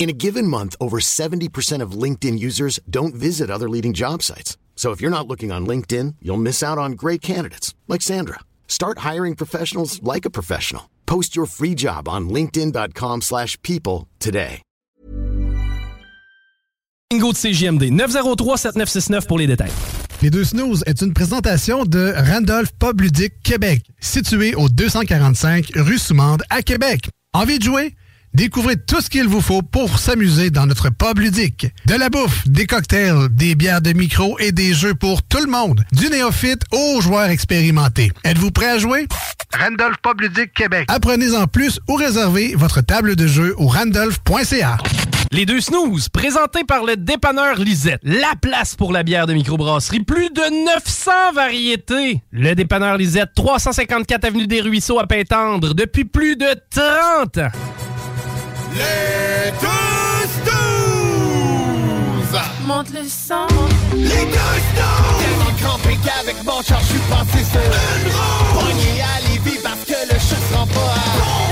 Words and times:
In 0.00 0.08
a 0.08 0.14
given 0.14 0.46
month, 0.46 0.76
over 0.80 0.98
70% 0.98 1.82
of 1.82 1.92
LinkedIn 1.92 2.38
users 2.38 2.80
don't 2.88 3.14
visit 3.14 3.50
other 3.50 3.68
leading 3.68 3.92
job 3.92 4.22
sites. 4.22 4.56
So 4.74 4.92
if 4.92 5.02
you're 5.02 5.10
not 5.10 5.28
looking 5.28 5.52
on 5.52 5.66
LinkedIn, 5.66 6.14
you'll 6.22 6.38
miss 6.38 6.62
out 6.62 6.78
on 6.78 6.92
great 6.92 7.20
candidates 7.20 7.74
like 7.86 8.00
Sandra. 8.00 8.40
Start 8.66 9.00
hiring 9.00 9.36
professionals 9.36 10.02
like 10.02 10.24
a 10.24 10.30
professional. 10.30 10.88
Post 11.04 11.36
your 11.36 11.44
free 11.44 11.74
job 11.74 12.08
on 12.08 12.30
linkedin.com/people 12.30 13.20
slash 13.20 13.58
people 13.60 14.06
today. 14.18 14.62
Bingo 17.10 17.32
de 17.32 17.36
CGMD 17.36 17.90
903-7969 17.90 19.26
pour 19.26 19.38
les 19.38 19.48
détails. 19.48 19.72
Les 20.22 20.30
deux 20.30 20.44
snooze 20.44 20.82
est 20.86 21.02
une 21.02 21.12
présentation 21.12 21.84
de 21.84 22.14
Randolph 22.16 22.70
Pub 22.78 23.00
Ludique 23.00 23.34
Québec, 23.42 23.82
situé 24.00 24.54
au 24.54 24.68
245 24.68 25.72
rue 25.74 25.98
Soumande 25.98 26.42
à 26.48 26.62
Québec. 26.62 27.10
Envie 27.34 27.58
de 27.58 27.64
jouer? 27.64 27.94
Découvrez 28.32 28.76
tout 28.76 29.00
ce 29.00 29.10
qu'il 29.10 29.26
vous 29.26 29.40
faut 29.40 29.60
pour 29.60 29.98
s'amuser 29.98 30.50
dans 30.50 30.64
notre 30.66 30.88
pub 30.90 31.18
ludique. 31.18 31.66
De 31.86 31.94
la 31.94 32.08
bouffe, 32.08 32.46
des 32.46 32.66
cocktails, 32.66 33.28
des 33.30 33.56
bières 33.56 33.82
de 33.82 33.92
micro 33.92 34.38
et 34.38 34.52
des 34.52 34.72
jeux 34.72 34.94
pour 34.94 35.22
tout 35.24 35.40
le 35.44 35.50
monde. 35.50 35.82
Du 35.92 36.08
néophyte 36.08 36.62
aux 36.70 37.00
joueurs 37.00 37.30
expérimentés. 37.30 38.12
Êtes-vous 38.22 38.52
prêt 38.52 38.70
à 38.70 38.78
jouer? 38.78 39.08
Randolph 39.58 39.96
Pub 40.00 40.20
Ludique 40.20 40.54
Québec. 40.54 40.86
Apprenez-en 40.88 41.48
plus 41.48 41.80
ou 41.88 41.94
réservez 41.96 42.54
votre 42.54 42.82
table 42.82 43.16
de 43.16 43.26
jeu 43.26 43.54
au 43.58 43.66
randolph.ca. 43.66 44.76
Les 45.32 45.44
deux 45.44 45.60
snooze, 45.60 46.08
présentés 46.08 46.64
par 46.64 46.84
le 46.84 46.96
dépanneur 46.96 47.58
Lisette. 47.58 48.00
La 48.04 48.34
place 48.40 48.76
pour 48.76 48.92
la 48.92 49.02
bière 49.02 49.26
de 49.26 49.34
microbrasserie. 49.34 50.04
Plus 50.04 50.30
de 50.30 50.64
900 50.66 51.10
variétés. 51.34 52.22
Le 52.30 52.54
dépanneur 52.54 52.96
Lisette, 52.96 53.30
354 53.34 54.24
Avenue 54.24 54.46
des 54.46 54.60
Ruisseaux 54.60 55.00
à 55.00 55.06
Pintendre, 55.06 55.74
depuis 55.74 56.04
plus 56.04 56.36
de 56.36 56.48
30 56.70 57.38
ans. 57.38 57.89
Les 58.72 59.50
deux 59.60 60.28
snooze! 60.36 61.70
Monte 62.66 62.90
le 62.90 63.08
sang. 63.08 63.48
Les 63.94 64.06
deux 64.08 64.58
snooze! 64.70 65.18
Tellement 65.20 65.54
crampé 65.60 65.98
qu'avec 66.04 66.38
mon 66.44 66.62
char, 66.62 66.80
je 66.80 66.86
suis 66.86 67.04
passé 67.10 67.44
sur 67.50 67.60
une 67.60 68.12
roue. 68.12 68.60
Pogné 68.60 68.92
à 69.02 69.04
Lévis 69.28 69.60
parce 69.62 69.84
que 69.86 69.98
le 70.12 70.18
chat 70.18 70.40
se 70.48 70.54
rend 70.54 70.66
pas 70.66 70.80
à 70.80 71.18
bon 71.18 71.50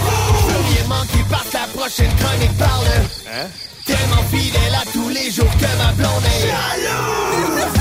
rien 0.68 0.86
manqué 0.88 1.20
par 1.30 1.44
la 1.52 1.66
prochaine 1.68 2.14
chronique 2.16 2.56
parle. 2.58 2.86
Hein? 3.32 3.48
Tellement 3.84 4.22
fidèle 4.30 4.74
à 4.74 4.84
tous 4.92 5.08
les 5.08 5.30
jours 5.30 5.50
que 5.58 5.66
ma 5.78 5.92
blonde 5.92 6.24
est 6.24 6.48
jalouse. 6.48 7.77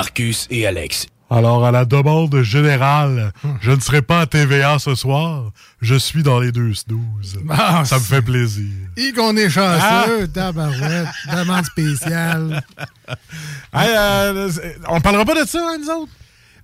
Marcus 0.00 0.46
et 0.50 0.66
Alex. 0.66 1.08
Alors, 1.28 1.66
à 1.66 1.70
la 1.70 1.84
demande 1.84 2.40
générale, 2.40 3.32
je 3.60 3.70
ne 3.70 3.80
serai 3.80 4.00
pas 4.00 4.20
à 4.20 4.26
TVA 4.26 4.78
ce 4.78 4.94
soir. 4.94 5.50
Je 5.82 5.94
suis 5.94 6.22
dans 6.22 6.40
les 6.40 6.52
deux 6.52 6.72
snooze. 6.72 7.38
Ah, 7.50 7.84
ça 7.84 7.96
me 7.96 8.00
fait 8.00 8.22
plaisir. 8.22 8.72
Et 8.96 9.12
qu'on 9.12 9.36
est 9.36 9.50
chanceux, 9.50 10.26
tabarouette, 10.28 11.06
demande 11.30 11.66
spéciale. 11.66 12.62
Hey, 13.72 13.90
euh, 13.96 14.50
on 14.88 15.00
parlera 15.00 15.24
pas 15.24 15.42
de 15.42 15.46
ça, 15.46 15.58
hein, 15.60 15.76
nous 15.80 15.90
autres? 15.90 16.12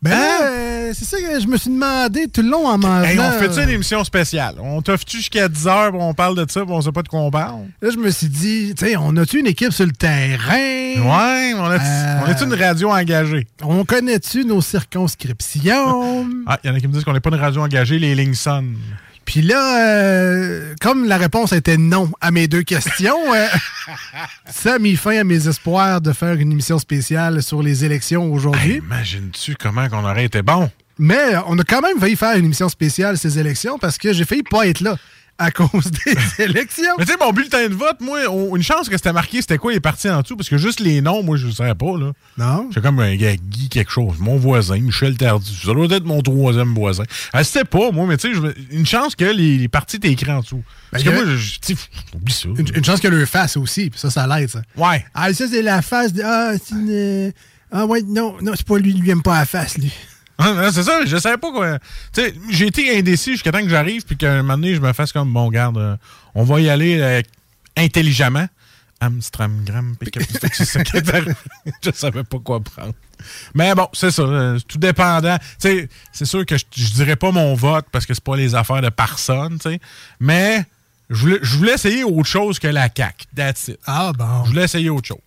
Ben 0.02 0.12
Hein? 0.12 0.38
euh, 0.42 0.92
c'est 0.94 1.04
ça 1.04 1.16
que 1.18 1.40
je 1.40 1.46
me 1.46 1.56
suis 1.56 1.70
demandé 1.70 2.28
tout 2.28 2.42
le 2.42 2.50
long 2.50 2.66
en 2.66 2.78
mangeant. 2.78 3.04
Hey, 3.08 3.18
on 3.18 3.30
fait-tu 3.32 3.62
une 3.62 3.70
émission 3.70 4.04
spéciale? 4.04 4.54
On 4.60 4.80
t'offre-tu 4.82 5.16
jusqu'à 5.18 5.48
10 5.48 5.66
heures, 5.66 5.94
on 5.94 6.14
parle 6.14 6.36
de 6.36 6.50
ça, 6.50 6.62
on 6.66 6.80
sait 6.80 6.92
pas 6.92 7.02
de 7.02 7.08
quoi 7.08 7.20
on 7.20 7.30
parle? 7.30 7.62
Là, 7.82 7.90
je 7.90 7.96
me 7.96 8.10
suis 8.10 8.28
dit, 8.28 8.74
tu 8.76 8.86
sais, 8.86 8.96
on 8.96 9.16
a-tu 9.16 9.40
une 9.40 9.46
équipe 9.46 9.72
sur 9.72 9.86
le 9.86 9.92
terrain? 9.92 10.54
Ouais, 10.54 11.52
on 11.56 11.70
Euh, 11.70 11.78
on 12.24 12.30
est 12.30 12.40
une 12.42 12.54
radio 12.54 12.90
engagée? 12.90 13.46
On 13.62 13.84
connaît-tu 13.84 14.44
nos 14.44 14.60
circonscriptions? 14.60 16.26
Ah, 16.46 16.58
il 16.62 16.68
y 16.68 16.72
en 16.72 16.76
a 16.76 16.80
qui 16.80 16.88
me 16.88 16.92
disent 16.92 17.04
qu'on 17.04 17.12
n'est 17.12 17.20
pas 17.20 17.30
une 17.30 17.40
radio 17.40 17.62
engagée, 17.62 17.98
les 17.98 18.14
lignes 18.14 18.34
sonnent. 18.34 18.76
Puis 19.26 19.42
là, 19.42 19.80
euh, 19.80 20.74
comme 20.80 21.04
la 21.04 21.18
réponse 21.18 21.52
était 21.52 21.76
non 21.76 22.10
à 22.20 22.30
mes 22.30 22.46
deux 22.46 22.62
questions, 22.62 23.34
euh, 23.34 23.46
ça 24.50 24.74
a 24.74 24.78
mis 24.78 24.96
fin 24.96 25.18
à 25.18 25.24
mes 25.24 25.48
espoirs 25.48 26.00
de 26.00 26.12
faire 26.12 26.34
une 26.34 26.52
émission 26.52 26.78
spéciale 26.78 27.42
sur 27.42 27.62
les 27.62 27.84
élections 27.84 28.32
aujourd'hui. 28.32 28.76
Imagines-tu 28.76 29.56
comment 29.56 29.88
qu'on 29.88 30.04
aurait 30.04 30.24
été 30.24 30.42
bon? 30.42 30.70
Mais 30.98 31.34
on 31.48 31.58
a 31.58 31.64
quand 31.64 31.82
même 31.82 31.98
failli 31.98 32.16
faire 32.16 32.36
une 32.36 32.46
émission 32.46 32.68
spéciale 32.68 33.18
ces 33.18 33.38
élections 33.38 33.78
parce 33.78 33.98
que 33.98 34.12
j'ai 34.12 34.24
failli 34.24 34.44
pas 34.44 34.66
être 34.66 34.80
là 34.80 34.96
à 35.38 35.50
cause 35.50 35.90
des 35.90 36.16
élections. 36.44 36.94
Mais 36.98 37.04
tu 37.04 37.12
sais, 37.12 37.18
mon 37.20 37.32
bulletin 37.32 37.68
de 37.68 37.74
vote, 37.74 38.00
moi, 38.00 38.20
on- 38.30 38.56
une 38.56 38.62
chance 38.62 38.88
que 38.88 38.96
c'était 38.96 39.12
marqué 39.12 39.40
c'était 39.40 39.58
quoi 39.58 39.72
les 39.72 39.80
partis 39.80 40.08
en 40.08 40.22
dessous, 40.22 40.36
parce 40.36 40.48
que 40.48 40.56
juste 40.58 40.80
les 40.80 41.00
noms, 41.00 41.22
moi, 41.22 41.36
je 41.36 41.46
ne 41.48 41.52
savais 41.52 41.74
pas, 41.74 41.98
là. 41.98 42.12
Non? 42.38 42.70
C'est 42.72 42.82
comme 42.82 42.98
un 43.00 43.14
gars, 43.16 43.36
Guy 43.36 43.68
quelque 43.68 43.90
chose, 43.90 44.16
mon 44.18 44.36
voisin, 44.36 44.78
Michel 44.78 45.16
Tardy. 45.16 45.58
Ça 45.64 45.72
doit 45.72 45.86
être 45.86 46.04
mon 46.04 46.22
troisième 46.22 46.74
voisin. 46.74 47.04
Elle 47.34 47.44
c'était 47.44 47.64
pas, 47.64 47.90
moi, 47.90 48.06
mais 48.06 48.16
tu 48.16 48.34
sais, 48.34 48.40
une 48.70 48.86
chance 48.86 49.14
que 49.14 49.24
les, 49.24 49.58
les 49.58 49.68
partis 49.68 49.96
étaient 49.96 50.10
écrits 50.10 50.30
en 50.32 50.40
dessous. 50.40 50.62
Parce 50.90 51.04
Ben, 51.04 51.10
que 51.12 51.16
il 51.18 51.24
moi, 51.24 51.32
a- 51.32 51.36
je, 51.36 51.58
tu 51.60 51.74
sais, 51.74 51.80
oublie 52.14 52.32
ça. 52.32 52.48
Une, 52.56 52.66
une 52.74 52.84
chance 52.84 53.00
que 53.00 53.08
le 53.08 53.26
face 53.26 53.56
aussi, 53.56 53.90
puis 53.90 53.98
ça, 54.00 54.10
ça 54.10 54.26
l'aide, 54.26 54.48
ça. 54.50 54.62
Ouais. 54.76 55.04
Ah, 55.14 55.32
ça, 55.34 55.46
c'est 55.48 55.62
la 55.62 55.82
face 55.82 56.12
de. 56.12 56.22
Ah, 56.24 56.52
c'est 56.54 56.74
une. 56.74 57.32
Ah, 57.72 57.84
ouais, 57.84 58.00
non, 58.02 58.36
non, 58.40 58.52
c'est 58.56 58.66
pas 58.66 58.78
lui, 58.78 58.92
lui 58.92 59.10
aime 59.10 59.22
pas 59.22 59.38
la 59.40 59.44
face, 59.44 59.76
lui. 59.76 59.92
C'est 60.72 60.82
ça, 60.82 61.04
je 61.06 61.16
savais 61.16 61.38
pas 61.38 61.50
quoi. 61.50 61.78
J'ai 62.50 62.66
été 62.66 62.98
indécis 62.98 63.32
jusqu'à 63.32 63.52
temps 63.52 63.62
que 63.62 63.68
j'arrive, 63.68 64.04
puis 64.04 64.16
qu'à 64.16 64.32
un 64.34 64.42
moment 64.42 64.54
donné, 64.58 64.74
je 64.74 64.80
me 64.80 64.92
fasse 64.92 65.12
comme, 65.12 65.32
bon, 65.32 65.48
garde, 65.50 65.78
euh, 65.78 65.96
on 66.34 66.44
va 66.44 66.60
y 66.60 66.68
aller 66.68 66.98
euh, 67.00 67.22
intelligemment. 67.76 68.46
Amstramgram. 69.00 69.94
C'est 70.52 70.64
ça 70.64 70.82
qui 70.82 70.96
est 70.96 71.08
arrivé. 71.14 71.32
Je 71.84 71.90
savais 71.92 72.24
pas 72.24 72.38
quoi 72.38 72.60
prendre. 72.60 72.94
Mais 73.54 73.74
bon, 73.74 73.88
c'est 73.92 74.10
ça. 74.10 74.22
euh, 74.22 74.58
Tout 74.66 74.78
dépendant. 74.78 75.36
C'est 75.58 75.88
sûr 76.24 76.44
que 76.46 76.56
je, 76.56 76.64
je 76.74 76.90
dirais 76.94 77.16
pas 77.16 77.30
mon 77.30 77.54
vote 77.54 77.84
parce 77.92 78.06
que 78.06 78.14
c'est 78.14 78.24
pas 78.24 78.36
les 78.36 78.54
affaires 78.54 78.80
de 78.80 78.88
personne, 78.88 79.58
tu 79.58 79.70
sais. 79.70 79.80
Mais 80.18 80.64
je 81.10 81.16
voulais, 81.16 81.38
je 81.42 81.56
voulais 81.58 81.74
essayer 81.74 82.04
autre 82.04 82.24
chose 82.28 82.58
que 82.58 82.68
la 82.68 82.88
CAQ. 82.94 83.26
That's 83.36 83.68
it. 83.68 83.78
Ah, 83.86 84.12
bon. 84.16 84.44
Je 84.44 84.50
voulais 84.50 84.64
essayer 84.64 84.88
autre 84.90 85.08
chose. 85.08 85.18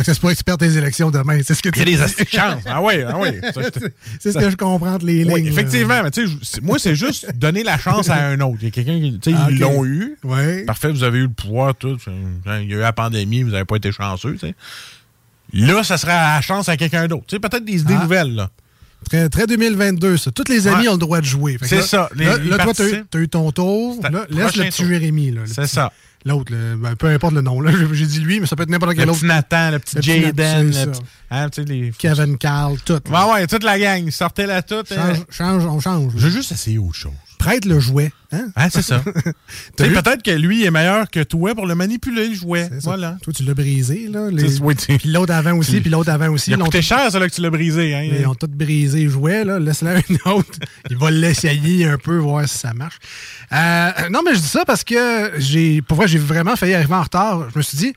Fait 0.00 0.04
que 0.04 0.06
ça 0.06 0.14
se 0.14 0.20
pourrait 0.20 0.32
que 0.32 0.38
tu 0.38 0.44
perdes 0.44 0.60
tes 0.60 0.76
élections 0.78 1.10
demain. 1.10 1.40
C'est 1.44 1.54
ce 1.54 1.62
que 1.62 1.68
tu 1.68 1.80
Il 1.80 1.80
y 1.80 1.82
a 1.82 1.84
des 1.84 1.96
dis. 1.98 2.02
astuces 2.02 2.24
de 2.24 2.30
chance. 2.30 2.62
Ah 2.64 2.80
oui, 2.82 2.94
ah 3.06 3.18
oui. 3.18 3.28
C'est 4.18 4.32
ce 4.32 4.38
que 4.38 4.48
je 4.48 4.56
comprends 4.56 4.94
entre 4.94 5.04
les 5.04 5.24
lignes. 5.24 5.32
Oui, 5.32 5.42
là. 5.42 5.50
effectivement, 5.50 6.02
mais 6.02 6.10
tu 6.10 6.26
sais, 6.42 6.60
moi, 6.62 6.78
c'est 6.78 6.94
juste 6.94 7.30
donner 7.36 7.62
la 7.62 7.76
chance 7.76 8.08
à 8.08 8.14
un 8.28 8.40
autre. 8.40 8.56
Il 8.62 8.64
y 8.64 8.68
a 8.68 8.70
quelqu'un 8.70 8.98
qui, 8.98 9.18
tu 9.18 9.30
sais, 9.30 9.36
Ah, 9.38 9.48
ils 9.50 9.56
ok. 9.56 9.60
l'ont 9.60 9.84
eu. 9.84 10.16
Ouais. 10.24 10.64
Parfait, 10.64 10.90
vous 10.90 11.02
avez 11.02 11.18
eu 11.18 11.22
le 11.24 11.28
pouvoir, 11.28 11.74
tout. 11.74 11.98
Il 12.06 12.70
y 12.70 12.74
a 12.74 12.76
eu 12.76 12.80
la 12.80 12.92
pandémie, 12.94 13.42
vous 13.42 13.50
n'avez 13.50 13.66
pas 13.66 13.76
été 13.76 13.92
chanceux, 13.92 14.32
tu 14.32 14.38
sais. 14.38 14.54
Là, 15.52 15.82
ça 15.84 15.98
serait 15.98 16.12
la 16.12 16.40
chance 16.40 16.68
à 16.68 16.76
quelqu'un 16.76 17.06
d'autre. 17.08 17.24
Tu 17.26 17.36
sais, 17.36 17.40
peut-être 17.40 17.64
des 17.64 17.80
idées 17.80 17.96
Ah. 17.98 18.02
nouvelles, 18.04 18.34
là. 18.34 18.50
Très, 19.08 19.28
très 19.30 19.46
2022, 19.46 20.16
ça. 20.18 20.30
Tous 20.30 20.44
les 20.48 20.66
amis 20.68 20.82
Ouais. 20.82 20.88
ont 20.88 20.92
le 20.92 20.98
droit 20.98 21.20
de 21.20 21.26
jouer. 21.26 21.56
C'est 21.62 21.82
ça. 21.82 22.08
Les- 22.14 22.26
là, 22.26 22.38
toi, 22.38 22.56
participent. 22.58 23.10
t'as 23.10 23.18
eu 23.18 23.28
ton 23.28 23.50
tour. 23.50 23.98
Là, 24.02 24.26
laisse 24.28 24.56
le 24.56 24.64
petit 24.64 24.76
tour. 24.82 24.86
Jérémy. 24.88 25.34
C'est 25.46 25.66
ça. 25.66 25.90
L'autre, 26.26 26.52
ben, 26.76 26.96
peu 26.96 27.06
importe 27.08 27.32
le 27.34 27.40
nom. 27.40 27.60
Là, 27.60 27.72
j'ai 27.92 28.06
dit 28.06 28.20
lui, 28.20 28.40
mais 28.40 28.46
ça 28.46 28.54
peut 28.56 28.64
être 28.64 28.68
n'importe 28.70 28.94
quel 28.94 29.08
autre. 29.08 29.24
Nathan, 29.24 29.70
le 29.70 29.78
petit 29.78 29.96
Le 29.96 30.02
petit 30.02 30.20
Jaden, 30.22 30.66
le 30.66 30.90
petit- 30.90 31.00
hein, 31.30 31.48
tu 31.48 31.62
sais, 31.62 31.68
les... 31.68 31.92
Kevin 31.96 32.36
Carl, 32.36 32.76
tout. 32.84 33.00
Ouais, 33.10 33.32
ouais, 33.32 33.46
toute 33.46 33.64
la 33.64 33.78
gang. 33.78 34.10
Sortez-la 34.10 34.62
toute. 34.62 34.92
euh, 34.92 35.14
Change, 35.14 35.24
change, 35.30 35.64
on 35.66 35.80
change. 35.80 36.12
Je 36.16 36.26
veux 36.26 36.30
juste 36.30 36.52
essayer 36.52 36.78
autre 36.78 36.94
chose. 36.94 37.12
Prête 37.40 37.64
le 37.64 37.80
jouet. 37.80 38.12
Hein? 38.32 38.48
Hein, 38.54 38.68
c'est 38.70 38.82
ça. 38.82 39.02
Peut-être 39.76 40.22
que 40.22 40.30
lui 40.30 40.64
est 40.64 40.70
meilleur 40.70 41.10
que 41.10 41.22
toi 41.22 41.54
pour 41.54 41.66
le 41.66 41.74
manipuler, 41.74 42.28
le 42.28 42.34
jouet. 42.34 42.68
Voilà. 42.82 43.16
Toi, 43.22 43.32
tu 43.32 43.42
l'as 43.44 43.54
brisé. 43.54 44.08
Là, 44.08 44.28
les- 44.30 44.60
oui, 44.60 44.74
Puis 44.74 44.98
l'autre 45.08 45.32
avant 45.32 45.54
aussi, 45.56 45.72
Puis- 45.72 45.80
puis 45.80 45.90
l'autre 45.90 46.10
avant 46.10 46.28
aussi. 46.28 46.50
Il 46.50 46.54
a 46.54 46.58
coûté 46.58 46.82
cher, 46.82 47.10
ça, 47.10 47.18
là, 47.18 47.28
que 47.28 47.34
tu 47.34 47.40
l'as 47.40 47.50
brisé. 47.50 47.94
Hein? 47.94 48.02
Ils 48.02 48.26
ont 48.26 48.34
tout 48.34 48.46
brisé 48.48 49.04
le 49.04 49.10
jouet, 49.10 49.44
là. 49.44 49.58
Laisse-la 49.58 49.96
un 49.96 50.30
autre. 50.32 50.58
Il 50.90 50.96
va 50.98 51.10
l'essayer 51.10 51.86
un 51.86 51.96
peu, 51.98 52.18
voir 52.18 52.46
si 52.48 52.58
ça 52.58 52.72
marche. 52.74 52.98
Euh, 53.52 53.90
non, 54.10 54.20
mais 54.24 54.34
je 54.34 54.40
dis 54.40 54.46
ça 54.46 54.64
parce 54.64 54.84
que 54.84 55.32
j'ai. 55.38 55.80
Pour 55.82 55.96
vrai, 55.96 56.06
j'ai 56.08 56.18
vraiment 56.18 56.56
failli 56.56 56.74
arriver 56.74 56.94
en 56.94 57.02
retard. 57.02 57.48
Je 57.52 57.58
me 57.58 57.62
suis 57.62 57.78
dit. 57.78 57.92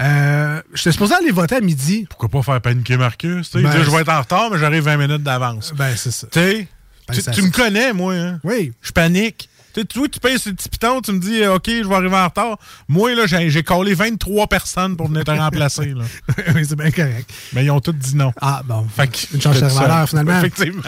Euh, 0.00 0.60
J'étais 0.74 0.90
supposé 0.90 1.14
aller 1.14 1.30
voter 1.30 1.54
à 1.56 1.60
midi. 1.60 2.04
Pourquoi 2.08 2.28
pas 2.28 2.42
faire 2.42 2.60
paniquer 2.60 2.96
Marcus? 2.96 3.52
Ben, 3.54 3.60
dit, 3.70 3.76
je 3.84 3.90
vais 3.92 3.98
être 4.00 4.08
en 4.12 4.20
retard, 4.20 4.50
mais 4.50 4.58
j'arrive 4.58 4.82
20 4.82 4.96
minutes 4.96 5.22
d'avance. 5.22 5.72
Ben, 5.76 5.94
c'est 5.96 6.10
ça. 6.10 6.26
Tu 6.32 6.40
sais, 6.40 6.68
tu, 7.12 7.20
ça- 7.20 7.32
tu 7.32 7.42
me 7.42 7.50
connais, 7.50 7.92
moi. 7.92 8.14
Hein? 8.14 8.40
Oui. 8.44 8.72
Je 8.82 8.92
panique. 8.92 9.48
Tu 9.74 9.80
sais, 9.80 9.86
toi, 9.88 10.06
tu 10.08 10.20
payes 10.20 10.38
ce 10.38 10.50
petit 10.50 10.68
piton, 10.68 11.00
tu 11.00 11.10
me 11.10 11.18
dis, 11.18 11.42
euh, 11.42 11.56
OK, 11.56 11.64
je 11.66 11.88
vais 11.88 11.94
arriver 11.96 12.14
en 12.14 12.26
retard. 12.28 12.58
Moi, 12.86 13.12
là, 13.16 13.26
j'ai 13.26 13.50
j'ai 13.50 13.64
collé 13.64 13.92
23 13.92 14.46
personnes 14.46 14.96
pour 14.96 15.08
venir 15.08 15.24
te 15.24 15.32
remplacer. 15.32 15.86
Là. 15.86 16.04
oui, 16.54 16.64
c'est 16.64 16.76
bien 16.76 16.92
correct. 16.92 17.28
Mais 17.52 17.64
ils 17.64 17.70
ont 17.72 17.80
tous 17.80 17.90
dit 17.92 18.14
non. 18.14 18.32
Ah, 18.40 18.62
bon. 18.64 18.86
Fait 18.94 19.08
que 19.08 19.34
Une 19.34 19.42
chance 19.42 19.60
de 19.60 19.66
valeur, 19.66 20.08
finalement. 20.08 20.38
Effectivement. 20.38 20.82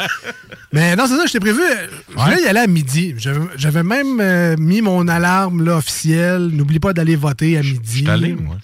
Mais 0.73 0.95
non, 0.95 1.07
c'est 1.09 1.17
ça, 1.17 1.27
je 1.27 1.33
t'ai 1.33 1.41
prévu. 1.41 1.63
Je 2.11 2.15
voulais 2.23 2.43
y 2.43 2.47
aller 2.47 2.61
à 2.61 2.67
midi. 2.69 3.15
J'avais 3.19 3.41
j'avais 3.57 3.83
même 3.83 4.21
euh, 4.21 4.55
mis 4.57 4.83
mon 4.83 5.09
alarme 5.09 5.65
là, 5.65 5.79
officielle. 5.79 6.51
N'oublie 6.53 6.79
pas 6.79 6.93
d'aller 6.93 7.17
voter 7.17 7.59
à 7.59 7.63
midi. 7.63 8.05
Je 8.05 8.11
allé, 8.11 8.35
moi. 8.35 8.57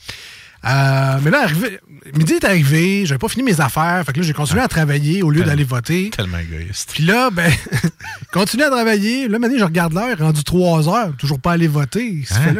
Euh, 0.64 1.18
mais 1.22 1.30
là, 1.30 1.42
arrivé, 1.42 1.80
midi 2.14 2.34
est 2.34 2.44
arrivé, 2.44 3.04
j'avais 3.04 3.18
pas 3.18 3.28
fini 3.28 3.42
mes 3.42 3.60
affaires. 3.60 4.02
Fait 4.06 4.12
que 4.12 4.20
là, 4.20 4.26
j'ai 4.26 4.32
continué 4.32 4.60
à 4.60 4.68
travailler 4.68 5.22
au 5.22 5.30
lieu 5.30 5.42
d'aller 5.42 5.64
voter. 5.64 6.10
Tellement 6.10 6.38
égoïste. 6.38 6.90
Puis 6.94 7.04
là, 7.04 7.30
ben, 7.30 7.50
continué 8.32 8.64
à 8.64 8.70
travailler. 8.70 9.26
Là, 9.28 9.38
maintenant, 9.38 9.58
je 9.58 9.64
regarde 9.64 9.92
l'heure, 9.92 10.16
rendu 10.18 10.44
3 10.44 10.88
heures, 10.88 11.16
toujours 11.16 11.40
pas 11.40 11.52
allé 11.52 11.66
voter. 11.66 12.22
Hein? 12.30 12.54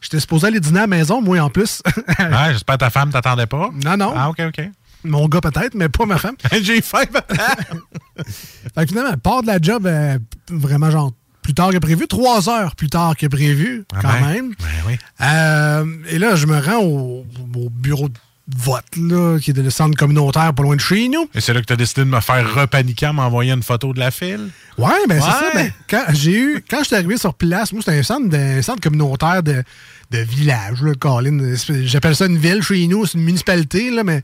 J'étais 0.00 0.20
supposé 0.20 0.46
aller 0.46 0.60
dîner 0.60 0.78
à 0.78 0.82
la 0.82 0.86
maison, 0.86 1.20
moi 1.20 1.38
en 1.40 1.50
plus. 1.50 1.82
Ouais, 2.18 2.52
J'espère 2.52 2.76
que 2.76 2.80
ta 2.80 2.90
femme 2.90 3.10
t'attendait 3.10 3.46
pas. 3.46 3.70
non, 3.84 3.96
non. 3.96 4.12
Ah, 4.16 4.30
OK, 4.30 4.40
OK. 4.40 4.60
Mon 5.04 5.28
gars 5.28 5.40
peut-être, 5.40 5.74
mais 5.74 5.88
pas 5.88 6.06
ma 6.06 6.18
femme. 6.18 6.34
J'ai 6.62 6.80
faim. 6.82 7.04
Fait 7.04 8.82
que 8.82 8.86
finalement, 8.86 9.10
elle 9.12 9.18
part 9.18 9.42
de 9.42 9.46
la 9.46 9.58
job 9.60 9.86
euh, 9.86 10.18
vraiment 10.50 10.90
genre 10.90 11.12
plus 11.48 11.54
tard 11.54 11.70
que 11.70 11.78
prévu, 11.78 12.06
trois 12.06 12.50
heures 12.50 12.76
plus 12.76 12.90
tard 12.90 13.16
que 13.16 13.26
prévu, 13.26 13.84
Ah 13.94 14.00
quand 14.02 14.08
ben, 14.20 14.26
même. 14.34 14.48
Ben 14.58 14.66
oui. 14.86 14.98
Euh, 15.22 15.86
et 16.10 16.18
là, 16.18 16.36
je 16.36 16.44
me 16.44 16.58
rends 16.60 16.82
au, 16.84 17.24
au 17.56 17.70
bureau 17.70 18.10
de 18.10 18.14
vote, 18.54 18.84
là, 18.98 19.38
qui 19.40 19.52
est 19.52 19.56
le 19.56 19.70
centre 19.70 19.96
communautaire 19.96 20.52
pas 20.52 20.62
loin 20.62 20.76
de 20.76 20.80
chez 20.82 21.08
nous. 21.08 21.26
Et 21.34 21.40
c'est 21.40 21.54
là 21.54 21.62
que 21.62 21.64
tu 21.66 21.72
as 21.72 21.76
décidé 21.76 22.02
de 22.02 22.10
me 22.10 22.20
faire 22.20 22.54
repaniquer 22.54 23.06
en 23.06 23.14
m'envoyant 23.14 23.56
une 23.56 23.62
photo 23.62 23.94
de 23.94 23.98
la 23.98 24.10
file? 24.10 24.50
Ouais, 24.76 24.90
ben 25.08 25.18
c'est 25.22 25.26
ça. 25.30 25.44
Ben, 25.54 25.72
quand 25.88 26.04
j'ai 26.12 26.38
eu, 26.38 26.64
quand 26.68 26.80
je 26.80 26.84
suis 26.88 26.96
arrivé 26.96 27.16
sur 27.16 27.32
place, 27.32 27.72
moi, 27.72 27.80
c'était 27.82 27.98
un 27.98 28.02
centre, 28.02 28.36
un 28.36 28.60
centre 28.60 28.82
communautaire 28.82 29.42
de, 29.42 29.62
de 30.10 30.18
village, 30.18 30.82
là, 30.82 30.92
Colin. 31.00 31.54
J'appelle 31.84 32.14
ça 32.14 32.26
une 32.26 32.36
ville 32.36 32.62
chez 32.62 32.86
nous, 32.88 33.06
c'est 33.06 33.16
une 33.16 33.24
municipalité, 33.24 33.90
là, 33.90 34.04
mais 34.04 34.20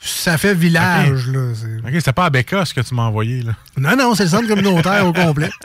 ça 0.00 0.36
fait 0.38 0.54
village, 0.54 1.28
là. 1.28 1.52
c'est- 1.54 1.78
OK, 1.88 1.94
c'était 1.94 2.12
pas 2.12 2.24
à 2.24 2.30
Becca 2.30 2.64
ce 2.64 2.74
que 2.74 2.80
tu 2.80 2.94
m'as 2.96 3.02
envoyé, 3.04 3.42
là. 3.42 3.52
Non, 3.78 3.96
non, 3.96 4.14
c'est 4.16 4.24
le 4.24 4.30
centre 4.30 4.48
communautaire 4.48 5.06
au 5.06 5.12
complet. 5.12 5.50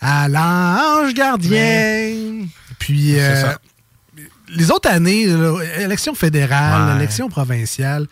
À 0.00 0.28
l'ange 0.28 1.14
gardien. 1.14 2.46
Puis, 2.78 3.18
euh, 3.18 3.40
ça. 3.42 3.58
les 4.48 4.70
autres 4.70 4.88
années, 4.90 5.26
élection 5.78 6.14
fédérale, 6.14 6.90
Ouais. 6.90 6.96
élection 6.96 7.28
provinciale, 7.28 8.06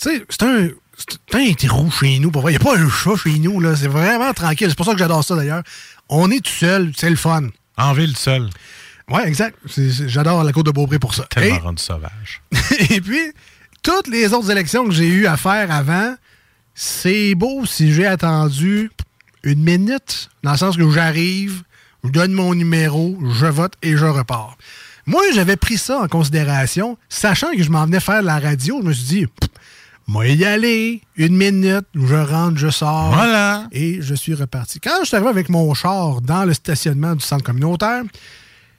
tu 0.00 0.10
sais, 0.10 0.24
c'est 0.28 0.42
un. 0.42 0.68
C'est 0.96 1.36
un 1.36 1.52
trou 1.54 1.88
chez 1.92 2.18
nous. 2.18 2.32
Il 2.34 2.48
n'y 2.50 2.56
a 2.56 2.58
pas 2.58 2.76
un 2.76 2.88
chat 2.90 3.14
chez 3.22 3.38
nous, 3.38 3.60
là. 3.60 3.76
C'est 3.76 3.86
vraiment 3.86 4.32
tranquille. 4.32 4.66
C'est 4.68 4.76
pour 4.76 4.84
ça 4.86 4.94
que 4.94 4.98
j'adore 4.98 5.22
ça, 5.22 5.36
d'ailleurs. 5.36 5.62
On 6.08 6.28
est 6.32 6.40
tout 6.44 6.50
seul, 6.50 6.90
c'est 6.96 7.08
le 7.08 7.14
fun. 7.14 7.44
En 7.76 7.92
ville 7.92 8.16
seul. 8.16 8.50
Ouais, 9.08 9.28
exact. 9.28 9.56
J'adore 10.08 10.42
la 10.42 10.50
côte 10.52 10.66
de 10.66 10.72
Beaupré 10.72 10.98
pour 10.98 11.14
ça. 11.14 11.24
Tellement 11.30 11.54
Et- 11.56 11.60
rendu 11.60 11.80
sauvage. 11.80 12.42
et 12.90 13.00
puis, 13.00 13.32
toutes 13.84 14.08
les 14.08 14.32
autres 14.32 14.50
élections 14.50 14.84
que 14.86 14.90
j'ai 14.90 15.06
eu 15.06 15.26
à 15.28 15.36
faire 15.36 15.70
avant, 15.70 16.16
c'est 16.74 17.36
beau 17.36 17.64
si 17.64 17.92
j'ai 17.92 18.06
attendu 18.06 18.90
une 19.42 19.62
minute, 19.62 20.30
dans 20.42 20.52
le 20.52 20.56
sens 20.56 20.76
que 20.76 20.90
j'arrive, 20.90 21.62
je 22.04 22.10
donne 22.10 22.32
mon 22.32 22.54
numéro, 22.54 23.16
je 23.34 23.46
vote 23.46 23.74
et 23.82 23.96
je 23.96 24.04
repars. 24.04 24.56
Moi, 25.06 25.22
j'avais 25.34 25.56
pris 25.56 25.78
ça 25.78 26.00
en 26.00 26.08
considération, 26.08 26.98
sachant 27.08 27.52
que 27.52 27.62
je 27.62 27.70
m'en 27.70 27.86
venais 27.86 28.00
faire 28.00 28.22
la 28.22 28.38
radio, 28.38 28.80
je 28.82 28.88
me 28.88 28.92
suis 28.92 29.06
dit, 29.06 29.26
moi 30.06 30.26
y 30.26 30.44
aller, 30.44 31.02
une 31.16 31.36
minute, 31.36 31.86
je 31.94 32.14
rentre, 32.14 32.56
je 32.56 32.70
sors. 32.70 33.12
Voilà. 33.12 33.68
Et 33.72 34.00
je 34.00 34.14
suis 34.14 34.34
reparti. 34.34 34.80
Quand 34.80 35.00
je 35.02 35.06
suis 35.08 35.16
arrivé 35.16 35.30
avec 35.30 35.48
mon 35.48 35.72
char 35.74 36.20
dans 36.22 36.44
le 36.44 36.54
stationnement 36.54 37.14
du 37.14 37.24
centre 37.24 37.44
communautaire, 37.44 38.02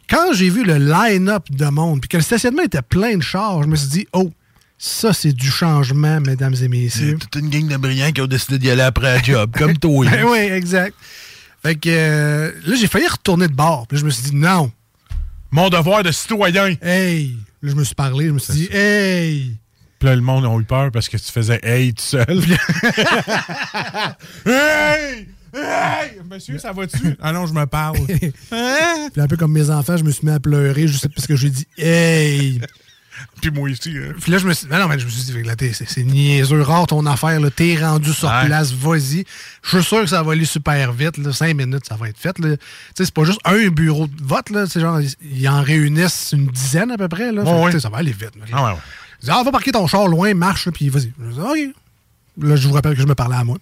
quand 0.10 0.34
j'ai 0.34 0.50
vu 0.50 0.64
le 0.64 0.78
line-up 0.78 1.44
de 1.52 1.66
monde, 1.66 2.02
puis 2.02 2.10
que 2.10 2.18
le 2.18 2.24
stationnement 2.24 2.64
était 2.64 2.82
plein 2.82 3.16
de 3.16 3.22
chars, 3.22 3.62
je 3.62 3.68
me 3.68 3.76
suis 3.76 3.90
dit, 3.90 4.08
oh, 4.14 4.32
ça, 4.82 5.12
c'est 5.12 5.34
du 5.34 5.52
changement, 5.52 6.22
mesdames 6.22 6.56
et 6.62 6.70
messieurs. 6.70 7.18
toute 7.20 7.36
une 7.36 7.50
gang 7.50 7.68
de 7.68 7.76
brillants 7.76 8.14
qui 8.14 8.22
ont 8.22 8.28
décidé 8.28 8.58
d'y 8.58 8.70
aller 8.70 8.82
après 8.82 9.18
la 9.18 9.22
job, 9.22 9.52
comme 9.56 9.78
toi. 9.78 10.06
Ben 10.10 10.26
oui, 10.26 10.38
exact. 10.38 10.96
Fait 11.62 11.76
que 11.76 11.90
euh, 11.90 12.52
là, 12.66 12.76
j'ai 12.78 12.88
failli 12.88 13.08
retourner 13.08 13.50
de 13.50 13.54
bord. 13.54 13.88
Puis 13.88 13.98
là, 13.98 14.02
je 14.02 14.06
me 14.06 14.10
suis 14.10 14.32
dit, 14.32 14.36
non. 14.36 14.72
Mon 15.52 15.68
devoir 15.68 16.04
de 16.04 16.14
citoyen. 16.14 16.76
Hey! 16.82 17.36
Là, 17.62 17.72
je 17.72 17.76
me 17.76 17.84
suis 17.84 17.96
parlé, 17.96 18.28
je 18.28 18.32
me 18.32 18.40
suis 18.40 18.54
dit, 18.54 18.70
hey! 18.72 19.58
Puis 20.00 20.08
là, 20.08 20.16
le 20.16 20.22
monde 20.22 20.46
a 20.46 20.58
eu 20.58 20.64
peur 20.64 20.92
parce 20.94 21.10
que 21.10 21.18
tu 21.18 21.30
faisais 21.30 21.60
hey 21.62 21.94
tout 21.94 22.02
seul. 22.02 22.26
hey! 24.46 25.28
Hey! 25.54 26.22
Monsieur, 26.30 26.58
ça 26.58 26.72
va-tu? 26.72 27.18
Ah 27.22 27.34
non, 27.34 27.48
je 27.48 27.54
me 27.54 27.66
parle. 27.66 27.98
Hein? 28.54 29.10
Puis 29.12 29.22
un 29.22 29.28
peu 29.28 29.36
comme 29.36 29.52
mes 29.52 29.70
enfants, 29.70 29.98
je 29.98 30.06
me 30.06 30.12
suis 30.12 30.26
mis 30.26 30.32
à 30.32 30.40
pleurer 30.40 30.88
juste 30.88 31.10
parce 31.10 31.28
que 31.28 31.36
j'ai 31.36 31.50
dit, 31.50 31.68
hey! 31.78 32.62
Puis 33.42 33.52
moi 33.52 33.70
aussi. 33.70 33.96
hein. 33.98 34.14
Puis 34.22 34.32
là, 34.32 34.38
je 34.38 34.48
me 34.48 34.54
suis 34.54 34.68
non, 34.68 34.80
non, 34.80 34.88
mais 34.88 35.00
je 35.00 35.06
me 35.06 35.10
suis 35.10 35.24
dit, 35.34 35.72
c'est 35.88 36.04
niaiseux, 36.04 36.62
rare 36.62 36.88
ton 36.88 37.06
affaire. 37.06 37.40
T'es 37.56 37.78
rendu 37.78 38.12
sur 38.14 38.28
Ouais. 38.30 38.46
place, 38.46 38.72
vas-y. 38.74 39.24
Je 39.64 39.70
suis 39.78 39.84
sûr 39.84 40.02
que 40.02 40.08
ça 40.08 40.22
va 40.24 40.32
aller 40.34 40.46
super 40.46 40.92
vite, 40.92 41.18
là. 41.18 41.32
Cinq 41.32 41.56
minutes, 41.56 41.86
ça 41.88 41.96
va 41.96 42.10
être 42.10 42.18
fait, 42.18 42.38
là. 42.40 42.56
Tu 42.58 42.64
sais, 42.96 43.06
c'est 43.06 43.14
pas 43.14 43.24
juste 43.24 43.40
un 43.46 43.68
bureau 43.70 44.08
de 44.08 44.24
vote, 44.24 44.50
là. 44.50 44.66
C'est 44.68 44.80
genre, 44.82 45.00
ils 45.22 45.48
en 45.50 45.62
réunissent 45.62 46.32
une 46.34 46.48
dizaine 46.48 46.92
à 46.92 46.98
peu 46.98 47.08
près, 47.08 47.32
là. 47.32 47.44
Fait 47.72 47.80
Ça 47.80 47.90
va 47.90 47.98
aller 48.00 48.12
vite. 48.12 48.36
là. 48.36 48.46
Ah 48.52 48.64
ouais, 48.66 48.72
ouais. 48.72 48.78
Ah, 49.28 49.44
va 49.44 49.52
parquer 49.52 49.72
ton 49.72 49.86
char 49.88 50.08
loin, 50.08 50.34
marche, 50.34 50.70
puis 50.70 50.90
vas-y. 50.90 51.12
Je 51.20 51.32
dis, 51.34 51.40
OK. 51.40 51.76
Là, 52.42 52.56
je 52.56 52.68
vous 52.68 52.74
rappelle 52.74 52.96
que 52.96 53.02
je 53.02 53.08
me 53.08 53.16
parlais 53.16 53.36
à 53.36 53.44
moi. 53.44 53.58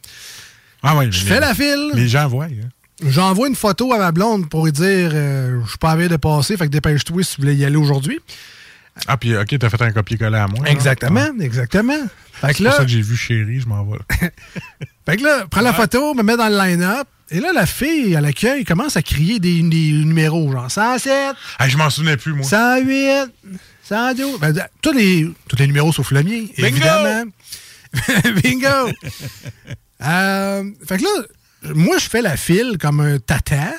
Ah 0.84 0.96
ouais, 0.96 1.12
Je 1.12 1.24
les- 1.24 1.30
fais 1.32 1.40
la 1.40 1.54
file. 1.56 1.90
Les 1.94 2.08
gens 2.08 2.28
voient. 2.28 2.46
hein. 2.46 2.70
J'envoie 3.06 3.48
une 3.48 3.56
photo 3.56 3.94
à 3.94 3.98
ma 4.00 4.12
blonde 4.12 4.50
pour 4.50 4.66
lui 4.66 4.72
dire, 4.72 5.12
euh, 5.14 5.62
je 5.64 5.70
suis 5.70 5.78
pas 5.78 5.92
à 5.92 5.98
de 5.98 6.16
passer, 6.16 6.58
fait 6.58 6.66
que 6.66 6.72
dépêche-toi 6.72 7.24
si 7.24 7.36
tu 7.36 7.42
voulais 7.42 7.56
y 7.56 7.64
aller 7.66 7.76
aujourd'hui. 7.76 8.20
Ah, 9.08 9.18
puis 9.18 9.38
OK, 9.38 9.58
t'as 9.60 9.70
fait 9.70 9.82
un 9.82 9.92
copier-coller 9.92 10.38
à 10.38 10.48
moi. 10.48 10.66
là. 10.66 10.72
Exactement, 10.72 11.28
exactement. 11.40 11.94
Fait 12.34 12.50
que 12.50 12.54
C'est 12.58 12.64
là, 12.64 12.70
pour 12.72 12.78
ça 12.80 12.86
que 12.86 12.92
j'ai 12.92 13.02
vu 13.02 13.16
chérie, 13.16 13.60
je 13.62 13.68
m'en 13.68 13.84
vais. 13.86 13.98
Fait 15.06 15.18
que 15.18 15.24
là, 15.24 15.46
prends 15.50 15.62
la 15.62 15.74
photo, 15.74 16.14
me 16.14 16.22
met 16.24 16.36
dans 16.38 16.50
le 16.50 16.58
line-up. 16.58 17.08
Et 17.30 17.40
là, 17.40 17.52
la 17.54 17.66
fille 17.66 18.16
à 18.16 18.22
l'accueil 18.22 18.64
commence 18.64 18.96
à 18.98 19.02
crier 19.02 19.40
des, 19.40 19.62
des 19.62 19.92
numéros, 19.92 20.52
genre 20.52 20.70
107, 20.72 21.36
Ah, 21.60 21.68
je 21.68 21.78
m'en 21.78 21.90
souvenais 21.90 22.16
plus, 22.18 22.34
moi. 22.34 22.44
108, 22.46 23.32
112. 23.84 24.40
Ben, 24.40 24.54
tous, 24.82 24.92
les, 24.94 25.28
tous 25.50 25.56
les 25.58 25.68
numéros 25.68 25.92
sauf 25.92 26.12
le 26.12 26.24
mien, 26.24 26.46
Bingo! 26.58 26.68
évidemment. 26.68 27.24
Bingo! 28.44 28.92
Euh, 30.00 30.64
fait 30.88 31.00
que 31.00 31.04
là, 31.04 31.74
moi, 31.74 31.98
je 31.98 32.08
fais 32.08 32.22
la 32.22 32.38
file 32.38 32.78
comme 32.80 33.00
un 33.00 33.18
tata. 33.18 33.72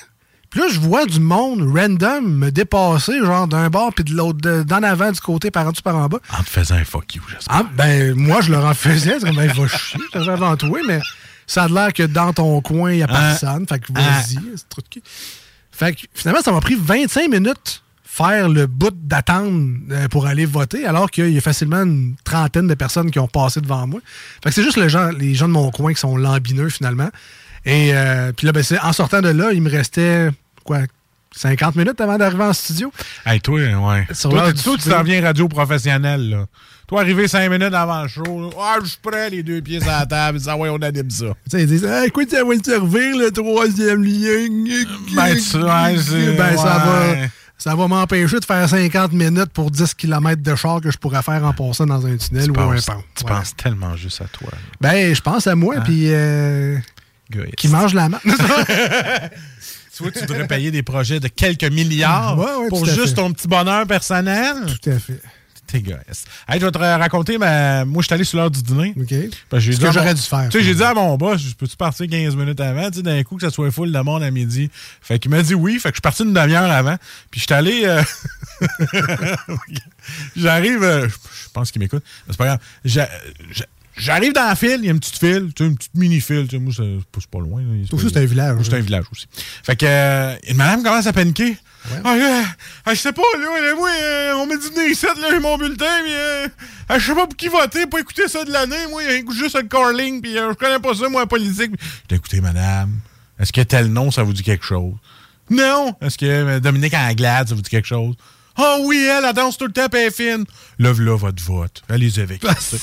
Puis 0.50 0.60
là, 0.60 0.66
je 0.70 0.80
vois 0.80 1.04
du 1.04 1.20
monde 1.20 1.60
random 1.76 2.24
me 2.26 2.50
dépasser, 2.50 3.18
genre 3.20 3.46
d'un 3.46 3.68
bord 3.68 3.92
puis 3.92 4.04
de 4.04 4.14
l'autre, 4.14 4.38
de- 4.40 4.62
d'en 4.62 4.82
avant, 4.82 5.12
du 5.12 5.20
côté, 5.20 5.50
par 5.50 5.66
en 5.66 5.72
dessous, 5.72 5.82
par 5.82 5.96
en 5.96 6.08
bas. 6.08 6.18
En 6.32 6.42
te 6.42 6.48
faisant 6.48 6.76
un 6.76 6.84
fuck 6.84 7.14
you, 7.14 7.22
j'espère. 7.30 7.56
Ah, 7.56 7.62
ben, 7.76 8.14
moi, 8.14 8.40
je 8.40 8.50
leur 8.52 8.64
en 8.64 8.74
faisais. 8.74 9.18
Ben, 9.20 9.32
il 9.34 9.60
va 9.60 9.68
chier, 9.68 10.00
avant 10.14 10.56
toi, 10.56 10.78
mais 10.86 11.00
ça 11.46 11.64
a 11.64 11.68
l'air 11.68 11.92
que 11.92 12.02
dans 12.02 12.32
ton 12.32 12.60
coin, 12.62 12.92
il 12.92 12.96
n'y 12.96 13.02
a 13.02 13.06
Ah. 13.10 13.18
personne. 13.30 13.66
Fait 13.68 13.78
que 13.78 13.92
vas-y, 13.92 14.38
c'est 14.56 14.68
trop 14.68 14.80
de 14.80 14.88
cul. 14.88 15.02
Fait 15.70 15.94
que 15.94 16.00
finalement, 16.14 16.40
ça 16.42 16.50
m'a 16.50 16.60
pris 16.60 16.74
25 16.80 17.30
minutes 17.30 17.82
faire 18.04 18.48
le 18.48 18.66
bout 18.66 18.90
d'attendre 18.92 19.76
euh, 19.92 20.08
pour 20.08 20.26
aller 20.26 20.44
voter, 20.44 20.84
alors 20.86 21.08
qu'il 21.10 21.30
y 21.30 21.38
a 21.38 21.40
facilement 21.40 21.82
une 21.84 22.16
trentaine 22.24 22.66
de 22.66 22.74
personnes 22.74 23.12
qui 23.12 23.20
ont 23.20 23.28
passé 23.28 23.60
devant 23.60 23.86
moi. 23.86 24.00
Fait 24.42 24.48
que 24.48 24.54
c'est 24.56 24.64
juste 24.64 24.76
le 24.78 24.88
gens- 24.88 25.10
les 25.10 25.34
gens 25.36 25.46
de 25.46 25.52
mon 25.52 25.70
coin 25.70 25.92
qui 25.92 26.00
sont 26.00 26.16
lambineux, 26.16 26.68
finalement. 26.68 27.10
Et 27.64 27.90
euh, 27.94 28.32
puis 28.32 28.46
là, 28.46 28.52
ben, 28.52 28.62
en 28.82 28.92
sortant 28.92 29.20
de 29.20 29.28
là, 29.28 29.52
il 29.52 29.62
me 29.62 29.70
restait, 29.70 30.28
quoi, 30.64 30.78
50 31.36 31.76
minutes 31.76 32.00
avant 32.00 32.16
d'arriver 32.18 32.44
en 32.44 32.52
studio. 32.52 32.92
Hey, 33.26 33.40
toi, 33.40 33.60
ouais. 33.60 34.06
Sur 34.12 34.30
toi, 34.30 34.52
tu- 34.52 34.62
tu 34.78 34.88
t'en 34.88 35.02
viens 35.02 35.22
radio 35.22 35.46
professionnelle, 35.48 36.30
là? 36.30 36.46
Toi, 36.86 37.02
arrivé 37.02 37.28
cinq 37.28 37.50
minutes 37.50 37.74
avant 37.74 38.02
le 38.02 38.08
show, 38.08 38.24
là. 38.24 38.48
Ah, 38.58 38.76
je 38.82 38.88
suis 38.88 38.98
prêt, 39.02 39.28
les 39.28 39.42
deux 39.42 39.60
pieds 39.60 39.78
sur 39.78 39.90
la 39.90 40.06
table. 40.06 40.40
Ça, 40.40 40.56
ouais, 40.56 40.70
on 40.70 40.76
anime 40.80 41.10
ça. 41.10 41.26
Tu 41.26 41.50
sais, 41.50 41.60
ils 41.62 41.66
disent 41.68 41.84
Ah, 41.84 42.06
Écoute, 42.06 42.30
ça 42.30 42.42
va 42.42 42.56
te 42.56 42.64
servir 42.64 43.16
le 43.18 43.30
troisième 43.30 44.02
lien. 44.02 44.48
Ben, 45.14 45.36
tu- 45.36 45.56
ouais, 45.58 46.34
Ben, 46.36 46.56
ça 46.56 46.64
va. 46.78 47.14
Ça 47.58 47.74
va 47.74 47.88
m'empêcher 47.88 48.38
de 48.38 48.44
faire 48.44 48.68
50 48.68 49.12
minutes 49.12 49.50
pour 49.52 49.70
10 49.70 49.92
km 49.92 50.40
de 50.40 50.54
char 50.54 50.80
que 50.80 50.90
je 50.92 50.96
pourrais 50.96 51.22
faire 51.22 51.44
en 51.44 51.52
passant 51.52 51.86
dans 51.86 52.06
un 52.06 52.16
tunnel 52.16 52.44
Tu 52.44 52.50
ou 52.52 52.60
un 52.60 52.76
pont. 52.76 53.02
tu 53.16 53.24
penses 53.24 53.54
tellement 53.56 53.96
juste 53.96 54.20
à 54.22 54.26
toi. 54.26 54.48
là. 54.52 54.58
Ben, 54.80 55.12
je 55.14 55.20
pense 55.20 55.46
à 55.48 55.56
moi, 55.56 55.74
puis 55.84 56.04
euh, 56.06 56.78
Égoïste. 57.32 57.54
qui 57.56 57.68
mange 57.68 57.94
la 57.94 58.08
main. 58.08 58.20
Tu 59.96 60.04
vois, 60.04 60.12
tu 60.12 60.24
devrais 60.26 60.46
payer 60.46 60.70
des 60.70 60.84
projets 60.84 61.18
de 61.18 61.26
quelques 61.26 61.64
milliards 61.64 62.38
Ouais, 62.38 62.44
ouais, 62.62 62.68
pour 62.68 62.84
juste 62.86 63.16
ton 63.16 63.32
petit 63.32 63.48
bonheur 63.48 63.84
personnel. 63.84 64.54
Tout 64.80 64.90
à 64.90 64.98
fait. 65.00 65.20
T'es 65.66 65.78
égoïste. 65.78 66.28
Hey, 66.48 66.60
je 66.60 66.64
vais 66.66 66.70
te 66.70 66.78
raconter, 66.78 67.36
ma... 67.36 67.84
moi, 67.84 68.00
je 68.00 68.06
suis 68.06 68.14
allé 68.14 68.22
sur 68.22 68.38
l'heure 68.38 68.48
du 68.50 68.62
dîner. 68.62 68.94
OK. 68.96 69.08
Ce 69.10 69.70
que 69.76 69.92
j'aurais 69.92 70.14
dû 70.14 70.22
faire. 70.22 70.48
Tu 70.50 70.58
sais, 70.60 70.64
j'ai 70.64 70.74
dit 70.76 70.84
à 70.84 70.94
mon 70.94 71.16
boss, 71.16 71.40
je 71.42 71.52
peux-tu 71.52 71.76
partir 71.76 72.06
15 72.08 72.36
minutes 72.36 72.60
avant, 72.60 72.88
tu 72.90 72.98
sais, 72.98 73.02
d'un 73.02 73.22
coup, 73.24 73.34
que 73.34 73.42
ça 73.42 73.50
soit 73.50 73.72
full 73.72 73.90
de 73.90 73.98
monde 73.98 74.22
à 74.22 74.30
midi. 74.30 74.70
Fait 75.02 75.18
qu'il 75.18 75.32
m'a 75.32 75.42
dit 75.42 75.54
oui, 75.54 75.80
fait 75.80 75.88
que 75.90 75.94
je 75.94 75.96
suis 75.96 76.00
parti 76.00 76.22
une 76.22 76.32
demi-heure 76.32 76.70
avant. 76.70 76.96
Puis 77.32 77.40
je 77.40 77.46
suis 77.46 77.54
allé. 77.54 77.82
euh, 77.84 78.02
J'arrive. 80.36 80.82
euh, 80.84 81.08
Je 81.08 81.48
pense 81.52 81.72
qu'il 81.72 81.80
m'écoute. 81.80 82.04
C'est 82.28 82.36
pas 82.36 82.44
grave. 82.46 82.58
J'arrive 83.98 84.32
dans 84.32 84.46
la 84.46 84.54
file, 84.54 84.78
il 84.78 84.84
y 84.84 84.88
a 84.88 84.92
une 84.92 85.00
petite 85.00 85.18
file, 85.18 85.50
tu 85.54 85.64
sais, 85.64 85.68
une 85.70 85.76
petite 85.76 85.94
mini-file. 85.94 86.46
Tu 86.48 86.56
sais, 86.56 86.62
moi, 86.62 86.72
c'est 86.74 87.26
pas- 87.30 87.38
loin. 87.40 87.60
là. 87.60 87.84
Tout 87.90 87.98
ça, 87.98 88.06
c'est 88.12 88.18
un 88.18 88.24
village. 88.24 88.56
C'est 88.62 88.74
un 88.74 88.80
village 88.80 89.04
aussi. 89.12 89.26
Fait 89.62 89.76
que 89.76 89.86
euh, 89.86 90.36
une 90.48 90.56
madame 90.56 90.82
commence 90.82 91.06
à 91.06 91.12
paniquer. 91.12 91.56
Ah, 92.04 92.16
là, 92.16 92.44
ah, 92.84 92.94
je 92.94 92.98
sais 92.98 93.12
pas, 93.12 93.22
là, 93.38 93.74
moi, 93.76 93.88
euh, 93.88 94.32
on 94.36 94.46
m'a 94.46 94.56
dit 94.56 94.68
venir 94.68 94.90
ici, 94.90 95.06
là, 95.06 95.12
j'ai 95.30 95.38
mon 95.38 95.56
bulletin, 95.56 95.86
mais 96.04 96.12
euh, 96.14 96.48
ah, 96.88 96.98
je 96.98 97.06
sais 97.06 97.14
pas 97.14 97.26
pour 97.26 97.36
qui 97.36 97.48
voter, 97.48 97.86
pas 97.86 98.00
écouter 98.00 98.28
ça 98.28 98.44
de 98.44 98.50
l'année, 98.50 98.86
moi, 98.90 99.00
a 99.02 99.32
juste 99.32 99.56
le 99.56 99.62
carling, 99.62 100.20
puis 100.20 100.36
euh, 100.36 100.50
je 100.50 100.54
connais 100.54 100.80
pas 100.80 100.94
ça, 100.94 101.08
moi, 101.08 101.22
en 101.22 101.26
politique. 101.26 101.72
J'ai 102.10 102.16
écoutez, 102.16 102.40
madame, 102.40 102.98
est-ce 103.38 103.52
que 103.52 103.60
tel 103.62 103.86
nom, 103.86 104.10
ça 104.10 104.22
vous 104.22 104.32
dit 104.32 104.42
quelque 104.42 104.64
chose? 104.66 104.94
Non! 105.50 105.94
Est-ce 106.02 106.18
que 106.18 106.26
euh, 106.26 106.60
Dominique 106.60 106.94
Anglade, 106.94 107.48
ça 107.48 107.54
vous 107.54 107.62
dit 107.62 107.70
quelque 107.70 107.88
chose? 107.88 108.16
Ah 108.60 108.78
oui, 108.82 108.98
elle, 109.08 109.24
elle 109.24 109.32
danse 109.34 109.56
tout 109.56 109.66
le 109.66 109.72
temps, 109.72 109.86
elle 109.92 109.98
est 109.98 110.10
fine. 110.10 110.44
Lève 110.80 111.00
là 111.00 111.16
votre 111.16 111.42
vote. 111.44 111.82
Allez-y 111.88 112.20
avec 112.20 112.42
ça. 112.42 112.76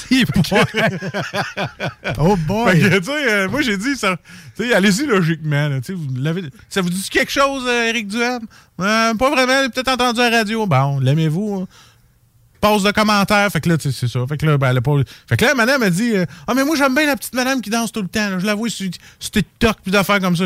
Oh 2.17 2.35
Fait 2.37 2.45
boy! 2.47 2.79
que, 2.79 3.29
euh, 3.29 3.49
moi, 3.49 3.61
j'ai 3.61 3.77
dit, 3.77 3.95
ça, 3.95 4.17
allez-y 4.73 5.05
logiquement. 5.05 5.69
là, 5.69 6.31
vous 6.33 6.41
ça 6.69 6.81
vous 6.81 6.89
dit 6.89 7.09
quelque 7.09 7.31
chose, 7.31 7.63
euh, 7.67 7.89
Éric 7.89 8.07
Duham? 8.07 8.41
Euh, 8.79 9.13
pas 9.15 9.29
vraiment, 9.29 9.69
peut-être 9.69 9.89
entendu 9.89 10.21
à 10.21 10.29
la 10.29 10.37
radio. 10.37 10.65
Bon, 10.65 10.99
l'aimez-vous? 10.99 11.61
hein? 11.63 11.67
Pause 12.61 12.83
de 12.83 12.91
commentaires. 12.91 13.49
Fait 13.51 13.61
que 13.61 13.69
là, 13.69 13.75
c'est 13.79 13.91
ça. 14.07 14.19
Fait 14.27 14.37
que 14.37 14.45
là, 14.45 14.57
ben, 14.57 14.69
elle 14.71 14.77
a 14.77 14.81
pas... 14.81 14.93
Fait 15.29 15.37
que 15.37 15.45
là, 15.45 15.53
madame 15.53 15.83
a 15.83 15.89
dit, 15.89 16.15
euh, 16.15 16.25
ah, 16.47 16.53
mais 16.55 16.63
moi, 16.63 16.75
j'aime 16.75 16.95
bien 16.95 17.05
la 17.05 17.15
petite 17.15 17.35
madame 17.35 17.61
qui 17.61 17.69
danse 17.69 17.91
tout 17.91 18.01
le 18.01 18.07
temps. 18.07 18.29
là. 18.29 18.39
Je 18.39 18.45
la 18.45 18.55
vois 18.55 18.69
sur, 18.69 18.89
sur 19.19 19.31
TikTok, 19.31 19.77
puis 19.83 19.91
d'affaires 19.91 20.19
comme 20.19 20.35
ça. 20.35 20.45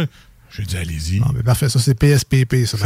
J'ai 0.51 0.63
dit, 0.63 0.77
allez-y. 0.77 1.22
Ah, 1.24 1.29
ben, 1.34 1.44
parfait, 1.44 1.70
ça, 1.70 1.79
c'est 1.79 1.94
PSPP, 1.94 2.65
ça. 2.65 2.77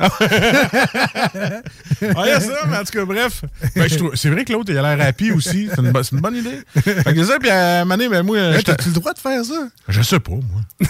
Ah, 0.00 0.10
ça, 2.40 2.66
mais 2.68 2.76
en 2.76 2.84
tout 2.84 2.92
cas, 2.92 3.04
bref. 3.04 3.42
Ben, 3.74 3.88
c'est 4.14 4.30
vrai 4.30 4.44
que 4.44 4.52
l'autre, 4.52 4.70
il 4.70 4.78
a 4.78 4.96
l'air 4.96 5.06
happy 5.08 5.32
aussi. 5.32 5.68
C'est 5.74 5.80
une, 5.80 5.92
bo- 5.92 6.02
c'est 6.02 6.14
une 6.14 6.20
bonne 6.20 6.36
idée. 6.36 6.60
Fait 6.82 7.14
que 7.14 7.24
ça, 7.24 7.38
puis 7.38 7.50
à 7.50 7.80
un 7.80 7.84
moment 7.84 7.96
donné, 7.96 8.08
ben, 8.08 8.22
moi, 8.22 8.38
Hey, 8.38 8.62
T'as-tu 8.64 8.88
le 8.88 8.94
droit 8.94 9.12
de 9.14 9.18
faire 9.18 9.44
ça? 9.44 9.68
je 9.88 10.02
sais 10.02 10.20
pas, 10.20 10.32
moi. 10.32 10.60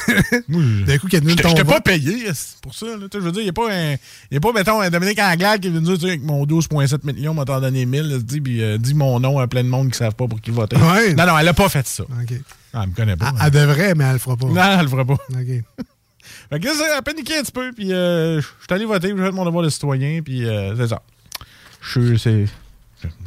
D'un 0.49 0.99
coup, 0.99 1.09
J'étais 1.11 1.29
j'étais 1.29 1.65
pas 1.65 1.81
payé 1.81 2.27
pour 2.63 2.75
ça. 2.75 2.87
Là. 2.87 3.07
Je 3.13 3.19
veux 3.19 3.33
dire, 3.33 3.41
il 3.43 3.45
n'y 3.45 3.51
a 3.51 3.53
pas, 3.53 3.73
un, 3.73 3.97
y 4.31 4.37
a 4.37 4.41
pas 4.41 4.53
mettons, 4.53 4.81
un 4.81 4.91
Dominique 4.91 5.21
Anglade 5.21 5.61
qui 5.61 5.71
vient 5.71 5.81
nous 5.81 5.87
dire 5.87 5.95
tu 5.97 6.01
sais, 6.03 6.09
avec 6.09 6.23
mon 6.23 6.45
12,7 6.45 6.99
millions, 7.05 7.35
m'a 7.35 7.45
t'en 7.45 7.61
donné 7.61 7.87
1000, 7.87 8.03
là, 8.03 8.19
dit, 8.19 8.41
puis 8.41 8.63
euh, 8.63 8.79
dit 8.79 8.95
mon 8.95 9.21
nom 9.21 9.39
à 9.39 9.47
plein 9.47 9.63
de 9.63 9.69
monde 9.69 9.87
qui 9.87 9.93
ne 9.93 10.07
savent 10.07 10.15
pas 10.15 10.27
pour 10.27 10.41
qui 10.41 10.51
voter. 10.51 10.77
Ouais. 10.77 11.15
Non, 11.15 11.27
non, 11.27 11.39
elle 11.39 11.49
a 11.49 11.55
pas 11.55 11.69
fait 11.69 11.87
ça. 11.87 12.03
OK. 12.03 12.35
Ah, 12.75 12.81
elle 12.83 12.91
me 12.91 12.95
connaît 12.95 13.17
pas. 13.17 13.29
Elle, 13.31 13.37
hein. 13.37 13.43
elle 13.47 13.51
devrait, 13.53 13.95
mais 13.95 14.05
elle 14.05 14.13
le 14.15 14.19
fera 14.19 14.37
pas. 14.37 14.47
Non, 14.47 14.77
elle 14.79 14.83
le 14.85 14.89
fera 14.89 15.05
pas. 15.05 15.15
OK. 15.15 15.87
Fait 16.51 16.61
que 16.61 16.67
là, 16.67 16.97
a 16.99 17.03
paniqué 17.03 17.39
un 17.39 17.43
petit 17.43 17.53
peu, 17.53 17.73
puis 17.73 17.93
euh, 17.93 18.41
je 18.41 18.47
suis 18.47 18.67
allé 18.71 18.85
voter, 18.85 19.09
j'ai 19.09 19.23
fait 19.23 19.33
mon 19.33 19.45
devoir 19.45 19.65
de 19.65 19.69
citoyen, 19.69 20.23
puis 20.23 20.47
euh, 20.47 20.77
c'est 20.77 20.89
ça. 20.89 21.03
Je 21.81 22.15
suis. 22.17 22.49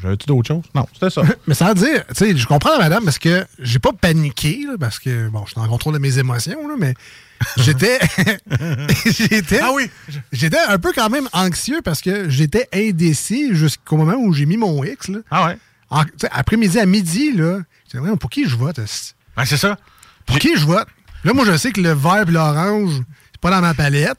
J'avais-tu 0.01 0.25
d'autres 0.25 0.47
choses? 0.47 0.63
Non, 0.73 0.87
c'était 0.93 1.09
ça. 1.09 1.21
Mais 1.47 1.53
sans 1.53 1.73
dire, 1.73 2.05
tu 2.07 2.15
sais, 2.15 2.35
je 2.35 2.47
comprends 2.47 2.71
la 2.71 2.79
madame 2.79 3.03
parce 3.03 3.19
que 3.19 3.45
j'ai 3.59 3.79
pas 3.79 3.91
paniqué, 3.93 4.65
là, 4.67 4.73
parce 4.79 4.99
que, 4.99 5.29
bon, 5.29 5.45
je 5.45 5.51
suis 5.51 5.59
en 5.59 5.67
contrôle 5.67 5.93
de 5.93 5.99
mes 5.99 6.17
émotions, 6.17 6.67
là, 6.67 6.75
mais 6.77 6.93
j'étais. 7.57 7.99
j'étais. 9.05 9.59
Ah 9.61 9.71
oui! 9.73 9.89
J'étais 10.31 10.59
un 10.59 10.77
peu 10.79 10.91
quand 10.93 11.09
même 11.09 11.29
anxieux 11.33 11.81
parce 11.83 12.01
que 12.01 12.29
j'étais 12.29 12.67
indécis 12.73 13.53
jusqu'au 13.53 13.97
moment 13.97 14.15
où 14.15 14.33
j'ai 14.33 14.45
mis 14.45 14.57
mon 14.57 14.83
X, 14.83 15.09
là. 15.09 15.19
Ah 15.31 15.47
ouais? 15.47 15.57
Après-midi 16.31 16.79
à 16.79 16.85
midi, 16.85 17.31
là, 17.31 17.59
pour 18.19 18.29
qui 18.29 18.47
je 18.47 18.55
vote? 18.55 18.77
Ouais, 18.77 19.45
c'est 19.45 19.57
ça. 19.57 19.77
Pour 20.25 20.37
qui 20.37 20.55
je 20.55 20.65
vote? 20.65 20.87
Là, 21.23 21.33
moi, 21.33 21.45
je 21.45 21.57
sais 21.57 21.71
que 21.71 21.81
le 21.81 21.91
vert 21.93 22.25
et 22.27 22.31
l'orange, 22.31 22.93
c'est 23.31 23.41
pas 23.41 23.51
dans 23.51 23.61
ma 23.61 23.73
palette. 23.73 24.17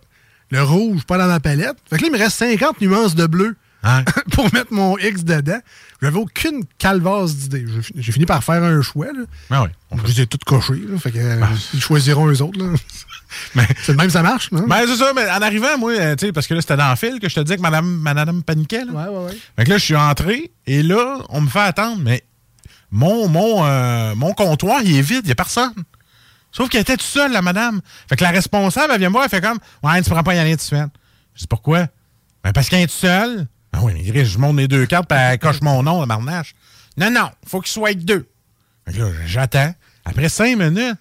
Le 0.51 0.63
rouge, 0.63 1.05
pas 1.05 1.17
dans 1.19 1.27
ma 1.29 1.41
palette. 1.41 1.77
Fait 1.89 1.97
que 1.97 2.03
là, 2.03 2.09
il 2.09 2.13
me 2.13 2.19
reste 2.19 2.39
50 2.39 2.81
nuances 2.81 3.15
de 3.15 3.27
bleu 3.27 3.57
Hein? 3.83 4.05
pour 4.33 4.45
mettre 4.53 4.75
mon 4.75 4.99
X 4.99 5.25
dedans. 5.25 5.59
J'avais 6.03 6.19
aucune 6.19 6.65
calvasse 6.77 7.35
d'idée. 7.35 7.65
J'ai 7.67 7.81
fi- 7.83 7.93
J'ai 7.97 8.13
fini 8.13 8.27
par 8.27 8.45
faire 8.45 8.63
un 8.63 8.83
choix. 8.83 9.07
Là. 9.07 9.23
Ah 9.49 9.63
ouais. 9.63 9.71
Je 10.05 10.07
les 10.07 10.21
ai 10.21 10.27
toutes 10.27 10.45
cochées. 10.45 10.83
Là, 10.87 10.99
fait 10.99 11.11
que, 11.11 11.19
euh, 11.19 11.41
ils 11.73 11.81
choisiront 11.81 12.27
eux 12.29 12.43
autres. 12.43 12.59
là. 12.63 12.75
Mais- 13.55 13.67
C'est 13.83 13.93
le 13.93 13.97
même, 13.99 14.11
ça 14.11 14.23
marche, 14.23 14.53
non? 14.53 14.67
Ben, 14.67 14.83
c'est 14.87 14.97
ça, 14.97 15.13
mais 15.15 15.25
en 15.31 15.41
arrivant, 15.41 15.79
moi, 15.79 15.93
euh, 15.93 16.15
tu 16.17 16.27
sais, 16.27 16.33
parce 16.33 16.47
que 16.47 16.53
là, 16.53 16.61
c'était 16.61 16.77
dans 16.77 16.91
le 16.91 16.97
fil 16.97 17.19
que 17.21 17.29
je 17.31 17.35
te 17.37 17.41
disais 17.41 17.57
que 17.57 17.63
madame, 17.63 17.87
madame 17.87 18.43
paniquait, 18.43 18.85
là. 18.85 18.93
Ouais, 18.93 19.09
ouais, 19.19 19.25
ouais. 19.27 19.39
Fait 19.57 19.65
que 19.65 19.71
là, 19.71 19.79
je 19.79 19.85
suis 19.85 19.97
entré 19.97 20.51
et 20.67 20.83
là, 20.83 21.19
on 21.31 21.41
me 21.41 21.49
fait 21.49 21.61
attendre, 21.61 22.03
mais 22.03 22.23
mon, 22.91 23.29
mon, 23.29 23.65
euh, 23.65 24.15
mon 24.17 24.35
comptoir, 24.35 24.81
il 24.83 24.95
est 24.97 25.01
vide, 25.03 25.21
il 25.23 25.27
n'y 25.27 25.33
a 25.33 25.37
personne. 25.37 25.73
Sauf 26.53 26.69
qu'elle 26.69 26.81
était 26.81 26.97
toute 26.97 27.03
seule, 27.07 27.33
la 27.33 27.43
madame. 27.43 27.81
Fait 28.09 28.17
que 28.17 28.25
la 28.25 28.31
responsable, 28.31 28.93
elle 28.93 28.99
vient 28.99 29.09
me 29.09 29.13
voir, 29.13 29.25
elle 29.25 29.31
fait 29.31 29.41
comme 29.41 29.59
Ouais, 29.83 30.03
tu 30.03 30.09
pourras 30.09 30.23
pas 30.23 30.35
y 30.35 30.39
aller 30.39 30.57
de 30.57 30.61
suite. 30.61 30.91
Je 31.35 31.41
dis 31.41 31.47
pourquoi? 31.47 31.87
Ben 32.43 32.53
parce 32.53 32.69
qu'elle 32.69 32.81
est 32.81 32.87
toute 32.87 32.97
seule. 32.97 33.47
Ben 33.73 33.81
oui, 33.83 33.93
mais 34.13 34.25
je 34.25 34.39
monte 34.39 34.57
les 34.57 34.69
deux 34.69 34.87
cartes, 34.87 35.09
puis 35.09 35.19
elle 35.19 35.39
coche 35.39 35.61
mon 35.63 35.83
nom, 35.83 36.01
la 36.01 36.07
marnache. 36.07 36.55
Non, 36.97 37.11
non, 37.11 37.31
faut 37.47 37.61
qu'il 37.61 37.71
soit 37.71 37.95
deux. 37.95 38.29
Fait 38.87 38.95
que 38.95 38.99
là, 38.99 39.11
j'attends. 39.27 39.75
Après 40.05 40.29
cinq 40.29 40.59
minutes, 40.59 40.97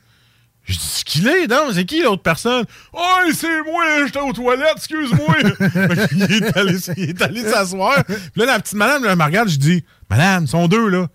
je 0.69 0.73
dis, 0.73 0.79
c'est 0.79 1.03
qui 1.03 1.27
est, 1.27 1.47
donc? 1.47 1.71
C'est 1.73 1.85
qui 1.85 2.03
l'autre 2.03 2.21
personne? 2.21 2.63
Oh, 2.93 2.99
c'est 3.33 3.63
moi, 3.63 4.05
j'étais 4.05 4.19
aux 4.19 4.33
toilettes, 4.33 4.75
excuse-moi. 4.75 5.35
Qu'il 6.09 6.21
est 6.21 6.57
allé, 6.57 6.77
il 6.97 7.09
est 7.09 7.21
allé 7.23 7.43
s'asseoir. 7.43 8.03
Puis 8.05 8.15
là, 8.35 8.45
la 8.45 8.59
petite 8.59 8.75
madame, 8.75 9.03
elle 9.03 9.15
me 9.15 9.23
regarde, 9.23 9.49
je 9.49 9.57
dis, 9.57 9.83
madame, 10.09 10.43
ils 10.43 10.47
sont 10.47 10.67
deux, 10.67 10.87
là. 10.89 11.07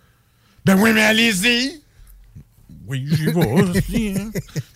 Ben 0.64 0.76
oui, 0.76 0.92
mais 0.92 1.04
allez-y. 1.04 1.83
Oui, 2.86 3.06
j'y 3.10 3.26
vais. 3.26 4.14
hein. 4.18 4.30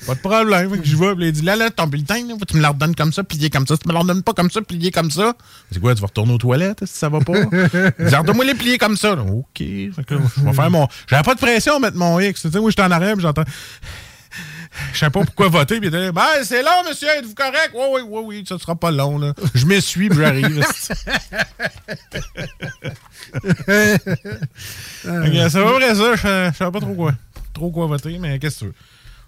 Pas 0.06 0.14
de 0.14 0.20
problème. 0.20 0.70
Que 0.78 0.84
j'y 0.84 0.94
vais. 0.94 1.14
Puis 1.14 1.26
il 1.26 1.32
dit, 1.32 1.42
là, 1.42 1.56
là, 1.56 1.70
ton 1.70 1.86
bulletin, 1.86 2.26
là, 2.26 2.34
tu 2.48 2.56
me 2.56 2.62
le 2.62 2.68
redonnes 2.68 2.94
comme 2.94 3.12
ça, 3.12 3.22
plié 3.22 3.50
comme 3.50 3.66
ça. 3.66 3.74
Si 3.74 3.80
tu 3.80 3.88
me 3.88 3.92
le 3.92 3.98
redonnes 3.98 4.22
pas 4.22 4.32
comme 4.32 4.50
ça, 4.50 4.62
plié 4.62 4.90
comme 4.90 5.10
ça. 5.10 5.34
C'est 5.70 5.80
quoi, 5.80 5.94
tu 5.94 6.00
vas 6.00 6.06
retourner 6.06 6.32
aux 6.34 6.38
toilettes 6.38 6.84
si 6.86 6.94
ça 6.98 7.08
va 7.08 7.20
pas? 7.20 7.38
Il 7.98 8.06
dit, 8.06 8.14
redonne-moi 8.14 8.44
les 8.46 8.54
pliés 8.54 8.78
comme 8.78 8.96
ça. 8.96 9.12
OK. 9.12 9.58
Je 9.58 9.90
vais 10.44 10.52
faire 10.52 10.70
mon. 10.70 10.88
J'avais 11.06 11.22
pas 11.22 11.34
de 11.34 11.40
pression 11.40 11.76
à 11.76 11.78
mettre 11.80 11.96
mon 11.96 12.18
X. 12.18 12.42
Tu 12.42 12.50
sais, 12.50 12.60
moi, 12.60 12.70
j'étais 12.70 12.82
en 12.82 12.90
arrière, 12.90 13.18
j'entends. 13.20 13.44
Je 14.92 14.98
sais 14.98 15.10
pas 15.10 15.24
pourquoi 15.24 15.48
voter. 15.48 15.80
Puis 15.80 15.88
il 15.92 16.12
ben, 16.12 16.22
c'est 16.44 16.62
long, 16.62 16.88
monsieur, 16.88 17.08
êtes-vous 17.08 17.34
correct? 17.34 17.72
Oui, 17.74 17.84
oui, 17.94 18.00
oui, 18.06 18.22
oui, 18.26 18.44
ça 18.48 18.58
sera 18.58 18.76
pas 18.76 18.90
long, 18.90 19.18
là. 19.18 19.32
Je 19.54 19.66
m'essuie, 19.66 20.08
puis 20.08 20.18
j'arrive. 20.20 20.64
Ok, 25.04 25.32
c'est 25.50 25.60
vrai, 25.60 25.94
ça. 25.94 26.14
Je 26.16 26.52
sais 26.56 26.70
pas 26.70 26.80
trop 26.80 26.94
quoi. 26.94 27.12
Trop 27.58 27.70
quoi 27.72 27.86
voter, 27.88 28.18
mais 28.20 28.38
qu'est-ce 28.38 28.54
que 28.56 28.58
tu 28.60 28.64
veux? 28.66 28.74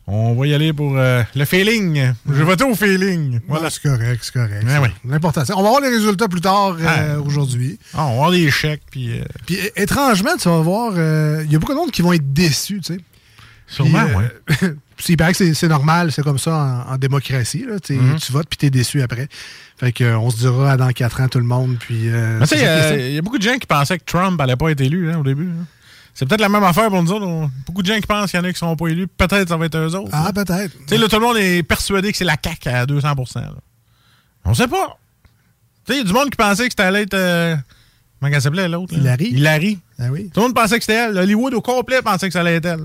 On 0.06 0.34
va 0.34 0.46
y 0.46 0.54
aller 0.54 0.72
pour 0.72 0.96
euh, 0.96 1.22
le 1.34 1.44
feeling. 1.44 2.12
Je 2.28 2.32
vais 2.32 2.44
voter 2.44 2.64
au 2.64 2.75
feeling. 2.76 3.40
Voilà, 3.49 3.70
c'est 3.70 3.82
correct, 3.82 4.20
c'est 4.22 4.32
correct. 4.32 4.64
Ouais, 4.64 4.78
ouais. 4.78 4.90
L'important, 5.04 5.44
c'est- 5.44 5.52
on 5.52 5.62
va 5.62 5.68
voir 5.68 5.80
les 5.80 5.88
résultats 5.90 6.28
plus 6.28 6.40
tard 6.40 6.76
euh, 6.80 7.16
Ah. 7.16 7.20
aujourd'hui. 7.20 7.78
Ah, 7.94 8.04
on 8.06 8.08
va 8.08 8.12
avoir 8.14 8.30
des 8.30 8.50
chèques, 8.50 8.82
puis. 8.90 9.18
euh, 9.20 9.25
Puis 9.46 9.58
étrangement, 9.76 10.37
tu 10.40 10.49
vas 10.49 10.60
voir, 10.60 10.92
il 10.94 11.50
y 11.52 11.56
a 11.56 11.58
beaucoup 11.58 11.72
de 11.72 11.78
monde 11.78 11.90
qui 11.90 12.02
vont 12.02 12.12
être 12.12 12.32
déçus, 12.32 12.80
tu 12.80 12.94
sais. 12.94 13.00
Sûrement, 13.66 14.04
puis 14.96 15.06
il 15.10 15.16
paraît 15.16 15.32
que 15.32 15.52
c'est- 15.54 15.68
normal, 15.68 16.10
c'est 16.10 16.22
comme 16.22 16.38
ça 16.38 16.84
en, 16.88 16.94
en 16.94 16.96
démocratie. 16.99 17.64
Là, 17.68 17.78
tu 17.78 17.94
votes 18.32 18.49
puis 18.49 18.58
t'es 18.58 18.70
déçu 18.70 19.02
après. 19.02 19.28
Fait 19.78 19.92
que, 19.92 20.14
on 20.16 20.28
se 20.30 20.38
dira 20.38 20.76
dans 20.76 20.90
quatre 20.90 21.20
ans 21.20 21.28
tout 21.28 21.38
le 21.38 21.44
monde. 21.44 21.76
Puis, 21.78 22.06
il 22.06 23.14
y 23.14 23.18
a 23.18 23.22
beaucoup 23.22 23.38
de 23.38 23.42
gens 23.44 23.56
qui 23.58 23.66
pensaient 23.66 23.99
que 23.99 24.04
Trump 24.04 24.38
n'allait 24.38 24.56
pas 24.56 24.70
être 24.70 24.80
élu 24.80 25.10
hein, 25.10 25.18
au 25.18 25.22
début. 25.25 25.49
hein. 25.50 25.66
C'est 26.20 26.26
peut-être 26.26 26.42
la 26.42 26.50
même 26.50 26.62
affaire 26.64 26.90
pour 26.90 27.02
nous 27.02 27.10
autres. 27.12 27.24
On- 27.26 27.50
Beaucoup 27.66 27.80
de 27.82 27.86
gens 27.86 27.96
qui 27.98 28.06
pensent 28.06 28.30
qu'il 28.30 28.38
y 28.38 28.42
en 28.42 28.44
a 28.44 28.48
qui 28.48 28.52
ne 28.56 28.58
seront 28.58 28.76
pas 28.76 28.88
élus. 28.88 29.06
Peut-être 29.06 29.48
ça 29.48 29.56
va 29.56 29.64
être 29.64 29.78
eux 29.78 29.94
autres. 29.96 30.10
Ah, 30.12 30.30
peut-être. 30.34 30.76
Tu 30.76 30.84
sais, 30.86 30.98
là, 30.98 31.08
tout 31.08 31.16
le 31.16 31.22
monde 31.22 31.38
est 31.38 31.62
persuadé 31.62 32.12
que 32.12 32.18
c'est 32.18 32.26
la 32.26 32.36
CAQ 32.42 32.68
à 32.68 32.84
200 32.84 33.14
là. 33.36 33.52
On 34.44 34.52
sait 34.52 34.68
pas. 34.68 34.98
Tu 35.86 35.94
sais, 35.94 35.98
il 35.98 35.98
y 35.98 36.00
a 36.02 36.04
du 36.04 36.12
monde 36.12 36.28
qui 36.28 36.36
pensait 36.36 36.64
que 36.64 36.72
c'était 36.72 36.82
allait 36.82 37.04
être. 37.04 37.14
euh, 37.14 37.56
comment 38.20 38.30
elle 38.34 38.42
s'appelait 38.42 38.68
l'autre? 38.68 38.92
Hillary. 39.28 39.78
Ah 39.98 40.08
oui. 40.10 40.28
Tout 40.32 40.40
le 40.40 40.46
monde 40.48 40.54
pensait 40.54 40.76
que 40.78 40.84
c'était 40.84 40.98
elle. 40.98 41.16
Hollywood 41.16 41.54
au 41.54 41.62
complet 41.62 42.02
pensait 42.02 42.26
que 42.28 42.34
ça 42.34 42.40
allait 42.40 42.56
être 42.56 42.66
elle. 42.66 42.84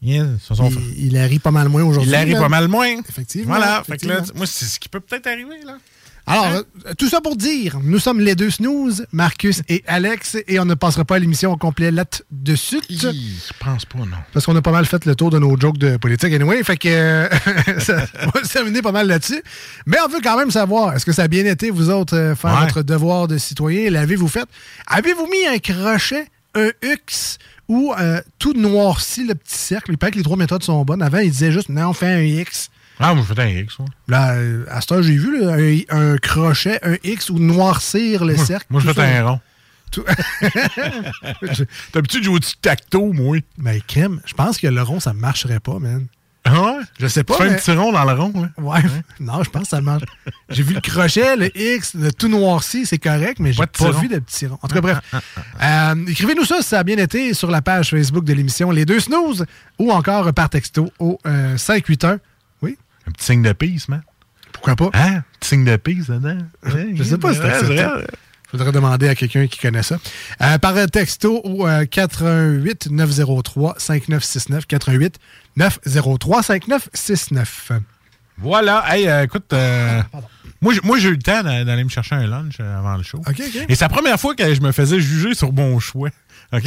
Yeah, 0.00 0.26
ça 0.46 0.54
sont 0.54 0.70
Il, 0.70 1.06
il 1.06 1.18
arrive 1.18 1.40
pas 1.40 1.50
mal 1.50 1.68
moins 1.68 1.82
aujourd'hui. 1.82 2.10
Il 2.12 2.14
arrive 2.14 2.38
pas 2.38 2.48
mal 2.48 2.68
moins. 2.68 3.00
Effectivement. 3.08 3.56
Voilà. 3.56 3.82
Fait 3.84 3.96
que 3.96 4.06
là, 4.06 4.22
moi, 4.36 4.46
c'est 4.46 4.66
ce 4.66 4.78
qui 4.78 4.88
peut 4.88 5.00
peut-être 5.00 5.26
arriver, 5.26 5.64
là. 5.66 5.78
Alors, 6.26 6.46
euh, 6.46 6.62
tout 6.96 7.08
ça 7.08 7.20
pour 7.20 7.36
dire, 7.36 7.78
nous 7.82 7.98
sommes 7.98 8.18
les 8.20 8.34
deux 8.34 8.48
snooze, 8.50 9.06
Marcus 9.12 9.60
et 9.68 9.84
Alex, 9.86 10.38
et 10.48 10.58
on 10.58 10.64
ne 10.64 10.72
passera 10.74 11.04
pas 11.04 11.18
l'émission 11.18 11.52
au 11.52 11.56
complet 11.58 11.90
là-dessus. 11.90 12.80
Je 12.88 13.52
pense 13.60 13.84
pas, 13.84 13.98
non. 13.98 14.16
Parce 14.32 14.46
qu'on 14.46 14.56
a 14.56 14.62
pas 14.62 14.72
mal 14.72 14.86
fait 14.86 15.04
le 15.04 15.14
tour 15.14 15.28
de 15.30 15.38
nos 15.38 15.58
jokes 15.60 15.76
de 15.76 15.98
politique 15.98 16.32
anyway, 16.32 16.64
fait 16.64 16.78
que 16.78 16.88
euh, 16.88 17.28
ça 17.78 18.06
va 18.34 18.42
se 18.42 18.52
terminer 18.52 18.80
pas 18.80 18.92
mal 18.92 19.06
là-dessus. 19.06 19.42
Mais 19.84 19.98
on 20.02 20.08
veut 20.08 20.20
quand 20.22 20.38
même 20.38 20.50
savoir, 20.50 20.94
est-ce 20.94 21.04
que 21.04 21.12
ça 21.12 21.24
a 21.24 21.28
bien 21.28 21.44
été, 21.44 21.70
vous 21.70 21.90
autres, 21.90 22.16
euh, 22.16 22.34
faire 22.34 22.54
Ouais. 22.54 22.60
votre 22.66 22.82
devoir 22.82 23.28
de 23.28 23.36
citoyen? 23.36 23.90
L'avez-vous 23.90 24.28
fait? 24.28 24.48
Avez-vous 24.86 25.26
mis 25.26 25.46
un 25.46 25.58
crochet, 25.58 26.26
un 26.54 26.70
X 26.82 27.38
ou 27.68 27.92
euh, 27.98 28.20
tout 28.38 28.54
noirci 28.54 29.26
le 29.26 29.34
petit 29.34 29.58
cercle? 29.58 29.90
Il 29.92 29.98
paraît 29.98 30.12
que 30.12 30.16
les 30.18 30.22
trois 30.24 30.36
méthodes 30.38 30.62
sont 30.62 30.82
bonnes. 30.84 31.02
Avant, 31.02 31.18
il 31.18 31.30
disait 31.30 31.52
juste, 31.52 31.68
non, 31.68 31.88
on 31.88 31.92
fait 31.92 32.06
un 32.12 32.20
X. 32.22 32.70
Ah, 33.00 33.14
moi, 33.14 33.24
je 33.28 33.34
fais 33.34 33.42
un 33.42 33.48
X, 33.48 33.78
moi. 33.78 33.88
Là, 34.08 34.34
euh, 34.34 34.64
à 34.70 34.80
ce 34.80 34.86
temps, 34.86 35.02
j'ai 35.02 35.16
vu 35.16 35.40
là, 35.40 35.54
un, 35.54 36.12
un 36.12 36.16
crochet, 36.18 36.78
un 36.82 36.96
X 37.02 37.30
ou 37.30 37.38
noircir 37.38 38.24
le 38.24 38.34
Moi, 38.36 38.44
cercle. 38.44 38.66
moi, 38.70 38.80
je 38.84 38.92
fais 38.92 39.16
un 39.18 39.26
rond. 39.26 39.40
Tout- 39.90 40.04
D'habitude, 41.92 42.20
je 42.20 42.24
joue 42.24 42.34
au 42.34 42.38
tic-tac-toe, 42.38 43.12
moi. 43.12 43.38
Mais 43.58 43.80
Kim, 43.86 44.20
je 44.24 44.34
pense 44.34 44.58
que 44.58 44.66
le 44.66 44.82
rond, 44.82 45.00
ça 45.00 45.12
marcherait 45.12 45.60
pas, 45.60 45.78
man. 45.78 46.06
Ah 46.46 46.60
ouais? 46.60 46.72
Je 47.00 47.06
sais 47.06 47.24
pas. 47.24 47.36
Tu 47.36 47.42
fais 47.42 47.48
mais- 47.48 47.54
un 47.54 47.58
petit 47.58 47.72
rond 47.72 47.90
dans 47.92 48.04
le 48.04 48.12
rond, 48.12 48.32
là. 48.34 48.48
Ouais. 48.62 48.80
Non, 49.20 49.42
je 49.42 49.48
pense 49.50 49.62
que 49.62 49.68
ça 49.68 49.80
marche. 49.80 50.02
J'ai 50.50 50.62
vu 50.62 50.74
le 50.74 50.80
crochet, 50.82 51.36
le 51.36 51.56
X, 51.58 51.94
le 51.94 52.12
tout 52.12 52.28
noirci, 52.28 52.84
c'est 52.84 52.98
correct, 52.98 53.38
mais 53.40 53.52
j'ai 53.54 53.60
Pas 53.60 53.66
pas, 53.66 53.86
de 53.92 53.96
vu 53.98 54.08
de 54.08 54.18
petit 54.18 54.46
rond. 54.46 54.58
En 54.60 54.68
tout 54.68 54.74
cas, 54.74 54.80
bref. 54.82 55.00
Euh, 55.62 56.06
Écrivez-nous 56.06 56.44
ça 56.44 56.60
si 56.60 56.68
ça 56.68 56.80
a 56.80 56.84
bien 56.84 56.98
été 56.98 57.32
sur 57.32 57.50
la 57.50 57.62
page 57.62 57.90
Facebook 57.90 58.24
de 58.24 58.32
l'émission 58.34 58.70
Les 58.70 58.84
Deux 58.84 59.00
Snooze 59.00 59.46
ou 59.78 59.90
encore 59.90 60.30
par 60.34 60.50
texto 60.50 60.92
au 60.98 61.18
euh, 61.26 61.56
581. 61.56 62.18
Un 63.06 63.10
petit 63.12 63.24
signe 63.24 63.42
de 63.42 63.52
peace, 63.52 63.88
man. 63.88 64.02
Pourquoi 64.52 64.76
pas? 64.76 64.90
Hein? 64.94 65.22
Petit 65.40 65.48
signe 65.50 65.64
de 65.64 65.76
peace 65.76 66.06
dedans. 66.08 66.38
Je 66.94 67.02
sais 67.02 67.18
pas 67.18 67.34
si 67.34 67.40
c'est. 67.40 68.06
Faudrait 68.50 68.70
demander 68.72 69.08
à 69.08 69.16
quelqu'un 69.16 69.48
qui 69.48 69.58
connaît 69.58 69.82
ça. 69.82 69.98
Euh, 70.40 70.58
par 70.58 70.74
texto 70.88 71.40
au 71.42 71.66
euh, 71.66 71.86
88 71.86 72.88
903 72.88 73.74
5969 73.78 74.66
88 74.66 75.16
903 75.56 76.42
5969. 76.44 77.72
Voilà. 78.38 78.84
Hey, 78.94 79.08
euh, 79.08 79.24
écoute, 79.24 79.52
euh, 79.52 80.00
moi, 80.60 80.72
j'ai- 80.72 80.80
moi, 80.84 80.98
j'ai 80.98 81.08
eu 81.08 81.12
le 81.12 81.18
temps 81.18 81.42
d'a- 81.42 81.64
d'aller 81.64 81.82
me 81.82 81.88
chercher 81.88 82.14
un 82.14 82.26
lunch 82.28 82.54
euh, 82.60 82.78
avant 82.78 82.96
le 82.96 83.02
show. 83.02 83.18
OK, 83.18 83.26
OK. 83.40 83.64
Et 83.68 83.74
c'est 83.74 83.84
la 83.84 83.88
première 83.88 84.20
fois 84.20 84.36
que 84.36 84.54
je 84.54 84.60
me 84.60 84.70
faisais 84.70 85.00
juger 85.00 85.34
sur 85.34 85.52
mon 85.52 85.80
choix. 85.80 86.10
OK? 86.52 86.62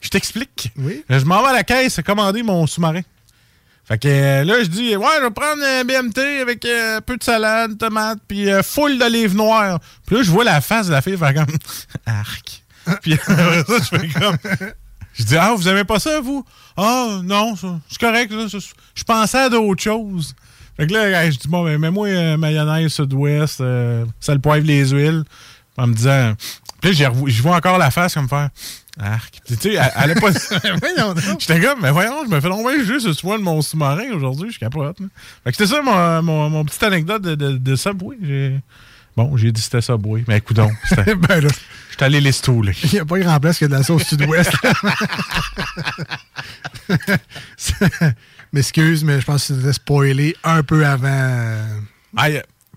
je 0.00 0.08
t'explique. 0.08 0.70
Oui. 0.76 1.02
Je 1.08 1.24
m'en 1.24 1.42
vais 1.42 1.48
à 1.48 1.52
la 1.54 1.64
caisse 1.64 2.00
commander 2.04 2.42
mon 2.44 2.66
sous-marin. 2.68 3.00
Fait 3.86 3.98
que 3.98 4.08
euh, 4.08 4.44
là, 4.44 4.64
je 4.64 4.68
dis, 4.68 4.96
ouais, 4.96 5.06
je 5.18 5.22
vais 5.22 5.30
prendre 5.30 5.62
un 5.62 5.84
BMT 5.84 6.18
avec 6.42 6.64
euh, 6.64 6.96
un 6.96 7.00
peu 7.00 7.16
de 7.16 7.22
salade, 7.22 7.78
tomate, 7.78 8.18
puis 8.26 8.50
euh, 8.50 8.62
full 8.62 8.98
d'olives 8.98 9.36
noires. 9.36 9.78
Puis 10.04 10.16
là, 10.16 10.22
je 10.24 10.30
vois 10.30 10.42
la 10.42 10.60
face 10.60 10.88
de 10.88 10.92
la 10.92 11.02
fille 11.02 11.16
faire 11.16 11.32
comme, 11.34 11.46
arc. 12.06 12.64
Puis 13.00 13.14
après 13.26 13.62
ça, 13.62 13.78
je 13.78 13.98
fais 13.98 14.08
comme, 14.08 14.36
je 15.12 15.22
dis, 15.22 15.36
ah, 15.36 15.54
vous 15.56 15.68
aimez 15.68 15.84
pas 15.84 16.00
ça, 16.00 16.20
vous? 16.20 16.44
Ah, 16.76 17.20
non, 17.22 17.54
c'est 17.56 18.00
correct, 18.00 18.32
là, 18.32 18.46
je 18.48 19.04
pensais 19.04 19.38
à 19.38 19.48
d'autres 19.48 19.82
choses. 19.82 20.34
Fait 20.76 20.88
que 20.88 20.92
là, 20.92 21.30
je 21.30 21.38
dis, 21.38 21.48
bon, 21.48 21.62
ben, 21.64 21.78
mets-moi 21.78 22.08
euh, 22.08 22.36
mayonnaise 22.36 22.92
sud-ouest, 22.92 23.62
sel, 24.18 24.40
poivre, 24.40 24.66
les 24.66 24.88
huiles. 24.88 25.22
En 25.78 25.86
me 25.86 25.94
disant, 25.94 26.34
puis 26.80 26.92
là, 26.92 27.12
je 27.26 27.42
vois 27.42 27.56
encore 27.56 27.78
la 27.78 27.90
face 27.90 28.14
comme 28.14 28.28
faire, 28.28 28.48
arc. 29.00 29.40
Tu 29.46 29.54
sais, 29.56 29.74
elle, 29.74 29.92
elle 29.96 30.10
a 30.12 30.14
pas. 30.20 30.30
J'étais 31.38 31.60
comme, 31.60 31.80
mais 31.82 31.90
voyons, 31.90 32.24
je 32.24 32.30
me 32.30 32.40
fais 32.40 32.48
bien 32.48 32.84
juste 32.84 33.06
ce 33.06 33.12
soin 33.12 33.38
de 33.38 33.42
mon 33.44 33.60
sous-marin 33.62 34.10
aujourd'hui, 34.14 34.50
je 34.52 34.58
capote. 34.58 34.98
là. 35.00 35.06
Fait 35.44 35.50
que 35.52 35.56
c'était 35.56 35.74
ça 35.74 35.82
mon, 35.82 36.22
mon, 36.22 36.50
mon 36.50 36.64
petite 36.64 36.82
anecdote 36.82 37.22
de, 37.22 37.34
de, 37.34 37.56
de 37.56 37.76
Subway. 37.76 38.60
Bon, 39.16 39.36
j'ai 39.36 39.50
dit 39.52 39.60
c'était 39.62 39.80
Subway, 39.80 40.24
mais 40.28 40.38
écoute 40.38 40.56
donc, 40.56 40.72
c'était- 40.88 41.14
ben 41.14 41.40
là, 41.40 41.48
j'étais 41.90 42.04
allé 42.04 42.20
les 42.20 42.32
stouler. 42.32 42.74
il 42.84 42.90
n'y 42.92 42.98
a 42.98 43.04
pas 43.06 43.18
grand 43.18 43.40
place 43.40 43.58
que 43.58 43.64
de 43.66 43.72
la 43.72 43.82
sauce 43.82 44.02
sud-ouest. 44.04 44.50
M'excuse, 48.52 49.04
mais 49.04 49.20
je 49.20 49.26
pense 49.26 49.48
que 49.48 49.54
c'était 49.54 49.72
spoilé 49.72 50.36
un 50.44 50.62
peu 50.62 50.86
avant. 50.86 51.56
Ah, 52.16 52.28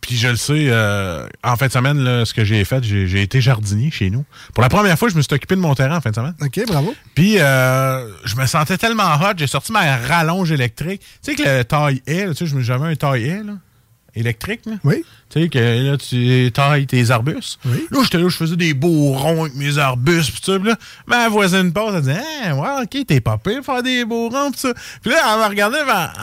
puis 0.01 0.15
je 0.17 0.27
le 0.27 0.35
sais, 0.35 0.67
euh, 0.69 1.27
en 1.43 1.55
fin 1.55 1.67
de 1.67 1.71
semaine, 1.71 1.99
là, 1.99 2.25
ce 2.25 2.33
que 2.33 2.43
j'ai 2.43 2.63
fait, 2.65 2.83
j'ai 2.83 3.21
été 3.21 3.41
jardinier 3.41 3.91
chez 3.91 4.09
nous. 4.09 4.25
Pour 4.53 4.61
la 4.63 4.69
première 4.69 4.97
fois, 4.97 5.09
je 5.09 5.15
me 5.15 5.21
suis 5.21 5.33
occupé 5.33 5.55
de 5.55 5.61
mon 5.61 5.75
terrain 5.75 5.97
en 5.97 6.01
fin 6.01 6.09
de 6.11 6.15
semaine. 6.15 6.35
OK, 6.41 6.59
bravo. 6.67 6.93
Puis 7.15 7.35
euh, 7.39 8.07
je 8.25 8.35
me 8.35 8.45
sentais 8.45 8.77
tellement 8.77 9.15
hot, 9.15 9.33
j'ai 9.37 9.47
sorti 9.47 9.71
ma 9.71 9.97
rallonge 9.97 10.51
électrique. 10.51 11.01
Tu 11.23 11.31
sais 11.31 11.35
que 11.35 11.43
le 11.57 11.63
taille 11.63 12.01
là, 12.07 12.33
tu 12.33 12.47
sais, 12.47 12.55
j'avais 12.61 12.87
un 12.87 12.95
taille 12.95 13.43
là, 13.45 13.53
électrique, 14.15 14.61
là. 14.65 14.73
Oui. 14.83 15.03
Tu 15.29 15.41
sais, 15.43 15.49
que 15.49 15.59
là, 15.59 15.97
tu 15.97 16.51
tailles 16.51 16.87
tes 16.87 17.11
arbustes. 17.11 17.59
Oui. 17.65 17.85
Là, 17.91 17.99
j'étais 18.03 18.17
là, 18.17 18.27
je 18.27 18.35
faisais 18.35 18.55
des 18.55 18.73
beaux 18.73 19.13
ronds 19.13 19.41
avec 19.43 19.55
mes 19.55 19.77
arbustes, 19.77 20.31
pis 20.31 20.41
ça. 20.43 20.57
Pis 20.59 20.65
là, 20.65 20.75
ma 21.05 21.29
voisine 21.29 21.71
passe, 21.71 21.93
elle 21.95 22.01
dit, 22.01 22.11
ah, 22.45 22.55
ouais, 22.55 22.83
ok, 22.83 23.05
t'es 23.05 23.21
pas 23.21 23.37
pire, 23.37 23.63
faire 23.63 23.83
des 23.83 24.05
beaux 24.05 24.29
ronds, 24.29 24.51
pis 24.51 24.59
ça. 24.59 24.73
Puis 25.03 25.11
là, 25.11 25.17
elle 25.33 25.39
m'a 25.39 25.47
regardé, 25.47 25.77
elle 25.79 25.85
m'a- 25.85 26.13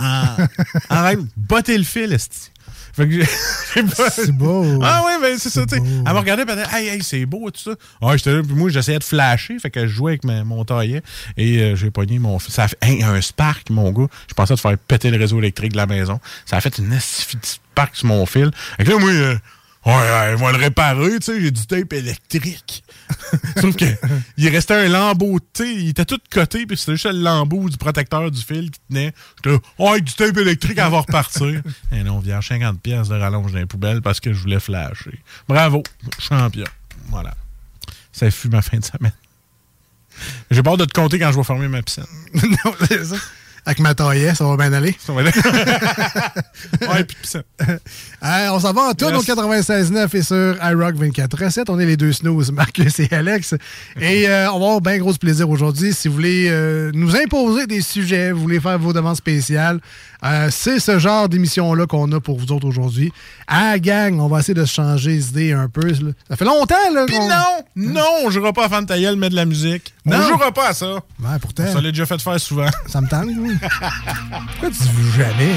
en, 0.91 0.97
en, 0.97 1.13
de 1.15 1.27
botter 1.37 1.79
le 1.79 1.85
fil, 1.85 2.13
esti. 2.13 2.51
Fait 2.97 3.07
que 3.07 3.13
j'ai- 3.13 3.29
j'ai 3.75 3.83
pas- 3.83 4.11
C'est 4.11 4.33
beau. 4.33 4.81
Ah 4.83 5.03
oui, 5.07 5.13
ben 5.21 5.37
c'est 5.39 5.51
ça, 5.51 5.67
tu 5.67 5.77
sais. 5.77 5.83
Elle 5.85 6.03
m'a 6.13 6.21
regardé, 6.21 6.45
puis 6.47 6.55
elle 6.57 6.65
dit, 6.67 6.75
hey, 6.75 6.89
hey, 6.89 7.03
c'est 7.03 7.27
beau, 7.27 7.51
tout 7.51 7.61
ça. 7.61 7.73
Ouais, 8.01 8.17
j'étais 8.17 8.33
là, 8.33 8.43
puis 8.43 8.55
moi, 8.55 8.71
j'essayais 8.71 8.99
de 8.99 9.05
flasher, 9.05 9.59
fait 9.59 9.71
que 9.71 9.87
je 9.87 9.93
jouais 9.93 10.13
avec 10.13 10.25
ma- 10.25 10.45
mon 10.45 10.65
taillet, 10.65 11.03
et 11.37 11.59
euh, 11.61 11.77
j'ai 11.77 11.91
pogné 11.91 12.19
mon. 12.19 12.39
Ça 12.39 12.65
a 12.65 12.69
fait 12.69 12.79
hey, 12.83 13.03
un 13.03 13.21
spark, 13.21 13.69
mon 13.71 13.93
gars. 13.93 14.07
Je 14.29 14.35
pensais 14.35 14.55
de 14.55 14.61
faire 14.61 14.77
péter 14.79 15.11
le 15.11 15.19
réseau 15.19 15.39
électrique 15.39 15.73
de 15.73 15.77
la 15.77 15.87
maison. 15.87 16.19
Ça 16.47 16.57
a 16.57 16.61
fait 16.63 16.79
une 16.79 16.89
de 16.89 16.97
spark 16.99 17.95
sur 17.95 18.07
mon 18.07 18.25
fil. 18.25 18.51
Fait 18.79 18.85
que 18.85 18.91
là, 18.91 18.99
moi, 18.99 19.11
euh, 19.11 19.37
ouais, 19.85 19.93
ouais, 19.93 20.31
ils 20.33 20.37
vont 20.39 20.49
le 20.49 20.57
réparer, 20.57 21.19
tu 21.19 21.33
sais, 21.33 21.41
j'ai 21.41 21.51
du 21.51 21.67
tape 21.67 21.93
électrique. 21.93 22.83
Sauf 23.61 23.77
que, 23.77 23.85
il 24.37 24.49
restait 24.49 24.75
un 24.75 24.89
lambeau, 24.89 25.39
tu 25.53 25.65
sais, 25.65 25.75
il 25.75 25.89
était 25.91 26.05
tout 26.05 26.21
coté, 26.31 26.67
puis 26.67 26.77
c'était 26.77 26.93
juste 26.93 27.07
le 27.07 27.21
lambeau 27.21 27.69
du 27.69 27.77
protecteur 27.77 28.31
du 28.31 28.41
fil 28.41 28.71
qui 28.71 28.81
tenait. 28.89 29.13
J'étais 29.37 29.51
là, 29.51 29.59
oh, 29.79 29.89
avec 29.89 30.05
du 30.05 30.15
tape 30.15 30.37
électrique, 30.37 30.79
elle 30.79 30.91
va 30.91 31.01
repartir. 31.01 31.63
Et 31.93 32.03
non, 32.03 32.19
vient 32.19 32.41
50 32.41 32.81
pièces 32.81 33.09
de 33.09 33.15
rallonge 33.15 33.53
dans 33.53 33.59
les 33.59 33.67
poubelles 33.67 34.03
parce 34.03 34.21
que 34.21 34.33
je 34.33 34.41
voulais 34.41 34.61
flasher. 34.61 35.21
Bravo, 35.49 35.83
champion. 36.19 36.67
Voilà. 37.09 37.35
Ça 38.13 38.31
fut 38.31 38.49
ma 38.49 38.63
fin 38.63 38.79
de 38.79 38.85
semaine. 38.85 39.13
J'ai 40.51 40.63
peur 40.63 40.77
de 40.77 40.85
te 40.85 40.93
compter 40.93 41.19
quand 41.19 41.31
je 41.33 41.37
vais 41.37 41.45
fermer 41.45 41.69
ma 41.69 41.83
piscine. 41.83 42.05
non, 42.35 42.75
c'est 42.89 43.05
ça. 43.05 43.17
Avec 43.67 43.81
ma 43.81 43.95
taillette, 43.95 44.37
ça 44.37 44.45
va 44.45 44.57
bien 44.57 44.73
aller. 44.73 44.95
Ça 45.05 45.13
va 45.13 45.23
être- 45.23 45.37
ouais, 46.95 47.05
puis. 47.05 47.17
Hey, 48.23 48.49
on 48.49 48.59
s'en 48.59 48.73
va 48.73 48.83
en 48.83 48.95
tourne 48.95 49.15
Yes. 49.15 49.29
au 49.29 49.35
96.9 49.35 50.17
et 50.17 50.23
sur 50.23 50.57
iRock 50.65 50.95
24.7. 50.97 51.65
On 51.69 51.79
est 51.79 51.85
les 51.87 51.97
deux 51.97 52.13
snooze, 52.13 52.51
Marcus 52.53 52.99
et 52.99 53.13
Alex. 53.13 53.55
Et 54.01 54.27
euh, 54.29 54.51
on 54.53 54.59
va 54.59 54.65
avoir 54.67 54.81
bien 54.81 54.99
gros 54.99 55.13
plaisir 55.15 55.49
aujourd'hui. 55.51 55.93
Si 55.93 56.09
vous 56.09 56.15
voulez 56.15 56.47
euh, 56.49 56.91
nous 56.95 57.15
imposer 57.15 57.67
des 57.67 57.83
sujets, 57.83 58.33
vous 58.33 58.41
voulez 58.41 58.59
faire 58.59 58.79
vos 58.79 58.93
demandes 58.93 59.17
spéciales, 59.17 59.81
euh, 60.25 60.49
c'est 60.51 60.81
ce 60.81 60.99
genre 60.99 61.29
d'émission-là 61.29 61.87
qu'on 61.87 62.11
a 62.13 62.21
pour 62.21 62.39
vous 62.39 62.51
autres 62.53 62.67
aujourd'hui. 62.67 63.13
Ah, 63.47 63.79
gang, 63.79 64.19
on 64.19 64.29
va 64.29 64.41
essayer 64.41 64.55
de 64.55 64.65
se 64.65 64.73
changer 64.73 65.11
les 65.11 65.29
idées 65.29 65.53
un 65.53 65.69
peu. 65.69 65.87
là. 65.87 66.11
Ça 66.29 66.37
fait 66.37 66.45
longtemps, 66.47 66.75
là. 66.93 67.05
Puis 67.07 67.19
non, 67.19 67.65
non, 67.77 68.07
on 68.25 68.31
jouera 68.31 68.53
pas 68.55 68.65
à 68.65 68.69
Fan 68.71 68.87
ta 68.87 68.99
gueule, 68.99 69.17
mais 69.17 69.29
de 69.29 69.37
la 69.37 69.45
musique. 69.45 69.95
Non. 70.05 70.17
On 70.19 70.29
jouera 70.29 70.53
pas 70.53 70.69
à 70.71 70.75
ça. 70.75 70.87
Ouais, 70.95 71.39
pourtant, 71.41 71.67
Ça 71.71 71.81
l'a 71.81 71.91
déjà 71.91 72.07
fait 72.07 72.21
faire 72.21 72.41
souvent. 72.41 72.69
ça 72.87 73.01
me 73.01 73.09
tente, 73.09 73.27
oui. 73.39 73.56
Pourquoi 73.59 74.71
tu 74.71 74.83
dis 74.83 75.11
jamais? 75.17 75.57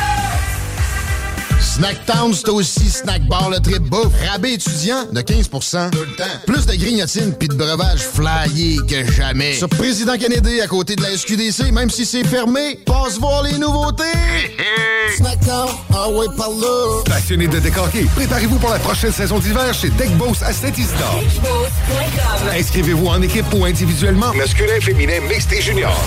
Snacktown, 1.75 2.33
c'est 2.33 2.49
aussi 2.49 2.89
Snack 2.89 3.25
Bar 3.27 3.49
le 3.49 3.59
trip 3.59 3.81
bouffe. 3.83 4.11
Rabais 4.29 4.55
étudiant 4.55 5.05
de 5.09 5.21
15 5.21 5.49
Tout 5.49 5.99
le 6.01 6.15
temps. 6.17 6.23
Plus 6.45 6.65
de 6.65 6.75
grignotines 6.75 7.33
puis 7.33 7.47
de 7.47 7.53
breuvages 7.53 8.01
flyés 8.01 8.77
que 8.89 9.09
jamais. 9.09 9.53
Sur 9.53 9.69
Président 9.69 10.17
Kennedy, 10.17 10.59
à 10.59 10.67
côté 10.67 10.97
de 10.97 11.01
la 11.01 11.15
SQDC, 11.15 11.71
même 11.71 11.89
si 11.89 12.05
c'est 12.05 12.25
fermé, 12.25 12.77
passe 12.85 13.17
voir 13.17 13.43
les 13.43 13.57
nouveautés. 13.57 14.03
Snacktown, 15.15 15.69
ah 15.93 16.09
ouais, 16.09 16.25
par 16.37 16.49
là. 16.49 17.03
Passionné 17.05 17.47
de 17.47 17.59
décorquer, 17.59 18.05
préparez-vous 18.15 18.59
pour 18.59 18.69
la 18.69 18.79
prochaine 18.79 19.11
saison 19.11 19.39
d'hiver 19.39 19.73
chez 19.73 19.89
Deck 19.91 20.11
Boss 20.17 20.41
à 20.41 20.51
Saint-Isidore. 20.51 21.23
Inscrivez-vous 22.53 23.07
en 23.07 23.21
équipe 23.21 23.45
ou 23.53 23.63
individuellement. 23.63 24.33
Masculin, 24.33 24.79
féminin, 24.81 25.21
mixte 25.29 25.53
et 25.53 25.61
junior. 25.61 25.97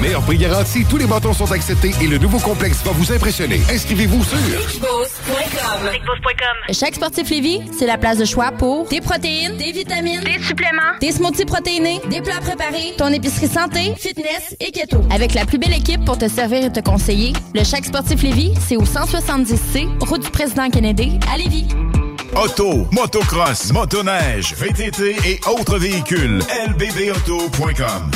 Meilleur 0.00 0.22
prix 0.22 0.38
garanti, 0.38 0.84
tous 0.88 0.96
les 0.96 1.06
bâtons 1.06 1.32
sont 1.32 1.50
acceptés 1.52 1.94
et 2.00 2.06
le 2.06 2.18
nouveau 2.18 2.38
complexe 2.38 2.78
va 2.84 2.90
vous 2.92 3.12
impressionner. 3.12 3.60
Inscrivez-vous 3.70 4.23
sur 4.24 4.38
Chaque 6.72 6.94
sportif 6.94 7.30
Lévis, 7.30 7.60
c'est 7.78 7.86
la 7.86 7.98
place 7.98 8.18
de 8.18 8.24
choix 8.24 8.52
pour 8.52 8.88
des 8.88 9.00
protéines, 9.00 9.56
des 9.56 9.72
vitamines, 9.72 10.20
des 10.20 10.42
suppléments, 10.42 10.98
des 11.00 11.12
smoothies 11.12 11.44
protéinés, 11.44 12.00
des 12.10 12.20
plats 12.20 12.40
préparés, 12.40 12.94
ton 12.96 13.08
épicerie 13.08 13.48
santé, 13.48 13.94
fitness 13.96 14.56
et 14.60 14.70
keto. 14.70 15.02
Avec 15.10 15.34
la 15.34 15.44
plus 15.44 15.58
belle 15.58 15.74
équipe 15.74 16.04
pour 16.04 16.18
te 16.18 16.28
servir 16.28 16.64
et 16.64 16.72
te 16.72 16.80
conseiller, 16.80 17.32
le 17.54 17.64
Chaque 17.64 17.84
sportif 17.84 18.22
Lévis, 18.22 18.54
c'est 18.66 18.76
au 18.76 18.84
170C, 18.84 20.04
route 20.06 20.22
du 20.22 20.30
président 20.30 20.68
Kennedy, 20.70 21.18
à 21.32 21.36
Lévis. 21.36 21.66
Auto, 22.36 22.86
motocross, 22.90 23.72
motoneige, 23.72 24.54
VTT 24.54 25.16
et 25.24 25.40
autres 25.48 25.78
véhicules. 25.78 26.40
lbbauto.com. 26.68 28.10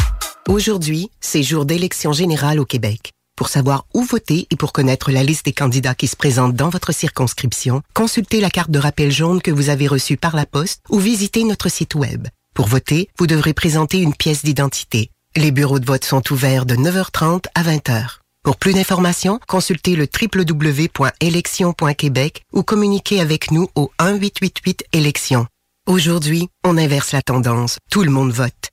Aujourd'hui, 0.48 1.10
c'est 1.20 1.42
jour 1.42 1.66
d'élection 1.66 2.12
générale 2.12 2.58
au 2.58 2.64
Québec. 2.64 3.12
Pour 3.38 3.48
savoir 3.48 3.86
où 3.94 4.02
voter 4.02 4.46
et 4.50 4.56
pour 4.56 4.72
connaître 4.72 5.12
la 5.12 5.22
liste 5.22 5.44
des 5.44 5.52
candidats 5.52 5.94
qui 5.94 6.08
se 6.08 6.16
présentent 6.16 6.56
dans 6.56 6.70
votre 6.70 6.92
circonscription, 6.92 7.82
consultez 7.94 8.40
la 8.40 8.50
carte 8.50 8.72
de 8.72 8.80
rappel 8.80 9.12
jaune 9.12 9.40
que 9.40 9.52
vous 9.52 9.68
avez 9.68 9.86
reçue 9.86 10.16
par 10.16 10.34
la 10.34 10.44
poste 10.44 10.82
ou 10.90 10.98
visitez 10.98 11.44
notre 11.44 11.68
site 11.68 11.94
Web. 11.94 12.26
Pour 12.52 12.66
voter, 12.66 13.08
vous 13.16 13.28
devrez 13.28 13.52
présenter 13.52 14.00
une 14.00 14.12
pièce 14.12 14.44
d'identité. 14.44 15.12
Les 15.36 15.52
bureaux 15.52 15.78
de 15.78 15.86
vote 15.86 16.04
sont 16.04 16.32
ouverts 16.32 16.66
de 16.66 16.74
9h30 16.74 17.44
à 17.54 17.62
20h. 17.62 18.18
Pour 18.42 18.56
plus 18.56 18.74
d'informations, 18.74 19.38
consultez 19.46 19.94
le 19.94 20.08
www.élections.québec 20.08 22.42
ou 22.52 22.64
communiquez 22.64 23.20
avec 23.20 23.52
nous 23.52 23.68
au 23.76 23.92
1-888-élections. 24.00 25.46
Aujourd'hui, 25.86 26.48
on 26.64 26.76
inverse 26.76 27.12
la 27.12 27.22
tendance. 27.22 27.78
Tout 27.88 28.02
le 28.02 28.10
monde 28.10 28.32
vote. 28.32 28.72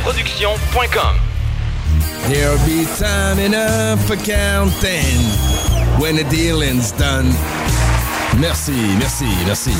Satireproduction.com 0.00 1.20
There'll 2.28 2.66
be 2.66 2.84
time 2.96 3.38
enough 3.38 4.06
for 4.06 4.16
counting 4.16 5.18
when 6.00 6.16
the 6.16 6.24
dealing's 6.30 6.92
done. 6.92 7.26
Merci, 8.40 8.72
merci, 8.98 9.26
merci. 9.44 9.70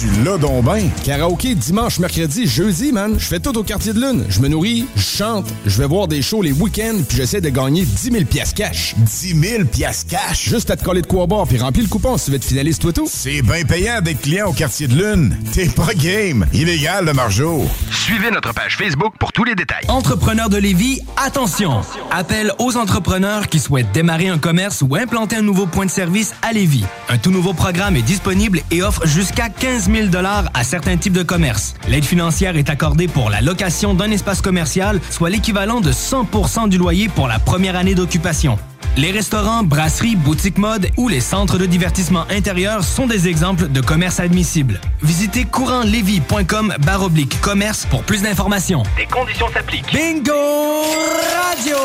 Tu 0.00 0.24
l'as 0.24 0.36
donc 0.36 0.64
ben. 0.64 0.90
Karaoké 1.04 1.54
dimanche, 1.54 2.00
mercredi, 2.00 2.46
jeudi, 2.46 2.90
man. 2.90 3.14
Je 3.18 3.24
fais 3.24 3.38
tout 3.38 3.56
au 3.56 3.62
quartier 3.62 3.92
de 3.92 4.00
lune. 4.00 4.24
Je 4.28 4.40
me 4.40 4.48
nourris, 4.48 4.86
je 4.96 5.00
chante, 5.00 5.46
je 5.64 5.78
vais 5.78 5.86
voir 5.86 6.08
des 6.08 6.20
shows 6.20 6.42
les 6.42 6.50
week-ends, 6.50 6.98
puis 7.08 7.16
j'essaie 7.16 7.40
de 7.40 7.48
gagner 7.50 7.84
10 7.84 8.10
000 8.10 8.24
piastres 8.24 8.56
cash. 8.56 8.96
10 8.96 9.40
000 9.40 9.64
piastres 9.66 10.10
cash? 10.10 10.48
Juste 10.48 10.70
à 10.70 10.76
te 10.76 10.84
coller 10.84 11.02
de 11.02 11.06
quoi 11.06 11.26
boire, 11.26 11.46
puis 11.46 11.56
remplir 11.56 11.84
le 11.84 11.88
coupon 11.88 12.18
si 12.18 12.26
tu 12.26 12.30
veux 12.32 12.36
être 12.38 12.44
finaliste 12.44 12.82
toi 12.82 12.92
tout. 12.92 13.08
C'est 13.08 13.42
bien 13.42 13.62
payant 13.62 14.00
d'être 14.00 14.22
client 14.22 14.48
au 14.48 14.52
quartier 14.52 14.88
de 14.88 14.96
lune. 14.96 15.36
T'es 15.52 15.68
pas 15.68 15.94
game. 15.94 16.46
Illégal, 16.52 17.04
le 17.04 17.12
margeau. 17.12 17.64
Suivez 17.92 18.32
notre 18.32 18.52
page 18.52 18.76
Facebook 18.76 19.14
pour 19.20 19.32
tous 19.32 19.44
les 19.44 19.54
détails. 19.54 19.84
Entrepreneurs 19.86 20.50
de 20.50 20.56
Lévis, 20.56 21.00
attention! 21.16 21.80
Appel 22.10 22.52
aux 22.58 22.76
entrepreneurs 22.76 23.46
qui 23.46 23.60
souhaitent 23.60 23.92
démarrer 23.92 24.28
un 24.28 24.38
commerce 24.38 24.82
ou 24.82 24.96
implanter 24.96 25.36
un 25.36 25.42
nouveau 25.42 25.66
point 25.66 25.86
de 25.86 25.90
service 25.90 26.34
à 26.42 26.52
Lévis. 26.52 26.84
Un 27.08 27.18
tout 27.18 27.30
nouveau 27.30 27.52
programme 27.54 27.67
est 27.68 28.02
disponible 28.02 28.60
et 28.70 28.82
offre 28.82 29.06
jusqu'à 29.06 29.50
15 29.50 29.90
000 29.90 30.08
à 30.54 30.64
certains 30.64 30.96
types 30.96 31.12
de 31.12 31.22
commerces. 31.22 31.74
L'aide 31.86 32.04
financière 32.04 32.56
est 32.56 32.70
accordée 32.70 33.08
pour 33.08 33.28
la 33.28 33.42
location 33.42 33.92
d'un 33.92 34.10
espace 34.10 34.40
commercial, 34.40 35.00
soit 35.10 35.28
l'équivalent 35.28 35.80
de 35.80 35.92
100% 35.92 36.68
du 36.68 36.78
loyer 36.78 37.08
pour 37.08 37.28
la 37.28 37.38
première 37.38 37.76
année 37.76 37.94
d'occupation. 37.94 38.58
Les 38.96 39.12
restaurants, 39.12 39.62
brasseries, 39.62 40.16
boutiques 40.16 40.58
mode 40.58 40.88
ou 40.96 41.08
les 41.08 41.20
centres 41.20 41.56
de 41.56 41.66
divertissement 41.66 42.24
intérieur 42.30 42.82
sont 42.82 43.06
des 43.06 43.28
exemples 43.28 43.68
de 43.68 43.80
commerces 43.80 44.18
admissibles. 44.20 44.80
Visitez 45.02 45.44
courantlevy.com 45.44 46.74
baroblique 46.80 47.40
commerce 47.40 47.86
pour 47.86 48.02
plus 48.02 48.22
d'informations. 48.22 48.82
Des 48.96 49.06
conditions 49.06 49.46
s'appliquent. 49.52 49.92
Bingo 49.92 50.32
Radio! 50.32 51.76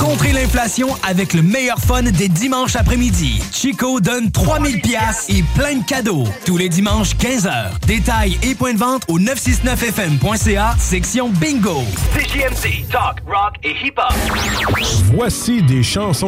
Contrez 0.00 0.32
l'inflation 0.32 0.88
avec 1.06 1.32
le 1.32 1.42
meilleur 1.42 1.78
fun 1.78 2.02
des 2.02 2.28
dimanches 2.28 2.76
après-midi. 2.76 3.40
Chico 3.52 4.00
donne 4.00 4.30
3000 4.30 4.80
pièces 4.80 5.26
et 5.28 5.44
plein 5.54 5.76
de 5.76 5.84
cadeaux. 5.84 6.24
Tous 6.44 6.56
les 6.56 6.68
dimanches 6.68 7.14
15h. 7.16 7.78
Détails 7.86 8.38
et 8.42 8.54
points 8.54 8.74
de 8.74 8.78
vente 8.78 9.02
au 9.08 9.18
969fm.ca, 9.18 10.74
section 10.78 11.28
Bingo. 11.30 11.82
CJMD, 12.14 12.88
talk, 12.90 13.20
rock 13.26 13.54
et 13.62 13.74
hip-hop. 13.84 14.12
Voici 15.14 15.62
des 15.62 15.82
chansons 15.82 16.27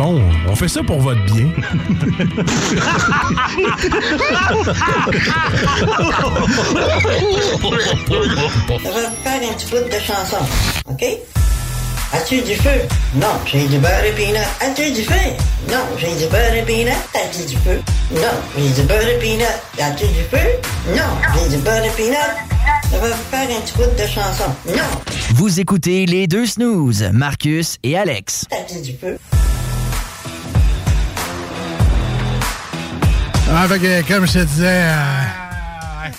Fond, 0.00 0.22
on 0.48 0.56
fait 0.56 0.68
ça 0.68 0.82
pour 0.82 0.98
votre 1.00 1.22
bien. 1.26 1.48
On 7.60 8.90
va 8.90 9.10
faire 9.22 9.40
un 9.50 9.52
petit 9.54 9.66
bout 9.70 9.84
de 9.88 10.00
chanson, 10.00 10.38
OK? 10.88 11.04
As-tu 12.12 12.40
du 12.42 12.54
feu? 12.56 12.80
Non, 13.14 13.26
j'ai 13.46 13.66
du 13.68 13.78
beurre 13.78 14.04
et 14.04 14.12
peanut. 14.12 14.40
As-tu 14.60 14.90
du 14.90 15.02
feu? 15.04 15.14
Non, 15.70 15.78
j'ai 15.98 16.08
du 16.16 16.26
beurre 16.30 16.54
et 16.54 16.62
peanut. 16.62 16.92
As-tu 17.14 17.46
du 17.46 17.56
feu? 17.58 17.80
Non, 18.12 18.20
j'ai 18.56 18.68
du 18.70 18.82
beurre 18.88 19.08
et 19.08 19.18
peanut. 19.18 19.46
As-tu 19.78 20.06
du 20.06 20.22
feu? 20.30 20.48
Non, 20.88 21.04
j'ai 21.34 21.56
du 21.56 21.62
beurre 21.62 21.84
et 21.84 21.90
peanut. 21.90 22.16
On 22.92 22.98
va 22.98 23.08
faire 23.30 23.48
un 23.56 23.60
petit 23.60 23.74
bout 23.74 23.84
de 23.96 24.06
chanson. 24.08 24.44
Non, 24.66 24.82
Vous 25.34 25.60
écoutez 25.60 26.06
les 26.06 26.26
deux 26.26 26.46
snooze, 26.46 27.08
Marcus 27.12 27.76
et 27.84 27.96
Alex. 27.96 28.46
as-tu 28.50 28.80
du 28.80 28.96
feu? 28.98 29.16
Ah, 33.52 33.66
fait 33.68 33.78
que, 33.78 34.08
comme 34.08 34.26
je 34.26 34.32
te 34.32 34.44
disais, 34.44 34.84
euh, 34.84 35.22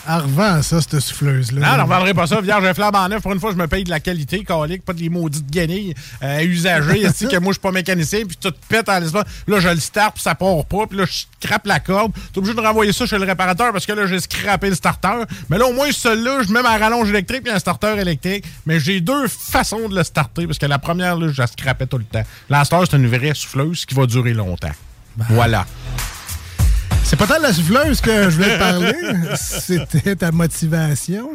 elle 0.07 0.15
revend 0.15 0.61
ça, 0.61 0.81
cette 0.81 0.99
souffleuse-là. 0.99 1.61
Non, 1.61 1.77
non, 1.77 1.83
on 1.83 1.87
ne 1.87 1.93
vendrait 1.93 2.13
pas 2.13 2.27
ça. 2.27 2.41
Vierge 2.41 2.65
un 2.65 2.73
flamme 2.73 2.95
en 2.95 3.07
neuf. 3.07 3.21
Pour 3.21 3.31
une 3.31 3.39
fois, 3.39 3.51
je 3.51 3.55
me 3.55 3.67
paye 3.67 3.83
de 3.83 3.89
la 3.89 3.99
qualité, 3.99 4.43
calique, 4.43 4.83
pas 4.83 4.93
de 4.93 4.99
les 4.99 5.09
maudites 5.09 5.49
guenilles 5.49 5.93
euh, 6.21 6.41
usagées. 6.41 7.01
Est-ce 7.05 7.25
que 7.25 7.37
moi, 7.37 7.51
je 7.51 7.53
suis 7.53 7.61
pas 7.61 7.71
mécanicien, 7.71 8.25
puis 8.25 8.35
tout 8.35 8.53
pète 8.67 8.89
en 8.89 8.99
l'espace? 8.99 9.23
Là, 9.47 9.59
je 9.59 9.69
le 9.69 9.79
start, 9.79 10.15
puis 10.15 10.23
ça 10.23 10.35
part 10.35 10.65
pas, 10.65 10.87
puis 10.87 10.97
là, 10.97 11.05
je 11.05 11.23
scrape 11.41 11.65
la 11.65 11.79
corde. 11.79 12.11
T'es 12.33 12.39
obligé 12.39 12.53
de 12.53 12.61
renvoyer 12.61 12.91
ça 12.91 13.05
chez 13.05 13.17
le 13.17 13.25
réparateur 13.25 13.71
parce 13.71 13.85
que 13.85 13.93
là, 13.93 14.05
j'ai 14.07 14.19
scrappé 14.19 14.69
le 14.69 14.75
starter. 14.75 15.23
Mais 15.49 15.57
là, 15.57 15.65
au 15.67 15.73
moins, 15.73 15.91
celui-là, 15.91 16.41
je 16.45 16.51
mets 16.51 16.61
ma 16.61 16.77
rallonge 16.77 17.09
électrique 17.09 17.43
puis 17.43 17.53
un 17.53 17.59
starter 17.59 17.97
électrique. 17.97 18.43
Mais 18.65 18.79
j'ai 18.79 18.99
deux 18.99 19.27
façons 19.27 19.87
de 19.87 19.95
le 19.95 20.03
starter 20.03 20.47
parce 20.47 20.59
que 20.59 20.65
la 20.65 20.79
première, 20.79 21.17
là, 21.17 21.29
je 21.31 21.41
la 21.41 21.47
scrapais 21.47 21.87
tout 21.87 21.97
le 21.97 22.03
temps. 22.03 22.23
La 22.49 22.65
c'est 22.65 22.93
une 22.93 23.07
vraie 23.07 23.33
souffleuse 23.33 23.85
qui 23.85 23.95
va 23.95 24.05
durer 24.05 24.33
longtemps. 24.33 24.71
Voilà. 25.29 25.65
C'est 27.11 27.17
pas 27.17 27.27
tant 27.27 27.39
la 27.41 27.51
souffleuse 27.51 27.99
que 27.99 28.29
je 28.29 28.35
voulais 28.37 28.53
te 28.53 28.57
parler. 28.57 28.93
C'était 29.35 30.15
ta 30.15 30.31
motivation. 30.31 31.29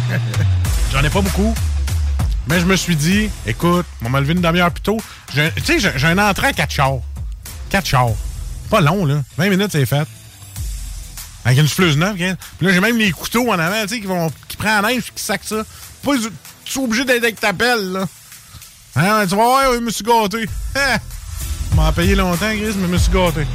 J'en 0.90 1.04
ai 1.04 1.10
pas 1.10 1.20
beaucoup. 1.20 1.54
Mais 2.46 2.60
je 2.60 2.64
me 2.64 2.76
suis 2.76 2.96
dit, 2.96 3.28
écoute, 3.46 3.84
on 4.02 4.08
m'a 4.08 4.20
levé 4.20 4.32
une 4.32 4.40
demi-heure 4.40 4.70
plus 4.70 4.80
tôt. 4.80 4.96
Tu 5.34 5.42
sais, 5.64 5.78
j'ai- 5.78 6.06
un 6.06 6.16
entrée 6.16 6.46
à 6.46 6.52
4 6.54 6.70
chars. 6.70 7.00
4 7.68 7.84
chars. 7.84 8.08
Pas 8.70 8.80
long, 8.80 9.04
là. 9.04 9.20
20 9.36 9.50
minutes, 9.50 9.72
c'est 9.72 9.84
fait. 9.84 10.08
Avec 11.44 11.58
une 11.58 11.68
souffleuse 11.68 11.98
neuve. 11.98 12.14
Puis 12.16 12.66
là, 12.66 12.72
j'ai 12.72 12.80
même 12.80 12.96
les 12.96 13.10
couteaux 13.10 13.52
en 13.52 13.58
avant, 13.58 13.82
tu 13.82 13.96
sais, 13.96 14.00
qui, 14.00 14.06
vont, 14.06 14.32
qui 14.48 14.56
prennent 14.56 14.80
la 14.80 14.88
neige 14.88 15.12
qui 15.14 15.22
sacent 15.22 15.40
ça. 15.42 15.62
Pas, 16.02 16.12
tu 16.64 16.78
es 16.78 16.82
obligé 16.82 17.04
d'être 17.04 17.22
avec 17.22 17.38
ta 17.38 17.52
pelle, 17.52 17.92
là. 17.92 18.06
Hein, 18.96 19.26
tu 19.28 19.36
vas 19.36 19.44
voir, 19.44 19.74
je 19.74 19.80
me 19.80 19.90
suis 19.90 20.04
gâté. 20.04 20.48
M'en 21.74 21.92
payé 21.92 22.14
longtemps, 22.14 22.48
Gris, 22.54 22.72
mais 22.78 22.86
je 22.86 22.92
me 22.92 22.96
suis 22.96 23.12
gâté. 23.12 23.46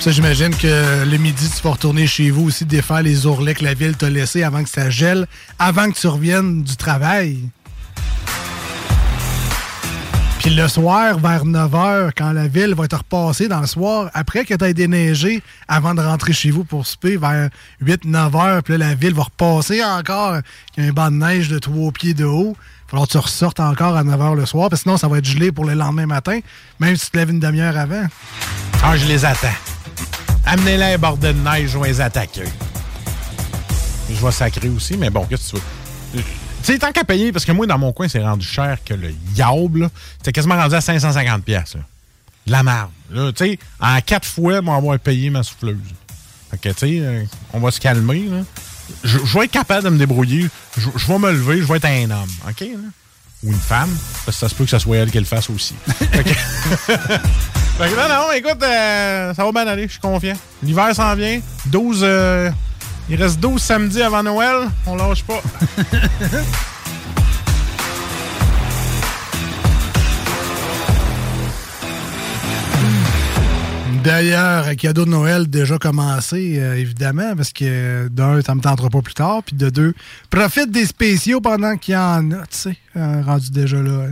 Ça, 0.00 0.10
j'imagine 0.12 0.56
que 0.56 1.04
le 1.04 1.16
midi, 1.18 1.46
tu 1.54 1.62
vas 1.62 1.72
retourner 1.72 2.06
chez 2.06 2.30
vous 2.30 2.44
aussi 2.44 2.64
défaire 2.64 3.02
les 3.02 3.26
ourlets 3.26 3.54
que 3.54 3.62
la 3.62 3.74
ville 3.74 3.94
t'a 3.94 4.08
laissés 4.08 4.42
avant 4.42 4.62
que 4.64 4.70
ça 4.70 4.88
gèle, 4.88 5.26
avant 5.58 5.90
que 5.90 5.98
tu 5.98 6.06
reviennes 6.06 6.62
du 6.62 6.74
travail. 6.76 7.50
Puis 10.38 10.54
le 10.54 10.66
soir, 10.68 11.18
vers 11.18 11.44
9h, 11.44 12.12
quand 12.16 12.32
la 12.32 12.48
ville 12.48 12.74
va 12.74 12.86
être 12.86 12.96
repassée 12.96 13.46
dans 13.46 13.60
le 13.60 13.66
soir, 13.66 14.08
après 14.14 14.46
que 14.46 14.54
tu 14.54 14.64
aies 14.64 14.72
déneigé, 14.72 15.42
avant 15.68 15.94
de 15.94 16.00
rentrer 16.00 16.32
chez 16.32 16.50
vous 16.50 16.64
pour 16.64 16.86
souper, 16.86 17.18
vers 17.18 17.50
8-9h, 17.84 18.62
puis 18.62 18.78
là, 18.78 18.88
la 18.88 18.94
ville 18.94 19.12
va 19.12 19.24
repasser 19.24 19.84
encore. 19.84 20.38
Il 20.78 20.84
y 20.84 20.86
a 20.86 20.88
un 20.88 20.94
banc 20.94 21.10
de 21.10 21.16
neige 21.16 21.50
de 21.50 21.58
trois 21.58 21.92
pieds 21.92 22.14
de 22.14 22.24
haut. 22.24 22.56
Il 22.56 22.86
va 22.86 22.90
falloir 22.90 23.06
que 23.06 23.12
tu 23.12 23.18
ressortes 23.18 23.60
encore 23.60 23.98
à 23.98 24.02
9h 24.02 24.34
le 24.34 24.46
soir, 24.46 24.70
parce 24.70 24.80
que 24.80 24.84
sinon, 24.84 24.96
ça 24.96 25.08
va 25.08 25.18
être 25.18 25.26
gelé 25.26 25.52
pour 25.52 25.66
le 25.66 25.74
lendemain 25.74 26.06
matin, 26.06 26.40
même 26.78 26.96
si 26.96 27.04
tu 27.04 27.10
te 27.10 27.18
lèves 27.18 27.30
une 27.30 27.40
demi-heure 27.40 27.76
avant. 27.76 28.06
Ah, 28.82 28.96
je 28.96 29.06
les 29.06 29.26
attends. 29.26 29.48
Amenez-les 30.46 30.94
un 30.94 30.98
bordel 30.98 31.36
de 31.36 31.40
neige, 31.40 31.70
je 31.70 31.78
vais 31.78 31.88
les 31.88 32.00
attaquer. 32.00 32.44
Je 34.08 34.24
vais 34.24 34.32
sacrer 34.32 34.68
aussi, 34.68 34.96
mais 34.96 35.10
bon, 35.10 35.24
qu'est-ce 35.24 35.52
que 35.52 35.56
tu 35.56 35.62
veux? 36.16 36.22
Tu 36.62 36.72
sais, 36.72 36.78
tant 36.78 36.92
qu'à 36.92 37.04
payer, 37.04 37.32
parce 37.32 37.44
que 37.44 37.52
moi, 37.52 37.66
dans 37.66 37.78
mon 37.78 37.92
coin, 37.92 38.08
c'est 38.08 38.22
rendu 38.22 38.46
cher 38.46 38.78
que 38.84 38.94
le 38.94 39.14
là. 39.38 39.88
C'est 40.22 40.32
quasiment 40.32 40.56
rendu 40.56 40.74
à 40.74 40.80
550 40.80 41.44
pièces. 41.44 41.76
La 42.46 42.62
marde. 42.62 42.90
Là, 43.10 43.32
tu 43.32 43.44
sais, 43.44 43.58
en 43.80 44.00
quatre 44.00 44.26
fois, 44.26 44.58
on 44.58 44.62
va 44.62 44.74
avoir 44.74 44.98
payé 44.98 45.30
ma 45.30 45.42
souffleuse. 45.42 45.78
Fait 46.50 46.58
que, 46.58 46.68
tu 46.70 46.78
sais, 46.78 47.00
euh, 47.00 47.24
on 47.52 47.60
va 47.60 47.70
se 47.70 47.80
calmer, 47.80 48.26
là. 48.28 48.42
je, 49.04 49.18
vais 49.18 49.44
être 49.44 49.52
capable 49.52 49.84
de 49.84 49.90
me 49.90 49.98
débrouiller. 49.98 50.48
Je, 50.76 51.06
vais 51.06 51.18
me 51.18 51.30
lever, 51.30 51.58
je 51.58 51.64
vais 51.64 51.76
être 51.76 51.86
un 51.86 52.10
homme, 52.10 52.30
OK? 52.48 52.64
Ou 53.42 53.48
une 53.50 53.58
femme, 53.58 53.88
parce 54.26 54.36
que 54.36 54.40
ça 54.40 54.48
se 54.50 54.54
peut 54.54 54.64
que 54.64 54.70
ça 54.70 54.78
soit 54.78 54.98
elle 54.98 55.10
qui 55.10 55.18
le 55.18 55.24
fasse 55.24 55.48
aussi. 55.50 55.74
Fait 55.86 56.24
que- 56.24 56.30
Fait 57.78 57.88
que 57.88 57.96
non, 57.96 58.08
non, 58.14 58.32
écoute, 58.32 58.62
euh, 58.62 59.32
ça 59.34 59.44
va 59.44 59.52
bien 59.52 59.66
aller, 59.66 59.84
je 59.86 59.92
suis 59.92 60.00
confiant. 60.00 60.36
L'hiver 60.62 60.94
s'en 60.94 61.14
vient. 61.14 61.40
12, 61.66 62.00
euh, 62.02 62.50
il 63.08 63.16
reste 63.22 63.40
12 63.40 63.62
samedis 63.62 64.02
avant 64.02 64.22
Noël. 64.22 64.68
On 64.86 64.94
lâche 64.96 65.24
pas. 65.24 65.40
D'ailleurs, 74.02 74.66
un 74.66 74.74
cadeau 74.76 75.04
de 75.04 75.10
Noël 75.10 75.46
déjà 75.48 75.76
commencé, 75.78 76.56
euh, 76.58 76.74
évidemment, 76.76 77.36
parce 77.36 77.52
que 77.52 78.08
d'un, 78.08 78.40
ça 78.40 78.54
me 78.54 78.60
tentera 78.60 78.88
pas 78.88 79.02
plus 79.02 79.12
tard, 79.14 79.42
puis 79.44 79.54
de 79.54 79.68
deux, 79.68 79.92
profite 80.30 80.70
des 80.70 80.86
spéciaux 80.86 81.42
pendant 81.42 81.76
qu'il 81.76 81.94
y 81.94 81.96
en 81.98 82.30
a, 82.30 82.38
tu 82.46 82.46
sais, 82.50 82.76
euh, 82.96 83.20
rendu 83.22 83.50
déjà 83.50 83.76
là, 83.76 84.06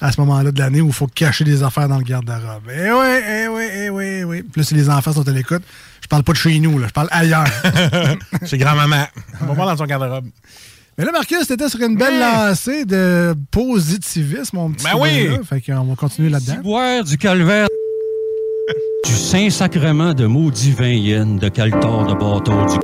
à 0.00 0.12
ce 0.12 0.20
moment-là 0.20 0.52
de 0.52 0.58
l'année 0.60 0.80
où 0.80 0.86
il 0.88 0.92
faut 0.92 1.08
cacher 1.08 1.42
des 1.42 1.64
affaires 1.64 1.88
dans 1.88 1.98
le 1.98 2.04
garde-robe. 2.04 2.70
Eh 2.72 2.92
oui, 2.92 3.06
eh 3.28 3.48
oui, 3.48 3.64
eh 3.74 3.90
oui, 3.90 4.04
eh 4.20 4.24
oui. 4.24 4.42
Puis 4.42 4.60
là, 4.60 4.64
si 4.64 4.74
les 4.74 4.88
enfants 4.88 5.12
sont 5.12 5.28
à 5.28 5.32
l'écoute, 5.32 5.62
je 6.02 6.06
parle 6.06 6.22
pas 6.22 6.32
de 6.32 6.38
chez 6.38 6.58
nous, 6.60 6.78
là, 6.78 6.86
je 6.86 6.92
parle 6.92 7.08
ailleurs. 7.10 7.48
Chez 8.46 8.58
grand-maman. 8.58 9.06
On 9.40 9.46
va 9.46 9.54
voir 9.54 9.66
dans 9.66 9.76
son 9.76 9.86
garde-robe. 9.86 10.26
Mais 10.98 11.04
là, 11.04 11.10
Marcus, 11.10 11.46
t'étais 11.48 11.68
sur 11.68 11.80
une 11.80 11.96
belle 11.96 12.20
lancée 12.20 12.84
de 12.84 13.34
positivisme, 13.50 14.56
mon 14.56 14.70
petit 14.70 14.84
Ben 14.84 14.96
oui. 14.98 15.28
là. 15.28 15.38
Fait 15.42 15.60
qu'on 15.60 15.82
va 15.84 15.94
continuer 15.96 16.30
là-dedans. 16.30 16.60
Boire 16.62 17.02
du 17.02 17.18
calvaire 17.18 17.66
du 19.04 19.12
Saint-Sacrement 19.12 20.14
de 20.14 20.26
maudit 20.26 20.72
vin 20.72 20.88
yen 20.88 21.38
de 21.38 21.48
caltor 21.48 22.06
de 22.06 22.14
bâton 22.14 22.66
du 22.66 22.78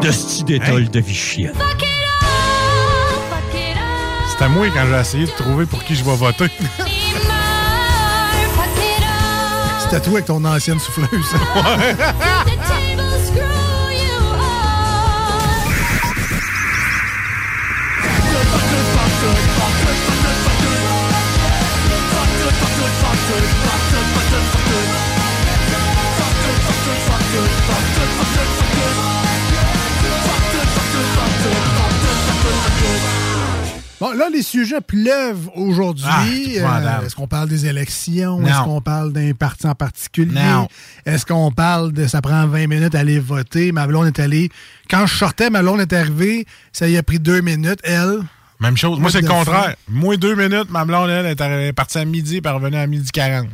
de 0.00 0.12
sti 0.12 0.44
d'étole 0.44 0.88
de 0.88 1.00
Vichienne. 1.00 1.52
C'est 4.30 4.44
à 4.44 4.48
moi 4.48 4.66
quand 4.72 4.86
j'ai 4.88 5.00
essayé 5.00 5.26
de 5.26 5.30
trouver 5.30 5.66
pour 5.66 5.82
qui 5.82 5.94
je 5.94 6.04
vais 6.04 6.14
voter. 6.14 6.46
C'était 9.80 10.00
toi 10.00 10.12
avec 10.14 10.26
ton 10.26 10.44
ancienne 10.44 10.78
souffleuse. 10.78 11.08
sujets 34.64 34.80
pleuvent 34.80 35.48
aujourd'hui. 35.54 36.58
Ah. 36.64 36.80
Euh, 36.80 37.06
Est-ce 37.06 37.14
qu'on 37.14 37.28
parle 37.28 37.48
des 37.48 37.66
élections? 37.66 38.44
Est-ce 38.46 38.64
qu'on 38.64 38.80
parle 38.80 39.12
d'un 39.12 39.32
parti 39.32 39.66
en 39.66 39.74
particulier? 39.74 40.40
Est-ce 41.06 41.24
qu'on 41.26 41.50
parle 41.50 41.92
de 41.92 42.06
ça 42.06 42.20
prend 42.20 42.46
20 42.46 42.66
minutes 42.66 42.94
à 42.94 43.00
aller 43.00 43.18
voter? 43.18 43.72
Ma 43.72 43.86
blonde 43.86 44.06
est 44.06 44.20
allée. 44.20 44.50
Quand 44.90 45.06
je 45.06 45.14
sortais, 45.14 45.50
ma 45.50 45.62
blonde 45.62 45.80
est 45.80 45.92
arrivée. 45.92 46.46
Ça 46.72 46.88
y 46.88 46.96
a 46.96 47.02
pris 47.02 47.18
deux 47.18 47.40
minutes. 47.40 47.80
Elle. 47.84 48.20
Même 48.60 48.76
chose. 48.76 48.98
Moi, 48.98 49.10
c'est 49.10 49.20
le 49.20 49.28
contraire. 49.28 49.76
Moi, 49.88 50.16
deux 50.16 50.34
minutes, 50.34 50.70
ma 50.70 50.84
blonde, 50.84 51.10
elle, 51.10 51.26
est 51.26 51.72
partie 51.72 51.98
à 51.98 52.04
midi 52.04 52.40
et 52.44 52.48
revenue 52.48 52.76
à 52.76 52.86
midi 52.86 53.10
40. 53.12 53.46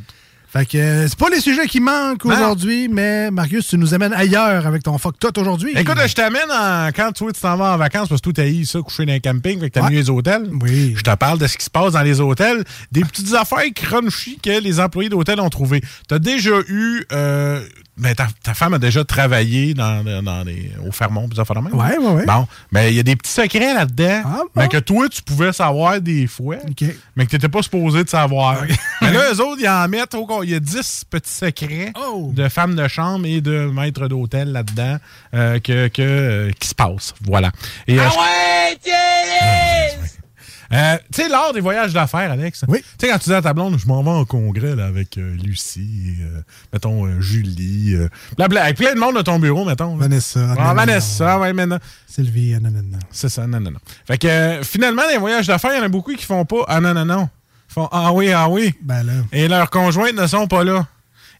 Fait 0.57 0.67
que 0.67 0.79
euh, 0.79 1.09
c'est 1.09 1.19
pas 1.19 1.29
les 1.31 1.41
sujets 1.41 1.67
qui 1.67 1.81
manquent 1.81 2.25
aujourd'hui, 2.27 2.87
mais 2.89 3.31
Marcus, 3.33 3.67
tu 3.67 3.77
nous 3.77 3.93
amènes 3.93 4.13
ailleurs 4.13 4.67
avec 4.69 4.85
ton 4.85 4.97
fuck 4.99 5.17
tout 5.19 5.37
aujourd'hui. 5.41 5.73
Écoute, 5.75 5.97
je 6.07 6.15
t'amène 6.15 6.49
en- 6.49 6.91
quand 6.95 7.11
toi, 7.13 7.33
tu 7.33 7.41
t'en 7.41 7.57
vas 7.57 7.75
en 7.75 7.77
vacances 7.77 8.09
parce 8.09 8.21
que 8.21 8.31
toi, 8.31 8.45
t'as 8.45 8.65
ça, 8.65 8.79
coucher 8.81 9.05
dans 9.05 9.15
un 9.15 9.19
camping, 9.19 9.59
fait 9.59 9.71
que 9.71 9.75
t'as 9.81 9.87
Ouais. 9.87 9.91
les 9.91 10.09
hôtels. 10.11 10.49
Oui. 10.63 10.95
Je 10.97 11.03
te 11.03 11.13
parle 11.17 11.41
de 11.41 11.49
ce 11.49 11.59
qui 11.59 11.65
se 11.65 11.71
passe 11.71 11.95
dans 11.95 12.03
les 12.03 12.21
hôtels, 12.21 12.63
des 12.93 13.01
petites 13.03 13.35
affaires 13.35 13.65
crunchy 13.75 14.39
que 14.41 14.61
les 14.63 14.79
employés 14.79 15.09
d'hôtel 15.09 15.41
ont 15.41 15.51
trouvées. 15.51 15.83
T'as 16.07 16.21
déjà 16.21 16.53
eu. 16.69 17.05
euh, 17.13 17.61
ben, 17.97 18.15
ta, 18.15 18.27
ta 18.43 18.55
femme 18.55 18.75
a 18.75 18.79
déjà 18.79 19.05
travaillé 19.05 19.73
dans, 19.75 20.03
dans 20.23 20.43
les, 20.45 20.73
au 20.87 20.91
Fermont, 20.91 21.29
pis 21.29 21.37
ça 21.37 21.45
fait. 21.45 21.55
Ouais, 21.57 21.97
ouais, 21.99 22.11
ouais. 22.13 22.27
Bon, 22.27 22.47
mais 22.73 22.91
il 22.93 22.97
y 22.97 23.01
a 23.01 23.03
des 23.05 23.15
petits 23.15 23.31
secrets 23.31 23.73
là-dedans, 23.73 24.23
Ah, 24.25 24.41
mais 24.57 24.69
que 24.69 24.79
toi, 24.79 25.09
tu 25.09 25.23
pouvais 25.23 25.53
savoir 25.53 26.01
des 26.01 26.27
fois, 26.27 26.57
mais 27.15 27.25
que 27.27 27.31
t'étais 27.31 27.49
pas 27.49 27.63
supposé 27.63 28.03
de 28.05 28.09
savoir. 28.09 28.63
mais 29.03 29.13
là, 29.13 29.33
eux 29.33 29.41
autres, 29.41 29.61
ils 29.61 29.69
en 29.69 29.87
mettent, 29.89 30.15
au- 30.15 30.43
il 30.43 30.51
y 30.51 30.55
a 30.55 30.61
10 30.61 31.05
petits 31.09 31.33
secrets 31.33 31.93
Oh. 31.97 32.31
de 32.35 32.49
femmes 32.49 32.75
de 32.75 32.89
chambre 32.89 33.27
et 33.27 33.41
de 33.41 33.71
maîtres 33.73 34.09
d'hôtel 34.09 34.51
là-dedans 34.53 34.97
euh, 35.35 35.61
que, 35.61 35.89
que, 35.89 36.03
euh, 36.03 36.51
qui 36.59 36.69
se 36.69 36.75
passent. 36.75 37.15
Voilà. 37.23 37.53
Et, 37.87 37.99
euh, 38.01 38.09
euh, 40.75 40.97
tu 41.13 41.23
sais, 41.23 41.29
lors 41.29 41.53
des 41.53 41.61
voyages 41.61 41.93
d'affaires, 41.93 42.31
Alex, 42.31 42.65
Oui. 42.69 42.81
tu 42.99 43.07
sais, 43.07 43.13
quand 43.13 43.19
tu 43.19 43.31
dis 43.31 43.35
à 43.35 43.43
ta 43.43 43.53
blonde, 43.55 43.79
je 43.79 43.87
m'en 43.87 44.03
vais 44.03 44.11
en 44.11 44.25
congrès 44.25 44.75
là, 44.75 44.87
avec 44.87 45.17
euh, 45.19 45.35
Lucie, 45.43 46.17
euh, 46.21 46.41
mettons, 46.73 47.21
Julie, 47.21 47.97
blabla, 48.37 48.65
avec 48.65 48.77
plein 48.77 48.95
de 48.95 48.99
monde 48.99 49.17
de 49.17 49.23
ton 49.23 49.39
bureau, 49.39 49.65
mettons. 49.65 49.97
là. 49.97 50.03
Vanessa. 50.03 50.55
Ah, 50.59 50.75
Vanessa, 50.75 51.39
ouais, 51.39 51.53
maintenant. 51.53 51.79
Sylvie, 52.07 52.53
non, 52.61 52.71
non, 52.71 52.83
non. 52.83 52.99
C'est 53.11 53.29
ça, 53.29 53.47
non, 53.47 53.61
non, 53.61 53.71
non. 53.71 53.79
Fait 54.07 54.19
que, 54.19 54.61
finalement, 54.63 55.03
les 55.11 55.19
voyages 55.19 55.47
d'affaires, 55.47 55.73
il 55.75 55.79
y 55.79 55.81
en 55.81 55.85
a 55.85 55.89
beaucoup 55.89 56.15
qui 56.15 56.25
font 56.25 56.45
pas 56.45 56.65
Ah 56.69 56.81
non, 56.81 56.95
non, 56.95 57.05
non. 57.05 57.29
Ils 57.71 57.73
font 57.75 57.89
Ah 57.91 58.13
oui, 58.13 58.31
ah 58.33 58.49
oui. 58.49 58.75
Ben 58.83 59.03
là. 59.05 59.13
Et 59.33 59.49
leurs 59.49 59.71
conjointes 59.71 60.15
ne 60.15 60.27
sont 60.27 60.47
pas 60.47 60.63
là. 60.65 60.87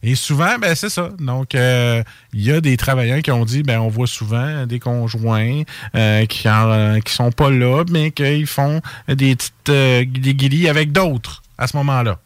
Et 0.07 0.13
souvent, 0.13 0.59
ben 0.61 0.75
c'est 0.75 0.89
ça. 0.89 1.09
Donc, 1.19 1.55
euh, 1.55 2.03
il 2.31 2.43
y 2.45 2.51
a 2.51 2.61
des 2.61 2.77
travailleurs 2.77 3.23
qui 3.23 3.31
ont 3.31 3.43
dit, 3.43 3.63
ben 3.63 3.79
on 3.79 3.87
voit 3.87 4.05
souvent 4.05 4.67
des 4.67 4.79
conjoints 4.79 5.63
euh, 5.95 6.25
qui 6.27 6.47
en, 6.47 6.69
euh, 6.71 6.99
qui 6.99 7.11
sont 7.11 7.31
pas 7.31 7.49
là, 7.49 7.83
mais 7.89 8.11
qu'ils 8.11 8.45
font 8.45 8.81
des 9.07 9.35
petites 9.35 9.69
euh, 9.69 10.03
guilis 10.03 10.69
avec 10.69 10.91
d'autres 10.91 11.41
à 11.57 11.65
ce 11.65 11.75
moment-là. 11.77 12.19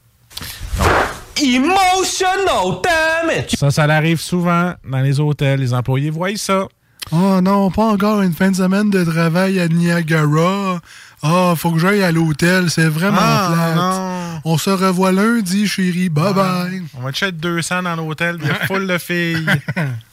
Emotional 1.42 2.82
damage! 2.84 3.52
Ça, 3.58 3.72
ça 3.72 3.84
arrive 3.84 4.20
souvent 4.20 4.74
dans 4.90 5.00
les 5.00 5.20
hôtels. 5.22 5.62
Les 5.62 5.74
employés 5.74 6.10
voient 6.10 6.36
ça. 6.36 6.68
Oh 7.12 7.40
non, 7.42 7.72
pas 7.72 7.86
encore 7.86 8.22
une 8.22 8.34
fin 8.34 8.52
de 8.52 8.56
semaine 8.58 8.90
de 8.90 9.04
travail 9.04 9.60
à 9.60 9.68
Niagara. 9.68 10.80
Ah, 11.24 11.54
faut 11.56 11.72
que 11.72 11.80
j'aille 11.80 12.04
à 12.04 12.12
l'hôtel, 12.12 12.70
c'est 12.70 12.88
vraiment 12.88 13.18
Ah, 13.20 13.52
plate. 13.54 13.76
non. 13.76 14.09
On 14.46 14.58
se 14.58 14.70
revoit 14.70 15.12
lundi, 15.12 15.68
chérie. 15.68 16.10
Bye 16.10 16.34
bye. 16.34 16.84
On 16.96 17.02
va 17.02 17.12
te 17.12 17.18
chercher 17.18 17.34
200 17.34 17.84
dans 17.84 17.96
l'hôtel, 17.96 18.38
il 18.42 18.48
y 18.48 18.52
a 18.52 18.66
full 18.66 18.88
de 18.88 18.98
filles. 18.98 19.46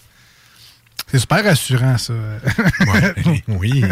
C'est 1.08 1.20
super 1.20 1.44
rassurant, 1.44 1.96
ça. 1.98 2.14
Ouais, 2.86 3.42
oui. 3.46 3.84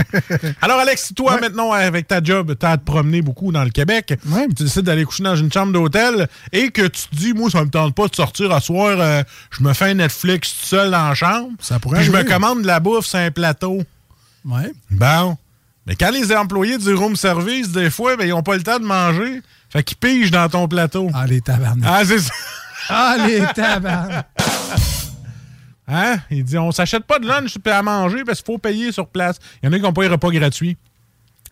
Alors, 0.60 0.80
Alex, 0.80 1.06
si 1.06 1.14
toi, 1.14 1.38
maintenant, 1.40 1.70
avec 1.70 2.08
ta 2.08 2.20
job, 2.22 2.56
t'as 2.58 2.72
à 2.72 2.76
te 2.76 2.84
promener 2.84 3.22
beaucoup 3.22 3.52
dans 3.52 3.62
le 3.62 3.70
Québec, 3.70 4.14
tu 4.56 4.64
décides 4.64 4.82
d'aller 4.82 5.04
coucher 5.04 5.22
dans 5.22 5.36
une 5.36 5.52
chambre 5.52 5.72
d'hôtel 5.72 6.28
et 6.52 6.70
que 6.70 6.82
tu 6.82 7.06
te 7.08 7.14
dis, 7.14 7.32
moi, 7.32 7.50
ça 7.50 7.64
me 7.64 7.70
tente 7.70 7.94
pas 7.94 8.08
de 8.08 8.16
sortir 8.16 8.50
à 8.50 8.60
soir, 8.60 8.96
euh, 8.98 9.22
je 9.50 9.62
me 9.62 9.72
fais 9.74 9.90
un 9.90 9.94
Netflix 9.94 10.56
tout 10.60 10.66
seul 10.66 10.90
dans 10.90 11.08
la 11.08 11.14
chambre, 11.14 11.50
Ça 11.60 11.78
pourrait 11.78 11.98
puis 11.98 12.06
je 12.06 12.12
me 12.12 12.24
commande 12.24 12.62
de 12.62 12.66
la 12.66 12.80
bouffe 12.80 13.06
sur 13.06 13.20
un 13.20 13.30
plateau. 13.30 13.82
Ouais. 14.44 14.72
Bon. 14.90 15.36
Mais 15.86 15.94
quand 15.94 16.10
les 16.10 16.34
employés 16.34 16.78
du 16.78 16.94
room 16.94 17.14
service, 17.14 17.70
des 17.70 17.90
fois, 17.90 18.16
ben, 18.16 18.26
ils 18.26 18.32
ont 18.32 18.42
pas 18.42 18.56
le 18.56 18.62
temps 18.62 18.78
de 18.78 18.86
manger, 18.86 19.40
fait 19.74 19.82
qu'ils 19.82 19.96
pigent 19.96 20.30
dans 20.30 20.48
ton 20.48 20.68
plateau. 20.68 21.10
Ah, 21.12 21.26
les 21.26 21.40
tabarnak. 21.40 21.90
Ah, 21.92 22.04
c'est 22.04 22.20
ça. 22.20 22.32
Ah, 22.88 23.16
les 23.26 23.40
tabarnak. 23.54 24.26
Hein? 25.86 26.16
Il 26.30 26.44
dit 26.44 26.56
on 26.56 26.72
s'achète 26.72 27.04
pas 27.04 27.18
de 27.18 27.26
lunch 27.26 27.56
à 27.66 27.82
manger 27.82 28.24
parce 28.24 28.38
qu'il 28.40 28.54
faut 28.54 28.56
payer 28.56 28.90
sur 28.90 29.06
place. 29.06 29.36
Il 29.62 29.66
y 29.66 29.68
en 29.68 29.72
a 29.74 29.76
qui 29.76 29.82
n'ont 29.82 29.92
pas 29.92 30.00
les 30.00 30.08
repas 30.08 30.30
gratuits. 30.30 30.78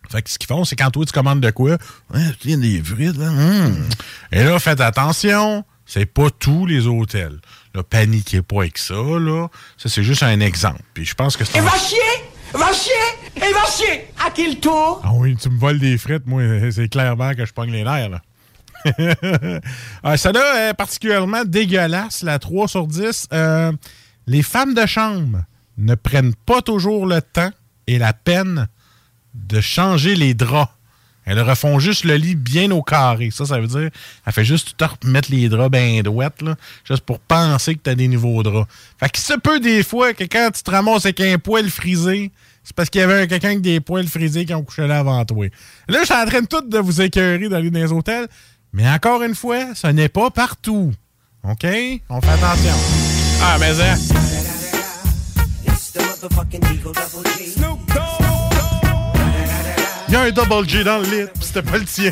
Fait 0.09 0.23
que 0.23 0.29
ce 0.31 0.39
qu'ils 0.39 0.47
font, 0.47 0.65
c'est 0.65 0.75
quand 0.75 0.89
toi 0.89 1.05
tu 1.05 1.13
commandes 1.13 1.39
de 1.39 1.51
quoi, 1.51 1.77
ouais, 2.15 2.31
tu 2.39 2.47
viens 2.47 2.57
des 2.57 2.81
frites, 2.81 3.15
là. 3.15 3.27
hum. 3.27 3.87
Et 4.31 4.43
là, 4.43 4.57
faites 4.57 4.81
attention, 4.81 5.63
c'est 5.85 6.07
pas 6.07 6.31
tous 6.31 6.65
les 6.65 6.87
hôtels. 6.87 7.39
Là, 7.75 7.83
paniquez 7.83 8.41
pas 8.41 8.61
avec 8.61 8.79
ça, 8.79 8.95
là. 8.95 9.49
Ça, 9.77 9.87
c'est 9.87 10.03
juste 10.03 10.23
un 10.23 10.39
exemple. 10.39 10.81
Puis 10.95 11.05
je 11.05 11.13
pense 11.13 11.37
que 11.37 11.45
c'est. 11.45 11.59
Va 11.59 11.77
chier 11.77 11.99
Va 12.53 12.71
chier 12.71 12.93
Et 13.35 13.51
va 13.51 13.65
chier 13.65 14.07
À 14.23 14.29
quel 14.29 14.59
tour? 14.59 15.01
Ah 15.03 15.11
oui, 15.15 15.35
tu 15.35 15.49
me 15.49 15.57
voles 15.57 15.79
des 15.79 15.97
frites, 15.97 16.25
moi, 16.27 16.43
c'est 16.71 16.89
clairement 16.89 17.33
que 17.33 17.45
je 17.45 17.53
pogne 17.53 17.71
les 17.71 17.83
nerfs, 17.83 18.09
là. 18.09 18.21
ah, 20.03 20.17
ça 20.17 20.31
là 20.33 20.69
est 20.69 20.73
particulièrement 20.73 21.45
dégueulasse, 21.45 22.21
la 22.21 22.37
3 22.37 22.67
sur 22.67 22.85
10. 22.85 23.29
Euh, 23.31 23.71
les 24.27 24.43
femmes 24.43 24.73
de 24.73 24.85
chambre 24.85 25.39
ne 25.77 25.95
prennent 25.95 26.35
pas 26.35 26.61
toujours 26.61 27.05
le 27.05 27.21
temps 27.21 27.51
et 27.87 27.97
la 27.97 28.13
peine 28.13 28.67
de 29.33 29.61
changer 29.61 30.15
les 30.15 30.33
draps. 30.33 30.71
Elles 31.25 31.41
refont 31.41 31.79
juste 31.79 32.03
le 32.03 32.15
lit 32.15 32.35
bien 32.35 32.71
au 32.71 32.81
carré. 32.81 33.29
Ça, 33.31 33.45
ça 33.45 33.59
veut 33.59 33.67
dire 33.67 33.89
elle 34.25 34.33
fait 34.33 34.45
juste 34.45 34.75
tout 34.77 34.85
remettre 35.03 35.31
les 35.31 35.49
draps 35.49 35.71
bien 35.71 36.01
douettes, 36.01 36.41
là, 36.41 36.55
juste 36.85 37.03
pour 37.03 37.19
penser 37.19 37.75
que 37.75 37.81
tu 37.83 37.89
as 37.89 37.95
des 37.95 38.07
nouveaux 38.07 38.43
draps. 38.43 38.69
Fait 38.99 39.09
que 39.09 39.19
ça 39.19 39.37
peut 39.37 39.59
des 39.59 39.83
fois 39.83 40.13
que 40.13 40.23
quand 40.23 40.49
tu 40.53 40.63
te 40.63 40.71
ramasses 40.71 41.05
avec 41.05 41.19
un 41.21 41.37
poil 41.37 41.69
frisé, 41.69 42.31
c'est 42.63 42.75
parce 42.75 42.89
qu'il 42.89 43.01
y 43.01 43.03
avait 43.03 43.27
quelqu'un 43.27 43.49
avec 43.49 43.61
des 43.61 43.79
poils 43.79 44.07
frisés 44.07 44.45
qui 44.45 44.53
ont 44.53 44.63
couché 44.63 44.87
là 44.87 44.99
avant 44.99 45.23
toi. 45.25 45.47
Là, 45.87 45.99
je 46.01 46.05
suis 46.05 46.25
train 46.25 46.41
de 46.41 46.47
tout 46.47 46.61
de 46.61 46.77
vous 46.79 47.01
écœurer 47.01 47.49
d'aller 47.49 47.69
dans 47.69 47.79
les 47.79 47.91
hôtels, 47.91 48.27
mais 48.71 48.87
encore 48.89 49.21
une 49.23 49.35
fois, 49.35 49.75
ce 49.75 49.87
n'est 49.87 50.09
pas 50.09 50.29
partout. 50.31 50.93
OK? 51.43 51.65
On 52.09 52.21
fait 52.21 52.29
attention. 52.29 52.73
Ah, 53.41 53.57
mais 53.59 53.73
G. 53.75 53.83
Snoop 57.53 57.79
Il 60.13 60.17
y 60.17 60.19
a 60.19 60.21
un 60.25 60.29
double 60.31 60.69
G 60.69 60.83
dans 60.83 60.99
le 60.99 61.05
lit, 61.05 61.25
pis 61.39 61.47
c'était 61.47 61.63
pas 61.63 61.75
le 61.79 61.85
tien. 61.85 62.11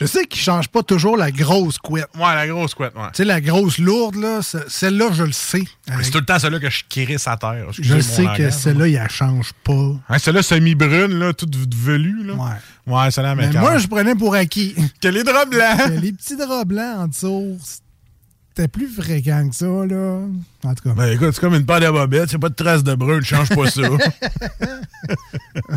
Je 0.00 0.06
sais 0.06 0.24
qu'ils 0.24 0.40
changent 0.40 0.68
pas 0.68 0.82
toujours 0.82 1.18
la 1.18 1.30
grosse 1.30 1.76
couette. 1.76 2.08
Ouais, 2.16 2.34
la 2.34 2.46
grosse 2.48 2.72
couette, 2.72 2.94
ouais. 2.94 3.08
Tu 3.12 3.16
sais, 3.18 3.24
la 3.26 3.42
grosse 3.42 3.76
lourde, 3.76 4.14
là, 4.14 4.40
ce- 4.40 4.66
celle-là, 4.66 5.10
je 5.12 5.24
le 5.24 5.32
sais. 5.32 5.62
C'est 6.02 6.10
tout 6.10 6.20
le 6.20 6.24
temps 6.24 6.38
celle-là 6.38 6.58
que 6.58 6.70
je 6.70 6.84
crisse 6.88 7.28
à 7.28 7.36
terre. 7.36 7.66
Je 7.78 8.00
sais 8.00 8.24
que 8.34 8.48
celle-là, 8.50 8.88
il 8.88 8.94
la 8.94 9.08
change 9.10 9.52
pas. 9.62 9.92
Hein, 10.08 10.18
celle-là 10.18 10.42
semi-brune, 10.42 11.18
là, 11.18 11.34
toute 11.34 11.54
velue, 11.74 12.24
là. 12.24 12.32
Ouais. 12.32 12.50
Ouais, 12.94 13.10
celle-là, 13.10 13.34
Mais 13.34 13.48
mais 13.52 13.60
moi, 13.60 13.76
je 13.76 13.88
prenais 13.88 14.14
pour 14.14 14.34
acquis. 14.34 14.74
Que 15.02 15.08
les 15.08 15.22
draps 15.22 15.50
blancs. 15.50 15.84
Que 15.84 16.00
les 16.00 16.12
petits 16.12 16.36
draps 16.38 16.64
blancs 16.66 16.96
en 16.98 17.08
dessous, 17.08 17.58
c'était 18.58 18.68
plus 18.68 18.88
fréquent 18.88 19.48
que 19.48 19.54
ça, 19.54 19.66
là. 19.66 20.20
En 20.64 20.74
tout 20.74 20.82
cas. 20.82 20.94
Ben 20.96 21.12
écoute, 21.12 21.30
c'est 21.32 21.40
comme 21.40 21.54
une 21.54 21.64
paire 21.64 21.78
de 21.78 21.88
bobettes, 21.88 22.30
c'est 22.30 22.38
pas 22.38 22.48
de 22.48 22.54
traces 22.54 22.82
de 22.82 22.92
brun, 22.96 23.20
change 23.22 23.48
pas 23.50 23.70
ça. 23.70 23.82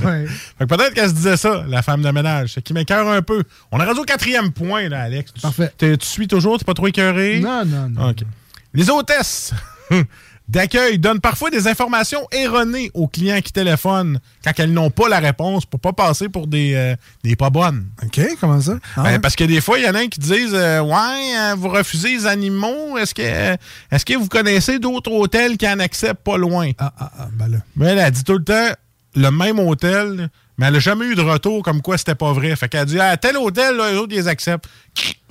Ouais. 0.04 0.26
Fait 0.58 0.66
que 0.66 0.76
peut-être 0.76 0.94
qu'elle 0.94 1.10
se 1.10 1.14
disait 1.14 1.38
ça, 1.38 1.64
la 1.68 1.82
femme 1.82 2.02
de 2.02 2.10
ménage. 2.10 2.54
C'est 2.54 2.62
qui 2.62 2.74
m'écœure 2.74 3.08
un 3.08 3.22
peu. 3.22 3.44
On 3.72 3.80
est 3.80 3.86
rendu 3.86 4.00
au 4.00 4.04
quatrième 4.04 4.52
point, 4.52 4.90
là, 4.90 5.04
Alex. 5.04 5.32
Parfait. 5.42 5.72
Tu 5.78 5.96
suis 6.02 6.28
toujours, 6.28 6.58
t'es 6.58 6.66
pas 6.66 6.74
trop 6.74 6.88
écœuré? 6.88 7.40
Non, 7.40 7.64
non, 7.66 7.90
non. 7.90 8.10
OK. 8.10 8.24
Les 8.74 8.90
hôtesses 8.90 9.54
d'accueil 10.52 11.00
donnent 11.00 11.22
parfois 11.22 11.50
des 11.50 11.68
informations 11.68 12.28
erronées 12.32 12.92
aux 12.94 13.08
clients 13.08 13.40
qui 13.42 13.54
téléphonent 13.54 14.20
quand 14.44 14.52
elles 14.58 14.74
n'ont 14.74 14.92
pas 14.92 15.08
la 15.10 15.20
réponse 15.20 15.66
pour 15.66 15.80
pas 15.80 15.94
passer 15.94 16.28
pour 16.30 16.46
des, 16.46 16.74
euh, 16.76 16.96
des 17.24 17.36
pas 17.36 17.50
bonnes. 17.50 17.88
OK, 18.04 18.20
comment 18.40 18.60
ça? 18.60 18.74
Ah 18.98 19.04
Ben, 19.04 19.12
ouais? 19.14 19.20
parce 19.20 19.36
que 19.36 19.46
des 19.46 19.62
fois, 19.62 19.80
il 19.80 19.86
y 19.86 19.90
en 19.90 19.96
a 19.96 20.06
qui 20.08 20.20
disent 20.20 20.54
euh, 20.54 20.82
Ouais, 20.82 21.36
euh, 21.38 21.56
vous 21.58 21.70
refusez 21.70 22.10
les 22.18 22.26
animaux. 22.26 22.98
Est-ce 22.98 23.14
que, 23.16 23.22
euh, 23.24 23.56
est-ce 23.92 24.06
que 24.06 24.14
vous 24.16 24.28
connaissez 24.28 24.78
d'autres 24.78 25.12
hôtels 25.12 25.58
qui 25.58 25.68
en 25.68 25.80
acceptent 25.80 26.24
pas 26.24 26.38
loin? 26.38 26.72
Ah, 26.78 26.92
ah, 27.00 27.12
ah, 27.20 27.28
ben 27.32 27.48
là. 27.48 27.58
Mais 27.78 27.88
elle 27.88 28.00
a 28.00 28.12
dit 28.12 28.24
tout 28.24 28.38
le 28.38 28.44
temps 28.44 28.70
le 29.16 29.30
même 29.30 29.60
hôtel, 29.60 30.30
mais 30.58 30.68
elle 30.68 30.74
n'a 30.74 30.80
jamais 30.80 31.06
eu 31.06 31.16
de 31.16 31.22
retour 31.22 31.64
comme 31.64 31.82
quoi 31.82 31.98
c'était 31.98 32.16
pas 32.16 32.34
vrai. 32.34 32.56
Fait 32.58 32.68
qu'elle 32.70 32.82
a 32.82 32.86
dit 32.86 33.00
Ah, 33.00 33.16
tel 33.18 33.38
hôtel, 33.38 33.78
là, 33.78 33.92
les 33.92 33.98
autres, 33.98 34.12
ils 34.12 34.18
les 34.18 34.28
acceptent. 34.28 34.68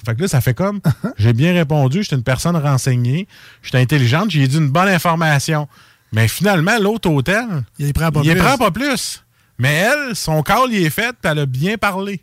Fait 0.04 0.14
que 0.14 0.22
là, 0.22 0.28
ça 0.28 0.40
fait 0.40 0.54
comme 0.54 0.80
j'ai 1.18 1.32
bien 1.32 1.52
répondu, 1.52 2.02
j'étais 2.02 2.16
une 2.16 2.22
personne 2.22 2.56
renseignée, 2.56 3.28
j'étais 3.62 3.78
intelligente, 3.78 4.30
j'ai 4.30 4.46
dit 4.48 4.56
une 4.58 4.70
bonne 4.70 4.88
information. 4.88 5.68
Mais 6.12 6.26
finalement, 6.26 6.78
l'autre 6.80 7.08
hôtel, 7.08 7.46
Il 7.78 7.86
les 7.86 7.92
prend 7.92 8.10
pas 8.10 8.22
plus. 8.22 8.34
prend 8.36 8.58
pas 8.58 8.70
plus. 8.70 9.24
Mais 9.58 9.74
elle, 9.74 10.16
son 10.16 10.42
call, 10.42 10.72
il 10.72 10.84
est 10.84 10.90
fait, 10.90 11.14
puis 11.20 11.30
elle 11.30 11.38
a 11.40 11.46
bien 11.46 11.76
parlé. 11.76 12.22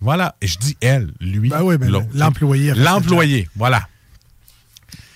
Voilà. 0.00 0.34
Et 0.42 0.46
je 0.46 0.58
dis 0.58 0.76
elle, 0.82 1.12
lui. 1.20 1.48
Ben 1.48 1.62
oui, 1.62 1.78
ben, 1.78 1.88
l'autre. 1.88 2.06
l'employé 2.12 2.74
L'employé, 2.74 3.48
voilà. 3.56 3.88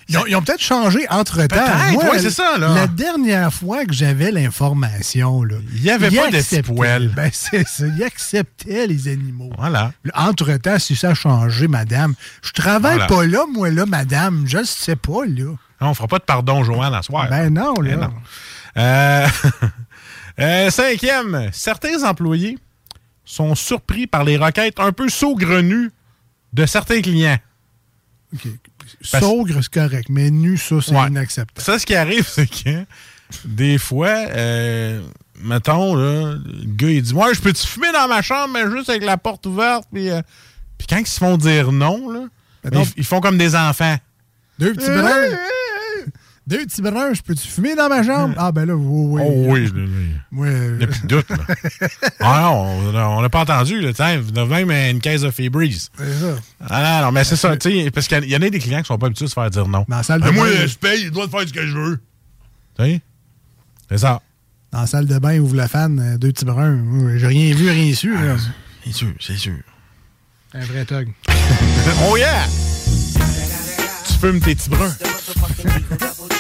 Ils 0.09 0.37
ont, 0.37 0.43
peut-être 0.43 0.63
changé 0.63 1.07
entre-temps. 1.11 1.55
Peut-être, 1.55 2.11
ouais, 2.11 2.19
c'est 2.19 2.31
ça, 2.31 2.57
là. 2.57 2.75
La 2.75 2.87
dernière 2.87 3.53
fois 3.53 3.85
que 3.85 3.93
j'avais 3.93 4.31
l'information, 4.31 5.43
là, 5.43 5.57
Il 5.75 5.83
y 5.83 5.91
avait 5.91 6.11
pas 6.11 6.31
de 6.31 6.61
poils. 6.63 7.09
Ben, 7.09 7.31
c'est 7.33 7.69
ça. 7.69 7.85
Ils 7.87 8.03
acceptaient 8.03 8.87
les 8.87 9.09
animaux. 9.09 9.51
Voilà. 9.59 9.93
Entre-temps, 10.15 10.79
si 10.79 10.97
ça 10.97 11.11
a 11.11 11.15
changé, 11.15 11.69
madame, 11.69 12.15
je 12.43 12.53
travaille 12.53 12.97
Voilà. 12.97 13.07
pas 13.07 13.27
là, 13.27 13.45
moi, 13.53 13.71
là, 13.71 13.85
madame. 13.85 14.45
Je 14.47 14.59
le 14.59 14.65
sais 14.65 14.97
pas, 14.97 15.27
là. 15.27 15.53
Non, 15.81 15.91
on 15.91 15.95
fera 15.95 16.09
pas 16.09 16.19
de 16.19 16.25
pardon, 16.25 16.65
Joanne, 16.65 16.95
à 16.95 17.03
soir. 17.03 17.29
Ben 17.29 17.53
non, 17.53 17.75
là. 17.75 17.97
Ben 17.97 18.01
non. 18.01 18.13
Euh, 18.79 19.27
euh, 20.41 20.71
cinquième, 20.71 21.51
certains 21.53 22.03
employés 22.05 22.59
sont 23.25 23.55
surpris 23.55 24.07
par 24.07 24.25
les 24.25 24.39
requêtes 24.39 24.81
un 24.81 24.93
peu 24.93 25.09
saugrenues 25.11 25.91
de 26.55 26.65
certains 26.65 27.03
clients. 27.03 27.39
Parce- 29.13 29.25
Saugre, 29.25 29.55
c'est 29.63 29.73
correct, 29.73 30.09
mais 30.09 30.31
nu, 30.31 30.57
ça, 30.59 30.77
c'est 30.83 30.93
Ouais. 30.95 31.07
inacceptable. 31.09 31.65
Ça, 31.65 31.79
ce 31.79 31.87
qui 31.87 31.95
arrive, 31.95 32.27
c'est 32.29 32.47
que 32.49 32.85
des 33.45 33.79
fois, 33.79 34.09
euh, 34.09 35.01
mettons, 35.41 35.95
là, 35.95 36.35
le 36.45 36.65
gars, 36.65 36.89
il 36.91 37.03
dit 37.03 37.15
Moi, 37.15 37.33
je 37.33 37.41
peux-tu 37.41 37.67
fumer 37.67 37.93
dans 37.93 38.09
ma 38.09 38.23
chambre, 38.23 38.55
mais 38.55 38.71
juste 38.71 38.89
avec 38.91 39.05
la 39.05 39.17
porte 39.17 39.47
ouverte? 39.47 39.85
Puis, 39.93 40.11
euh, 40.11 40.21
puis 40.79 40.87
quand 40.89 40.99
ils 40.99 41.07
se 41.07 41.19
font 41.19 41.37
dire 41.37 41.71
non, 41.73 42.11
là, 42.11 42.21
Mettons- 42.65 42.83
ils, 42.83 42.93
ils 42.99 43.05
font 43.05 43.21
comme 43.21 43.39
des 43.39 43.55
enfants. 43.55 43.97
Deux 44.59 44.73
petits 44.75 44.91
bruns. 44.91 45.37
Deux 46.49 46.65
petits 46.65 46.81
bruns, 46.81 47.13
je 47.13 47.21
peux-tu 47.21 47.47
fumer 47.47 47.75
dans 47.75 47.91
ma 47.91 48.03
chambre? 48.03 48.35
Ah, 48.39 48.51
ben 48.53 48.65
là, 48.65 48.75
oui, 48.75 49.21
oui. 49.21 49.23
Oh 49.23 49.45
oui. 49.53 49.71
Moi, 50.31 50.47
euh, 50.47 50.71
Il 50.73 50.79
n'y 50.79 50.85
a 50.85 50.87
plus 50.87 51.03
de 51.03 51.07
doute. 51.07 51.29
Là. 51.29 51.37
ah 52.21 52.41
non, 52.43 53.19
on 53.19 53.21
n'a 53.21 53.29
pas 53.29 53.41
entendu. 53.41 53.83
Là, 53.83 53.93
Tiens, 53.93 54.19
vous 54.19 54.39
avez 54.39 54.65
même 54.65 54.95
une 54.95 54.99
caisse 55.03 55.21
de 55.21 55.31
Febreze. 55.31 55.91
c'est 55.99 56.05
ça. 56.21 56.37
Ah 56.67 57.01
non, 57.01 57.07
non, 57.07 57.13
mais 57.13 57.25
c'est 57.25 57.37
ça. 57.37 57.55
tu 57.59 57.71
sais, 57.71 57.91
Parce 57.91 58.09
qu'il 58.09 58.25
y 58.25 58.35
en 58.35 58.41
a 58.41 58.49
des 58.49 58.59
clients 58.61 58.81
qui 58.81 58.87
sont 58.87 58.97
pas 58.97 59.09
habitués 59.09 59.27
de 59.27 59.29
se 59.31 59.35
faire 59.35 59.51
dire 59.51 59.69
non. 59.69 59.85
Dans 59.87 59.97
la 59.99 60.03
salle 60.03 60.23
de 60.23 60.27
Mais 60.27 60.33
moi, 60.33 60.47
bain, 60.47 60.67
je 60.67 60.77
paye, 60.77 61.03
il 61.03 61.11
doit 61.11 61.29
faire 61.29 61.41
ce 61.47 61.53
que 61.53 61.67
je 61.67 61.77
veux. 61.77 62.01
Tu 62.79 62.85
sais? 62.85 63.01
C'est 63.91 63.99
ça. 63.99 64.23
Dans 64.73 64.81
la 64.81 64.87
salle 64.87 65.05
de 65.07 65.19
bain, 65.19 65.39
ouvre 65.41 65.55
la 65.55 65.69
fan, 65.69 66.01
euh, 66.01 66.17
deux 66.17 66.33
petits 66.33 66.47
bruns. 66.47 66.81
Oui, 66.83 67.19
J'ai 67.19 67.27
rien 67.27 67.55
vu, 67.55 67.69
rien 67.69 67.93
su. 67.93 68.15
là. 68.15 68.37
C'est 68.87 68.93
sûr, 68.95 69.13
c'est 69.21 69.37
sûr. 69.37 69.53
Un 70.55 70.65
vrai 70.65 70.87
tug. 70.87 71.09
oh 72.11 72.17
yeah! 72.17 72.47
Tu 74.07 74.15
fumes 74.15 74.41
tes 74.41 74.55
petits 74.55 74.71
bruns. 74.71 74.95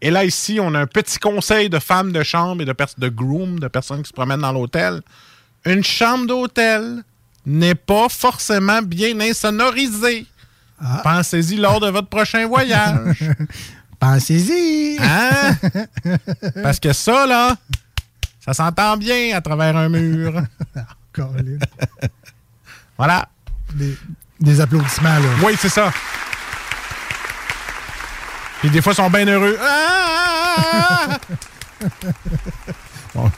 Et 0.00 0.10
là, 0.10 0.24
ici, 0.24 0.58
on 0.60 0.74
a 0.74 0.80
un 0.80 0.86
petit 0.86 1.18
conseil 1.18 1.68
de 1.68 1.78
femmes 1.78 2.12
de 2.12 2.22
chambre 2.22 2.62
et 2.62 2.64
de, 2.64 2.72
pers- 2.72 2.94
de 2.98 3.08
groom, 3.08 3.58
de 3.58 3.68
personnes 3.68 4.02
qui 4.02 4.08
se 4.08 4.12
promènent 4.12 4.40
dans 4.40 4.52
l'hôtel. 4.52 5.00
Une 5.64 5.82
chambre 5.82 6.26
d'hôtel 6.26 7.02
n'est 7.44 7.74
pas 7.74 8.08
forcément 8.08 8.82
bien 8.82 9.18
insonorisée. 9.20 10.26
Pensez-y 11.02 11.56
lors 11.56 11.80
de 11.80 11.88
votre 11.88 12.08
prochain 12.08 12.46
voyage. 12.46 13.24
Pensez-y! 13.98 14.98
Hein? 15.00 15.56
Parce 16.62 16.78
que 16.78 16.92
ça, 16.92 17.26
là, 17.26 17.56
ça 18.44 18.52
s'entend 18.52 18.96
bien 18.98 19.34
à 19.34 19.40
travers 19.40 19.74
un 19.76 19.88
mur. 19.88 20.42
Colin. 21.12 21.58
voilà. 22.98 23.26
Des, 23.74 23.96
des 24.38 24.60
applaudissements, 24.60 25.18
là. 25.18 25.28
Oui, 25.42 25.54
c'est 25.58 25.70
ça. 25.70 25.90
Puis 28.60 28.70
des 28.70 28.80
fois, 28.82 28.92
ils 28.92 28.96
sont 28.96 29.10
bien 29.10 29.26
heureux. 29.26 29.58
Ah! 29.60 31.18
Bon, 33.14 33.30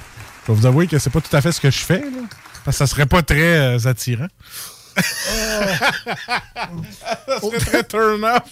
je 0.46 0.52
vais 0.52 0.58
vous 0.58 0.66
avouer 0.66 0.86
que 0.88 0.98
c'est 0.98 1.10
pas 1.10 1.20
tout 1.20 1.36
à 1.36 1.40
fait 1.40 1.52
ce 1.52 1.60
que 1.60 1.70
je 1.70 1.78
fais, 1.78 2.00
là. 2.00 2.22
Parce 2.64 2.76
que 2.76 2.84
ça 2.84 2.86
serait 2.86 3.06
pas 3.06 3.22
très 3.22 3.76
euh, 3.76 3.78
attirant. 3.86 4.26
ça 4.96 5.02
serait 7.40 7.58
très 7.58 7.84
turn 7.84 8.24
off. 8.24 8.42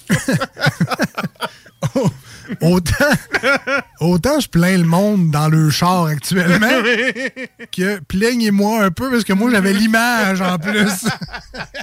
autant, 2.61 3.11
autant 4.01 4.41
je 4.41 4.49
plains 4.49 4.79
le 4.79 4.85
monde 4.85 5.31
dans 5.31 5.49
le 5.49 5.71
char 5.71 6.07
actuellement 6.07 6.67
que 7.73 8.01
plaignez-moi 8.01 8.85
un 8.85 8.91
peu 8.91 9.11
parce 9.11 9.25
que 9.25 9.33
moi 9.33 9.51
j'avais 9.51 9.73
l'image 9.73 10.41
en 10.41 10.59
plus. 10.59 11.07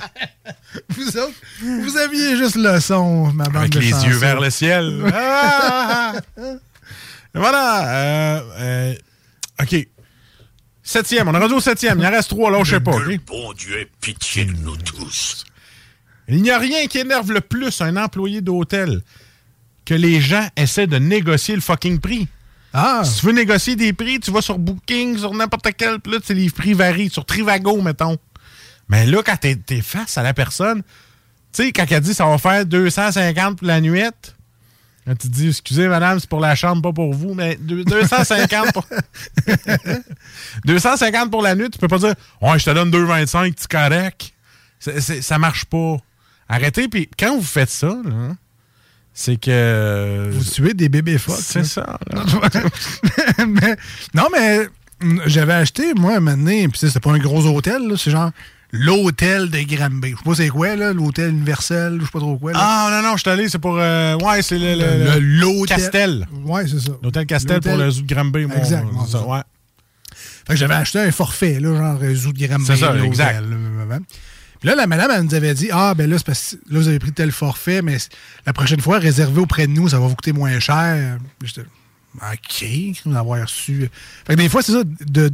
vous 0.89 1.17
autres, 1.17 1.33
vous 1.61 1.97
aviez 1.97 2.37
juste 2.37 2.55
le 2.55 2.79
son, 2.79 3.31
ma 3.33 3.45
bande 3.45 3.57
Avec 3.57 3.71
de 3.71 3.79
les 3.79 3.89
yeux 3.89 4.17
vers 4.17 4.39
le 4.39 4.49
ciel. 4.49 5.03
Ah! 5.13 6.13
voilà. 7.33 7.87
euh, 7.87 8.41
euh, 8.59 8.93
OK. 9.61 9.87
Septième. 10.85 11.29
On 11.29 11.33
est 11.33 11.39
rendu 11.39 11.53
au 11.53 11.61
septième. 11.61 11.99
Il 11.99 12.05
en 12.05 12.11
reste 12.11 12.29
trois, 12.29 12.51
là, 12.51 12.59
je 12.63 12.71
sais 12.71 12.79
pas. 12.81 12.97
Bon 13.25 13.53
Dieu 13.53 13.79
ait 13.79 13.89
pitié 14.01 14.45
de 14.45 14.51
nous 14.51 14.75
tous. 14.77 15.45
Il 16.27 16.41
n'y 16.41 16.51
a 16.51 16.57
rien 16.57 16.87
qui 16.87 16.99
énerve 16.99 17.31
le 17.31 17.41
plus 17.41 17.81
un 17.81 17.95
employé 17.97 18.41
d'hôtel 18.41 19.01
que 19.85 19.93
les 19.93 20.21
gens 20.21 20.47
essaient 20.55 20.87
de 20.87 20.97
négocier 20.97 21.55
le 21.55 21.61
fucking 21.61 21.99
prix. 21.99 22.27
Ah. 22.73 23.01
Si 23.05 23.19
tu 23.19 23.25
veux 23.27 23.33
négocier 23.33 23.75
des 23.75 23.93
prix, 23.93 24.19
tu 24.19 24.31
vas 24.31 24.41
sur 24.41 24.57
Booking, 24.57 25.17
sur 25.17 25.33
n'importe 25.33 25.67
quel, 25.77 25.99
puis 25.99 26.11
là, 26.13 26.19
tu 26.19 26.27
sais, 26.27 26.33
les 26.33 26.49
prix 26.49 26.73
varient. 26.73 27.09
Sur 27.09 27.25
Trivago, 27.25 27.81
mettons. 27.81 28.17
Mais 28.89 29.05
là, 29.05 29.21
quand 29.23 29.37
t'es 29.37 29.57
es 29.69 29.81
face 29.81 30.17
à 30.17 30.23
la 30.23 30.33
personne, 30.33 30.81
tu 31.53 31.63
sais, 31.65 31.71
quand 31.71 31.85
elle 31.89 32.01
dit 32.01 32.13
ça 32.13 32.25
va 32.25 32.37
faire 32.37 32.65
250 32.65 33.59
pour 33.59 33.67
la 33.67 33.79
nuit, 33.79 33.99
là, 34.01 34.11
tu 35.09 35.15
te 35.15 35.27
dis, 35.27 35.49
excusez 35.49 35.87
madame, 35.87 36.19
c'est 36.19 36.29
pour 36.29 36.39
la 36.39 36.55
chambre, 36.55 36.81
pas 36.81 36.93
pour 36.93 37.13
vous, 37.13 37.33
mais 37.35 37.55
deux- 37.57 37.83
250 37.83 38.73
pour... 38.73 38.85
250 40.65 41.29
pour 41.31 41.41
la 41.41 41.55
nuit, 41.55 41.69
tu 41.69 41.77
peux 41.79 41.87
pas 41.87 41.97
dire, 41.99 42.15
ouais, 42.41 42.59
je 42.59 42.65
te 42.65 42.69
donne 42.71 42.91
2,25, 42.91 43.53
tu 43.55 43.67
correct. 43.67 44.33
C'est- 44.79 44.99
c'est- 45.01 45.21
ça 45.21 45.37
marche 45.37 45.65
pas. 45.65 45.97
Arrêtez, 46.49 46.87
puis 46.87 47.09
quand 47.17 47.35
vous 47.35 47.43
faites 47.43 47.69
ça, 47.69 47.87
là, 48.03 48.35
c'est 49.13 49.37
que... 49.39 50.29
Vous 50.31 50.43
tuez 50.43 50.73
des 50.73 50.89
bébés 50.89 51.17
phoques. 51.17 51.37
C'est 51.39 51.63
ça. 51.65 51.99
Mais- 53.47 53.75
non, 54.13 54.27
mais 54.31 54.67
mm, 55.01 55.21
j'avais 55.27 55.53
acheté, 55.53 55.93
moi, 55.93 56.19
maintenant, 56.19 56.51
puis 56.51 56.71
tu 56.73 56.79
sais, 56.79 56.87
c'était 56.87 56.99
pas 56.99 57.11
un 57.11 57.19
gros 57.19 57.45
hôtel, 57.45 57.81
c'est 57.97 58.11
genre 58.11 58.31
l'hôtel 58.71 59.49
de 59.51 59.59
Granby. 59.75 60.11
Je 60.11 60.15
sais 60.17 60.23
pas 60.23 60.35
c'est 60.35 60.49
quoi, 60.49 60.75
là, 60.75 60.93
l'hôtel 60.93 61.29
universel, 61.29 61.97
je 61.99 62.05
sais 62.05 62.11
pas 62.11 62.19
trop 62.19 62.37
quoi. 62.37 62.53
là. 62.53 62.59
Ah 62.59 62.89
non, 62.91 63.07
non, 63.09 63.15
je 63.17 63.21
suis 63.21 63.29
allé, 63.29 63.47
c'est 63.49 63.59
pour... 63.59 63.77
euh, 63.77 64.15
ouais, 64.17 64.41
c'est 64.41 64.57
le... 64.57 64.73
le- 64.73 65.03
Le- 65.05 65.13
le- 65.13 65.39
l'hôtel- 65.39 65.77
Castel. 65.77 66.27
Ouais, 66.45 66.65
c'est 66.67 66.79
ça. 66.79 66.91
L'hôtel 67.03 67.25
Castel 67.27 67.59
pour 67.61 67.77
le 67.77 67.89
zoo 67.91 68.01
de 68.01 68.13
Granby. 68.13 68.45
moi, 68.45 68.57
Exact, 68.57 68.85
c'est 68.91 68.97
ouais, 68.99 69.05
ça, 69.05 69.19
ça. 69.19 69.25
ouais. 69.27 69.41
Fait 70.47 70.53
que 70.53 70.59
j'avais 70.59 70.73
acheté 70.73 70.99
un 70.99 71.11
forfait, 71.11 71.59
là, 71.59 71.75
genre 71.77 71.99
euh, 72.01 72.15
Zoudgram 72.15 72.63
C'est 72.65 72.75
ça, 72.77 72.95
exact. 72.97 73.41
Là, 73.41 73.99
Puis 74.63 74.69
là, 74.69 74.75
la 74.75 74.87
madame, 74.87 75.11
elle 75.13 75.23
nous 75.23 75.35
avait 75.35 75.53
dit 75.53 75.67
Ah, 75.73 75.93
ben 75.93 76.09
là, 76.09 76.17
c'est 76.17 76.25
parce 76.25 76.55
que 76.55 76.73
là, 76.73 76.79
vous 76.79 76.87
avez 76.87 76.99
pris 76.99 77.11
tel 77.11 77.33
forfait, 77.33 77.81
mais 77.81 77.97
la 78.45 78.53
prochaine 78.53 78.79
fois, 78.79 78.97
réservez 78.97 79.41
auprès 79.41 79.67
de 79.67 79.73
nous, 79.73 79.89
ça 79.89 79.99
va 79.99 80.07
vous 80.07 80.15
coûter 80.15 80.31
moins 80.31 80.57
cher. 80.61 81.17
J'étais 81.43 81.65
OK, 82.15 82.65
d'avoir 83.05 83.41
reçu. 83.41 83.89
Fait 84.25 84.35
que 84.35 84.41
des 84.41 84.47
fois, 84.47 84.61
c'est 84.63 84.71
ça, 84.71 84.83
de 84.85 85.31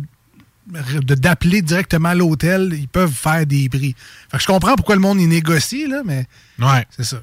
d'appeler 1.03 1.61
directement 1.61 2.13
l'hôtel, 2.15 2.73
ils 2.73 2.87
peuvent 2.87 3.11
faire 3.13 3.45
des 3.45 3.69
prix. 3.69 3.95
Fait 4.31 4.37
que 4.37 4.41
je 4.43 4.47
comprends 4.47 4.75
pourquoi 4.75 4.95
le 4.95 5.01
monde 5.01 5.19
y 5.21 5.27
négocie, 5.27 5.87
là, 5.87 6.01
mais 6.03 6.25
Ouais. 6.59 6.85
c'est 6.89 7.03
ça. 7.03 7.21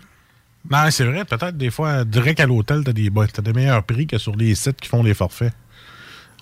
Non, 0.70 0.90
c'est 0.90 1.04
vrai. 1.04 1.24
Peut-être 1.24 1.56
des 1.56 1.70
fois, 1.70 2.04
direct 2.04 2.38
à 2.40 2.46
l'hôtel, 2.46 2.82
t'as 2.84 2.92
des, 2.92 3.10
t'as 3.32 3.42
des 3.42 3.52
meilleurs 3.52 3.84
prix 3.84 4.06
que 4.06 4.18
sur 4.18 4.34
les 4.36 4.54
sites 4.54 4.80
qui 4.80 4.88
font 4.88 5.02
des 5.02 5.14
forfaits. 5.14 5.52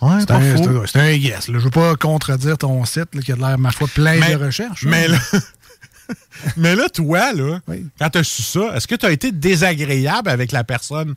Ouais, 0.03 0.21
C'est 0.21 0.99
un, 0.99 1.17
guess. 1.17 1.49
Là. 1.49 1.59
Je 1.59 1.65
veux 1.65 1.71
pas 1.71 1.95
contredire 1.97 2.59
ton 2.59 2.85
site 2.85 3.15
là, 3.15 3.23
qui 3.23 3.33
a 3.33 3.37
de 3.37 3.41
l'air, 3.41 3.59
ma 3.59 3.71
foi, 3.71 3.89
plein 3.95 4.19
Mais- 4.19 4.37
de 4.37 4.45
recherches. 4.45 4.85
Mais 4.85 5.09
là. 5.09 5.19
mais 6.57 6.75
là, 6.77 6.89
toi, 6.89 7.33
là, 7.33 7.61
quand 7.99 8.11
tu 8.11 8.19
as 8.19 8.25
su 8.25 8.43
ça, 8.43 8.73
est-ce 8.77 8.87
que 8.87 8.95
tu 8.95 9.07
as 9.07 9.11
été 9.11 9.33
désagréable 9.33 10.29
avec 10.29 10.53
la 10.53 10.65
personne 10.65 11.15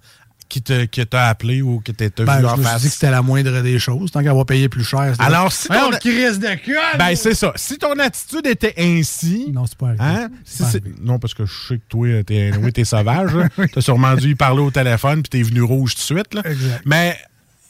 qui 0.50 0.62
te- 0.62 0.86
qui 0.86 1.06
t'a 1.06 1.26
appelé 1.28 1.62
ou 1.62 1.82
qui 1.82 1.94
t'a 1.94 2.10
t'a 2.10 2.24
Ben, 2.24 2.38
vu 2.38 2.42
je 2.44 2.48
en 2.48 2.52
me 2.58 2.64
suis 2.64 2.72
face? 2.72 2.82
dit 2.84 2.88
que 2.88 2.94
c'était 2.94 3.12
la 3.12 3.22
moindre 3.22 3.62
des 3.62 3.80
choses. 3.80 4.12
Tant 4.12 4.24
qu'elle 4.24 4.34
va 4.34 4.46
payer 4.46 4.70
plus 4.70 4.86
cher. 4.86 5.14
Alors, 5.20 5.52
si 5.52 5.68
ton- 5.68 5.90
crise 6.00 6.40
de 6.40 6.56
cul! 6.56 6.78
Ben, 6.98 7.14
c'est 7.18 7.34
ça. 7.34 7.52
Si 7.58 7.78
ton 7.78 8.00
attitude 8.00 8.48
était 8.48 8.74
ainsi. 8.78 9.52
Non, 9.52 9.66
c'est 9.66 9.78
pas. 9.78 9.92
Hein? 10.00 10.30
Si 10.46 10.64
pas 10.64 10.70
non, 11.02 11.20
parce 11.20 11.34
que 11.34 11.46
je 11.46 11.52
sais 11.68 11.76
que 11.80 11.84
toi, 11.90 12.08
t'es 12.26 12.52
oui, 12.62 12.72
t'es 12.72 12.86
sauvage. 12.86 13.32
T'as 13.74 13.82
sûrement 13.82 14.16
dû 14.16 14.30
y 14.32 14.36
parler 14.36 14.62
au 14.62 14.72
téléphone 14.72 15.22
puis 15.22 15.30
t'es 15.30 15.42
venu 15.42 15.62
rouge 15.64 15.96
tout 15.96 16.00
de 16.14 16.20
suite. 16.20 16.34
Là. 16.34 16.44
Exact. 16.46 16.82
Mais 16.86 17.18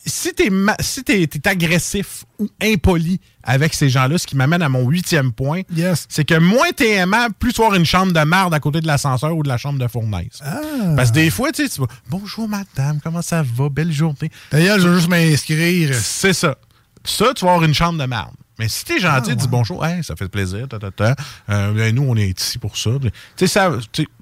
si 0.08 0.34
t'es 0.34 1.48
agressif 1.48 2.26
ou 2.40 2.48
impoli 2.62 3.20
avec 3.44 3.74
ces 3.74 3.90
gens-là, 3.90 4.18
ce 4.18 4.26
qui 4.26 4.36
m'amène 4.36 4.62
à 4.62 4.70
mon 4.70 4.88
huitième 4.88 5.32
point, 5.32 5.62
c'est 6.10 6.26
que 6.26 6.38
moins 6.38 6.72
t'es 6.76 6.96
aimable, 6.96 7.36
plus 7.38 7.54
tu 7.54 7.60
vas 7.62 7.68
avoir 7.68 7.80
une 7.80 7.86
chambre 7.86 8.14
de 8.14 8.24
marde 8.24 8.54
à 8.54 8.60
côté 8.60 8.82
de 8.82 8.88
l'ascenseur 8.88 9.36
ou 9.36 9.44
de 9.44 9.48
la 9.48 9.58
chambre 9.58 9.80
de 9.80 9.88
fournaise. 9.88 10.40
Ah. 10.42 10.60
Parce 10.96 11.10
que 11.10 11.16
des 11.16 11.30
fois, 11.30 11.52
tu 11.52 11.64
sais, 11.64 11.70
tu 11.70 11.82
vas 11.82 11.88
Bonjour 12.10 12.48
madame, 12.48 13.00
comment 13.04 13.22
ça 13.22 13.44
va? 13.44 13.70
Belle 13.70 13.92
journée. 13.92 14.32
D'ailleurs, 14.52 14.80
je 14.80 14.88
veux 14.88 14.96
juste 14.96 15.10
m'inscrire. 15.10 15.94
C'est 15.94 16.34
ça. 16.34 16.58
Ça, 17.04 17.34
tu 17.34 17.46
vas 17.46 17.52
avoir 17.52 17.68
une 17.68 17.74
chambre 17.74 18.00
de 18.00 18.06
marde. 18.06 18.36
Mais 18.60 18.68
si 18.70 18.84
t'es 18.86 19.00
gentil, 19.00 19.32
Ah, 19.32 19.36
dis 19.36 19.48
bonjour, 19.48 19.86
hey, 19.86 20.04
ça 20.04 20.16
fait 20.16 20.28
plaisir, 20.28 20.68
ta, 20.68 20.80
ta, 20.80 20.90
ta. 20.92 21.16
Euh, 21.50 21.72
ben, 21.74 21.94
nous, 21.94 22.04
on 22.08 22.16
est 22.16 22.40
ici 22.40 22.58
pour 22.58 22.76
ça. 22.78 22.90
Tu 23.36 23.48
sais, 23.48 23.60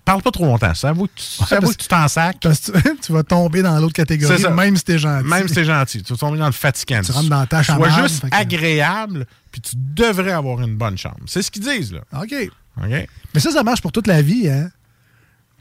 parle 0.04 0.22
pas 0.22 0.32
trop 0.32 0.46
longtemps. 0.46 0.74
Ça 0.74 0.90
avoue 0.90 1.08
que 1.08 1.78
tu 1.78 1.88
t'en 1.88 2.08
sacs. 2.08 2.38
Parce 2.42 2.60
que 2.72 2.78
tu, 2.80 2.98
tu 3.04 3.12
vas 3.14 3.24
tomber 3.24 3.62
dans 3.62 3.80
l'autre 3.80 3.94
catégorie, 3.94 4.40
ça. 4.42 4.50
même 4.50 4.76
si 4.76 4.84
t'es 4.84 4.98
gentil. 5.00 5.28
Même 5.28 5.48
si 5.48 5.54
t'es 5.56 5.64
gentil. 5.66 6.04
Tu 6.04 6.14
vas 6.14 6.18
tomber 6.18 6.38
dans 6.38 6.46
le 6.48 6.52
fatigant. 6.52 7.02
Tu 7.02 7.12
rentres 7.12 7.30
dans 7.30 7.40
la 7.40 7.48
tâche 7.48 7.68
Sois 7.68 7.90
juste 8.02 8.30
que- 8.30 8.36
agréable, 8.36 9.26
puis 9.52 9.62
tu 9.62 9.76
devrais 9.76 10.32
avoir 10.34 10.62
une 10.62 10.76
bonne 10.76 10.98
chambre. 10.98 11.18
C'est 11.28 11.42
ce 11.42 11.50
qu'ils 11.50 11.64
disent, 11.64 11.94
là. 11.94 12.02
OK. 12.22 12.34
OK? 12.78 13.08
Mais 13.34 13.40
ça, 13.40 13.52
ça 13.52 13.64
marche 13.64 13.82
pour 13.82 13.92
toute 13.94 14.08
la 14.08 14.22
vie, 14.22 14.50
hein? 14.50 14.70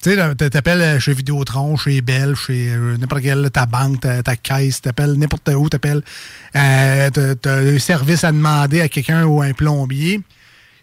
Tu 0.05 0.11
sais, 0.11 0.50
t'appelles 0.50 0.82
euh, 0.82 1.00
chez 1.00 1.14
Vidéotron, 1.14 1.78
chez 1.78 2.02
Bell, 2.02 2.36
chez 2.36 2.74
euh, 2.74 2.98
n'importe 2.98 3.22
quelle, 3.22 3.50
ta 3.50 3.64
banque, 3.64 4.00
ta, 4.00 4.22
ta 4.22 4.36
caisse, 4.36 4.82
t'appelles 4.82 5.14
n'importe 5.14 5.48
où, 5.48 5.70
t'appelles, 5.70 6.02
euh, 6.57 7.34
t'as- 7.40 7.57
un 7.57 7.78
service 7.78 8.22
à 8.22 8.30
demander 8.30 8.82
à 8.82 8.90
quelqu'un 8.90 9.24
ou 9.24 9.40
à 9.40 9.46
un 9.46 9.55
plombier. 9.55 10.20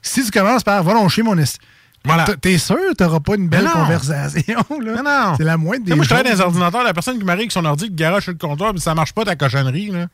Si 0.01 0.25
tu 0.25 0.31
commences 0.31 0.63
par, 0.63 0.81
va 0.83 1.07
chez 1.07 1.21
mon 1.21 1.37
esti. 1.37 1.59
Voilà. 2.03 2.25
T'es 2.41 2.57
sûr 2.57 2.77
que 2.77 2.95
t'auras 2.95 3.19
pas 3.19 3.35
une 3.35 3.47
belle 3.47 3.65
non. 3.65 3.73
conversation, 3.73 4.65
là? 4.83 5.03
non. 5.03 5.35
C'est 5.37 5.43
la 5.43 5.55
moindre 5.55 5.85
des 5.85 5.93
moi, 5.93 6.03
je 6.03 6.09
travaille 6.09 6.31
dans 6.31 6.35
les 6.35 6.41
ordinateurs, 6.41 6.83
la 6.83 6.93
personne 6.95 7.19
qui 7.19 7.23
m'arrive 7.23 7.41
avec 7.41 7.51
son 7.51 7.63
ordi, 7.65 7.89
qui 7.89 7.93
garage 7.93 8.23
sur 8.23 8.31
le 8.31 8.39
comptoir, 8.39 8.71
puis 8.71 8.81
ça 8.81 8.95
marche 8.95 9.13
pas 9.13 9.23
ta 9.23 9.35
cochonnerie, 9.35 9.91
là. 9.91 10.07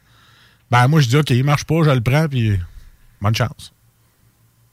Ben, 0.70 0.90
moi, 0.90 1.00
je 1.00 1.08
dis, 1.08 1.16
OK, 1.16 1.30
il 1.30 1.46
marche 1.46 1.64
pas, 1.64 1.82
je 1.86 1.92
le 1.92 2.02
prends, 2.02 2.28
puis 2.28 2.60
bonne 3.22 3.36
chance. 3.36 3.72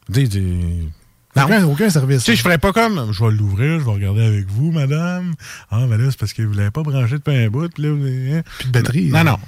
Dis, 0.08 0.28
dis. 0.28 0.88
Non. 1.36 1.44
Aucun, 1.44 1.64
aucun 1.64 1.90
service. 1.90 2.24
Tu 2.24 2.30
sais, 2.30 2.36
je 2.36 2.42
ferais 2.42 2.58
pas 2.58 2.72
comme, 2.72 3.12
je 3.12 3.24
vais 3.24 3.32
l'ouvrir, 3.32 3.80
je 3.80 3.84
vais 3.84 3.90
regarder 3.90 4.24
avec 4.24 4.46
vous, 4.48 4.70
madame. 4.70 5.34
Ah, 5.70 5.84
ben 5.88 6.00
là, 6.00 6.10
c'est 6.10 6.18
parce 6.18 6.32
que 6.32 6.42
vous 6.42 6.54
l'avez 6.54 6.70
pas 6.70 6.82
branché 6.82 7.14
depuis 7.14 7.36
un 7.36 7.48
bout, 7.48 7.68
puis 7.68 7.82
là, 7.82 7.90
hein? 7.90 8.42
Plus 8.58 8.68
de 8.68 8.72
batterie. 8.72 9.06
Non, 9.06 9.18
hein. 9.18 9.24
non. 9.24 9.38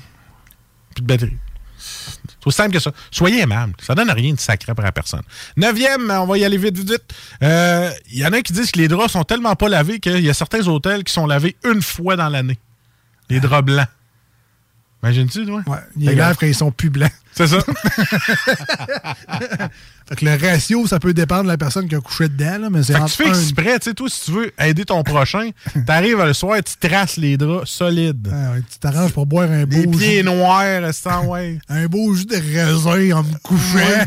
Plus 0.94 1.02
de 1.02 1.06
batterie. 1.06 1.36
C'est 1.78 2.46
aussi 2.46 2.56
simple 2.56 2.72
que 2.72 2.80
ça. 2.80 2.92
Soyez 3.10 3.40
aimable. 3.40 3.74
Ça 3.80 3.94
donne 3.94 4.10
rien 4.10 4.32
de 4.32 4.40
sacré 4.40 4.74
pour 4.74 4.84
la 4.84 4.92
personne. 4.92 5.22
Neuvième, 5.56 6.10
on 6.10 6.26
va 6.26 6.38
y 6.38 6.44
aller 6.44 6.56
vite, 6.56 6.76
vite, 6.76 6.90
vite. 6.90 7.14
Euh, 7.42 7.90
Il 8.10 8.18
y 8.18 8.26
en 8.26 8.32
a 8.32 8.40
qui 8.40 8.52
disent 8.52 8.70
que 8.70 8.78
les 8.78 8.88
draps 8.88 9.12
sont 9.12 9.24
tellement 9.24 9.54
pas 9.54 9.68
lavés 9.68 10.00
qu'il 10.00 10.20
y 10.20 10.30
a 10.30 10.34
certains 10.34 10.66
hôtels 10.66 11.04
qui 11.04 11.12
sont 11.12 11.26
lavés 11.26 11.56
une 11.64 11.82
fois 11.82 12.16
dans 12.16 12.28
l'année. 12.28 12.58
Les 13.28 13.40
draps 13.40 13.64
blancs. 13.64 13.88
Imagines-tu, 15.02 15.46
toi? 15.46 15.62
Ouais, 15.66 15.78
ils 15.96 16.16
lavent 16.16 16.36
quand 16.36 16.46
ils 16.46 16.54
sont 16.54 16.72
plus 16.72 16.90
blancs. 16.90 17.12
C'est 17.32 17.48
ça. 17.48 17.58
Fait 20.08 20.14
que 20.16 20.24
le 20.24 20.36
ratio, 20.36 20.86
ça 20.86 21.00
peut 21.00 21.12
dépendre 21.12 21.44
de 21.44 21.48
la 21.48 21.58
personne 21.58 21.88
qui 21.88 21.94
a 21.96 22.00
couché 22.00 22.28
dedans, 22.28 22.58
là, 22.58 22.70
mais 22.70 22.82
c'est 22.84 22.94
tu 22.94 23.08
fais 23.10 23.26
un- 23.28 23.34
exprès, 23.34 23.78
tu 23.80 23.90
sais, 23.90 23.94
toi, 23.94 24.08
si 24.08 24.24
tu 24.26 24.30
veux 24.30 24.52
aider 24.60 24.84
ton 24.84 25.02
prochain, 25.02 25.50
t'arrives 25.86 26.22
le 26.22 26.32
soir, 26.32 26.58
tu 26.62 26.88
traces 26.88 27.16
les 27.16 27.36
draps 27.36 27.68
solides. 27.68 28.28
Ah 28.32 28.52
ouais, 28.52 28.62
tu 28.70 28.78
t'arranges 28.78 29.12
pour 29.12 29.26
boire 29.26 29.50
un 29.50 29.64
beau 29.64 29.76
Les 29.76 29.86
pieds 29.88 30.18
jus- 30.18 30.22
noirs, 30.24 30.82
restant, 30.82 31.24
ouais. 31.26 31.58
un 31.68 31.86
beau 31.86 32.14
jus 32.14 32.24
de 32.26 32.36
raisin 32.36 33.16
en 33.16 33.22
me 33.24 33.38
couchant. 33.42 34.06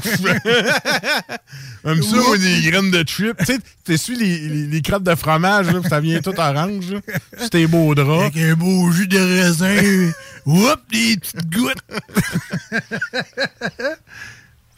Comme 1.84 2.02
ça, 2.04 2.18
ou 2.18 2.38
des 2.38 2.62
graines 2.72 2.91
de 2.91 3.04
trip. 3.04 3.36
Tu 3.39 3.45
sais, 3.45 3.60
t'essuies 3.84 4.16
les, 4.16 4.38
les, 4.47 4.68
les 4.68 4.82
crottes 4.82 5.04
de 5.04 5.16
fromage, 5.16 5.68
là, 5.68 5.82
ça 5.89 6.00
vient 6.00 6.22
tout 6.22 6.34
orange, 6.38 6.91
là. 6.91 7.00
C'est 7.39 7.50
tes 7.50 7.68
beaux 7.68 7.93
draps. 7.93 8.36
Avec 8.36 8.38
un 8.38 8.54
beau 8.56 8.89
jus 8.91 9.08
de 9.08 9.20
raisin. 9.20 10.12
Oups, 10.45 10.78
des 10.91 11.18
petites 11.18 11.50
gouttes. 11.54 11.84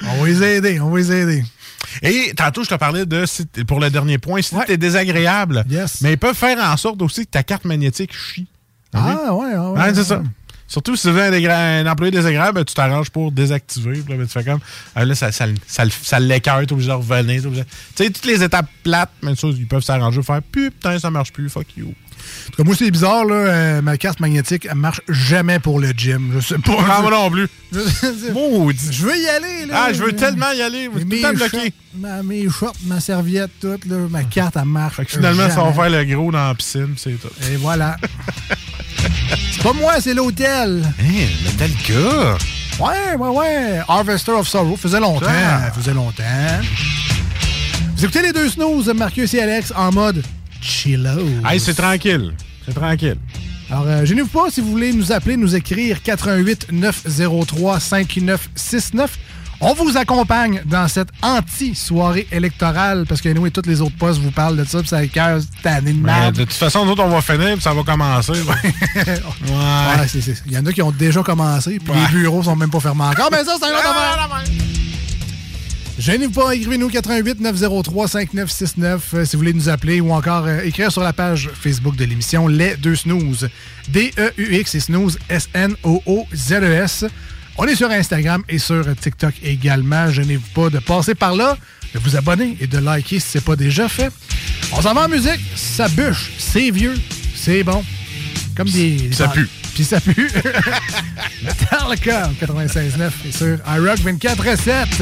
On 0.07 0.21
va 0.21 0.27
les 0.27 0.43
aider, 0.43 0.79
on 0.79 0.89
va 0.89 0.97
les 0.97 1.11
aider. 1.11 1.43
Et 2.01 2.33
tantôt, 2.35 2.63
je 2.63 2.69
te 2.69 2.75
parlais 2.75 3.05
de, 3.05 3.25
pour 3.63 3.79
le 3.79 3.89
dernier 3.89 4.17
point, 4.17 4.41
si 4.41 4.55
t'es 4.65 4.77
désagréable, 4.77 5.65
mais 6.01 6.13
ils 6.13 6.17
peuvent 6.17 6.35
faire 6.35 6.57
en 6.59 6.77
sorte 6.77 7.01
aussi 7.01 7.25
que 7.25 7.31
ta 7.31 7.43
carte 7.43 7.65
magnétique 7.65 8.13
chie. 8.13 8.47
Ah, 8.93 9.33
ouais, 9.33 9.53
ah, 9.55 9.71
ouais. 9.71 9.79
Ouais, 9.79 9.93
c'est 9.93 10.03
ça. 10.03 10.21
Surtout 10.71 10.95
si 10.95 11.07
tu 11.07 11.13
veux 11.13 11.21
un, 11.21 11.85
employé 11.85 12.11
désagréable, 12.11 12.59
ben, 12.59 12.63
tu 12.63 12.73
t'arranges 12.73 13.09
pour 13.09 13.33
désactiver. 13.33 13.99
Puis 13.99 14.13
là, 14.13 14.17
ben, 14.17 14.25
tu 14.25 14.31
fais 14.31 14.43
comme. 14.43 14.61
ah, 14.95 15.03
là, 15.03 15.15
ça, 15.15 15.29
ça, 15.33 15.45
ça, 15.67 15.83
ça 16.01 16.17
l'écœure, 16.17 16.65
t'es 16.65 16.71
obligé 16.71 16.87
de 16.87 16.93
revenir. 16.93 17.41
Tu 17.41 17.49
sais, 17.95 18.09
toutes 18.09 18.25
les 18.25 18.41
étapes 18.41 18.69
plates, 18.81 19.11
mais 19.21 19.35
ça, 19.35 19.47
ils 19.49 19.67
peuvent 19.67 19.83
s'arranger 19.83 20.17
pour 20.17 20.27
faire 20.27 20.41
putain, 20.41 20.97
ça 20.97 21.09
marche 21.09 21.33
plus, 21.33 21.49
fuck 21.49 21.67
you. 21.75 21.93
En 22.47 22.51
tout 22.51 22.57
cas, 22.57 22.63
moi, 22.63 22.75
c'est 22.77 22.91
bizarre, 22.91 23.25
là. 23.25 23.35
euh, 23.35 23.81
ma 23.81 23.97
carte 23.97 24.19
magnétique, 24.19 24.67
elle 24.69 24.75
marche 24.77 25.01
jamais 25.07 25.59
pour 25.59 25.79
le 25.79 25.91
gym. 25.95 26.31
Je 26.35 26.39
sais 26.45 26.57
pas. 26.57 26.73
Ah, 26.89 27.01
moi 27.01 27.11
non 27.11 27.29
plus. 27.29 27.47
Je, 27.71 29.05
veux 29.05 29.17
y 29.17 29.29
aller, 29.29 29.65
là. 29.67 29.85
Ah, 29.87 29.93
je 29.93 30.03
veux 30.03 30.11
tellement 30.13 30.51
y 30.51 30.61
aller. 30.61 30.89
Tout 30.91 30.99
le 31.09 31.21
temps 31.21 31.33
bloqué. 31.33 31.73
ma- 31.95 32.21
mes 32.21 32.49
shorts, 32.49 32.73
ma 32.85 32.99
serviette, 32.99 33.51
tout, 33.61 33.79
là, 33.87 33.95
ma 34.09 34.23
carte, 34.23 34.57
elle 34.57 34.65
marche. 34.65 34.95
Fait 34.97 35.05
que 35.05 35.11
finalement, 35.11 35.49
ça 35.49 35.63
va 35.63 35.71
faire 35.71 35.89
le 35.89 36.03
gros 36.03 36.31
dans 36.31 36.47
la 36.47 36.53
piscine, 36.55 36.95
c'est 36.97 37.11
tout. 37.11 37.29
Et 37.49 37.55
voilà. 37.55 37.95
c'est 39.53 39.63
pas 39.63 39.71
moi, 39.73 39.93
c'est 40.01 40.13
l'hôtel. 40.13 40.83
Hein, 40.99 41.27
Metallica? 41.45 42.37
Ouais, 42.79 43.15
ouais, 43.17 43.29
ouais. 43.29 43.79
Harvester 43.87 44.31
of 44.31 44.47
Sorrow. 44.47 44.75
Faisait 44.75 44.99
longtemps. 44.99 45.27
Ah. 45.29 45.71
Faisait 45.71 45.93
longtemps. 45.93 46.23
Vous 47.95 48.03
écoutez 48.03 48.21
les 48.23 48.33
deux 48.33 48.49
snooze, 48.49 48.91
Marcus 48.95 49.33
et 49.33 49.41
Alex, 49.41 49.71
en 49.75 49.91
mode 49.91 50.23
chillo. 50.61 51.19
Hey, 51.45 51.59
c'est 51.59 51.73
tranquille. 51.73 52.33
C'est 52.65 52.73
tranquille. 52.73 53.17
Alors, 53.69 53.85
euh, 53.87 54.05
gênez-vous 54.05 54.27
pas 54.27 54.49
si 54.51 54.61
vous 54.61 54.69
voulez 54.71 54.93
nous 54.93 55.11
appeler, 55.11 55.37
nous 55.37 55.55
écrire 55.55 56.01
88 56.03 56.67
903 56.71 57.79
5969. 57.79 59.17
On 59.63 59.75
vous 59.75 59.95
accompagne 59.95 60.61
dans 60.65 60.87
cette 60.87 61.09
anti-soirée 61.21 62.27
électorale 62.31 63.05
parce 63.07 63.21
que 63.21 63.29
nous 63.29 63.45
et 63.45 63.51
tous 63.51 63.61
les 63.67 63.79
autres 63.79 63.95
postes 63.95 64.19
vous 64.19 64.31
parlent 64.31 64.57
de 64.57 64.63
ça, 64.63 64.79
puis 64.79 64.87
ça 64.87 65.05
cœur 65.05 65.39
cette 65.39 65.65
année 65.67 65.93
de 65.93 65.99
merde. 65.99 66.35
de 66.35 66.43
toute 66.45 66.53
façon, 66.53 66.83
nous 66.83 66.93
autres, 66.93 67.03
on 67.03 67.09
va 67.09 67.21
finir, 67.21 67.53
puis 67.53 67.61
ça 67.61 67.71
va 67.73 67.83
commencer. 67.83 68.33
là. 68.33 68.55
Ouais, 69.45 70.07
Il 70.47 70.51
y 70.51 70.57
en 70.57 70.65
a 70.65 70.73
qui 70.73 70.81
ont 70.81 70.91
déjà 70.91 71.21
commencé, 71.21 71.77
puis 71.79 71.93
les 71.93 72.19
bureaux 72.19 72.41
sont 72.41 72.55
même 72.55 72.71
pas 72.71 72.79
fermés 72.79 73.03
encore. 73.03 73.29
Mais 73.31 73.43
ça, 73.43 73.55
c'est 73.59 73.65
un 73.67 73.69
autre 73.69 73.87
affaire. 73.87 74.29
Gênez-vous 76.01 76.31
pas, 76.31 76.55
écrivez-nous 76.55 76.89
88 76.89 77.41
903 77.41 78.07
5969 78.07 79.13
euh, 79.13 79.23
si 79.23 79.35
vous 79.35 79.41
voulez 79.41 79.53
nous 79.53 79.69
appeler 79.69 80.01
ou 80.01 80.11
encore 80.11 80.47
euh, 80.47 80.63
écrire 80.63 80.91
sur 80.91 81.03
la 81.03 81.13
page 81.13 81.51
Facebook 81.53 81.95
de 81.95 82.05
l'émission 82.05 82.47
Les 82.47 82.75
Deux 82.75 82.95
Snooze. 82.95 83.49
D-E-U-X 83.89 84.73
et 84.73 84.79
Snooze 84.79 85.19
S-N-O-O-Z-E-S. 85.29 87.05
On 87.55 87.65
est 87.65 87.75
sur 87.75 87.91
Instagram 87.91 88.41
et 88.49 88.57
sur 88.57 88.83
TikTok 88.95 89.35
également. 89.43 90.09
Gênez-vous 90.09 90.47
pas 90.55 90.71
de 90.71 90.79
passer 90.79 91.13
par 91.13 91.35
là, 91.35 91.55
de 91.93 91.99
vous 91.99 92.15
abonner 92.15 92.57
et 92.59 92.65
de 92.65 92.79
liker 92.79 93.19
si 93.19 93.33
ce 93.33 93.37
n'est 93.37 93.43
pas 93.43 93.55
déjà 93.55 93.87
fait. 93.87 94.11
On 94.71 94.81
s'en 94.81 94.95
va 94.95 95.05
en 95.05 95.07
musique, 95.07 95.39
ça 95.55 95.87
bûche, 95.87 96.31
c'est 96.39 96.71
vieux, 96.71 96.95
c'est 97.35 97.63
bon. 97.63 97.83
Comme 98.57 98.69
des. 98.69 99.11
Ça 99.11 99.27
pue. 99.27 99.47
Puis 99.81 99.87
ça 99.87 99.99
pue. 99.99 100.29
Metallica 101.41 102.29
96.9 102.39 103.11
et 103.25 103.31
sur 103.31 103.57
iRock 103.65 103.97
24.7. 103.97 105.01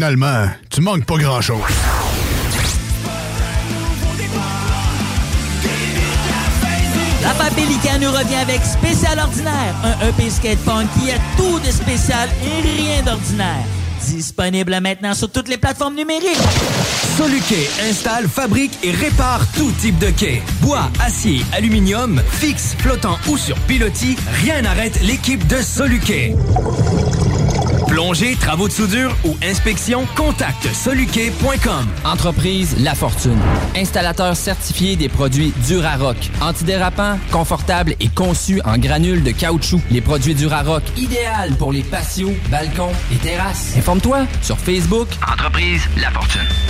Finalement, 0.00 0.46
tu 0.70 0.80
manques 0.80 1.04
pas 1.04 1.18
grand-chose. 1.18 1.60
La 7.22 7.34
Papélica 7.34 7.98
nous 8.00 8.10
revient 8.10 8.36
avec 8.36 8.62
Spécial 8.64 9.18
Ordinaire, 9.18 9.74
un 9.84 10.08
EP 10.08 10.30
skatepunk 10.30 10.88
qui 10.94 11.10
a 11.10 11.16
tout 11.36 11.58
de 11.58 11.70
spécial 11.70 12.30
et 12.42 12.62
rien 12.66 13.02
d'ordinaire. 13.02 13.66
Disponible 14.06 14.80
maintenant 14.80 15.12
sur 15.12 15.30
toutes 15.30 15.48
les 15.48 15.58
plateformes 15.58 15.96
numériques. 15.96 16.48
Soluquet 17.18 17.68
installe, 17.90 18.26
fabrique 18.26 18.78
et 18.82 18.92
répare 18.92 19.42
tout 19.54 19.70
type 19.82 19.98
de 19.98 20.08
quai. 20.08 20.40
Bois, 20.62 20.88
acier, 21.04 21.42
aluminium, 21.52 22.22
fixe, 22.30 22.74
flottant 22.78 23.18
ou 23.28 23.36
sur 23.36 23.56
pilotis, 23.66 24.16
rien 24.42 24.62
n'arrête 24.62 24.98
l'équipe 25.02 25.46
de 25.46 25.56
Soluquet. 25.56 26.34
Plongée, 27.90 28.36
travaux 28.36 28.68
de 28.68 28.72
soudure 28.72 29.12
ou 29.24 29.36
inspection, 29.42 30.06
contacte 30.16 30.64
soluquet.com. 30.72 31.88
Entreprise 32.04 32.76
La 32.84 32.94
Fortune. 32.94 33.36
Installateur 33.74 34.36
certifié 34.36 34.94
des 34.94 35.08
produits 35.08 35.52
Durarock. 35.66 36.16
Antidérapant, 36.40 37.18
confortable 37.32 37.96
et 37.98 38.06
conçu 38.06 38.60
en 38.64 38.78
granules 38.78 39.24
de 39.24 39.32
caoutchouc. 39.32 39.80
Les 39.90 40.00
produits 40.00 40.36
Durarock, 40.36 40.84
idéal 40.96 41.56
pour 41.56 41.72
les 41.72 41.82
patios, 41.82 42.32
balcons 42.48 42.92
et 43.12 43.16
terrasses. 43.16 43.74
Informe-toi 43.76 44.20
sur 44.40 44.56
Facebook. 44.56 45.08
Entreprise 45.28 45.82
La 46.00 46.12
Fortune. 46.12 46.69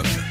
Club. 0.03 0.30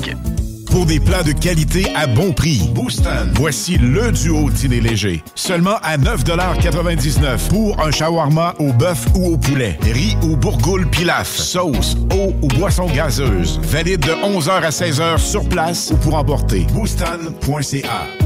Pour 0.71 0.85
des 0.85 0.99
plats 1.01 1.23
de 1.23 1.33
qualité 1.33 1.85
à 1.95 2.07
bon 2.07 2.31
prix. 2.31 2.69
Boostan. 2.73 3.27
Voici 3.35 3.77
le 3.77 4.11
duo 4.11 4.49
dîner 4.49 4.79
léger. 4.79 5.21
Seulement 5.35 5.75
à 5.83 5.97
9,99 5.97 7.49
pour 7.49 7.79
un 7.81 7.91
shawarma 7.91 8.55
au 8.57 8.71
bœuf 8.71 9.05
ou 9.15 9.33
au 9.33 9.37
poulet. 9.37 9.77
Riz 9.81 10.15
ou 10.23 10.37
bourgoule 10.37 10.89
pilaf. 10.89 11.35
Sauce, 11.35 11.97
eau 12.13 12.33
ou 12.41 12.47
boisson 12.47 12.85
gazeuse. 12.85 13.59
Valide 13.63 13.99
de 13.99 14.11
11h 14.11 14.61
à 14.61 14.69
16h 14.69 15.17
sur 15.17 15.47
place 15.49 15.91
ou 15.91 15.97
pour 15.97 16.15
emporter. 16.15 16.65
Boostan.ca. 16.73 18.20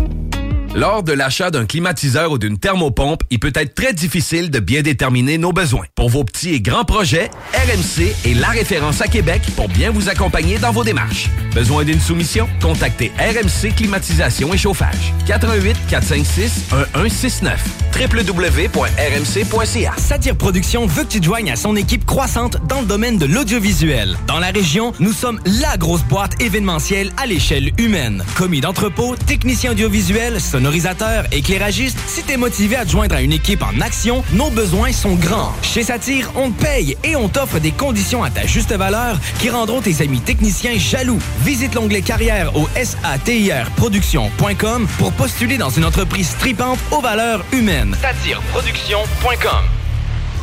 Lors 0.75 1.03
de 1.03 1.13
l'achat 1.13 1.51
d'un 1.51 1.65
climatiseur 1.65 2.33
ou 2.33 2.37
d'une 2.37 2.57
thermopompe, 2.57 3.23
il 3.29 3.39
peut 3.39 3.53
être 3.55 3.75
très 3.75 3.93
difficile 3.93 4.51
de 4.51 4.59
bien 4.59 4.81
déterminer 4.81 5.37
nos 5.37 5.53
besoins. 5.53 5.85
Pour 5.95 6.09
vos 6.09 6.25
petits 6.25 6.53
et 6.53 6.59
grands 6.59 6.83
projets, 6.83 7.29
RMC 7.53 8.13
est 8.25 8.33
la 8.33 8.49
référence 8.49 8.99
à 8.99 9.07
Québec 9.07 9.41
pour 9.55 9.69
bien 9.69 9.89
vous 9.89 10.09
accompagner 10.09 10.57
dans 10.57 10.73
vos 10.73 10.83
démarches. 10.83 11.29
Besoin 11.53 11.85
d'une 11.85 12.01
soumission? 12.01 12.49
Contactez 12.61 13.13
RMC 13.17 13.73
Climatisation 13.73 14.53
et 14.53 14.57
Chauffage. 14.57 15.13
88 15.25 15.77
456 15.87 16.65
1169 16.93 17.63
www.rmc.ca 17.97 19.93
Satire 19.95 20.35
Productions 20.35 20.85
veut 20.85 21.03
que 21.03 21.09
tu 21.09 21.23
joignes 21.23 21.49
à 21.49 21.55
son 21.55 21.77
équipe 21.77 22.05
croissante 22.05 22.57
dans 22.67 22.81
le 22.81 22.85
domaine 22.87 23.17
de 23.17 23.25
l'audiovisuel. 23.25 24.17
Dans 24.27 24.39
la 24.39 24.51
région, 24.51 24.91
nous 24.99 25.13
sommes 25.13 25.39
la 25.45 25.77
grosse 25.77 26.03
boîte 26.03 26.41
événementielle 26.41 27.13
à 27.15 27.25
l'échelle 27.25 27.71
humaine. 27.77 28.25
Commis 28.35 28.59
d'entrepôt, 28.59 29.15
technicien 29.15 29.71
audiovisuel, 29.71 30.41
sonorisateur, 30.65 31.25
éclairagiste, 31.31 31.99
si 32.07 32.23
t'es 32.23 32.37
motivé 32.37 32.75
à 32.75 32.85
te 32.85 32.89
joindre 32.89 33.13
à 33.13 33.21
une 33.21 33.33
équipe 33.33 33.61
en 33.61 33.79
action, 33.81 34.23
nos 34.33 34.49
besoins 34.49 34.91
sont 34.91 35.13
grands. 35.13 35.53
Chez 35.61 35.83
Satire, 35.83 36.31
on 36.35 36.49
te 36.49 36.59
paye 36.59 36.97
et 37.03 37.15
on 37.15 37.29
t'offre 37.29 37.59
des 37.59 37.71
conditions 37.71 38.23
à 38.23 38.31
ta 38.31 38.47
juste 38.47 38.73
valeur 38.73 39.19
qui 39.37 39.51
rendront 39.51 39.81
tes 39.81 40.01
amis 40.01 40.21
techniciens 40.21 40.79
jaloux. 40.79 41.19
Visite 41.41 41.75
l'onglet 41.75 42.01
carrière 42.01 42.57
au 42.57 42.67
satirproduction.com 42.73 44.87
pour 44.97 45.11
postuler 45.11 45.59
dans 45.59 45.69
une 45.69 45.85
entreprise 45.85 46.29
stripante 46.29 46.79
aux 46.89 47.01
valeurs 47.01 47.45
humaines. 47.53 47.95
Satireproduction.com 48.01 49.84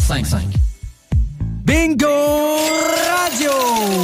6555. 0.00 0.69
Bingo 1.70 2.08
Radio! 2.08 3.52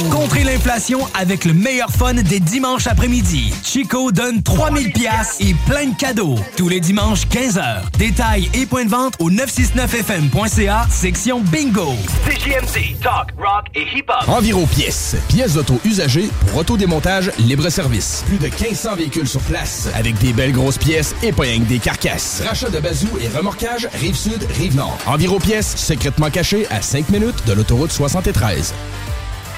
Contrer 0.09 0.43
l'inflation 0.43 0.99
avec 1.13 1.43
le 1.43 1.53
meilleur 1.53 1.89
fun 1.89 2.13
des 2.13 2.39
dimanches 2.39 2.87
après-midi. 2.87 3.53
Chico 3.61 4.13
donne 4.13 4.41
3000 4.41 4.93
pièces 4.93 5.35
et 5.41 5.53
plein 5.65 5.87
de 5.87 5.95
cadeaux. 5.97 6.35
Tous 6.55 6.69
les 6.69 6.79
dimanches 6.79 7.27
15h. 7.27 7.89
Détails 7.97 8.49
et 8.53 8.65
points 8.65 8.85
de 8.85 8.89
vente 8.89 9.15
au 9.19 9.29
969fm.ca, 9.29 10.87
section 10.89 11.41
bingo. 11.41 11.93
CJMD, 12.25 12.99
talk, 13.01 13.33
rock 13.37 13.65
et 13.75 13.85
hip-hop. 13.93 14.29
Enviro 14.29 14.65
Pièces. 14.65 15.17
Pièces 15.27 15.55
d'auto 15.55 15.77
usagées 15.83 16.29
pour 16.47 16.59
autodémontage 16.59 17.31
libre-service. 17.37 18.23
Plus 18.27 18.37
de 18.37 18.45
1500 18.45 18.95
véhicules 18.95 19.27
sur 19.27 19.41
place 19.41 19.89
avec 19.93 20.17
des 20.19 20.31
belles 20.31 20.53
grosses 20.53 20.77
pièces 20.77 21.15
et 21.21 21.33
pas 21.33 21.43
rien 21.43 21.59
que 21.59 21.65
des 21.65 21.79
carcasses. 21.79 22.43
Rachat 22.47 22.69
de 22.69 22.79
bazou 22.79 23.09
et 23.19 23.27
remorquage 23.37 23.89
Rive-Sud, 23.99 24.47
Rive-Nord. 24.57 24.97
Enviro 25.05 25.37
Pièces, 25.39 25.75
secrètement 25.75 26.29
caché 26.29 26.65
à 26.69 26.81
5 26.81 27.09
minutes 27.09 27.45
de 27.45 27.56
l'autoroute 27.57 27.91
73. 27.91 28.73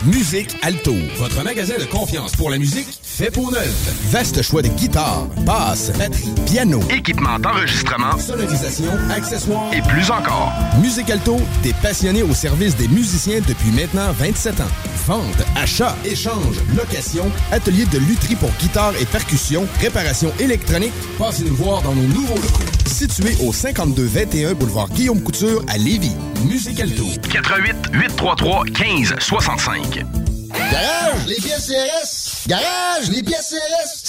Musique 0.06 0.56
Alto, 0.62 0.96
votre 1.18 1.44
magasin 1.44 1.78
de 1.78 1.84
confiance 1.84 2.34
pour 2.34 2.50
la 2.50 2.58
musique 2.58 2.88
fait 3.20 3.32
pour 3.32 3.52
neuf. 3.52 3.92
Vaste 4.12 4.42
choix 4.42 4.62
de 4.62 4.70
guitares, 4.70 5.26
basses, 5.46 5.92
batterie, 5.98 6.34
piano, 6.46 6.80
Équipement 6.90 7.38
d'enregistrement 7.38 8.18
sonorisation, 8.18 8.92
accessoires 9.12 9.74
et 9.74 9.82
plus 9.82 10.10
encore. 10.10 10.54
Musique 10.82 11.10
Alto, 11.10 11.38
des 11.62 11.74
passionnés 11.74 12.24
au 12.24 12.34
service 12.34 12.78
des 12.78 12.88
musiciens 12.88 13.42
depuis 13.46 13.72
maintenant 13.72 14.14
27 14.14 14.62
ans. 14.62 14.72
Vente, 15.06 15.44
achat, 15.58 15.98
échange, 16.06 16.56
location, 16.78 17.30
atelier 17.52 17.86
de 17.88 17.98
lutherie 17.98 18.36
pour 18.36 18.52
guitare 18.58 18.94
et 19.02 19.06
percussion, 19.06 19.68
réparation 19.82 20.32
électronique. 20.40 20.94
Passez 21.18 21.44
nous 21.44 21.56
voir 21.56 21.82
dans 21.82 21.96
nos 21.96 22.08
nouveaux 22.08 22.36
locaux. 22.36 22.64
Situé 22.86 23.36
au 23.46 23.52
5221 23.52 24.54
boulevard 24.54 24.88
Guillaume 24.90 25.22
Couture 25.22 25.62
à 25.68 25.78
Lévis. 25.78 26.16
Musique 26.48 26.80
Alto. 26.80 27.04
88 27.30 27.76
833 27.92 28.64
15 28.74 29.16
65. 29.20 30.29
Garage, 30.72 31.26
les 31.26 31.36
pièces 31.36 31.68
CRS. 31.68 32.48
Garage, 32.48 33.10
les 33.10 33.24
pièces 33.24 33.50
CRS. 33.50 34.09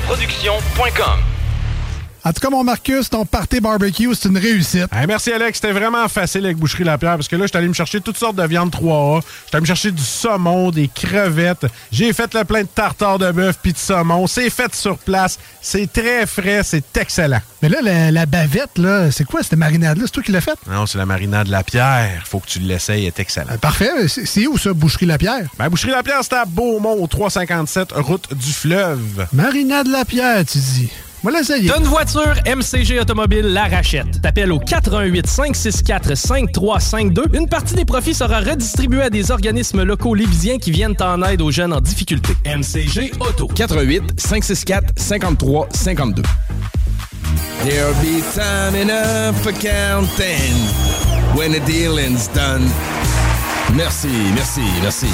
Satireproduction.com 0.07 1.30
En 2.23 2.31
tout 2.33 2.39
cas, 2.39 2.49
mon 2.51 2.63
Marcus, 2.63 3.09
ton 3.09 3.25
party 3.25 3.59
barbecue, 3.59 4.13
c'est 4.13 4.29
une 4.29 4.37
réussite. 4.37 4.85
Hey, 4.93 5.07
merci 5.07 5.31
Alex, 5.31 5.59
c'était 5.59 5.73
vraiment 5.73 6.07
facile 6.07 6.45
avec 6.45 6.57
Boucherie 6.57 6.83
Lapierre 6.83 7.15
parce 7.15 7.27
que 7.27 7.35
là, 7.35 7.43
je 7.45 7.47
suis 7.47 7.57
allé 7.57 7.67
me 7.67 7.73
chercher 7.73 7.99
toutes 7.99 8.17
sortes 8.17 8.35
de 8.35 8.43
viandes 8.45 8.69
3A. 8.71 9.21
J'étais 9.45 9.55
allé 9.55 9.61
me 9.61 9.65
chercher 9.65 9.91
du 9.91 10.03
saumon, 10.03 10.69
des 10.69 10.87
crevettes. 10.87 11.65
J'ai 11.91 12.13
fait 12.13 12.31
le 12.35 12.43
plein 12.43 12.61
de 12.61 12.67
tartare 12.67 13.17
de 13.17 13.31
bœuf 13.31 13.57
puis 13.61 13.73
de 13.73 13.77
saumon. 13.77 14.27
C'est 14.27 14.51
fait 14.51 14.73
sur 14.75 14.99
place. 14.99 15.39
C'est 15.61 15.91
très 15.91 16.27
frais, 16.27 16.61
c'est 16.63 16.95
excellent. 16.97 17.41
Mais 17.63 17.69
là, 17.69 17.79
la, 17.81 18.11
la 18.11 18.25
bavette, 18.27 18.77
là, 18.77 19.09
c'est 19.11 19.25
quoi 19.25 19.41
cette 19.41 19.57
marinade-là? 19.57 20.03
C'est 20.05 20.11
toi 20.13 20.23
qui 20.23 20.31
l'as 20.31 20.41
faite? 20.41 20.59
Non, 20.69 20.85
c'est 20.85 20.99
la 20.99 21.07
marinade 21.07 21.47
Lapierre. 21.47 22.23
Faut 22.27 22.39
que 22.39 22.47
tu 22.47 22.59
l'essayes, 22.59 23.01
elle 23.01 23.07
est 23.07 23.19
excellent. 23.19 23.57
Parfait. 23.59 24.07
C'est 24.07 24.27
c'est 24.27 24.45
où 24.45 24.57
ça, 24.59 24.73
Boucherie 24.73 25.07
Lapierre? 25.07 25.49
Ben, 25.57 25.69
Boucherie 25.69 25.91
Lapierre, 25.91 26.19
c'est 26.21 26.33
à 26.33 26.45
Beaumont, 26.45 27.01
au 27.01 27.07
357, 27.07 27.93
route 27.93 28.31
du 28.35 28.53
fleuve. 28.53 29.25
Marinade 29.33 29.87
Lapierre, 29.87 30.45
tu 30.45 30.59
dis. 30.59 30.89
Moi, 31.23 31.31
l'essayer. 31.31 31.69
T'as 31.69 31.77
une 31.77 31.85
voiture, 31.85 32.33
MCG 32.47 32.99
Automobile 32.99 33.45
la 33.45 33.65
rachète. 33.65 34.21
T'appelles 34.23 34.51
au 34.51 34.57
88 34.57 35.27
564 35.27 36.15
5352. 36.15 37.25
Une 37.33 37.47
partie 37.47 37.75
des 37.75 37.85
profits 37.85 38.15
sera 38.15 38.39
redistribuée 38.39 39.03
à 39.03 39.09
des 39.11 39.29
organismes 39.29 39.83
locaux 39.83 40.15
lévisiens 40.15 40.57
qui 40.57 40.71
viennent 40.71 40.95
en 40.99 41.21
aide 41.21 41.41
aux 41.41 41.51
jeunes 41.51 41.73
en 41.73 41.81
difficulté. 41.81 42.33
MCG 42.45 43.11
Auto. 43.19 43.47
88 43.47 44.19
564 44.19 44.93
53 44.97 45.69
52. 45.71 46.23
There'll 47.63 47.93
be 48.01 48.23
time 48.33 48.75
enough 48.75 49.39
for 49.43 49.51
counting 49.51 50.55
when 51.35 51.51
the 51.51 51.63
dealing's 51.67 52.27
done. 52.33 52.67
Merci, 53.75 54.09
merci, 54.33 54.61
merci. 54.81 55.07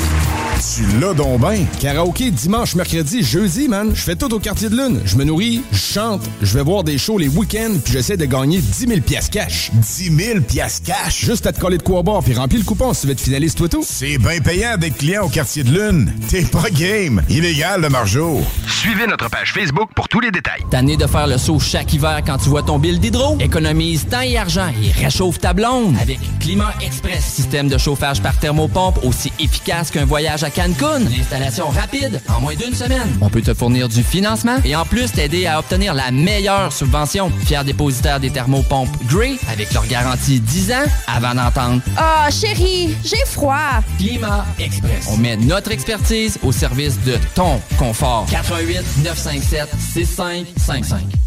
Tu 0.78 0.84
l'as 1.00 1.16
donc 1.16 1.42
ben. 1.42 1.66
Karaoké 1.80 2.30
dimanche, 2.30 2.76
mercredi, 2.76 3.24
jeudi, 3.24 3.68
man. 3.68 3.94
Je 3.96 4.02
fais 4.02 4.16
tout 4.16 4.32
au 4.32 4.38
quartier 4.38 4.70
de 4.70 4.76
lune. 4.76 5.02
Je 5.06 5.16
me 5.16 5.24
nourris, 5.24 5.64
je 5.72 5.78
chante, 5.78 6.22
je 6.40 6.54
vais 6.56 6.62
voir 6.62 6.84
des 6.84 7.00
shows 7.00 7.18
les 7.18 7.30
week-ends, 7.30 7.80
puis 7.84 7.94
j'essaie 7.94 8.16
de 8.16 8.26
gagner 8.26 8.60
10 8.60 8.88
000 8.88 9.02
piastres 9.02 9.32
cash. 9.32 9.72
10 9.74 10.16
000 10.16 10.42
piastres 10.42 10.86
cash? 10.86 11.26
Juste 11.26 11.48
à 11.48 11.52
te 11.52 11.60
coller 11.60 11.80
de 11.80 11.82
quoi 11.82 12.04
boire, 12.04 12.22
puis 12.22 12.36
remplis 12.36 12.60
le 12.60 12.64
coupon 12.64 12.94
si 12.94 13.02
tu 13.02 13.08
veux 13.08 13.14
être 13.14 13.20
finaliste, 13.20 13.58
toi 13.58 13.68
tout. 13.68 13.84
C'est 13.84 14.20
bien 14.20 14.40
payant 14.40 14.78
d'être 14.78 14.98
client 14.98 15.24
au 15.26 15.30
quartier 15.30 15.64
de 15.64 15.72
lune. 15.72 16.14
T'es 16.30 16.44
pas 16.44 16.70
game. 16.70 17.24
Illégal, 17.28 17.82
le 17.82 17.90
margeau. 17.90 18.40
Suivez 18.68 19.08
notre 19.08 19.32
page 19.32 19.54
Facebook 19.54 19.90
pour 19.96 20.08
tous 20.08 20.20
les 20.20 20.30
détails. 20.30 20.62
Tanné 20.70 20.96
de 20.96 21.08
faire 21.08 21.26
le 21.26 21.40
saut 21.40 21.60
chaque 21.60 21.92
hiver 21.92 22.22
quand 22.24 22.38
tu 22.38 22.50
vois 22.50 22.62
ton 22.62 22.78
bill 22.78 23.00
d'hydro? 23.00 23.36
Économise 23.40 24.06
temps 24.08 24.22
et 24.22 24.38
argent 24.38 24.72
et 24.84 24.92
réchauffe 24.92 25.40
ta 25.40 25.54
blonde 25.54 25.96
avec 26.00 26.20
Climat 26.40 26.76
Express. 26.86 27.26
Système 27.26 27.68
de 27.68 27.80
chauffage 27.80 28.22
par 28.22 28.38
thermopompe 28.38 29.04
aussi 29.04 29.32
efficace 29.40 29.90
qu'un 29.90 30.06
voyage 30.06 30.44
à 30.44 30.52
Cancun. 30.68 31.06
Installation 31.20 31.68
rapide 31.70 32.22
en 32.28 32.42
moins 32.42 32.56
d'une 32.56 32.74
semaine. 32.74 33.08
On 33.22 33.30
peut 33.30 33.42
te 33.42 33.54
fournir 33.54 33.88
du 33.88 34.04
financement 34.04 34.58
et 34.66 34.76
en 34.76 34.86
plus 34.86 35.12
t'aider 35.12 35.46
à 35.46 35.60
obtenir 35.60 35.94
la 35.94 36.12
meilleure 36.12 36.74
subvention. 36.74 37.32
Fier 37.46 37.64
dépositaire 37.64 38.20
des 38.20 38.30
thermopompes 38.30 38.90
Grey 39.08 39.36
avec 39.52 39.74
leur 39.74 39.86
garantie 39.88 40.40
10 40.40 40.72
ans 40.74 40.86
avant 41.08 41.34
d'entendre 41.36 41.82
Ah, 41.96 42.28
chérie, 42.32 42.96
j'ai 43.04 43.24
froid. 43.26 43.82
Climat 43.98 44.46
Express. 44.60 45.08
On 45.10 45.18
met 45.18 45.38
notre 45.38 45.72
expertise 45.72 46.38
au 46.44 46.52
service 46.52 47.00
de 47.06 47.18
ton 47.34 47.62
confort. 47.78 48.26
88 48.30 48.82
957 49.04 49.70
6555. 49.94 51.27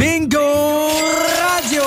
Bingo 0.00 0.38
Radio! 0.38 1.82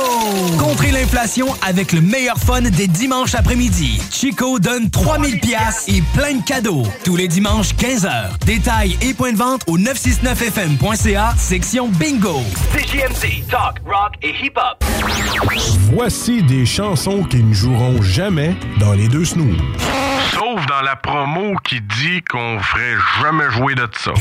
Contrer 0.59 0.91
l'inflation 0.91 1.47
avec 1.63 1.93
le 1.93 2.01
meilleur 2.01 2.37
fun 2.37 2.61
des 2.61 2.85
dimanches 2.85 3.33
après-midi. 3.33 3.99
Chico 4.11 4.59
donne 4.59 4.91
3000 4.91 5.39
pièces 5.39 5.85
et 5.87 6.03
plein 6.13 6.35
de 6.35 6.43
cadeaux. 6.43 6.83
Tous 7.03 7.15
les 7.15 7.27
dimanches 7.27 7.73
15h. 7.73 8.37
Détails 8.45 8.99
et 9.01 9.15
points 9.15 9.31
de 9.31 9.37
vente 9.37 9.63
au 9.65 9.79
969fm.ca, 9.79 11.33
section 11.37 11.87
Bingo. 11.87 12.41
CJMD, 12.75 13.47
talk, 13.49 13.81
rock 13.83 14.13
et 14.21 14.29
hip-hop. 14.43 14.83
Voici 15.91 16.43
des 16.43 16.67
chansons 16.67 17.23
qui 17.23 17.41
ne 17.41 17.51
joueront 17.51 17.99
jamais 18.03 18.55
dans 18.79 18.93
les 18.93 19.07
deux 19.07 19.25
snooze. 19.25 19.57
Sauf 20.33 20.63
dans 20.67 20.81
la 20.83 20.95
promo 20.95 21.55
qui 21.63 21.81
dit 21.81 22.21
qu'on 22.29 22.59
ferait 22.59 22.95
jamais 23.23 23.49
jouer 23.49 23.73
de 23.73 23.89
ça. 23.97 24.13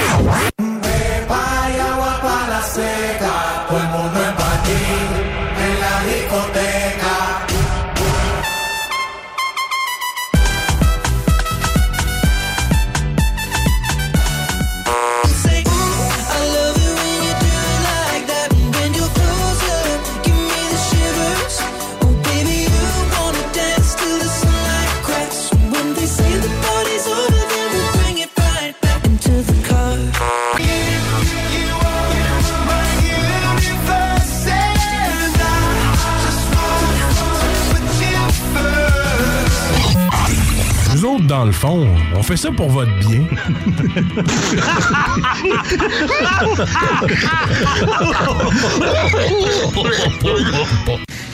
Fond, 41.62 41.86
on 42.16 42.22
fait 42.24 42.36
ça 42.36 42.50
pour 42.50 42.68
votre 42.70 42.90
bien. 42.98 43.22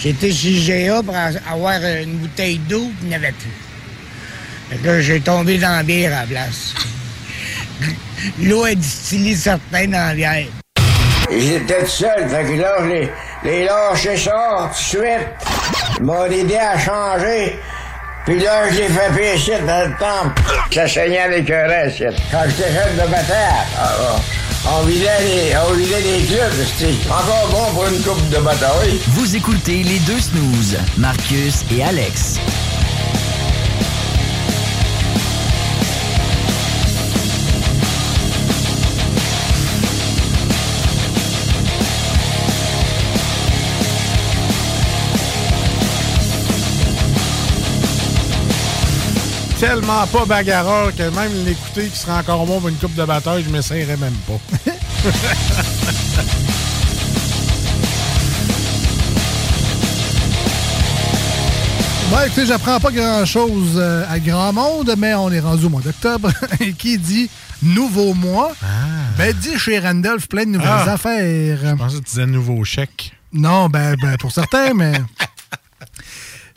J'étais 0.01 0.31
chez 0.33 0.87
GA 0.87 1.03
pour 1.03 1.15
a- 1.17 1.31
avoir 1.53 1.81
une 2.03 2.19
bouteille 2.19 2.59
d'eau, 2.59 2.81
puis 2.99 2.99
il 3.03 3.09
n'y 3.09 3.15
avait 3.15 3.33
plus. 3.33 3.51
Fait 4.71 4.77
que 4.77 5.01
j'ai 5.01 5.21
tombé 5.21 5.59
dans 5.59 5.77
la 5.77 5.83
bière 5.83 6.17
à 6.17 6.21
la 6.21 6.27
place. 6.27 6.75
L'eau 8.43 8.67
est 8.67 8.77
distillée 8.77 9.35
certaine 9.37 9.93
dans 9.93 10.09
la 10.09 10.15
bière. 10.15 10.47
J'étais 11.31 11.81
tout 11.85 11.87
seul, 11.91 12.29
fait 12.29 12.45
que 12.45 12.61
là, 12.61 12.73
je 12.81 12.87
les, 12.87 13.11
les 13.45 13.65
lâché 13.65 14.17
ça 14.17 14.71
tout 14.71 14.71
de 14.71 14.75
suite. 14.75 15.29
Ils 15.99 16.05
m'ont 16.05 16.25
aidé 16.27 16.57
à 16.57 16.79
changer. 16.79 17.59
Puis 18.29 18.41
là, 18.41 18.71
je 18.71 18.77
l'ai 18.77 18.89
fait 18.89 19.11
pécher 19.17 19.59
dans 19.67 19.89
le 19.89 19.97
temple. 19.99 20.43
Ça 20.71 20.87
saignait 20.87 21.21
avec 21.21 21.51
un 21.51 21.67
reste. 21.67 22.05
Quand 22.31 22.43
j'étais 22.47 22.71
jeune 22.75 22.95
de 22.95 23.11
bataille, 23.11 23.65
ah, 23.81 24.17
on 24.71 24.83
vidait 24.85 25.09
les, 25.23 25.57
on 25.57 25.73
vidait 25.73 26.03
les 26.03 26.27
clubs. 26.27 26.53
C'était 26.77 26.93
encore 27.09 27.49
bon 27.51 27.73
pour 27.73 27.87
une 27.87 28.03
coupe 28.03 28.29
de 28.29 28.37
bataille. 28.37 29.01
Vous 29.13 29.35
écoutez 29.35 29.83
les 29.83 29.99
deux 30.01 30.21
snooze, 30.21 30.77
Marcus 30.99 31.65
et 31.75 31.83
Alex. 31.83 32.39
Tellement 49.61 50.07
pas 50.07 50.25
bagarreur 50.25 50.95
que 50.95 51.03
même 51.11 51.33
l'écouter 51.45 51.89
qui 51.89 51.99
serait 51.99 52.13
encore 52.13 52.47
bon 52.47 52.61
pour 52.61 52.69
une 52.69 52.77
coupe 52.77 52.95
de 52.95 53.05
bataille, 53.05 53.43
je 53.45 53.51
m'essayerais 53.51 53.97
même 53.97 54.15
pas. 54.27 54.39
Bon, 62.11 62.17
écoutez, 62.27 62.47
j'apprends 62.47 62.81
pas 62.81 62.91
grand-chose 62.91 63.75
euh, 63.77 64.05
à 64.09 64.19
grand 64.19 64.53
monde, 64.55 64.95
mais 64.97 65.13
on 65.15 65.31
est 65.31 65.41
rendu 65.41 65.67
au 65.67 65.69
mois 65.69 65.83
d'octobre. 65.83 66.31
Et 66.61 66.73
qui 66.73 66.97
dit 66.97 67.29
nouveau 67.63 68.15
mois, 68.15 68.53
ben 69.19 69.35
dit 69.37 69.59
chez 69.59 69.79
Randolph 69.79 70.27
plein 70.27 70.45
de 70.47 70.51
nouvelles 70.53 70.69
Ah. 70.87 70.93
affaires. 70.93 71.59
Je 71.63 71.75
pensais 71.75 71.99
que 71.99 72.05
tu 72.05 72.11
disais 72.11 72.27
nouveau 72.27 72.65
chèque. 72.65 73.13
Non, 73.33 73.69
ben, 73.69 73.95
ben, 74.01 74.17
pour 74.17 74.33
certains, 74.33 74.73
mais... 74.75 74.93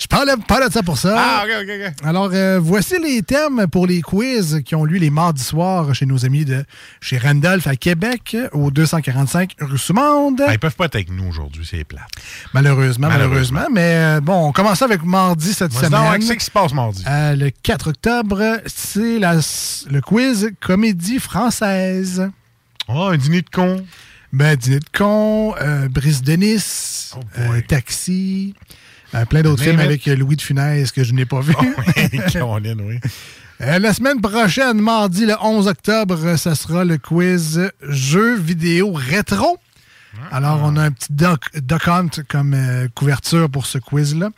Je 0.01 0.07
parlais 0.07 0.33
pas 0.47 0.67
de 0.67 0.73
ça 0.73 0.81
pour 0.81 0.97
ça. 0.97 1.13
Ah, 1.15 1.43
ok, 1.45 1.51
ok, 1.61 1.69
ok. 1.69 2.05
Alors, 2.07 2.31
euh, 2.33 2.59
voici 2.59 2.95
les 2.99 3.21
thèmes 3.21 3.67
pour 3.67 3.85
les 3.85 4.01
quiz 4.01 4.63
qui 4.65 4.73
ont 4.73 4.83
lieu 4.83 4.97
les 4.97 5.11
mardis 5.11 5.43
soirs 5.43 5.93
chez 5.93 6.07
nos 6.07 6.25
amis 6.25 6.43
de 6.43 6.65
chez 7.01 7.19
Randolph 7.19 7.67
à 7.67 7.75
Québec, 7.75 8.35
au 8.51 8.71
245 8.71 9.57
rue 9.59 9.77
Soumonde. 9.77 10.41
Ah, 10.47 10.53
ils 10.53 10.59
peuvent 10.59 10.75
pas 10.75 10.85
être 10.85 10.95
avec 10.95 11.11
nous 11.11 11.27
aujourd'hui, 11.27 11.67
c'est 11.69 11.83
plate. 11.83 12.09
Malheureusement, 12.51 13.09
malheureusement. 13.09 13.59
Malheureusement. 13.59 13.67
Mais 13.71 13.93
euh, 14.17 14.21
bon, 14.21 14.47
on 14.47 14.51
commence 14.51 14.81
avec 14.81 15.03
mardi 15.03 15.53
cette 15.53 15.71
Vas-y 15.71 15.85
semaine. 15.91 16.19
qu'est-ce 16.19 16.33
qui 16.33 16.45
se 16.45 16.51
passe 16.51 16.73
mardi? 16.73 17.03
Euh, 17.07 17.35
le 17.35 17.51
4 17.51 17.89
octobre, 17.89 18.59
c'est 18.65 19.19
le 19.19 19.99
quiz 19.99 20.49
comédie 20.61 21.19
française. 21.19 22.27
Oh, 22.87 23.09
un 23.11 23.17
dîner 23.17 23.43
de 23.43 23.49
con. 23.51 23.85
Ben, 24.33 24.55
dîner 24.55 24.79
de 24.79 24.97
con, 24.97 25.53
Brice 25.91 26.23
de 26.23 26.33
Nice, 26.33 27.13
euh, 27.37 27.61
Taxi, 27.67 28.55
euh, 29.13 29.25
plein 29.25 29.41
d'autres 29.41 29.63
films 29.63 29.79
avec 29.79 30.07
euh, 30.07 30.15
Louis 30.15 30.35
de 30.35 30.41
Funès 30.41 30.91
que 30.91 31.03
je 31.03 31.13
n'ai 31.13 31.25
pas 31.25 31.41
vu. 31.41 31.53
Caroline, 32.31 32.81
oui. 32.81 32.99
Euh, 33.61 33.77
la 33.77 33.93
semaine 33.93 34.21
prochaine, 34.21 34.79
mardi 34.79 35.25
le 35.25 35.35
11 35.39 35.67
octobre, 35.67 36.35
ça 36.37 36.55
sera 36.55 36.83
le 36.83 36.97
quiz 36.97 37.69
jeux 37.87 38.35
vidéo 38.35 38.91
rétro. 38.91 39.59
Alors, 40.31 40.61
on 40.63 40.75
a 40.77 40.83
un 40.83 40.91
petit 40.91 41.13
doc, 41.13 41.45
doc 41.61 41.87
hunt 41.87 42.09
comme 42.27 42.53
euh, 42.53 42.87
couverture 42.93 43.49
pour 43.49 43.65
ce 43.65 43.77
quiz-là. 43.77 44.29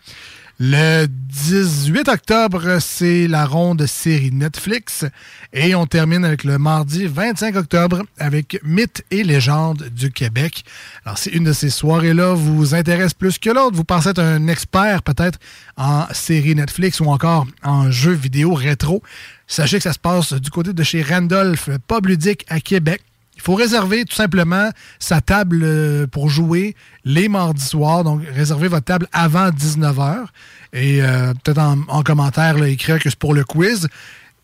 Le 0.66 1.07
18 1.07 2.07
octobre, 2.07 2.78
c'est 2.80 3.28
la 3.28 3.45
ronde 3.45 3.86
série 3.86 4.32
Netflix. 4.32 5.03
Et 5.51 5.76
on 5.76 5.86
termine 5.86 6.24
avec 6.24 6.45
le 6.45 6.57
mardi 6.57 7.05
25 7.05 7.57
octobre 7.57 8.03
avec 8.18 8.61
Mythes 8.64 9.03
et 9.11 9.26
légendes 9.26 9.89
du 9.89 10.09
Québec. 10.09 10.64
Alors, 11.03 11.18
si 11.18 11.32
une 11.32 11.43
de 11.43 11.51
ces 11.51 11.70
soirées-là 11.70 12.34
vous 12.34 12.76
intéresse 12.76 13.14
plus 13.14 13.39
que 13.39 13.49
l'autre, 13.49 13.76
vous 13.76 13.84
pensez 13.84 14.11
être 14.11 14.22
un 14.22 14.47
expert 14.47 15.03
peut-être 15.03 15.38
en 15.76 16.05
série 16.14 16.55
Netflix 16.55 17.01
ou 17.01 17.07
encore 17.07 17.45
en 17.61 17.91
jeux 17.91 18.14
vidéo 18.14 18.53
rétro, 18.53 19.03
sachez 19.47 19.80
que 19.80 19.84
ça 19.84 19.91
se 19.91 19.99
passe 19.99 20.32
du 20.32 20.49
côté 20.49 20.72
de 20.72 20.84
chez 20.84 21.03
Randolph 21.03 21.72
Pub 21.89 22.07
à 22.47 22.59
Québec. 22.61 23.01
Il 23.44 23.48
faut 23.48 23.56
réserver 23.56 24.06
tout 24.06 24.16
simplement 24.16 24.70
sa 25.00 25.20
table 25.20 25.64
euh, 25.64 26.08
pour 26.08 26.30
jouer 26.30 26.78
les 27.04 27.28
mardis 27.28 27.66
soirs. 27.66 28.06
Donc, 28.06 28.22
réservez 28.34 28.70
votre 28.70 28.86
table 28.86 29.06
avant 29.12 29.50
19h. 29.50 30.28
Et 30.72 31.04
euh, 31.04 31.34
peut-être 31.44 31.60
en, 31.60 31.80
en 31.89 32.04
commentaire, 32.04 32.58
là, 32.58 32.70
écrire 32.70 33.00
que 33.00 33.10
c'est 33.10 33.20
pour 33.20 33.34
le 33.34 33.44
quiz. 33.44 33.89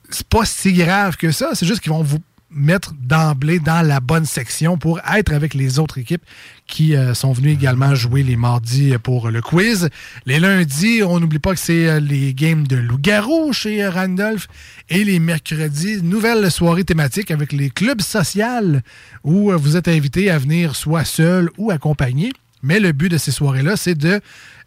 C'est 0.09 0.27
pas 0.27 0.43
si 0.43 0.73
grave 0.73 1.15
que 1.15 1.31
ça. 1.31 1.51
C'est 1.53 1.65
juste 1.65 1.79
qu'ils 1.79 1.93
vont 1.93 2.03
vous 2.03 2.19
mettre 2.51 2.93
d'emblée 2.99 3.59
dans 3.59 3.85
la 3.85 3.99
bonne 3.99 4.25
section 4.25 4.77
pour 4.77 4.99
être 4.99 5.33
avec 5.33 5.53
les 5.53 5.79
autres 5.79 5.97
équipes 5.97 6.23
qui 6.67 6.95
euh, 6.95 7.13
sont 7.13 7.31
venues 7.31 7.51
également 7.51 7.95
jouer 7.95 8.23
les 8.23 8.35
mardis 8.35 8.93
pour 9.03 9.29
le 9.29 9.41
quiz. 9.41 9.89
Les 10.25 10.39
lundis, 10.39 11.03
on 11.03 11.19
n'oublie 11.19 11.39
pas 11.39 11.53
que 11.53 11.59
c'est 11.59 11.87
euh, 11.87 11.99
les 11.99 12.33
games 12.33 12.67
de 12.67 12.77
loup-garou 12.77 13.53
chez 13.53 13.83
euh, 13.83 13.89
Randolph. 13.89 14.47
Et 14.89 15.03
les 15.03 15.19
mercredis, 15.19 16.01
nouvelle 16.01 16.49
soirée 16.51 16.83
thématique 16.83 17.31
avec 17.31 17.51
les 17.51 17.69
clubs 17.69 18.01
sociaux 18.01 18.79
où 19.23 19.51
vous 19.51 19.75
êtes 19.75 19.87
invité 19.87 20.31
à 20.31 20.37
venir 20.37 20.75
soit 20.75 21.05
seul 21.05 21.49
ou 21.57 21.71
accompagné. 21.71 22.31
Mais 22.61 22.79
le 22.79 22.91
but 22.91 23.09
de 23.09 23.17
ces 23.17 23.31
soirées-là, 23.31 23.77
c'est 23.77 23.95
de 23.95 24.19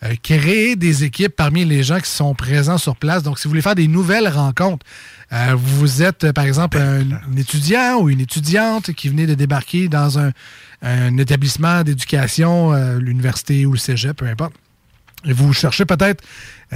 euh, 0.04 0.14
créer 0.22 0.76
des 0.76 1.04
équipes 1.04 1.34
parmi 1.36 1.64
les 1.64 1.82
gens 1.82 2.00
qui 2.00 2.10
sont 2.10 2.34
présents 2.34 2.78
sur 2.78 2.96
place. 2.96 3.22
Donc, 3.22 3.38
si 3.38 3.44
vous 3.44 3.50
voulez 3.50 3.62
faire 3.62 3.74
des 3.74 3.88
nouvelles 3.88 4.28
rencontres, 4.28 4.84
euh, 5.32 5.54
vous 5.56 6.02
êtes, 6.02 6.24
euh, 6.24 6.32
par 6.32 6.44
exemple, 6.44 6.78
un, 6.78 7.02
un 7.02 7.36
étudiant 7.36 8.00
ou 8.00 8.08
une 8.08 8.20
étudiante 8.20 8.92
qui 8.92 9.08
venait 9.08 9.26
de 9.26 9.34
débarquer 9.34 9.88
dans 9.88 10.18
un, 10.18 10.32
un 10.82 11.16
établissement 11.18 11.82
d'éducation, 11.84 12.72
l'université 12.98 13.66
ou 13.66 13.72
le 13.72 13.78
cégep, 13.78 14.16
peu 14.16 14.26
importe. 14.26 14.54
Et 15.24 15.32
vous 15.32 15.52
cherchez 15.52 15.84
peut-être 15.84 16.24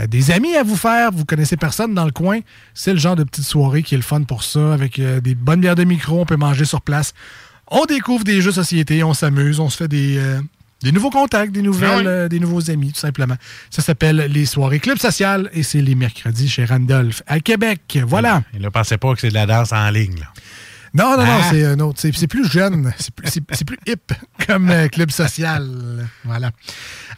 des 0.06 0.30
amis 0.30 0.54
à 0.54 0.62
vous 0.62 0.76
faire, 0.76 1.10
vous 1.10 1.24
connaissez 1.24 1.56
personne 1.56 1.94
dans 1.94 2.04
le 2.04 2.12
coin. 2.12 2.38
C'est 2.74 2.92
le 2.92 3.00
genre 3.00 3.16
de 3.16 3.24
petite 3.24 3.44
soirée 3.44 3.82
qui 3.82 3.94
est 3.94 3.98
le 3.98 4.04
fun 4.04 4.22
pour 4.22 4.44
ça, 4.44 4.72
avec 4.72 5.00
des 5.00 5.34
bonnes 5.34 5.60
bières 5.60 5.74
de 5.74 5.82
micro, 5.82 6.20
on 6.20 6.24
peut 6.24 6.36
manger 6.36 6.64
sur 6.64 6.82
place. 6.82 7.14
On 7.68 7.84
découvre 7.86 8.22
des 8.22 8.40
jeux 8.40 8.50
de 8.50 8.54
société, 8.54 9.02
on 9.02 9.14
s'amuse, 9.14 9.58
on 9.58 9.68
se 9.68 9.76
fait 9.78 9.88
des, 9.88 10.20
des 10.82 10.92
nouveaux 10.92 11.10
contacts, 11.10 11.52
des 11.52 11.62
nouvelles, 11.62 11.90
Ah 11.92 11.98
oui. 11.98 12.06
euh, 12.06 12.28
des 12.28 12.38
nouveaux 12.38 12.70
amis, 12.70 12.92
tout 12.92 13.00
simplement. 13.00 13.36
Ça 13.70 13.82
s'appelle 13.82 14.16
les 14.30 14.46
soirées 14.46 14.78
Club 14.78 14.98
Social 14.98 15.48
et 15.52 15.62
c'est 15.62 15.80
les 15.80 15.94
mercredis 15.94 16.48
chez 16.48 16.64
Randolph 16.64 17.22
à 17.26 17.40
Québec. 17.40 17.98
Voilà. 18.06 18.42
Et 18.54 18.58
là, 18.58 18.70
pensez 18.70 18.96
pas 18.98 19.14
que 19.14 19.20
c'est 19.20 19.30
de 19.30 19.34
la 19.34 19.46
danse 19.46 19.72
en 19.72 19.88
ligne. 19.90 20.18
Là. 20.20 20.26
Non, 20.94 21.10
non, 21.16 21.24
non, 21.24 21.38
Ah. 21.42 21.48
c'est 21.50 21.64
un 21.64 21.78
autre. 21.80 22.00
C'est 22.00 22.26
plus 22.26 22.48
jeune. 22.48 22.92
C'est 22.98 23.14
plus, 23.14 23.64
plus 23.64 23.78
hip 23.86 24.12
comme 24.46 24.70
euh, 24.70 24.88
club 24.88 25.10
social. 25.10 25.68
Voilà. 26.24 26.50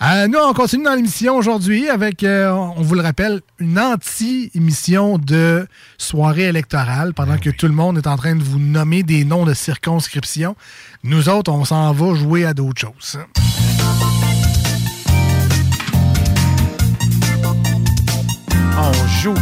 Euh, 0.03 0.27
nous, 0.29 0.39
on 0.39 0.53
continue 0.55 0.85
dans 0.85 0.95
l'émission 0.95 1.37
aujourd'hui 1.37 1.89
avec, 1.89 2.23
euh, 2.25 2.51
on 2.51 2.83
vous 2.83 2.95
le 2.95 3.03
rappelle, 3.03 3.41
une 3.59 3.79
anti-émission 3.79 5.19
de 5.19 5.67
soirée 5.99 6.45
électorale 6.49 7.15
pendant 7.15 7.39
que 7.39 7.51
tout 7.51 7.67
le 7.67 7.75
monde 7.75 7.99
est 7.99 8.07
en 8.07 8.17
train 8.17 8.35
de 8.37 8.43
vous 8.43 8.59
nommer 8.59 9.03
des 9.03 9.25
noms 9.25 9.45
de 9.45 9.55
circonscription. 9.55 10.57
Nous 11.05 11.29
autres, 11.29 11.53
on 11.53 11.65
s'en 11.65 11.93
va 11.93 12.15
jouer 12.15 12.45
à 12.45 12.55
d'autres 12.55 12.81
choses. 12.81 13.19
On 18.81 19.07
joue. 19.23 19.35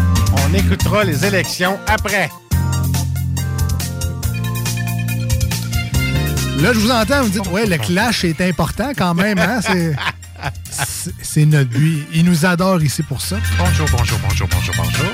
On 0.49 0.55
écoutera 0.55 1.05
les 1.05 1.25
élections 1.27 1.79
après. 1.87 2.31
Là, 6.61 6.73
je 6.73 6.79
vous 6.79 6.91
entends, 6.91 7.23
vous 7.23 7.29
dites, 7.29 7.47
ouais, 7.49 7.67
le 7.67 7.77
clash 7.79 8.25
est 8.25 8.41
important 8.41 8.93
quand 8.97 9.15
même. 9.15 9.39
Hein? 9.39 9.61
C'est- 9.63 11.45
notre 11.47 11.69
but. 11.71 12.07
Il 12.15 12.25
nous 12.25 12.45
adore 12.47 12.83
ici 12.83 13.03
pour 13.03 13.21
ça. 13.21 13.37
Bonjour, 13.59 13.87
bonjour, 13.93 14.19
bonjour, 14.27 14.49
bonjour, 14.51 14.75
bonjour. 14.77 15.13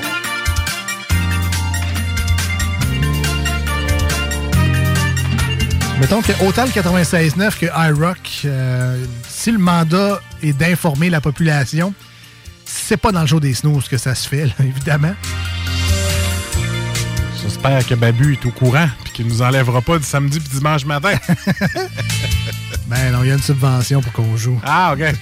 Mettons 5.99 6.21
que 6.21 6.31
autant 6.45 6.65
le 6.65 6.71
96.9 6.71 7.59
que 7.59 7.65
iRock, 7.89 8.17
euh, 8.45 9.05
si 9.27 9.51
le 9.51 9.59
mandat 9.59 10.19
est 10.41 10.53
d'informer 10.53 11.09
la 11.09 11.21
population, 11.21 11.93
c'est 12.65 12.97
pas 12.97 13.11
dans 13.11 13.21
le 13.21 13.27
show 13.27 13.39
des 13.39 13.53
snooze 13.53 13.87
que 13.87 13.97
ça 13.97 14.15
se 14.15 14.27
fait, 14.27 14.45
là, 14.47 14.53
évidemment. 14.59 15.13
J'espère 17.43 17.85
que 17.85 17.95
Babu 17.95 18.33
est 18.33 18.45
au 18.45 18.51
courant 18.51 18.87
puis 19.03 19.13
qu'il 19.13 19.27
nous 19.27 19.41
enlèvera 19.41 19.81
pas 19.81 19.97
du 19.97 20.05
samedi 20.05 20.39
puis 20.39 20.49
dimanche 20.57 20.85
matin. 20.85 21.15
Ben 22.87 23.11
non, 23.13 23.23
il 23.23 23.29
y 23.29 23.31
a 23.31 23.35
une 23.35 23.41
subvention 23.41 24.01
pour 24.01 24.11
qu'on 24.11 24.35
joue. 24.37 24.59
ah, 24.63 24.93
OK. 24.93 24.99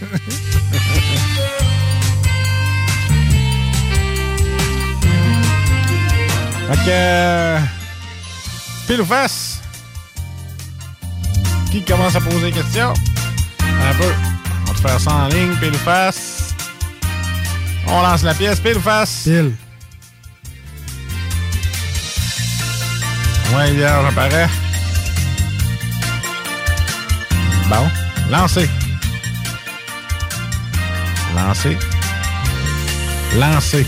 fait 6.68 6.76
que... 6.86 6.90
euh, 6.90 7.60
Pile 8.88 9.02
ou 9.02 9.06
face? 9.06 9.62
Qui 11.72 11.84
commence 11.84 12.16
à 12.16 12.22
poser 12.22 12.52
des 12.52 12.52
questions? 12.52 12.94
Un 13.62 13.94
peu. 13.96 14.12
On 14.64 14.72
va 14.72 14.74
te 14.74 14.80
faire 14.82 15.00
ça 15.00 15.12
en 15.14 15.28
ligne, 15.30 15.56
pile 15.56 15.74
ou 15.74 15.78
face. 15.78 16.54
On 17.88 18.02
lance 18.02 18.24
la 18.24 18.34
pièce, 18.34 18.60
pile 18.60 18.78
ou 18.78 18.82
face? 18.82 19.22
Pile. 19.24 19.54
Ouais, 23.56 23.74
hier, 23.74 24.02
j'apparais. 24.04 24.48
Bon. 27.70 27.88
Lancé. 28.30 28.70
Lancé. 31.36 31.78
Lancé. 33.38 33.86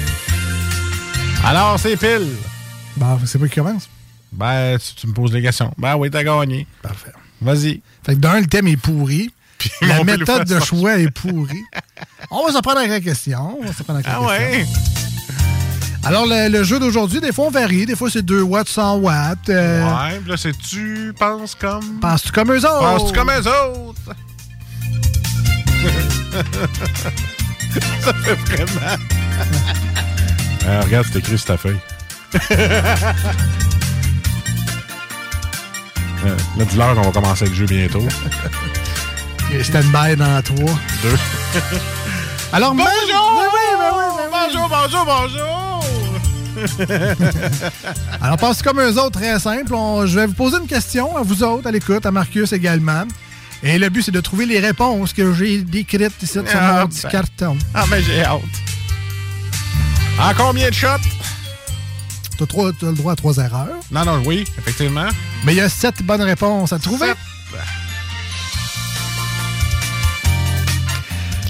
Alors, 1.45 1.79
c'est 1.79 1.97
pile. 1.97 2.27
Bon, 2.97 3.19
c'est 3.25 3.39
pas 3.39 3.47
qui 3.47 3.55
commence? 3.55 3.89
Ben, 4.31 4.77
tu, 4.77 4.95
tu 4.95 5.07
me 5.07 5.13
poses 5.13 5.31
des 5.31 5.41
questions. 5.41 5.73
Ben 5.77 5.95
oui, 5.95 6.09
t'as 6.09 6.23
gagné. 6.23 6.67
Parfait. 6.81 7.11
Vas-y. 7.41 7.81
Fait 8.05 8.15
que 8.15 8.19
d'un, 8.19 8.39
le 8.39 8.45
thème 8.47 8.67
est 8.67 8.77
pourri. 8.77 9.33
mon 9.81 9.87
la 9.87 10.03
méthode 10.03 10.45
de 10.47 10.59
choix 10.59 10.97
est 10.97 11.09
pourrie. 11.11 11.63
On 12.31 12.45
va 12.45 12.51
s'en 12.51 12.61
prendre 12.61 12.85
la 12.85 12.99
question. 12.99 13.57
On 13.61 13.65
va 13.65 13.73
s'en 13.73 13.83
prendre 13.83 14.01
la 14.01 14.09
Ah 14.09 14.19
question. 14.19 14.27
ouais? 14.27 14.65
Alors, 16.05 16.25
le, 16.25 16.49
le 16.49 16.63
jeu 16.63 16.79
d'aujourd'hui, 16.79 17.21
des 17.21 17.31
fois, 17.31 17.45
on 17.45 17.51
varie. 17.51 17.85
Des 17.85 17.95
fois, 17.95 18.09
c'est 18.11 18.23
2 18.23 18.41
watts, 18.41 18.67
100 18.67 18.95
watts. 18.97 19.47
euh, 19.49 19.81
Ouais, 19.83 20.21
là, 20.27 20.35
c'est 20.37 20.51
tu 20.57 21.13
penses 21.17 21.55
comme. 21.55 21.99
Penses-tu 22.01 22.31
comme 22.31 22.51
eux 22.51 22.57
autres? 22.57 22.79
Penses-tu 22.79 23.13
comme 23.17 23.31
eux 23.31 23.47
autres? 23.47 24.01
Ça 28.01 28.13
fait 28.13 28.35
vraiment. 28.35 28.97
Euh, 30.65 30.79
regarde, 30.85 31.05
c'est 31.11 31.19
écrit 31.19 31.37
sur 31.37 31.47
ta 31.47 31.57
feuille. 31.57 31.77
Euh, 36.25 36.37
là, 36.57 36.63
dis-leur 36.63 36.95
qu'on 36.95 37.01
va 37.01 37.11
commencer 37.11 37.45
le 37.47 37.53
jeu 37.53 37.65
bientôt. 37.65 38.07
Stand-by 39.61 40.15
dans 40.15 40.41
3. 40.41 40.55
Deux. 40.55 41.17
Alors, 42.53 42.73
bonjour! 42.73 43.33
Ben 43.35 43.49
oui, 43.53 43.59
ben 43.77 43.91
oui, 43.93 44.05
oui. 44.15 44.23
Bonjour, 44.31 44.69
bonjour, 44.69 45.03
bonjour! 45.05 45.72
Alors, 48.21 48.37
pensez 48.37 48.63
comme 48.63 48.79
eux 48.79 48.97
autres, 48.99 49.19
très 49.19 49.39
simple. 49.39 49.73
On- 49.73 50.05
je 50.05 50.19
vais 50.19 50.25
vous 50.27 50.33
poser 50.33 50.57
une 50.57 50.67
question 50.67 51.15
à 51.17 51.21
vous 51.21 51.43
autres, 51.43 51.67
à 51.67 51.71
l'écoute, 51.71 52.05
à 52.05 52.11
Marcus 52.11 52.51
également. 52.53 53.03
Et 53.63 53.77
le 53.79 53.89
but, 53.89 54.03
c'est 54.03 54.11
de 54.11 54.19
trouver 54.21 54.45
les 54.45 54.59
réponses 54.59 55.13
que 55.13 55.33
j'ai 55.33 55.59
décrites 55.61 56.21
ici 56.21 56.33
sur 56.33 56.43
Ah, 56.53 56.81
mon 56.81 56.87
petit 56.87 57.01
ben. 57.03 57.09
carton. 57.09 57.57
Ah, 57.73 57.85
mais 57.89 58.01
j'ai 58.01 58.23
hâte. 58.23 58.41
En 60.19 60.33
combien 60.35 60.69
de 60.69 60.73
shots? 60.75 60.87
Tu 62.37 62.43
as, 62.43 62.71
le 62.89 62.93
droit 62.93 63.13
à 63.13 63.15
trois 63.15 63.37
erreurs. 63.37 63.69
Non, 63.91 64.03
non, 64.03 64.21
oui, 64.25 64.43
effectivement. 64.57 65.07
Mais 65.45 65.53
il 65.53 65.57
y 65.57 65.61
a 65.61 65.69
sept 65.69 66.03
bonnes 66.03 66.21
réponses 66.23 66.73
à 66.73 66.79
trouver. 66.79 67.13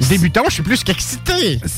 Débutant, 0.10 0.44
je 0.50 0.54
suis 0.56 0.64
plus 0.64 0.84
qu'excité. 0.84 1.60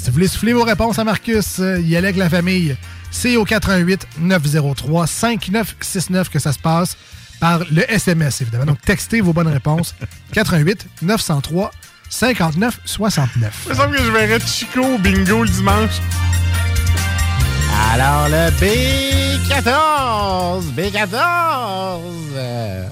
Si 0.00 0.06
vous 0.06 0.12
voulez 0.14 0.28
souffler 0.28 0.54
vos 0.54 0.64
réponses 0.64 0.98
à 0.98 1.04
Marcus, 1.04 1.58
euh, 1.58 1.78
y 1.80 1.94
aller 1.94 2.06
avec 2.08 2.16
la 2.16 2.30
famille. 2.30 2.74
C'est 3.10 3.36
au 3.36 3.44
88 3.44 4.06
903 4.20 5.06
5969 5.06 6.30
que 6.30 6.38
ça 6.38 6.54
se 6.54 6.58
passe 6.58 6.96
par 7.38 7.58
le 7.70 7.82
SMS, 7.92 8.40
évidemment. 8.40 8.64
Donc, 8.64 8.80
textez 8.80 9.20
vos 9.20 9.34
bonnes 9.34 9.48
réponses. 9.48 9.94
88 10.32 10.86
903 11.02 11.70
59 12.08 12.80
69. 12.86 13.62
Il 13.66 13.70
me 13.70 13.74
semble 13.74 13.96
que 13.96 14.02
je 14.02 14.10
verrais 14.10 14.40
Chico 14.40 14.80
au 14.80 14.96
bingo 14.98 15.42
le 15.44 15.50
dimanche. 15.50 16.00
Alors, 17.92 18.28
le 18.28 18.50
B14! 18.58 20.64
B14! 20.74 22.00
euh, 22.36 22.88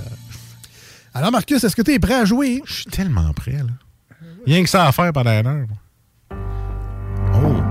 Alors, 1.14 1.32
Marcus, 1.32 1.64
est-ce 1.64 1.74
que 1.74 1.82
tu 1.82 1.94
es 1.94 1.98
prêt 1.98 2.14
à 2.16 2.26
jouer? 2.26 2.62
Je 2.66 2.72
suis 2.74 2.85
tellement 2.85 3.32
prêt, 3.32 3.52
là. 3.52 3.72
Rien 4.47 4.62
que 4.62 4.68
ça 4.68 4.86
à 4.86 4.93
faire 4.93 5.10
pendant 5.12 5.30
une 5.30 5.47
heure. 5.47 5.66
moi. 5.68 5.76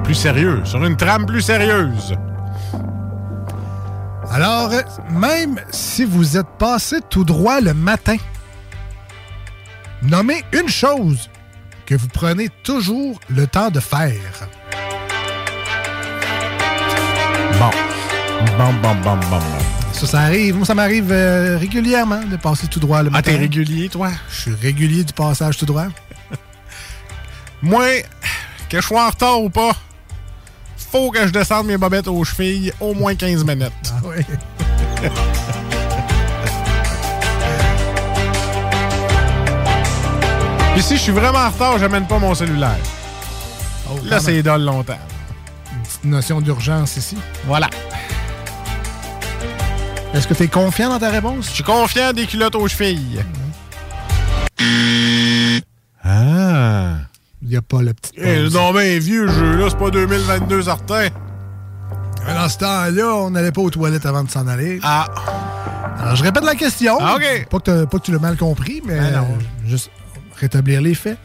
Plus 0.08 0.16
sérieux. 0.16 0.62
Sur 0.64 0.86
une 0.86 0.96
trame 0.96 1.26
plus 1.26 1.42
sérieuse. 1.42 2.16
Alors, 4.32 4.72
même 5.12 5.60
si 5.70 6.06
vous 6.06 6.38
êtes 6.38 6.48
passé 6.58 7.00
tout 7.10 7.26
droit 7.26 7.60
le 7.60 7.74
matin, 7.74 8.16
nommez 10.02 10.44
une 10.54 10.70
chose 10.70 11.30
que 11.86 11.96
vous 11.96 12.08
prenez 12.08 12.48
toujours 12.64 13.20
le 13.30 13.48
temps 13.48 13.70
de 13.70 13.82
faire. 13.82 14.48
Bon. 17.60 17.70
Bon, 18.58 18.74
bon, 18.82 18.96
bon, 19.04 19.18
bon, 19.18 19.18
bon. 19.30 19.42
Ça, 19.92 20.06
ça 20.08 20.20
arrive. 20.22 20.56
Moi, 20.56 20.66
ça 20.66 20.74
m'arrive 20.76 21.12
euh, 21.12 21.58
régulièrement 21.58 22.22
de 22.24 22.38
passer 22.38 22.68
tout 22.68 22.80
droit 22.80 23.02
le 23.04 23.10
Ah, 23.10 23.18
matin. 23.18 23.32
t'es 23.34 23.38
régulier, 23.38 23.90
toi? 23.90 24.12
Je 24.30 24.40
suis 24.42 24.54
régulier 24.56 25.04
du 25.04 25.12
passage 25.12 25.58
tout 25.58 25.66
droit. 25.66 25.88
Moi, 27.62 27.84
que 28.70 28.80
je 28.80 28.86
sois 28.86 29.06
en 29.06 29.10
retard 29.10 29.42
ou 29.42 29.50
pas, 29.50 29.72
faut 30.92 31.12
que 31.12 31.26
je 31.26 31.32
descende 31.32 31.68
mes 31.68 31.78
bobettes 31.78 32.08
aux 32.08 32.24
chevilles 32.24 32.72
au 32.80 32.94
moins 32.94 33.16
15 33.16 33.44
minutes. 33.44 33.72
Ah 33.92 34.02
oui. 34.06 34.24
Puis 40.74 40.84
si 40.84 40.96
je 40.96 41.02
suis 41.02 41.12
vraiment 41.12 41.40
en 41.40 41.50
retard, 41.50 41.80
j'amène 41.80 42.06
pas 42.06 42.20
mon 42.20 42.36
cellulaire. 42.36 42.78
Oh, 43.90 43.96
Là, 44.06 44.20
c'est 44.20 44.44
dans 44.44 44.58
longtemps. 44.58 45.00
Une 45.74 45.82
petite 45.82 46.04
notion 46.04 46.40
d'urgence 46.40 46.98
ici. 46.98 47.18
Voilà. 47.46 47.68
Est-ce 50.14 50.28
que 50.28 50.36
tu 50.36 50.44
es 50.44 50.48
confiant 50.48 50.90
dans 50.90 51.00
ta 51.00 51.10
réponse? 51.10 51.48
Je 51.48 51.54
suis 51.56 51.64
confiant 51.64 52.14
des 52.14 52.28
culottes 52.28 52.56
aux 52.56 52.68
chevilles. 52.68 53.24
Ah. 56.04 56.98
Il 57.48 57.52
n'y 57.52 57.56
a 57.58 57.62
pas 57.62 57.82
le 57.82 57.94
petit. 57.94 58.12
Eh, 58.18 58.50
non, 58.52 58.74
mais 58.74 59.00
vieux 59.00 59.26
jeu, 59.30 59.56
là, 59.58 59.68
c'est 59.70 59.78
pas 59.78 59.90
2022 59.90 60.64
certain. 60.64 61.08
Mais 62.26 62.34
Dans 62.34 62.50
ce 62.50 62.58
temps-là, 62.58 63.16
on 63.16 63.30
n'allait 63.30 63.54
pas 63.54 63.62
aux 63.62 63.70
toilettes 63.70 64.06
avant 64.06 64.26
de 64.26 64.30
s'en 64.30 64.48
aller. 64.48 64.82
Ah. 64.84 65.08
Alors, 65.98 66.16
je 66.18 66.24
répète 66.24 66.44
la 66.44 66.56
question. 66.56 66.98
Ah, 67.00 67.16
OK. 67.16 67.48
Pas 67.50 67.60
que, 67.60 67.86
pas 67.86 68.00
que 68.00 68.04
tu 68.04 68.12
l'as 68.12 68.20
mal 68.20 68.36
compris, 68.36 68.82
mais 68.86 69.00
Ben 69.00 69.12
non. 69.12 69.22
euh, 69.24 69.66
juste 69.66 69.90
rétablir 70.36 70.82
les 70.82 70.94
faits. 70.94 71.18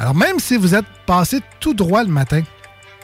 Alors, 0.00 0.16
même 0.16 0.40
si 0.40 0.56
vous 0.56 0.74
êtes 0.74 0.84
passé 1.06 1.40
tout 1.60 1.74
droit 1.74 2.02
le 2.02 2.10
matin, 2.10 2.42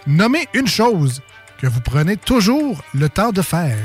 nommez 0.09 0.49
une 0.53 0.67
chose 0.67 1.23
que 1.61 1.69
vous 1.69 1.81
prenez 1.81 2.17
toujours 2.17 2.83
le 2.93 3.09
temps 3.09 3.31
de 3.31 3.41
faire. 3.41 3.79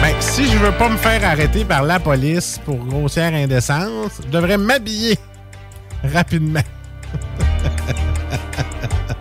Ben, 0.00 0.14
si 0.20 0.46
je 0.50 0.56
veux 0.56 0.72
pas 0.72 0.88
me 0.88 0.96
faire 0.96 1.22
arrêter 1.28 1.66
par 1.66 1.82
la 1.82 2.00
police 2.00 2.58
pour 2.64 2.78
grossière 2.86 3.34
indécence, 3.34 4.12
je 4.24 4.30
devrais 4.30 4.56
m'habiller 4.56 5.18
rapidement. 6.04 6.62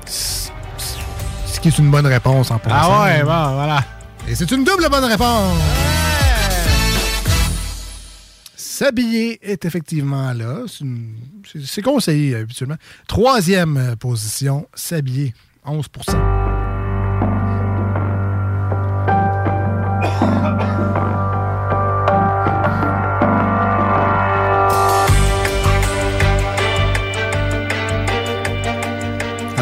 Ce 0.05 1.59
qui 1.59 1.67
est 1.67 1.77
une 1.77 1.91
bonne 1.91 2.07
réponse 2.07 2.51
en 2.51 2.59
passant. 2.59 2.89
Ah 2.91 3.03
ouais, 3.03 3.19
bon, 3.19 3.53
voilà. 3.55 3.83
Et 4.27 4.35
c'est 4.35 4.49
une 4.51 4.63
double 4.63 4.87
bonne 4.89 5.05
réponse. 5.05 5.57
S'habiller 8.55 9.39
est 9.41 9.65
effectivement 9.65 10.31
là. 10.31 10.63
C'est 11.65 11.81
conseillé 11.81 12.35
habituellement. 12.35 12.77
Troisième 13.07 13.75
euh, 13.75 13.95
position, 13.97 14.69
s'habiller. 14.73 15.33
11 15.65 15.87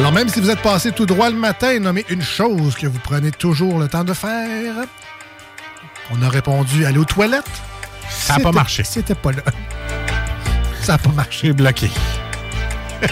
Alors 0.08 0.16
même 0.16 0.30
si 0.30 0.40
vous 0.40 0.50
êtes 0.50 0.62
passé 0.62 0.94
tout 0.94 1.06
droit 1.06 1.30
le 1.30 1.36
matin, 1.36 1.80
nommez 1.80 2.06
une 2.08 2.22
chose 2.22 2.76
que 2.78 2.88
vous 2.88 2.98
prenez 2.98 3.30
toujours 3.30 3.78
le 3.78 3.90
temps 3.90 4.06
de 4.06 4.14
faire. 4.14 4.74
On 6.10 6.22
a 6.22 6.30
répondu 6.30 6.86
aller 6.86 6.98
aux 6.98 7.04
toilettes. 7.04 7.44
Ça 8.10 8.36
a 8.36 8.40
pas 8.40 8.54
marché. 8.54 8.86
C'était 8.86 9.16
pas 9.16 9.34
là. 9.34 9.42
Ça 10.82 10.94
n'a 10.94 10.98
pas 10.98 11.10
marché. 11.10 11.52
Bloqué. 11.52 11.90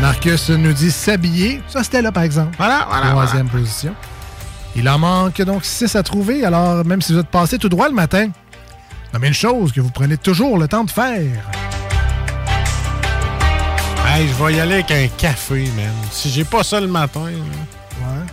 Marcus 0.00 0.50
nous 0.50 0.72
dit 0.72 0.92
s'habiller. 0.92 1.60
Ça, 1.66 1.82
c'était 1.82 2.00
là, 2.00 2.12
par 2.12 2.22
exemple. 2.22 2.54
Voilà, 2.56 2.86
voilà. 2.88 3.10
Troisième 3.10 3.48
position. 3.48 3.96
Il 4.76 4.88
en 4.88 5.00
manque 5.00 5.42
donc 5.42 5.64
six 5.64 5.96
à 5.96 6.04
trouver. 6.04 6.44
Alors, 6.44 6.84
même 6.84 7.02
si 7.02 7.12
vous 7.12 7.18
êtes 7.18 7.26
passé 7.26 7.58
tout 7.58 7.68
droit 7.68 7.88
le 7.88 7.94
matin, 7.96 8.28
nommez 9.12 9.26
une 9.26 9.34
chose 9.34 9.72
que 9.72 9.80
vous 9.80 9.90
prenez 9.90 10.16
toujours 10.16 10.58
le 10.58 10.68
temps 10.68 10.84
de 10.84 10.92
faire. 10.92 11.42
Hey, 14.14 14.28
je 14.28 14.34
vais 14.44 14.52
y 14.52 14.60
aller 14.60 14.74
avec 14.74 14.90
un 14.90 15.08
café, 15.16 15.64
man. 15.74 15.90
Si 16.10 16.28
j'ai 16.28 16.44
pas 16.44 16.62
ça 16.62 16.78
le 16.78 16.86
matin. 16.86 17.24
là. 17.24 17.30
Ouais. 17.30 18.26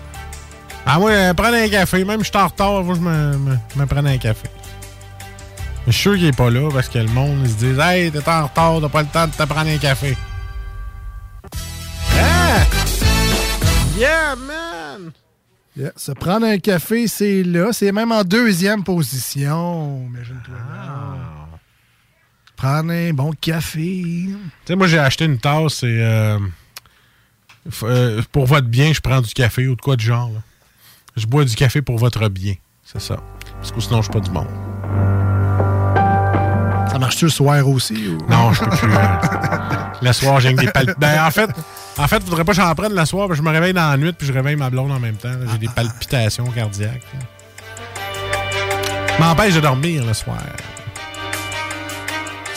Ah 0.86 1.00
ouais, 1.00 1.14
euh, 1.14 1.34
prendre 1.34 1.56
un 1.56 1.70
café. 1.70 2.04
Même 2.04 2.20
si 2.20 2.26
je 2.26 2.30
suis 2.32 2.38
en 2.38 2.48
retard, 2.48 2.86
que 2.86 2.96
je 2.96 3.00
me, 3.00 3.38
me, 3.38 4.08
un 4.10 4.18
café. 4.18 4.50
Je 5.88 5.92
suis 5.94 6.02
sûr 6.02 6.16
qu'il 6.16 6.26
est 6.26 6.36
pas 6.36 6.50
là 6.50 6.70
parce 6.70 6.90
que 6.90 7.00
le 7.00 7.08
monde 7.08 7.38
ils 7.46 7.50
se 7.50 7.56
dit 7.56 7.80
Hey, 7.80 8.12
t'es 8.12 8.18
en 8.28 8.48
retard, 8.48 8.82
t'as 8.82 8.90
pas 8.90 9.02
le 9.04 9.08
temps 9.08 9.28
de 9.28 9.32
te 9.32 9.44
prendre 9.44 9.70
un 9.70 9.78
café. 9.78 10.18
Ah! 12.20 12.66
Yeah, 13.98 14.36
man! 14.36 15.12
Yeah, 15.78 15.92
Se 15.96 16.12
prendre 16.12 16.46
un 16.46 16.58
café, 16.58 17.08
c'est 17.08 17.42
là. 17.44 17.72
C'est 17.72 17.94
même 17.94 18.12
en 18.12 18.26
deuxième 18.26 18.84
position. 18.84 20.06
Imagine-toi. 20.10 20.56
Ah. 20.74 21.39
Prendre 22.60 22.92
un 22.92 23.14
bon 23.14 23.32
café. 23.40 23.80
Tu 23.80 24.36
sais, 24.66 24.76
moi, 24.76 24.88
j'ai 24.88 25.00
acheté 25.00 25.24
une 25.24 25.38
tasse 25.38 25.82
et 25.84 25.88
euh, 25.88 26.38
euh, 27.84 28.22
pour 28.34 28.48
votre 28.48 28.68
bien, 28.68 28.92
je 28.92 29.00
prends 29.00 29.22
du 29.22 29.34
café 29.34 29.66
ou 29.70 29.78
de 29.78 29.82
quoi 29.82 29.96
de 29.96 30.02
genre. 30.02 30.30
là. 30.30 30.42
Je 31.16 31.26
bois 31.26 31.46
du 31.46 31.56
café 31.56 31.82
pour 31.82 31.98
votre 31.98 32.28
bien. 32.28 32.56
C'est 32.84 33.00
ça. 33.00 33.16
Parce 33.56 33.72
que 33.72 33.80
sinon, 33.80 34.02
je 34.02 34.12
suis 34.12 34.12
pas 34.12 34.20
du 34.20 34.32
monde. 34.32 34.50
Ça 36.92 37.00
marche-tu 37.00 37.26
le 37.26 37.32
soir 37.32 37.66
aussi? 37.66 38.10
Ou... 38.10 38.18
Non, 38.30 38.52
je 38.52 38.60
peux 38.62 38.72
plus. 38.72 38.90
le 40.02 40.12
soir, 40.12 40.42
j'ai 40.42 40.52
des 40.52 40.68
palpitations. 40.68 41.00
Ben, 41.00 41.24
en 41.26 41.32
fait, 41.32 41.50
en 41.98 42.08
fait, 42.10 42.22
faudrait 42.22 42.44
pas 42.44 42.52
que 42.52 42.58
j'en 42.58 42.76
prenne 42.76 42.94
le 42.94 43.06
soir, 43.06 43.30
parce 43.30 43.40
que 43.40 43.46
je 43.46 43.50
me 43.50 43.54
réveille 43.54 43.74
dans 43.74 43.90
la 43.90 43.96
nuit 43.96 44.12
puis 44.12 44.28
je 44.28 44.34
réveille 44.34 44.58
ma 44.58 44.70
blonde 44.70 44.92
en 44.92 45.00
même 45.00 45.16
temps. 45.16 45.32
J'ai 45.50 45.60
des 45.60 45.70
palpitations 45.70 46.52
cardiaques. 46.52 47.04
M'empêche 49.18 49.54
de 49.54 49.62
dormir 49.62 50.06
le 50.06 50.14
soir. 50.14 50.40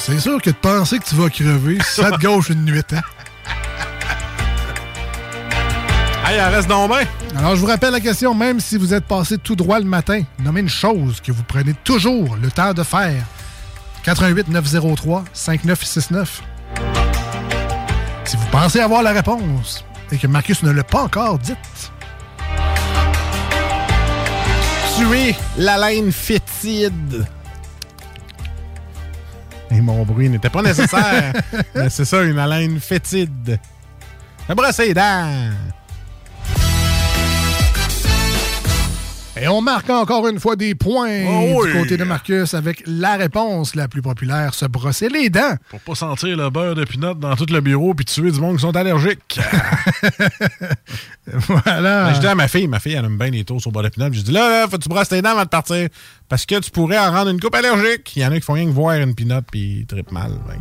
C'est 0.05 0.19
sûr 0.19 0.43
que 0.43 0.51
de 0.51 0.57
penser 0.57 0.99
que 0.99 1.05
tu 1.05 1.15
vas 1.15 1.31
crever, 1.31 1.79
ça 1.81 2.11
te 2.11 2.17
gauche 2.21 2.49
une 2.49 2.65
nuit. 2.65 2.81
Hein? 2.93 3.03
Hey, 6.27 6.39
il 6.39 6.41
en 6.41 6.51
reste 6.51 6.69
donc 6.69 6.91
bien. 6.91 7.07
Alors, 7.37 7.55
je 7.55 7.61
vous 7.61 7.69
rappelle 7.69 7.93
la 7.93 8.01
question, 8.01 8.35
même 8.35 8.59
si 8.59 8.77
vous 8.77 8.93
êtes 8.93 9.05
passé 9.05 9.39
tout 9.39 9.55
droit 9.55 9.79
le 9.79 9.85
matin, 9.85 10.25
nommez 10.41 10.59
une 10.59 10.69
chose 10.69 11.21
que 11.21 11.31
vous 11.31 11.45
prenez 11.45 11.75
toujours 11.85 12.35
le 12.35 12.51
temps 12.51 12.75
de 12.75 12.83
faire. 12.83 13.25
88 14.03 14.49
903 14.49 15.23
5969. 15.33 16.43
Si 18.25 18.37
vous 18.37 18.47
pensez 18.51 18.81
avoir 18.81 19.05
la 19.05 19.13
réponse 19.13 19.85
et 20.11 20.19
que 20.19 20.27
Marcus 20.27 20.65
ne 20.65 20.73
l'a 20.73 20.83
pas 20.83 21.03
encore 21.03 21.39
dite, 21.39 21.93
Tuer 24.97 25.37
la 25.57 25.79
laine 25.79 26.11
fétide. 26.11 27.25
Et 29.73 29.81
mon 29.81 30.05
bruit 30.05 30.29
n'était 30.29 30.51
pas 30.51 30.63
nécessaire. 30.63 31.33
Mais 31.75 31.89
c'est 31.89 32.05
ça, 32.05 32.23
une 32.23 32.39
haleine 32.39 32.79
fétide. 32.81 33.59
Me 34.49 34.55
brosser 34.55 34.89
les 34.89 34.95
dents. 34.95 35.51
Et 39.43 39.49
on 39.49 39.61
marque 39.61 39.91
encore 39.91 40.29
une 40.29 40.39
fois 40.39 40.55
des 40.55 40.77
points 40.77 41.25
Oh 41.27 41.67
du 41.67 41.73
côté 41.73 41.97
de 41.97 42.05
Marcus 42.05 42.55
avec 42.55 42.85
la 42.87 43.17
réponse 43.17 43.75
la 43.75 43.89
plus 43.89 44.01
populaire, 44.01 44.55
se 44.55 44.67
brosser 44.67 45.09
les 45.09 45.31
dents. 45.31 45.57
Pour 45.69 45.81
pas 45.81 45.97
sentir 45.97 46.37
le 46.37 46.49
beurre 46.49 46.77
de 46.77 46.85
pinot 46.85 47.15
dans 47.15 47.35
tout 47.35 47.47
le 47.51 47.61
bureau 47.61 47.93
puis 47.93 48.05
tuer 48.05 48.31
du 48.31 48.39
monde 48.39 48.55
qui 48.55 48.63
sont 48.63 48.77
allergiques. 48.77 49.41
voilà. 51.27 52.05
Ben, 52.05 52.15
je 52.15 52.21
dis 52.21 52.27
à 52.29 52.37
ma 52.37 52.47
fille, 52.47 52.69
ma 52.69 52.79
fille, 52.79 52.93
elle 52.93 53.05
aime 53.05 53.19
bien 53.19 53.31
les 53.31 53.43
toasts 53.43 53.67
au 53.67 53.73
beurre 53.73 53.83
de 53.83 53.89
pinot. 53.89 54.13
Je 54.13 54.21
dis 54.21 54.31
là, 54.31 54.49
là, 54.49 54.69
faut 54.69 54.77
que 54.77 54.83
tu 54.85 54.89
brosses 54.89 55.09
tes 55.09 55.21
dents 55.21 55.31
avant 55.31 55.43
de 55.43 55.49
partir. 55.49 55.89
Parce 56.29 56.47
que 56.47 56.61
tu 56.61 56.71
pourrais 56.71 56.99
en 56.99 57.11
rendre 57.11 57.31
une 57.31 57.41
coupe 57.41 57.57
allergique. 57.57 58.15
Il 58.15 58.23
y 58.23 58.25
en 58.25 58.31
a 58.31 58.37
qui 58.37 58.43
font 58.43 58.53
rien 58.53 58.67
que 58.67 58.71
voir 58.71 58.95
une 58.95 59.17
pinot 59.17 59.43
puis 59.51 59.81
ils 59.81 59.87
trippent 59.87 60.13
mal. 60.13 60.31
Euh, 60.31 60.55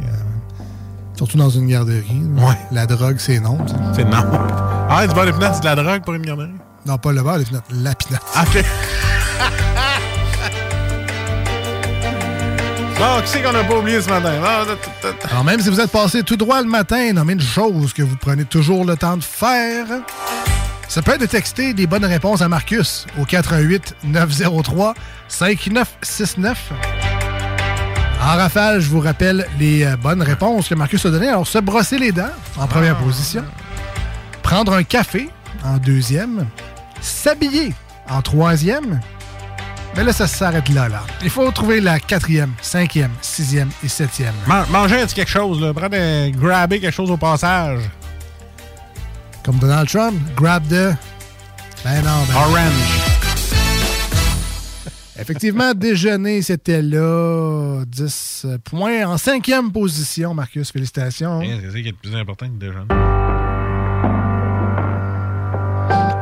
Surtout 1.16 1.38
dans 1.38 1.52
une 1.52 1.68
garderie. 1.68 2.02
Ouais. 2.36 2.58
La 2.72 2.88
drogue, 2.88 3.18
c'est 3.20 3.40
non. 3.40 3.60
C'est 3.94 4.06
non. 4.06 4.24
Ah, 4.90 5.06
du 5.08 5.14
beurre 5.14 5.28
de 5.28 5.32
pinot, 5.34 5.54
c'est 5.54 5.62
de 5.62 5.66
la 5.66 5.76
drogue 5.76 6.04
pour 6.04 6.16
une 6.16 6.24
garderie? 6.24 6.50
Non, 6.86 6.98
pas 6.98 7.12
le 7.12 7.22
beurre, 7.22 7.38
les 7.38 7.46
pinottes, 7.46 7.66
la 7.72 7.96
pinotte. 7.96 8.24
OK. 8.36 8.64
Bon, 13.02 13.20
qui 13.24 13.30
c'est 13.30 13.42
qu'on 13.42 13.52
n'a 13.52 13.64
pas 13.64 13.80
oublié 13.80 14.00
ce 14.00 14.10
matin? 14.10 14.34
Ah. 14.46 14.64
Alors, 15.32 15.44
même 15.44 15.60
si 15.60 15.72
vous 15.72 15.80
êtes 15.80 15.90
passé 15.90 16.22
tout 16.22 16.36
droit 16.36 16.62
le 16.62 16.68
matin, 16.68 17.12
nommez 17.14 17.34
une 17.34 17.42
chose 17.42 17.94
que 17.94 18.04
vous 18.04 18.16
prenez 18.16 18.46
toujours 18.46 18.86
le 18.86 18.96
temps 18.96 19.18
de 19.18 19.24
faire. 19.24 19.88
Ça 20.88 21.02
peut 21.02 21.14
être 21.14 21.22
de 21.22 21.26
texter 21.26 21.74
des 21.74 21.88
bonnes 21.88 22.06
réponses 22.06 22.44
à 22.44 22.48
Marcus 22.48 23.08
au 23.20 23.26
88 23.26 23.96
903 24.04 24.94
5969. 25.30 26.72
En 28.22 28.38
rafale, 28.38 28.82
je 28.82 28.90
vous 28.90 29.00
rappelle 29.00 29.48
les 29.58 29.84
euh, 29.84 29.98
bonnes 29.98 30.22
réponses 30.22 30.70
que 30.70 30.76
Marcus 30.76 31.04
a 31.04 31.10
données. 31.10 31.30
Alors, 31.30 31.48
se 31.48 31.58
brosser 31.58 31.98
les 31.98 32.12
dents 32.12 32.30
en 32.60 32.68
première 32.68 32.98
position. 32.98 33.44
Prendre 34.44 34.74
un 34.74 34.84
café 34.84 35.32
en 35.66 35.78
deuxième. 35.78 36.46
S'habiller 37.02 37.74
en 38.10 38.22
troisième. 38.22 39.00
Mais 39.96 40.04
là, 40.06 40.14
ça 40.14 40.26
s'arrête 40.28 40.70
là, 40.70 40.88
là. 40.88 41.02
Il 41.22 41.30
faut 41.30 41.50
trouver 41.52 41.82
la 41.82 42.00
quatrième, 42.00 42.54
cinquième, 42.62 43.12
sixième 43.22 43.70
et 43.84 43.90
septième. 43.90 44.34
Man- 44.48 44.66
manger 44.72 45.02
un 45.02 45.06
petit 45.06 45.16
quelque 45.16 45.30
chose, 45.30 45.60
là. 45.60 45.74
Prendre 45.74 45.98
un- 45.98 46.30
grabber 46.30 46.80
quelque 46.80 46.94
chose 46.96 47.12
au 47.12 47.18
passage. 47.18 47.82
Comme 49.44 49.58
Donald 49.58 49.90
Trump, 49.90 50.16
grab 50.36 50.66
de. 50.68 50.94
Ben 51.84 52.02
non, 52.04 52.24
ben. 52.30 52.36
Orange. 52.36 53.02
Effectivement, 55.20 55.74
déjeuner, 55.74 56.42
c'était 56.42 56.82
là. 56.82 57.84
10 57.86 58.46
points. 58.64 59.06
En 59.08 59.18
cinquième 59.18 59.72
position, 59.72 60.34
Marcus, 60.34 60.72
félicitations. 60.72 61.42
Hein, 61.42 61.58
C'est 61.62 61.72
ça 61.72 61.82
qui 61.82 61.88
est 61.88 61.92
le 61.92 61.98
plus 61.98 62.16
important 62.16 62.46
que 62.48 62.54
déjeuner. 62.54 62.86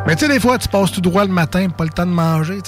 Mais 0.09 0.15
tu 0.15 0.25
sais, 0.25 0.33
des 0.33 0.39
fois, 0.39 0.57
tu 0.57 0.67
passes 0.67 0.91
tout 0.91 1.01
droit 1.01 1.23
le 1.23 1.31
matin, 1.31 1.69
pas 1.69 1.83
le 1.83 1.91
temps 1.91 2.07
de 2.07 2.11
manger. 2.11 2.61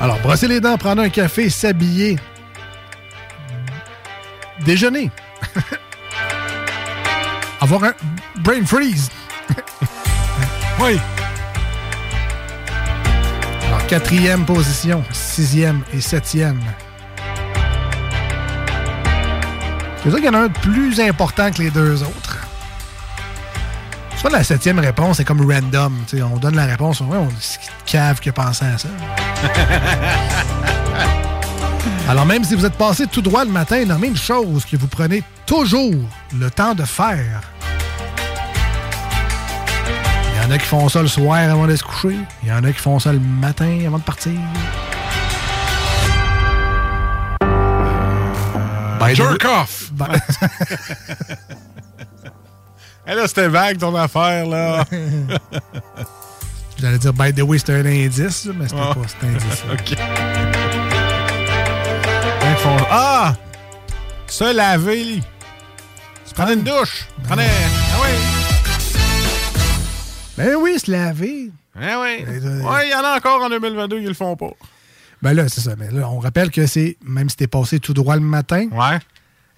Alors, 0.00 0.20
brosser 0.20 0.46
les 0.46 0.60
dents, 0.60 0.78
prendre 0.78 1.02
un 1.02 1.08
café, 1.08 1.50
s'habiller. 1.50 2.16
Déjeuner. 4.64 5.10
Avoir 7.60 7.82
un 7.82 7.94
brain 8.36 8.64
freeze. 8.64 9.10
oui. 10.80 11.00
Alors, 13.66 13.84
quatrième 13.88 14.44
position, 14.44 15.02
sixième 15.10 15.82
et 15.92 16.00
septième. 16.00 16.60
C'est 19.96 20.10
sûr 20.10 20.20
qu'il 20.20 20.26
y 20.26 20.28
en 20.28 20.34
a 20.34 20.44
un 20.44 20.48
plus 20.48 21.00
important 21.00 21.50
que 21.50 21.60
les 21.60 21.70
deux 21.70 22.04
autres. 22.04 22.25
La 24.30 24.44
septième 24.44 24.78
réponse 24.80 25.20
est 25.20 25.24
comme 25.24 25.40
random. 25.40 26.04
on 26.30 26.36
donne 26.36 26.56
la 26.56 26.66
réponse, 26.66 27.00
on 27.00 27.28
c'est 27.40 27.60
qui 27.60 27.68
de 27.68 27.72
cave 27.90 28.20
qui 28.20 28.28
a 28.28 28.32
pensé 28.32 28.66
à 28.66 28.76
ça. 28.76 28.88
Alors 32.10 32.26
même 32.26 32.44
si 32.44 32.54
vous 32.54 32.66
êtes 32.66 32.74
passé 32.74 33.06
tout 33.06 33.22
droit 33.22 33.44
le 33.44 33.50
matin, 33.50 33.84
nommez 33.86 34.08
une 34.08 34.16
chose 34.16 34.66
que 34.66 34.76
vous 34.76 34.88
prenez 34.88 35.22
toujours 35.46 35.94
le 36.38 36.50
temps 36.50 36.74
de 36.74 36.84
faire. 36.84 37.40
Il 40.34 40.42
y 40.42 40.46
en 40.46 40.50
a 40.50 40.58
qui 40.58 40.66
font 40.66 40.88
ça 40.88 41.00
le 41.00 41.08
soir 41.08 41.38
avant 41.38 41.66
de 41.66 41.74
se 41.74 41.82
coucher. 41.82 42.18
Il 42.42 42.48
y 42.48 42.52
en 42.52 42.62
a 42.64 42.72
qui 42.72 42.80
font 42.80 42.98
ça 42.98 43.12
le 43.12 43.20
matin 43.20 43.78
avant 43.86 43.98
de 43.98 44.02
partir. 44.02 44.32
Jerk 49.14 49.44
way- 49.44 49.62
off! 49.62 49.92
Eh 53.08 53.14
là, 53.14 53.28
c'était 53.28 53.48
vague 53.48 53.78
ton 53.78 53.94
affaire, 53.94 54.46
là. 54.46 54.84
J'allais 56.78 56.98
dire, 56.98 57.12
by 57.12 57.32
the 57.32 57.40
way, 57.42 57.58
c'était 57.58 57.74
un 57.74 57.86
indice, 57.86 58.46
mais 58.54 58.68
c'était 58.68 58.80
pas 58.80 58.96
cet 59.06 59.24
indice. 59.24 59.64
OK. 59.72 59.98
Ah! 62.90 63.34
Se 64.26 64.52
laver. 64.54 65.20
Tu 66.26 66.34
prenais 66.34 66.54
une 66.54 66.62
douche. 66.62 67.06
Tu 67.22 67.28
prenais. 67.28 67.48
Ah 67.94 67.98
oui. 68.02 68.08
Ben 70.36 70.54
oui, 70.60 70.78
se 70.78 70.90
laver. 70.90 71.50
Ah 71.80 72.00
oui. 72.02 72.24
Ouais, 72.26 72.88
il 72.88 72.90
y 72.90 72.94
en 72.94 73.04
a 73.04 73.16
encore 73.16 73.42
en 73.42 73.48
2022 73.48 74.00
qui 74.00 74.06
le 74.06 74.14
font 74.14 74.36
pas. 74.36 74.50
Ben 75.22 75.32
là, 75.32 75.48
c'est 75.48 75.60
ça. 75.60 75.74
Mais 75.78 75.90
là, 75.90 76.08
on 76.10 76.18
rappelle 76.18 76.50
que 76.50 76.66
c'est, 76.66 76.96
même 77.04 77.28
si 77.30 77.36
t'es 77.36 77.46
passé 77.46 77.78
tout 77.78 77.94
droit 77.94 78.16
le 78.16 78.20
matin, 78.22 78.66
Ouais. 78.72 78.98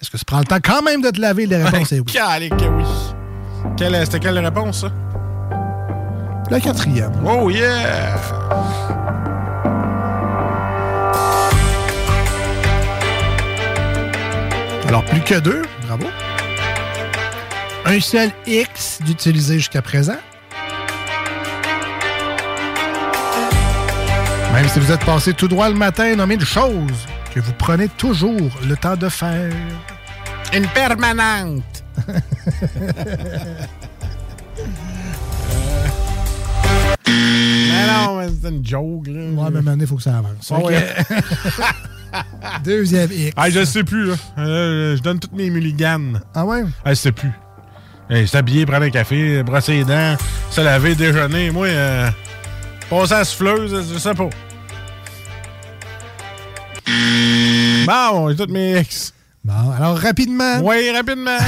est-ce 0.01 0.11
que 0.11 0.17
tu 0.17 0.25
prends 0.25 0.39
le 0.39 0.45
temps 0.45 0.61
quand 0.63 0.83
même 0.83 1.01
de 1.03 1.11
te 1.11 1.21
laver? 1.21 1.47
La 1.47 1.65
réponse 1.69 1.93
est 1.93 2.01
oui. 2.01 2.13
Calique 2.13 2.57
que 2.57 2.65
oui. 2.65 2.85
Quelle- 3.77 4.05
C'était 4.05 4.21
quelle 4.21 4.39
réponse, 4.39 4.81
ça? 4.83 4.89
La 6.51 6.61
quatrième. 6.61 7.13
Oh 7.27 7.51
yeah! 7.51 8.17
Alors, 14.89 15.05
plus 15.05 15.21
que 15.21 15.39
deux. 15.39 15.63
Bravo. 15.87 16.07
Un 17.85 18.01
seul 18.01 18.31
X 18.47 19.01
d'utiliser 19.03 19.55
jusqu'à 19.59 19.83
présent. 19.83 20.17
Même 24.53 24.69
si 24.69 24.81
vous 24.81 24.91
êtes 24.91 25.05
passé 25.05 25.35
tout 25.35 25.49
droit 25.49 25.69
le 25.69 25.75
matin, 25.75 26.17
nommez 26.17 26.35
une 26.35 26.45
chose 26.45 27.07
que 27.35 27.41
vous 27.41 27.53
prenez 27.53 27.89
toujours 27.89 28.51
le 28.67 28.77
temps 28.77 28.97
de 28.97 29.09
faire. 29.09 29.53
Une 30.55 30.67
permanente. 30.69 31.78
Mais 37.07 37.87
non, 37.87 38.17
mais 38.19 38.27
c'est 38.41 38.49
une 38.49 38.65
joke, 38.67 39.07
là. 39.07 39.21
Ouais, 39.21 39.51
mais 39.53 39.63
maintenant, 39.63 39.77
il 39.81 39.87
faut 39.87 39.97
que 39.97 40.03
ça 40.03 40.19
avance. 40.19 40.53
Deuxième 42.65 43.11
X. 43.13 43.33
Ah, 43.37 43.51
je 43.51 43.65
sais 43.65 43.85
plus, 43.85 44.07
là. 44.07 44.15
Euh, 44.39 44.97
je 44.97 45.03
donne 45.03 45.19
toutes 45.19 45.33
mes 45.35 45.51
mulliganes. 45.51 46.21
Ah 46.35 46.45
ouais? 46.45 46.65
Ah, 46.85 46.91
je 46.91 46.95
sais 46.95 47.13
plus. 47.13 47.31
Hey, 48.11 48.27
S'habiller, 48.27 48.65
prendre 48.65 48.85
un 48.87 48.91
café, 48.91 49.43
brosser 49.43 49.79
les 49.79 49.85
dents, 49.85 50.17
se 50.51 50.63
laver, 50.63 50.95
déjeuner. 50.95 51.51
Moi, 51.51 51.67
euh, 51.67 52.09
passer 52.89 53.13
à 53.13 53.19
la 53.19 53.25
souffleuse, 53.25 53.93
je 53.93 53.99
sais 53.99 54.15
pas. 54.15 54.31
Bon, 57.87 58.31
j'ai 58.31 58.37
toutes 58.37 58.51
mes 58.51 58.77
ex. 58.77 59.13
Bon, 59.49 59.71
alors 59.73 59.99
rapidement. 59.99 60.61
Oui, 60.63 60.91
rapidement. 60.91 61.39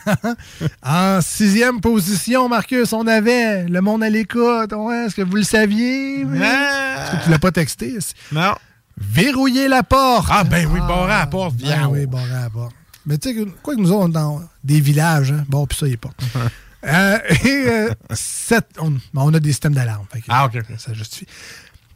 en 0.82 1.20
sixième 1.20 1.80
position, 1.82 2.48
Marcus, 2.48 2.92
on 2.94 3.06
avait 3.06 3.64
le 3.64 3.80
monde 3.82 4.02
à 4.02 4.08
l'écoute. 4.08 4.72
Ouais, 4.72 5.04
Est-ce 5.06 5.14
que 5.16 5.22
vous 5.22 5.36
le 5.36 5.42
saviez? 5.42 6.24
oui? 6.24 6.38
Est-ce 6.38 7.18
que 7.18 7.24
tu 7.24 7.30
l'as 7.30 7.38
pas 7.38 7.52
texté? 7.52 7.98
Non. 8.32 8.54
Verrouiller 8.96 9.68
la 9.68 9.82
porte. 9.82 10.28
Ah, 10.30 10.44
ben 10.44 10.66
oui, 10.72 10.80
barrer 10.80 11.08
la 11.08 11.26
porte, 11.26 11.54
Ah 11.58 11.62
viens. 11.62 11.88
oui, 11.88 12.06
barrer 12.06 12.30
la 12.42 12.48
porte. 12.50 12.72
Mais 13.06 13.18
tu 13.18 13.34
sais, 13.34 13.46
quoi 13.62 13.74
que 13.74 13.80
nous 13.80 13.92
autres, 13.92 14.04
on 14.04 14.08
est 14.08 14.12
dans 14.12 14.42
des 14.64 14.80
villages, 14.80 15.32
hein? 15.32 15.44
bon, 15.48 15.66
puis 15.66 15.76
ça, 15.78 15.86
il 15.86 15.92
est 15.94 15.96
pas. 15.98 16.10
Euh, 16.82 17.18
et 17.44 17.64
euh, 17.68 17.90
sept- 18.14 18.78
on, 18.78 18.92
bon, 18.92 18.98
on 19.30 19.34
a 19.34 19.38
des 19.38 19.50
systèmes 19.50 19.74
d'alarme. 19.74 20.06
Ah, 20.30 20.46
ok. 20.46 20.62
Ça 20.78 20.94
justifie. 20.94 21.26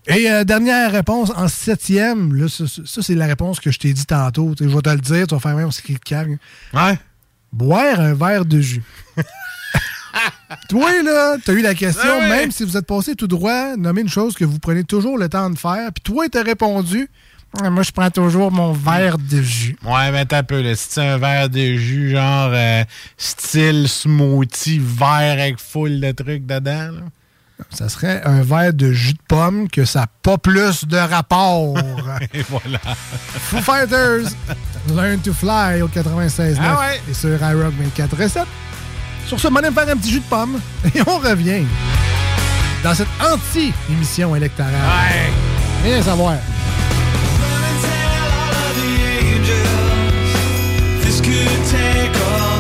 Et 0.07 0.31
euh, 0.31 0.45
dernière 0.45 0.93
réponse, 0.93 1.33
en 1.35 1.49
septième, 1.49 2.35
là, 2.35 2.47
ça, 2.49 3.03
c'est 3.03 3.15
la 3.15 3.27
réponse 3.27 3.59
que 3.59 3.71
je 3.71 3.79
t'ai 3.79 3.93
dit 3.93 4.05
tantôt. 4.05 4.55
Je 4.61 4.67
vais 4.67 4.83
te 4.83 4.91
le 4.91 4.99
dire, 4.99 5.27
tu 5.27 5.35
vas 5.35 5.41
faire 5.41 5.57
même 5.57 5.73
ce 5.73 5.81
qui 5.81 5.95
te 5.95 6.01
calme. 6.01 6.37
Ouais. 6.75 6.99
Boire 7.53 8.01
un 8.01 8.15
verre 8.15 8.45
de 8.45 8.61
jus. 8.61 8.83
Toi, 10.69 11.03
là, 11.03 11.37
t'as 11.45 11.53
eu 11.53 11.63
la 11.63 11.75
question, 11.75 12.19
ouais. 12.19 12.29
même 12.29 12.51
si 12.51 12.65
vous 12.65 12.77
êtes 12.77 12.87
passé 12.87 13.15
tout 13.15 13.27
droit, 13.27 13.77
nommer 13.77 14.03
une 14.03 14.09
chose 14.09 14.35
que 14.35 14.45
vous 14.45 14.59
prenez 14.59 14.85
toujours 14.85 15.19
le 15.19 15.29
temps 15.29 15.51
de 15.51 15.59
faire. 15.59 15.91
Puis 15.93 16.03
toi, 16.03 16.29
t'as 16.29 16.43
répondu, 16.43 17.09
Ah, 17.61 17.71
moi, 17.71 17.83
je 17.83 17.91
prends 17.91 18.11
toujours 18.11 18.53
mon 18.53 18.73
verre 18.73 19.19
de 19.19 19.43
jus. 19.43 19.77
Ouais, 19.85 20.11
mais 20.13 20.25
t'as 20.27 20.39
un 20.39 20.43
peu, 20.43 20.61
là. 20.63 20.75
Si 20.75 20.87
c'est 20.91 21.07
un 21.07 21.19
verre 21.19 21.49
de 21.49 21.75
jus, 21.77 22.11
genre 22.11 22.51
euh, 22.53 22.85
style 23.17 23.89
smoothie 23.89 24.81
vert 24.81 25.39
avec 25.41 25.59
full 25.59 26.01
de 26.01 26.13
trucs 26.13 26.47
dedans, 26.47 26.93
là. 26.93 27.03
Ça 27.71 27.89
serait 27.89 28.23
un 28.25 28.43
verre 28.43 28.73
de 28.73 28.93
jus 28.93 29.13
de 29.15 29.19
pomme 29.29 29.69
que 29.69 29.85
ça 29.85 30.01
n'a 30.01 30.07
pas 30.23 30.39
plus 30.39 30.85
de 30.87 30.97
rapport. 30.97 31.77
Et 32.35 32.43
voilà. 32.49 32.79
Foo 32.87 33.61
Fighters, 33.61 34.31
Learn 34.95 35.19
to 35.21 35.33
Fly 35.33 35.83
au 35.83 35.89
96.9 35.89 36.57
Ah 36.61 36.79
ouais. 36.81 37.01
et 37.11 37.15
sur 37.15 37.31
iRock 37.31 37.75
24 37.79 38.17
recettes. 38.23 38.47
Sur 39.27 39.41
ce, 39.41 39.49
on 39.49 39.51
va 39.53 39.63
faire 39.63 39.89
un 39.89 39.97
petit 39.97 40.11
jus 40.13 40.21
de 40.21 40.25
pomme 40.25 40.61
et 40.95 41.01
on 41.07 41.19
revient 41.19 41.65
dans 42.83 42.95
cette 42.95 43.09
anti-émission 43.21 44.37
électorale. 44.37 44.73
Ouais. 44.75 45.33
Rien 45.91 46.01
à 46.01 46.03
savoir. 46.03 46.35
This 51.03 51.21
could 51.21 51.65
take 51.71 52.15
all 52.17 52.54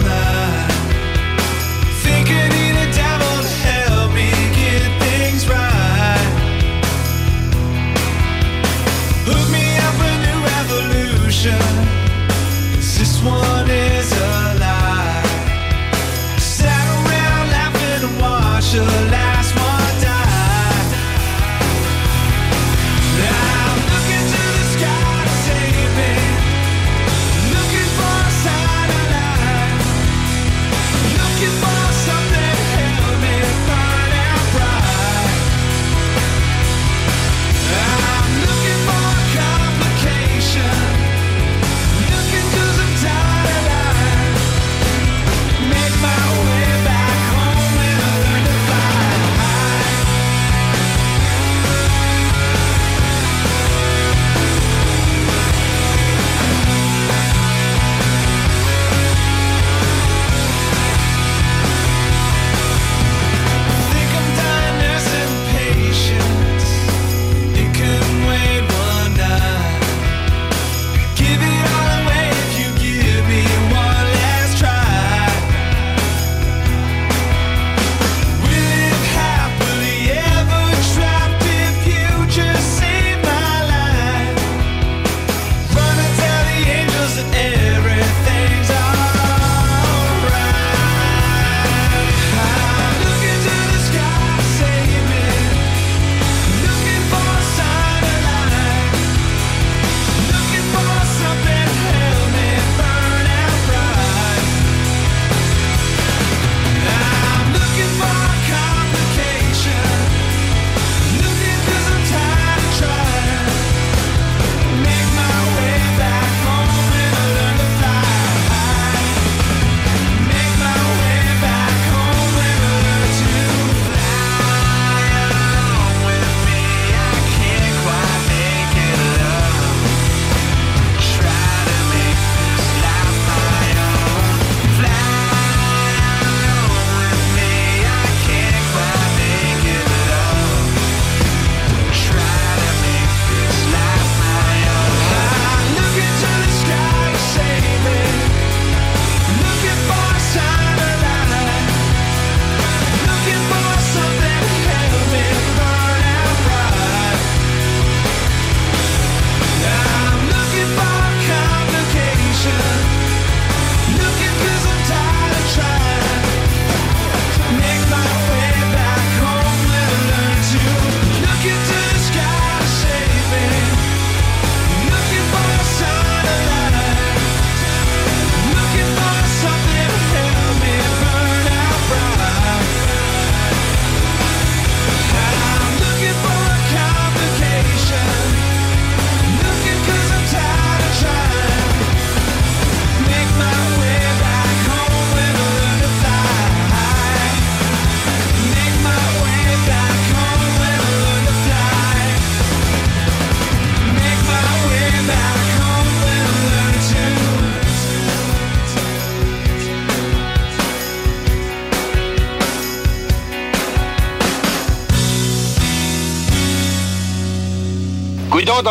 'cause 18.74 19.13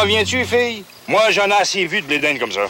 Oui 0.05 0.09
donc, 0.09 0.25
t'en 0.25 0.33
viens-tu, 0.33 0.45
fille? 0.45 0.83
Moi, 1.07 1.21
j'en 1.31 1.47
ai 1.47 1.61
assez 1.61 1.85
vu 1.85 2.01
de 2.01 2.07
blédine 2.07 2.37
comme 2.39 2.51
ça. 2.51 2.61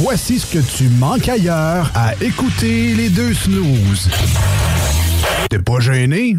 Voici 0.00 0.38
ce 0.38 0.46
que 0.46 0.58
tu 0.76 0.88
manques 0.88 1.28
ailleurs 1.28 1.90
à 1.94 2.12
écouter 2.22 2.94
les 2.94 3.08
deux 3.08 3.34
snooze. 3.34 4.08
T'es 5.50 5.58
pas 5.58 5.80
gêné? 5.80 6.36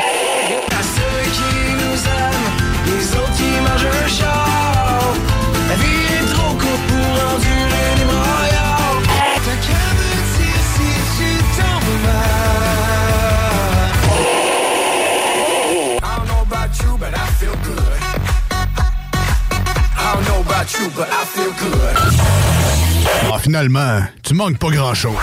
Ah, 23.31 23.38
finalement, 23.38 24.01
tu 24.23 24.34
manques 24.34 24.57
pas 24.57 24.69
grand-chose. 24.72 25.14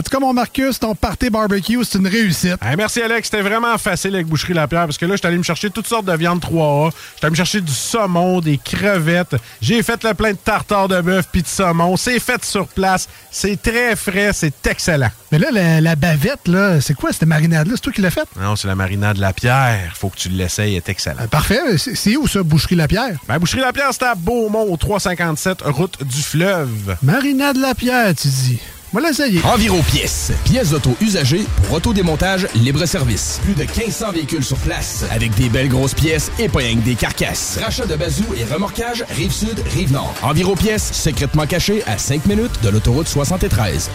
En 0.00 0.02
tout 0.02 0.08
cas, 0.12 0.18
mon 0.18 0.32
Marcus, 0.32 0.80
ton 0.80 0.94
party 0.94 1.28
barbecue, 1.28 1.84
c'est 1.84 1.98
une 1.98 2.06
réussite. 2.06 2.56
Hey, 2.62 2.74
merci 2.74 3.02
Alex, 3.02 3.28
c'était 3.28 3.42
vraiment 3.42 3.76
facile 3.76 4.14
avec 4.14 4.28
Boucherie 4.28 4.54
Lapierre 4.54 4.86
parce 4.86 4.96
que 4.96 5.04
là, 5.04 5.12
je 5.12 5.18
suis 5.18 5.26
allé 5.26 5.36
me 5.36 5.42
chercher 5.42 5.68
toutes 5.68 5.86
sortes 5.86 6.06
de 6.06 6.16
viandes 6.16 6.40
3A. 6.40 6.90
J'étais 7.16 7.26
allé 7.26 7.30
me 7.32 7.36
chercher 7.36 7.60
du 7.60 7.70
saumon, 7.70 8.40
des 8.40 8.56
crevettes. 8.56 9.36
J'ai 9.60 9.82
fait 9.82 10.02
le 10.02 10.14
plein 10.14 10.30
de 10.30 10.38
tartare 10.38 10.88
de 10.88 11.02
bœuf 11.02 11.26
puis 11.30 11.42
de 11.42 11.46
saumon. 11.46 11.98
C'est 11.98 12.18
fait 12.18 12.42
sur 12.46 12.66
place. 12.68 13.10
C'est 13.30 13.60
très 13.60 13.94
frais, 13.94 14.30
c'est 14.32 14.66
excellent. 14.68 15.10
Mais 15.32 15.38
là, 15.38 15.48
la, 15.52 15.82
la 15.82 15.96
bavette, 15.96 16.48
là, 16.48 16.80
c'est 16.80 16.94
quoi 16.94 17.12
cette 17.12 17.28
marinade-là? 17.28 17.74
C'est 17.74 17.82
toi 17.82 17.92
qui 17.92 18.00
l'as 18.00 18.10
faite? 18.10 18.28
Non, 18.40 18.56
c'est 18.56 18.68
la 18.68 18.76
marinade 18.76 19.18
Lapierre. 19.18 19.92
Faut 19.96 20.08
que 20.08 20.16
tu 20.16 20.30
l'essayes, 20.30 20.70
elle 20.70 20.76
est 20.78 20.88
excellent. 20.88 21.20
Euh, 21.20 21.26
parfait. 21.26 21.76
C'est 21.76 21.94
c'est 21.94 22.16
où 22.16 22.26
ça, 22.26 22.42
Boucherie 22.42 22.74
Lapierre? 22.74 23.18
Ben, 23.28 23.38
Boucherie 23.38 23.60
Lapierre, 23.60 23.90
c'est 23.92 24.04
à 24.04 24.14
Beaumont, 24.14 24.62
au 24.72 24.78
357, 24.78 25.60
route 25.66 26.02
du 26.02 26.22
fleuve. 26.22 26.96
Marinade 27.02 27.58
Lapierre, 27.58 28.14
tu 28.14 28.28
dis. 28.28 28.60
Voilà, 28.92 29.12
ça 29.12 29.28
y 29.28 29.36
est. 29.36 29.44
Enviro 29.44 29.80
Pièces. 29.82 30.32
Pièces 30.44 30.70
d'auto 30.70 30.96
usagées 31.00 31.46
pour 31.62 31.76
autodémontage 31.76 32.48
libre-service. 32.56 33.38
Plus 33.44 33.54
de 33.54 33.60
1500 33.60 34.10
véhicules 34.10 34.42
sur 34.42 34.56
place. 34.56 35.04
Avec 35.12 35.32
des 35.36 35.48
belles 35.48 35.68
grosses 35.68 35.94
pièces 35.94 36.32
et 36.40 36.48
pas 36.48 36.62
que 36.62 36.80
des 36.80 36.96
carcasses. 36.96 37.60
Rachat 37.62 37.86
de 37.86 37.94
bazou 37.94 38.24
et 38.36 38.42
remorquage 38.52 39.04
Rive-Sud, 39.08 39.62
Rive-Nord. 39.74 40.12
Enviro 40.22 40.56
Pièces, 40.56 40.90
secrètement 40.92 41.46
caché 41.46 41.84
à 41.86 41.98
5 41.98 42.26
minutes 42.26 42.60
de 42.64 42.68
l'autoroute 42.68 43.06
73. 43.06 43.90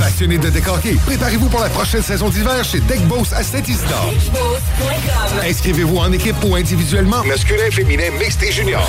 Passionné 0.00 0.38
de 0.38 0.48
décorquer, 0.48 0.96
préparez-vous 1.04 1.50
pour 1.50 1.60
la 1.60 1.68
prochaine 1.68 2.00
saison 2.00 2.30
d'hiver 2.30 2.64
chez 2.64 2.80
Deck 2.80 3.02
Boss 3.02 3.34
à 3.34 3.42
Saint-Isidore. 3.42 4.14
Inscrivez-vous 5.46 5.98
en 5.98 6.10
équipe 6.10 6.36
ou 6.42 6.54
individuellement, 6.54 7.22
masculin, 7.24 7.70
féminin, 7.70 8.10
mixte 8.18 8.42
et 8.42 8.50
junior. 8.50 8.82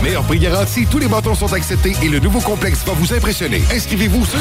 Meilleur 0.00 0.22
prix 0.22 0.38
garanti, 0.38 0.86
tous 0.86 0.98
les 0.98 1.08
bâtons 1.08 1.34
sont 1.34 1.52
acceptés 1.52 1.92
et 2.04 2.08
le 2.08 2.20
nouveau 2.20 2.40
complexe 2.40 2.84
va 2.86 2.92
vous 2.92 3.12
impressionner. 3.12 3.62
Inscrivez-vous 3.74 4.24
sur 4.24 4.38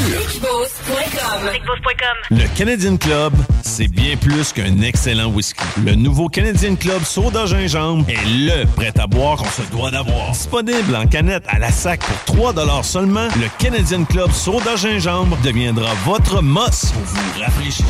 Le 2.30 2.56
Canadian 2.56 2.98
Club, 2.98 3.34
c'est 3.64 3.88
bien 3.88 4.16
plus 4.16 4.54
qu'un 4.54 4.82
excellent 4.82 5.32
whisky. 5.32 5.64
Le 5.84 5.96
nouveau 5.96 6.30
Canadian 6.30 6.76
Club 6.76 7.04
Soda 7.04 7.48
Gingembre 7.48 8.06
est 8.08 8.24
le 8.24 8.66
prêt 8.66 8.94
à 9.00 9.08
boire 9.08 9.38
qu'on 9.38 9.50
se 9.50 9.68
doit 9.72 9.90
d'avoir. 9.90 10.32
Disponible 10.32 10.96
en 10.96 11.08
canette 11.08 11.44
à 11.48 11.58
la 11.58 11.72
sac 11.72 12.02
pour 12.02 12.36
3 12.36 12.84
seulement, 12.84 13.28
le 13.36 13.48
Canadian 13.58 14.04
Club 14.04 14.32
Soda 14.32 14.76
Gingembre 14.76 15.23
deviendra 15.44 15.94
votre 16.06 16.42
must 16.42 16.92
pour 16.94 17.04
vous 17.04 17.42
rafraîchir. 17.42 17.86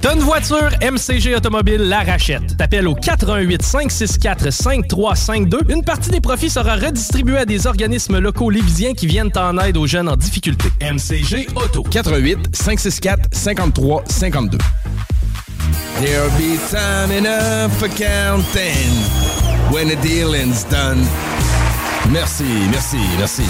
T'as 0.00 0.14
une 0.14 0.20
voiture, 0.20 0.70
MCG 0.80 1.36
Automobile 1.36 1.82
la 1.82 2.00
rachète. 2.00 2.56
T'appelles 2.56 2.88
au 2.88 2.94
418 2.94 3.62
564 3.62 4.50
5352. 4.50 5.58
Une 5.68 5.84
partie 5.84 6.10
des 6.10 6.22
profits 6.22 6.48
sera 6.48 6.76
redistribuée 6.76 7.38
à 7.38 7.44
des 7.44 7.66
organismes 7.66 8.18
locaux 8.18 8.48
lévisiens 8.48 8.94
qui 8.94 9.06
viennent 9.06 9.30
en 9.36 9.58
aide 9.58 9.76
aux 9.76 9.86
jeunes 9.86 10.08
en 10.08 10.16
difficulté. 10.16 10.68
MCG 10.80 11.48
Auto. 11.54 11.82
88 11.82 12.56
564 12.56 13.28
53 13.32 14.04
52. 14.08 14.58
There'll 16.00 16.30
be 16.38 16.58
time 16.70 17.12
enough 17.12 17.70
for 17.78 17.88
counting 17.88 18.90
when 19.70 19.88
the 19.88 19.96
dealing's 20.00 20.64
done. 20.64 21.06
Merci, 22.10 22.44
merci, 22.70 22.96
merci. 23.18 23.42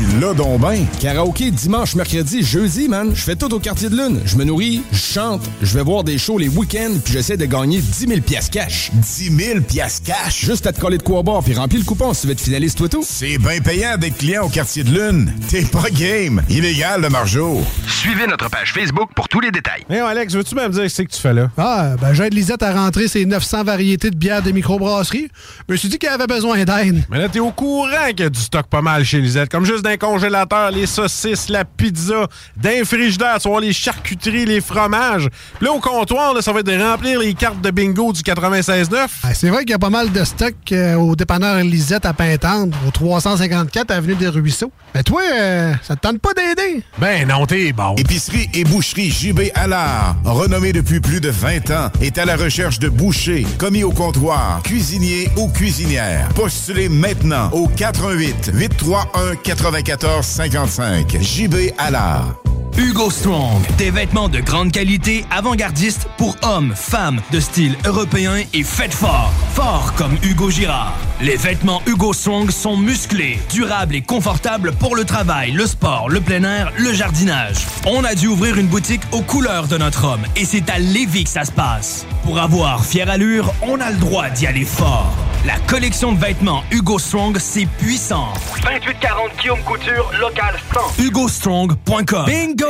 Tu 0.00 0.18
l'as 0.18 0.32
donc 0.32 0.62
ben. 0.62 0.86
Karaoké 0.98 1.50
dimanche, 1.50 1.94
mercredi, 1.94 2.42
jeudi, 2.42 2.88
man. 2.88 3.10
Je 3.14 3.20
fais 3.20 3.36
tout 3.36 3.52
au 3.52 3.60
quartier 3.60 3.90
de 3.90 3.96
lune. 3.96 4.18
Je 4.24 4.36
me 4.36 4.44
nourris, 4.44 4.80
je 4.92 4.96
chante, 4.96 5.42
je 5.60 5.74
vais 5.76 5.82
voir 5.82 6.04
des 6.04 6.16
shows 6.16 6.38
les 6.38 6.48
week-ends, 6.48 6.94
puis 7.04 7.12
j'essaie 7.12 7.36
de 7.36 7.44
gagner 7.44 7.82
10 7.82 8.06
000 8.08 8.20
piastres 8.22 8.50
cash. 8.50 8.90
10 8.94 9.30
000 9.30 9.60
piastres 9.60 10.06
cash? 10.06 10.42
Juste 10.46 10.66
à 10.66 10.72
te 10.72 10.80
coller 10.80 10.96
de 10.96 11.02
quoi 11.02 11.22
boire, 11.22 11.42
puis 11.42 11.52
remplir 11.52 11.80
le 11.80 11.84
coupon 11.84 12.14
si 12.14 12.22
tu 12.22 12.28
veux 12.28 12.32
être 12.32 12.40
finaliste, 12.40 12.78
toi 12.78 12.88
tout. 12.88 13.04
C'est 13.06 13.36
bien 13.36 13.60
payant 13.60 13.98
d'être 13.98 14.16
client 14.16 14.46
au 14.46 14.48
quartier 14.48 14.84
de 14.84 14.90
lune. 14.90 15.34
T'es 15.50 15.64
pas 15.64 15.90
game. 15.90 16.40
Illégal, 16.48 17.02
le 17.02 17.10
margeau. 17.10 17.60
Suivez 17.86 18.26
notre 18.26 18.48
page 18.48 18.72
Facebook 18.72 19.10
pour 19.14 19.28
tous 19.28 19.40
les 19.40 19.50
détails. 19.50 19.84
Mais 19.90 19.98
Alex, 19.98 20.34
veux-tu 20.34 20.54
me 20.54 20.66
dire 20.70 20.90
ce 20.90 21.02
que 21.02 21.08
tu 21.08 21.20
fais 21.20 21.34
là? 21.34 21.50
Ah, 21.58 21.96
ben 22.00 22.14
j'aide 22.14 22.32
Lisette 22.32 22.62
à 22.62 22.72
rentrer 22.72 23.06
ses 23.06 23.26
900 23.26 23.64
variétés 23.64 24.08
de 24.08 24.16
bières 24.16 24.42
de 24.42 24.50
microbrasserie. 24.50 25.28
Je 25.68 25.74
me 25.74 25.76
suis 25.76 25.90
dit 25.90 25.98
qu'elle 25.98 26.14
avait 26.14 26.26
besoin 26.26 26.64
d'aide. 26.64 27.04
Mais 27.10 27.18
là, 27.18 27.28
t'es 27.28 27.40
au 27.40 27.50
courant 27.50 28.08
qu'il 28.08 28.20
y 28.20 28.22
a 28.22 28.30
du 28.30 28.40
stock 28.40 28.66
pas 28.66 28.80
mal 28.80 29.04
chez 29.04 29.20
Lisette. 29.20 29.50
Comme 29.50 29.66
juste 29.66 29.84
d'un 29.90 29.96
congélateur, 29.96 30.70
les 30.70 30.86
saucisses, 30.86 31.48
la 31.48 31.64
pizza, 31.64 32.28
d'un 32.56 32.84
frigidaire, 32.84 33.38
tu 33.40 33.50
vas 33.50 33.60
les 33.60 33.72
charcuteries, 33.72 34.44
les 34.44 34.60
fromages. 34.60 35.28
Puis 35.58 35.66
là, 35.66 35.72
au 35.72 35.80
comptoir, 35.80 36.34
là, 36.34 36.42
ça 36.42 36.52
va 36.52 36.60
être 36.60 36.66
de 36.66 36.80
remplir 36.80 37.18
les 37.18 37.34
cartes 37.34 37.60
de 37.60 37.70
bingo 37.70 38.12
du 38.12 38.20
96.9. 38.20 39.08
Ah, 39.22 39.34
c'est 39.34 39.48
vrai 39.48 39.60
qu'il 39.60 39.70
y 39.70 39.74
a 39.74 39.78
pas 39.78 39.90
mal 39.90 40.12
de 40.12 40.24
stock 40.24 40.54
euh, 40.72 40.94
au 40.94 41.16
dépanneur 41.16 41.56
Lisette 41.64 42.06
à 42.06 42.12
Pintendre, 42.12 42.76
au 42.86 42.90
354 42.90 43.90
Avenue 43.90 44.14
des 44.14 44.28
Ruisseaux. 44.28 44.70
Mais 44.94 45.02
toi, 45.02 45.22
euh, 45.32 45.72
ça 45.82 45.96
te 45.96 46.00
tente 46.00 46.20
pas 46.20 46.34
d'aider? 46.34 46.82
Ben 46.98 47.26
non, 47.26 47.46
t'es 47.46 47.72
bon. 47.72 47.94
Épicerie 47.96 48.48
et 48.54 48.64
boucherie 48.64 49.10
JB 49.10 49.50
Allard, 49.54 50.16
renommée 50.24 50.72
depuis 50.72 51.00
plus 51.00 51.20
de 51.20 51.30
20 51.30 51.70
ans, 51.70 51.90
est 52.00 52.18
à 52.18 52.24
la 52.24 52.36
recherche 52.36 52.78
de 52.78 52.88
bouchers, 52.88 53.46
commis 53.58 53.82
au 53.82 53.92
comptoir, 53.92 54.60
cuisiniers 54.62 55.28
ou 55.36 55.48
cuisinières. 55.48 56.28
Postulez 56.34 56.88
maintenant 56.88 57.50
au 57.52 57.66
88 57.68 58.52
831 58.54 59.36
94 59.82 60.22
55. 60.22 61.06
JB 61.20 61.72
Allard. 61.78 62.49
Hugo 62.76 63.10
Strong, 63.10 63.60
des 63.76 63.90
vêtements 63.90 64.28
de 64.28 64.40
grande 64.40 64.72
qualité, 64.72 65.24
avant-gardistes 65.30 66.08
pour 66.16 66.36
hommes, 66.42 66.72
femmes, 66.74 67.20
de 67.30 67.38
style 67.38 67.76
européen 67.84 68.42
et 68.54 68.62
faites 68.62 68.94
fort. 68.94 69.32
Fort 69.54 69.92
comme 69.96 70.16
Hugo 70.22 70.50
Girard. 70.50 70.94
Les 71.20 71.36
vêtements 71.36 71.82
Hugo 71.86 72.14
Strong 72.14 72.50
sont 72.50 72.78
musclés, 72.78 73.38
durables 73.50 73.94
et 73.96 74.00
confortables 74.00 74.72
pour 74.72 74.96
le 74.96 75.04
travail, 75.04 75.52
le 75.52 75.66
sport, 75.66 76.08
le 76.08 76.20
plein 76.20 76.42
air, 76.42 76.72
le 76.78 76.92
jardinage. 76.94 77.66
On 77.86 78.02
a 78.02 78.14
dû 78.14 78.28
ouvrir 78.28 78.56
une 78.58 78.68
boutique 78.68 79.02
aux 79.12 79.22
couleurs 79.22 79.68
de 79.68 79.76
notre 79.76 80.04
homme 80.04 80.24
et 80.34 80.46
c'est 80.46 80.70
à 80.70 80.78
Lévis 80.78 81.24
que 81.24 81.30
ça 81.30 81.44
se 81.44 81.52
passe. 81.52 82.06
Pour 82.24 82.38
avoir 82.38 82.84
fière 82.84 83.10
allure, 83.10 83.52
on 83.62 83.78
a 83.80 83.90
le 83.90 83.98
droit 83.98 84.30
d'y 84.30 84.46
aller 84.46 84.64
fort. 84.64 85.14
La 85.46 85.58
collection 85.66 86.12
de 86.12 86.18
vêtements 86.18 86.64
Hugo 86.70 86.98
Strong, 86.98 87.38
c'est 87.38 87.66
puissant. 87.78 88.28
2840 88.62 89.30
Guillaume 89.40 89.60
Couture, 89.60 90.10
local 90.18 90.54
100. 90.98 91.02
HugoStrong.com 91.02 92.26
Bingo 92.40 92.64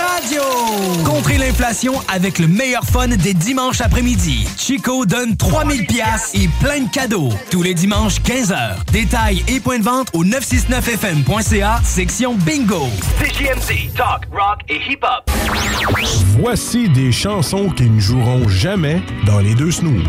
Radio! 0.00 0.42
Contrez 1.04 1.36
l'inflation 1.36 1.92
avec 2.08 2.38
le 2.38 2.48
meilleur 2.48 2.84
fun 2.84 3.08
des 3.08 3.34
dimanches 3.34 3.82
après-midi. 3.82 4.48
Chico 4.56 5.04
donne 5.04 5.36
3000 5.36 5.86
pièces 5.86 6.30
et 6.32 6.48
plein 6.58 6.80
de 6.80 6.88
cadeaux. 6.90 7.28
Tous 7.50 7.62
les 7.62 7.74
dimanches, 7.74 8.22
15h. 8.22 8.76
Détails 8.90 9.44
et 9.46 9.60
points 9.60 9.78
de 9.78 9.84
vente 9.84 10.08
au 10.14 10.24
969fm.ca, 10.24 11.82
section 11.84 12.34
Bingo. 12.34 12.86
CJMD, 13.20 13.92
talk, 13.94 14.24
rock 14.32 14.60
et 14.70 14.80
hip-hop. 14.90 15.30
Voici 16.40 16.88
des 16.88 17.12
chansons 17.12 17.68
qui 17.68 17.90
ne 17.90 18.00
joueront 18.00 18.48
jamais 18.48 19.02
dans 19.26 19.40
les 19.40 19.54
deux 19.54 19.70
snooze. 19.70 20.02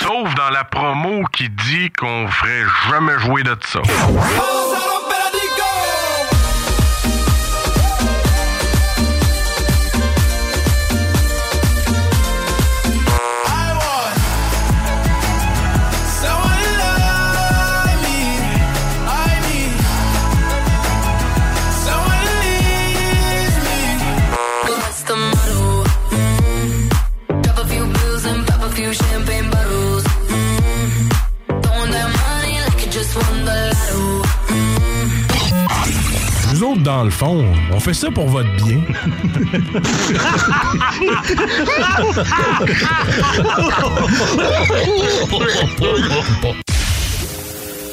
Sauf 0.00 0.34
dans 0.34 0.50
la 0.50 0.64
promo 0.64 1.22
qui 1.32 1.48
dit 1.48 1.90
qu'on 1.96 2.26
ferait 2.26 2.64
jamais 2.90 3.20
jouer 3.20 3.44
de 3.44 3.56
ça. 3.64 3.82
Nous 36.64 36.70
autres, 36.70 36.82
dans 36.82 37.04
le 37.04 37.10
fond, 37.10 37.44
on 37.72 37.78
fait 37.78 37.92
ça 37.92 38.10
pour 38.10 38.26
votre 38.26 38.48
bien. 38.64 38.80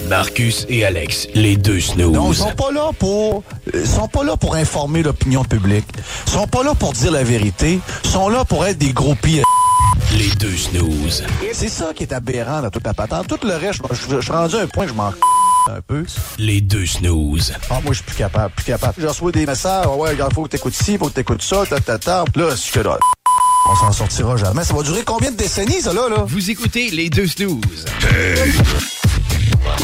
Marcus 0.07 0.65
et 0.69 0.85
Alex, 0.85 1.27
les 1.35 1.57
deux 1.57 1.81
snooze. 1.81 2.13
Non, 2.13 2.31
ils 2.31 2.35
sont 2.35 2.55
pas 2.55 2.71
là 2.71 2.91
pour 2.97 3.43
ils 3.73 3.85
sont 3.85 4.07
pas 4.07 4.23
là 4.23 4.37
pour 4.37 4.55
informer 4.55 5.03
l'opinion 5.03 5.43
publique. 5.43 5.87
Ils 6.27 6.31
sont 6.31 6.47
pas 6.47 6.63
là 6.63 6.73
pour 6.73 6.93
dire 6.93 7.11
la 7.11 7.25
vérité. 7.25 7.81
Ils 8.05 8.09
sont 8.09 8.29
là 8.29 8.45
pour 8.45 8.65
être 8.65 8.77
des 8.77 8.93
gros 8.93 9.15
pires. 9.15 9.43
Les 10.17 10.29
deux 10.39 10.55
snooze. 10.55 11.25
C'est 11.51 11.67
ça 11.67 11.91
qui 11.93 12.03
est 12.03 12.13
aberrant 12.13 12.61
dans 12.61 12.69
toute 12.69 12.85
la 12.85 12.93
patente. 12.93 13.27
Tout 13.27 13.45
le 13.45 13.55
reste, 13.55 13.81
je, 13.91 14.21
suis 14.21 14.31
rendu 14.31 14.55
à 14.55 14.59
un 14.59 14.67
point 14.67 14.85
que 14.85 14.91
je 14.91 14.95
m'en 14.95 15.11
un 15.67 15.81
peu. 15.81 16.05
Les 16.37 16.61
deux 16.61 16.85
snooze. 16.85 17.53
Ah, 17.69 17.79
moi, 17.83 17.93
je 17.93 17.97
suis 17.97 18.03
plus 18.03 18.15
capable, 18.15 18.53
plus 18.55 18.65
capable. 18.65 18.95
Je 18.97 19.07
reçois 19.07 19.31
des 19.31 19.45
messages, 19.45 19.85
Ah 19.87 19.95
ouais, 19.95 20.15
il 20.15 20.33
faut 20.33 20.43
que 20.43 20.49
t'écoutes 20.49 20.73
ci, 20.73 20.97
faut 20.97 21.07
que 21.07 21.13
t'écoutes 21.13 21.41
ça, 21.41 21.63
ta, 21.69 21.79
ta, 21.79 21.97
ta. 21.97 22.25
Là, 22.35 22.55
c'est 22.55 22.71
que 22.71 22.79
là, 22.79 22.97
on 23.69 23.75
s'en 23.75 23.91
sortira 23.91 24.37
jamais. 24.37 24.63
Ça 24.63 24.73
va 24.73 24.83
durer 24.83 25.03
combien 25.03 25.31
de 25.31 25.37
décennies, 25.37 25.81
ça, 25.81 25.93
là, 25.93 26.09
là? 26.09 26.23
Vous 26.27 26.49
écoutez 26.49 26.89
les 26.89 27.09
deux 27.09 27.27
snooze. 27.27 27.85
Moi, 29.63 29.75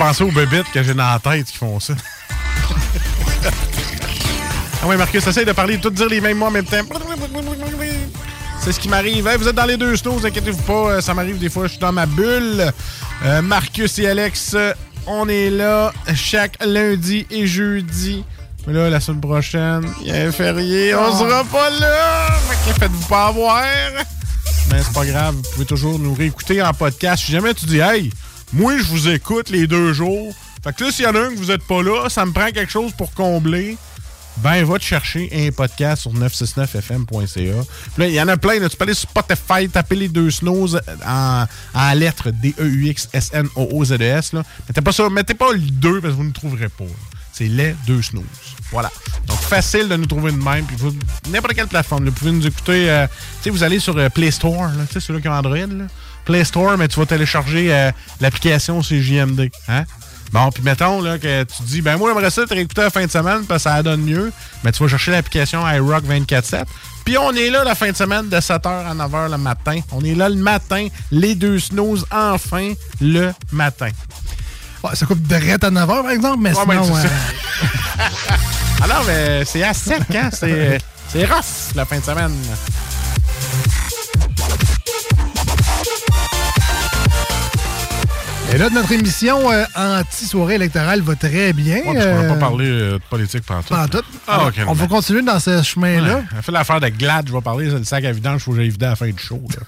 penser 0.00 0.24
aux 0.24 0.32
bébites 0.32 0.70
que 0.72 0.82
j'ai 0.82 0.94
dans 0.94 1.12
la 1.12 1.18
tête 1.18 1.46
qui 1.46 1.58
font 1.58 1.78
ça. 1.78 1.92
ah 4.82 4.86
ouais, 4.86 4.96
Marcus, 4.96 5.26
essaye 5.26 5.44
de 5.44 5.52
parler, 5.52 5.76
de 5.76 5.82
tout 5.82 5.90
dire 5.90 6.08
les 6.08 6.22
mêmes 6.22 6.38
mots 6.38 6.46
en 6.46 6.50
même 6.50 6.64
temps. 6.64 6.78
C'est 8.60 8.72
ce 8.72 8.80
qui 8.80 8.88
m'arrive. 8.88 9.26
Hey, 9.26 9.36
vous 9.36 9.46
êtes 9.46 9.54
dans 9.54 9.66
les 9.66 9.76
deux 9.76 9.94
snows, 9.96 10.24
inquiétez-vous 10.24 10.62
pas. 10.62 10.72
euh, 10.92 11.00
Ça 11.02 11.12
m'arrive 11.12 11.38
des 11.38 11.50
fois, 11.50 11.64
je 11.64 11.72
suis 11.72 11.78
dans 11.78 11.92
ma 11.92 12.06
bulle. 12.06 12.72
Euh, 13.26 13.42
Marcus 13.42 13.98
et 13.98 14.08
Alex, 14.08 14.52
euh, 14.54 14.72
on 15.06 15.28
est 15.28 15.50
là 15.50 15.92
chaque 16.14 16.56
lundi 16.64 17.26
et 17.30 17.46
jeudi. 17.46 18.24
Mais 18.66 18.72
là, 18.72 18.88
la 18.88 19.00
semaine 19.00 19.20
prochaine, 19.20 19.86
il 20.00 20.08
y 20.08 20.12
a 20.12 20.26
un 20.26 20.32
férié, 20.32 20.94
on 20.94 21.18
sera 21.18 21.44
pas 21.44 21.68
là. 21.78 22.28
Faites-vous 22.78 23.06
pas 23.06 23.26
avoir. 23.26 23.62
Mais 24.70 24.82
c'est 24.82 24.94
pas 24.94 25.04
grave, 25.04 25.34
vous 25.34 25.50
pouvez 25.52 25.66
toujours 25.66 25.98
nous 25.98 26.14
réécouter 26.14 26.62
en 26.62 26.72
podcast. 26.72 27.22
Si 27.26 27.32
jamais 27.32 27.52
tu 27.52 27.66
dis, 27.66 27.80
hey, 27.80 28.10
moi, 28.52 28.76
je 28.78 28.84
vous 28.84 29.08
écoute 29.08 29.50
les 29.50 29.66
deux 29.66 29.92
jours. 29.92 30.34
Fait 30.62 30.74
que 30.74 30.84
là, 30.84 30.92
s'il 30.92 31.04
y 31.04 31.08
en 31.08 31.14
a 31.14 31.20
un 31.20 31.30
que 31.30 31.36
vous 31.36 31.50
êtes 31.50 31.66
pas 31.66 31.82
là, 31.82 32.08
ça 32.08 32.24
me 32.26 32.32
prend 32.32 32.50
quelque 32.50 32.70
chose 32.70 32.92
pour 32.92 33.12
combler. 33.12 33.76
Ben, 34.38 34.64
va 34.64 34.78
te 34.78 34.84
chercher 34.84 35.28
un 35.32 35.50
podcast 35.52 36.02
sur 36.02 36.12
969fm.ca. 36.14 37.62
Puis 37.96 38.06
il 38.06 38.12
y 38.14 38.20
en 38.22 38.28
a 38.28 38.36
plein. 38.36 38.58
Là. 38.58 38.68
Tu 38.68 38.76
peux 38.76 38.84
aller 38.84 38.94
sur 38.94 39.08
Spotify, 39.10 39.68
taper 39.68 39.96
les 39.96 40.08
deux 40.08 40.30
snows 40.30 40.76
en, 41.06 41.44
en 41.74 41.92
lettres 41.94 42.30
D-E-U-X-S-N-O-O-Z-E-S. 42.30 44.32
Mettez 44.68 44.80
pas 44.80 44.92
ça, 44.92 45.08
mettez 45.10 45.34
pas 45.34 45.52
le 45.52 45.58
2 45.58 46.00
parce 46.00 46.14
que 46.14 46.18
vous 46.18 46.24
ne 46.24 46.32
trouverez 46.32 46.68
pas. 46.68 46.84
C'est 47.32 47.48
les 47.48 47.74
deux 47.86 48.02
snooze. 48.02 48.24
Voilà. 48.70 48.90
Donc, 49.26 49.38
facile 49.40 49.88
de 49.88 49.96
nous 49.96 50.06
trouver 50.06 50.30
de 50.32 50.36
même. 50.36 50.64
Puis, 50.66 50.76
n'importe 51.30 51.54
quelle 51.54 51.68
plateforme. 51.68 52.04
Vous 52.06 52.12
pouvez 52.12 52.32
nous 52.32 52.46
écouter. 52.46 52.90
euh, 52.90 53.06
tu 53.06 53.44
sais, 53.44 53.50
vous 53.50 53.62
allez 53.62 53.78
sur 53.78 53.96
euh, 53.96 54.08
Play 54.10 54.30
Store. 54.30 54.70
Tu 54.88 54.94
sais, 54.94 55.00
ceux-là 55.00 55.20
qui 55.20 55.28
ont 55.28 55.32
Android. 55.32 55.56
Là. 55.56 55.86
Play 56.24 56.44
Store, 56.44 56.76
mais 56.78 56.88
tu 56.88 56.98
vas 57.00 57.06
télécharger 57.06 57.72
euh, 57.72 57.90
l'application 58.20 58.80
CJMD. 58.80 59.50
Hein? 59.68 59.84
Bon, 60.32 60.50
puis 60.52 60.62
mettons 60.62 61.00
là, 61.02 61.18
que 61.18 61.42
tu 61.44 61.62
dis, 61.64 61.82
ben 61.82 61.96
moi, 61.96 62.10
j'aimerais 62.12 62.30
ça 62.30 62.44
te 62.46 62.54
réécouter 62.54 62.82
la 62.82 62.90
fin 62.90 63.04
de 63.04 63.10
semaine 63.10 63.44
parce 63.48 63.64
que 63.64 63.70
ça 63.70 63.82
donne 63.82 64.02
mieux. 64.02 64.32
Mais 64.62 64.70
tu 64.70 64.82
vas 64.82 64.88
chercher 64.88 65.10
l'application 65.10 65.68
iRock 65.68 66.04
24-7. 66.04 66.64
Puis 67.04 67.18
on 67.18 67.32
est 67.32 67.50
là 67.50 67.64
la 67.64 67.74
fin 67.74 67.90
de 67.90 67.96
semaine 67.96 68.28
de 68.28 68.36
7h 68.36 68.68
à 68.68 68.94
9h 68.94 69.30
le 69.30 69.38
matin. 69.38 69.80
On 69.90 70.04
est 70.04 70.14
là 70.14 70.28
le 70.28 70.36
matin, 70.36 70.86
les 71.10 71.34
deux 71.34 71.58
snooze, 71.58 72.06
enfin 72.12 72.74
le 73.00 73.32
matin. 73.50 73.88
Ouais, 74.84 74.94
ça 74.94 75.04
coupe 75.06 75.26
de 75.26 75.34
rette 75.34 75.64
à 75.64 75.70
9h, 75.70 75.86
par 76.02 76.10
exemple, 76.10 76.38
mais 76.42 76.52
Ouais, 76.56 76.62
sinon... 76.62 76.96
euh, 76.96 77.02
Alors, 78.82 79.02
mais 79.06 79.44
c'est 79.44 79.62
à 79.62 79.74
sec, 79.74 80.02
hein? 80.14 80.30
C'est, 80.32 80.78
c'est 81.08 81.24
rough 81.24 81.74
la 81.74 81.84
fin 81.84 81.98
de 81.98 82.04
semaine. 82.04 82.32
Et 88.52 88.58
là, 88.58 88.68
notre 88.68 88.90
émission 88.90 89.52
euh, 89.52 89.64
anti-soirée 89.76 90.56
électorale 90.56 91.02
va 91.02 91.14
très 91.14 91.52
bien. 91.52 91.84
Moi, 91.84 91.94
je 91.94 91.98
ne 92.00 92.02
pourrais 92.02 92.24
euh, 92.24 92.28
pas 92.30 92.34
parler 92.34 92.68
euh, 92.68 92.94
de 92.94 93.02
politique 93.08 93.44
pendant 93.46 93.62
tout. 93.62 93.98
tout. 93.98 94.04
Ah. 94.26 94.50
On 94.66 94.72
va 94.72 94.86
continuer 94.88 95.22
dans 95.22 95.38
ce 95.38 95.62
chemin-là. 95.62 96.16
Ouais. 96.16 96.24
Elle 96.36 96.42
fait 96.42 96.50
l'affaire 96.50 96.80
de 96.80 96.88
Glad, 96.88 97.28
je 97.28 97.32
vais 97.32 97.40
parler, 97.40 97.70
c'est 97.70 97.78
le 97.78 97.84
sac 97.84 98.04
à 98.04 98.10
vidange, 98.10 98.40
il 98.40 98.40
faut 98.40 98.50
que 98.50 98.56
j'aille 98.56 98.70
vider 98.70 98.86
à 98.86 98.90
la 98.90 98.96
fin 98.96 99.08
du 99.08 99.18
show. 99.18 99.40
Là. 99.50 99.62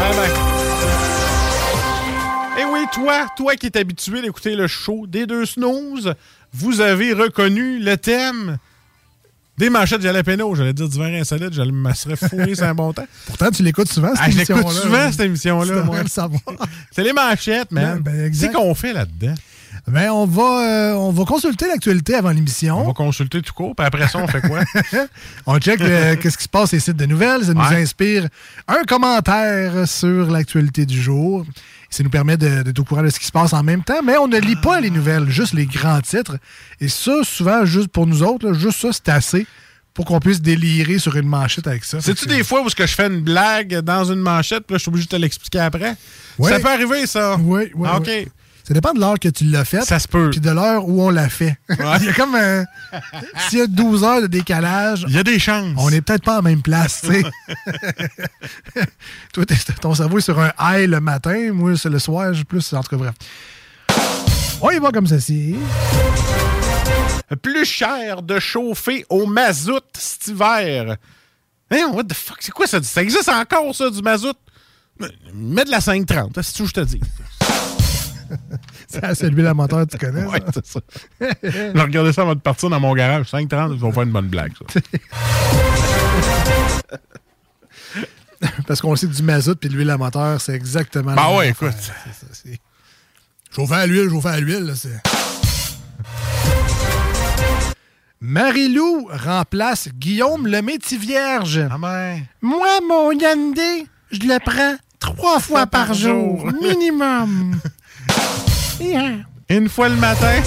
Ah 0.00 0.10
ben. 0.16 0.30
Et 2.60 2.64
oui, 2.64 2.80
toi, 2.92 3.26
toi 3.36 3.54
qui 3.54 3.66
es 3.66 3.76
habitué 3.78 4.20
d'écouter 4.20 4.56
le 4.56 4.66
show 4.66 5.06
des 5.06 5.26
deux 5.26 5.46
snooze, 5.46 6.12
vous 6.54 6.80
avez 6.80 7.12
reconnu 7.12 7.78
le 7.78 7.96
thème 7.96 8.58
des 9.58 9.70
manchettes 9.70 10.02
jalapeno. 10.02 10.54
J'allais 10.54 10.72
dire 10.72 10.88
d'hiver 10.88 11.20
insolite, 11.20 11.52
j'allais 11.52 11.72
me 11.72 11.92
serais 11.92 12.16
fourré 12.16 12.54
c'est 12.54 12.62
un 12.62 12.74
bon 12.74 12.92
temps. 12.92 13.06
Pourtant, 13.26 13.50
tu 13.50 13.62
l'écoutes 13.62 13.90
souvent, 13.90 14.14
cette 14.14 14.20
Ah, 14.20 14.30
je 14.30 14.38
l'écoute 14.38 14.70
souvent, 14.70 15.10
cette 15.10 15.20
émission-là. 15.20 15.84
C'est 16.90 17.02
les 17.02 17.12
manchettes, 17.12 17.70
man. 17.72 18.00
Ben, 18.00 18.12
ben. 18.12 18.34
C'est 18.34 18.52
qu'on 18.52 18.74
fait 18.74 18.92
là-dedans. 18.92 19.34
Ben, 19.86 20.10
on 20.10 20.24
va, 20.24 20.42
euh, 20.42 20.94
on 20.94 21.10
va 21.10 21.24
consulter 21.24 21.66
l'actualité 21.68 22.14
avant 22.14 22.30
l'émission. 22.30 22.80
On 22.80 22.86
va 22.86 22.92
consulter 22.92 23.42
tout 23.42 23.52
court, 23.52 23.74
puis 23.76 23.84
après 23.84 24.08
ça, 24.08 24.18
on 24.18 24.26
fait 24.26 24.40
quoi? 24.40 24.60
On 25.46 25.58
check 25.58 25.78
qu'est-ce 25.78 26.38
qui 26.38 26.44
se 26.44 26.48
passe 26.48 26.70
sur 26.70 26.76
les 26.76 26.80
sites 26.80 26.96
de 26.96 27.06
nouvelles. 27.06 27.44
Ça 27.44 27.52
nous 27.52 27.60
inspire 27.60 28.28
un 28.66 28.82
commentaire 28.84 29.86
sur 29.86 30.30
l'actualité 30.30 30.86
du 30.86 31.00
jour. 31.00 31.44
Ça 31.90 32.02
nous 32.02 32.10
permet 32.10 32.36
d'être 32.36 32.78
au 32.78 32.84
courant 32.84 33.02
de 33.02 33.10
ce 33.10 33.18
qui 33.18 33.26
se 33.26 33.32
passe 33.32 33.52
en 33.52 33.62
même 33.62 33.82
temps, 33.84 34.02
mais 34.02 34.16
on 34.16 34.26
ne 34.26 34.38
lit 34.38 34.56
pas 34.56 34.80
les 34.80 34.90
nouvelles, 34.90 35.28
juste 35.28 35.52
les 35.54 35.66
grands 35.66 36.00
titres. 36.00 36.38
Et 36.80 36.88
ça, 36.88 37.22
souvent, 37.22 37.64
juste 37.64 37.88
pour 37.88 38.06
nous 38.06 38.22
autres, 38.22 38.48
là, 38.48 38.54
juste 38.54 38.80
ça, 38.80 38.88
c'est 38.92 39.08
assez 39.08 39.46
pour 39.94 40.04
qu'on 40.04 40.18
puisse 40.18 40.42
délirer 40.42 40.98
sur 40.98 41.16
une 41.16 41.28
manchette 41.28 41.68
avec 41.68 41.84
ça. 41.84 42.00
C'est-tu 42.00 42.26
des 42.26 42.42
fois 42.42 42.62
où 42.62 42.68
que 42.68 42.86
je 42.86 42.94
fais 42.94 43.06
une 43.06 43.20
blague 43.20 43.78
dans 43.80 44.04
une 44.04 44.20
manchette, 44.20 44.66
puis 44.66 44.74
là, 44.74 44.78
je 44.78 44.82
suis 44.82 44.88
obligé 44.88 45.06
de 45.06 45.10
te 45.10 45.16
l'expliquer 45.16 45.60
après? 45.60 45.94
Ça 46.42 46.58
peut 46.58 46.68
arriver, 46.68 47.06
ça? 47.06 47.36
Oui, 47.40 47.70
oui. 47.74 47.88
Ah, 47.90 47.98
OK. 47.98 48.06
oui. 48.08 48.26
Ça 48.66 48.72
dépend 48.72 48.94
de 48.94 49.00
l'heure 49.00 49.18
que 49.18 49.28
tu 49.28 49.44
l'as 49.44 49.66
fait. 49.66 49.82
Ça 49.82 49.98
se 49.98 50.08
peut. 50.08 50.30
Puis 50.30 50.40
de 50.40 50.50
l'heure 50.50 50.88
où 50.88 51.02
on 51.02 51.10
l'a 51.10 51.28
fait. 51.28 51.58
Il 51.68 52.06
y 52.06 52.08
a 52.08 52.12
comme 52.14 52.34
un. 52.34 52.64
S'il 53.48 53.58
y 53.58 53.62
a 53.62 53.66
12 53.66 54.04
heures 54.04 54.22
de 54.22 54.26
décalage. 54.26 55.04
Il 55.06 55.14
y 55.14 55.18
a 55.18 55.22
des 55.22 55.38
chances. 55.38 55.74
On 55.76 55.90
n'est 55.90 56.00
peut-être 56.00 56.24
pas 56.24 56.38
en 56.38 56.42
même 56.42 56.62
place, 56.62 57.02
tu 57.02 57.12
sais. 57.12 57.22
Toi, 59.34 59.44
ton 59.82 59.94
cerveau 59.94 60.16
est 60.16 60.22
sur 60.22 60.40
un 60.40 60.50
high 60.58 60.88
le 60.88 61.00
matin. 61.00 61.52
Moi, 61.52 61.76
c'est 61.76 61.90
le 61.90 61.98
soir, 61.98 62.32
j'ai 62.32 62.44
plus. 62.44 62.72
En 62.72 62.82
tout 62.82 62.88
cas, 62.88 62.96
bref. 62.96 63.14
On 64.62 64.70
y 64.70 64.78
va 64.78 64.90
comme 64.92 65.06
ceci. 65.06 65.56
Plus 67.42 67.66
cher 67.66 68.22
de 68.22 68.38
chauffer 68.38 69.04
au 69.10 69.26
mazout 69.26 69.84
cet 69.92 70.28
hiver. 70.28 70.96
Hein, 71.70 71.90
what 71.92 72.04
the 72.04 72.14
fuck? 72.14 72.38
C'est 72.40 72.52
quoi 72.52 72.66
ça? 72.66 72.82
Ça 72.82 73.02
existe 73.02 73.28
encore, 73.28 73.74
ça, 73.74 73.90
du 73.90 74.00
mazout? 74.00 74.36
Mets 75.34 75.64
de 75.64 75.70
la 75.70 75.80
530, 75.80 76.38
c'est 76.40 76.52
tout 76.52 76.66
ce 76.68 76.72
que 76.72 76.80
je 76.80 76.86
te 76.86 76.90
dis. 76.92 77.00
C'est 79.14 79.30
l'huile 79.30 79.46
à 79.46 79.54
moteur, 79.54 79.86
tu 79.86 79.98
connais. 79.98 80.22
Ça? 80.22 80.38
c'est 80.54 80.66
ça. 80.66 80.80
Je 81.42 81.80
regardais 81.80 82.12
ça 82.12 82.22
avant 82.22 82.34
de 82.34 82.40
partir 82.40 82.70
dans 82.70 82.80
mon 82.80 82.94
garage. 82.94 83.28
530, 83.28 83.72
ils 83.74 83.80
vont 83.80 83.92
faire 83.92 84.02
une 84.04 84.12
bonne 84.12 84.28
blague, 84.28 84.52
ça. 84.72 84.80
Parce 88.66 88.80
qu'on 88.80 88.94
sait 88.96 89.06
du 89.06 89.22
mazout 89.22 89.54
puis 89.54 89.68
de 89.70 89.74
l'huile 89.74 89.90
à 89.90 89.96
moteur, 89.96 90.40
c'est 90.40 90.54
exactement 90.54 91.14
Bah 91.14 91.28
la 91.30 91.36
ouais, 91.36 91.48
affaire. 91.50 91.68
écoute. 91.70 91.80
C'est 91.80 92.26
ça, 92.26 92.32
c'est- 92.32 92.58
Chauffer 93.54 93.74
à 93.74 93.86
l'huile, 93.86 94.10
chauffer 94.10 94.28
à 94.28 94.40
l'huile, 94.40 94.64
là, 94.64 94.74
c'est. 94.74 95.00
Marie-Lou 98.20 99.08
remplace 99.12 99.88
Guillaume 99.94 100.46
le 100.46 100.60
métier 100.62 100.98
vierge. 100.98 101.60
Ah 101.70 101.76
ben. 101.78 102.22
Moi, 102.42 102.80
mon 102.88 103.12
Yandé, 103.12 103.86
je 104.10 104.20
le 104.20 104.38
prends 104.44 104.76
Trois 104.98 105.38
fois 105.38 105.66
par 105.66 105.92
jour, 105.92 106.50
minimum. 106.62 107.60
Une 109.48 109.68
fois 109.68 109.88
le 109.88 109.96
matin. 109.96 110.42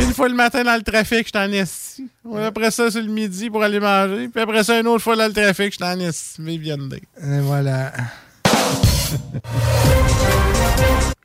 Une 0.00 0.12
fois 0.12 0.28
le 0.28 0.34
matin 0.34 0.62
dans 0.64 0.76
le 0.76 0.82
trafic, 0.82 1.26
je 1.26 1.32
t'en 1.32 1.50
ai 1.50 1.60
assis. 1.60 2.08
Après 2.36 2.70
ça, 2.70 2.90
c'est 2.90 3.02
le 3.02 3.10
midi 3.10 3.50
pour 3.50 3.62
aller 3.62 3.80
manger. 3.80 4.28
Puis 4.28 4.42
après 4.42 4.64
ça, 4.64 4.78
une 4.80 4.86
autre 4.86 5.02
fois 5.02 5.16
dans 5.16 5.26
le 5.26 5.32
trafic, 5.32 5.72
je 5.72 5.78
t'en. 5.78 5.96
Vivienne 6.44 6.88
Day. 6.88 7.02
Et 7.22 7.40
voilà. 7.40 7.92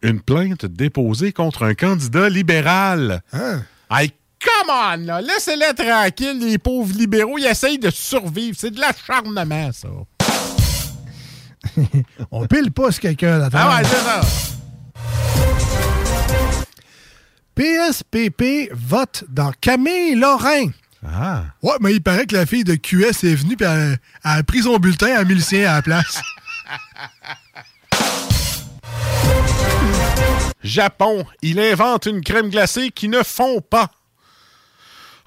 Une 0.01 0.19
plainte 0.21 0.65
déposée 0.65 1.31
contre 1.31 1.63
un 1.63 1.73
candidat 1.75 2.27
libéral. 2.29 3.21
Hein? 3.31 3.61
Hey, 3.89 4.11
come 4.43 4.69
on, 4.69 4.97
là! 5.05 5.21
Laissez-les 5.21 5.73
tranquilles, 5.73 6.39
les 6.39 6.57
pauvres 6.57 6.93
libéraux. 6.93 7.37
Ils 7.37 7.45
essayent 7.45 7.79
de 7.79 7.89
survivre. 7.89 8.57
C'est 8.59 8.71
de 8.71 8.79
l'acharnement, 8.81 9.71
ça. 9.71 9.87
On 12.31 12.45
pile 12.45 12.71
pas 12.71 12.91
sur 12.91 13.01
quelqu'un 13.01 13.37
là 13.37 13.49
Ah 13.53 13.77
ouais, 13.77 13.83
c'est 13.85 13.95
ça. 13.95 14.21
PSPP 17.55 18.71
vote 18.71 19.25
dans 19.29 19.51
Camille 19.61 20.15
Lorrain. 20.15 20.71
Ah. 21.05 21.43
Ouais, 21.61 21.75
mais 21.81 21.93
il 21.93 22.01
paraît 22.01 22.25
que 22.25 22.35
la 22.35 22.45
fille 22.45 22.63
de 22.63 22.75
QS 22.75 23.23
est 23.23 23.35
venue 23.35 23.57
et 23.59 23.63
elle, 23.63 23.99
a 24.23 24.41
pris 24.43 24.63
son 24.63 24.77
bulletin, 24.77 25.23
le 25.23 25.39
sien 25.39 25.69
à 25.69 25.75
la 25.75 25.81
place. 25.81 26.21
Japon, 30.63 31.25
il 31.41 31.59
invente 31.59 32.05
une 32.05 32.21
crème 32.21 32.49
glacée 32.49 32.89
qui 32.89 33.09
ne 33.09 33.21
fond 33.21 33.59
pas. 33.61 33.91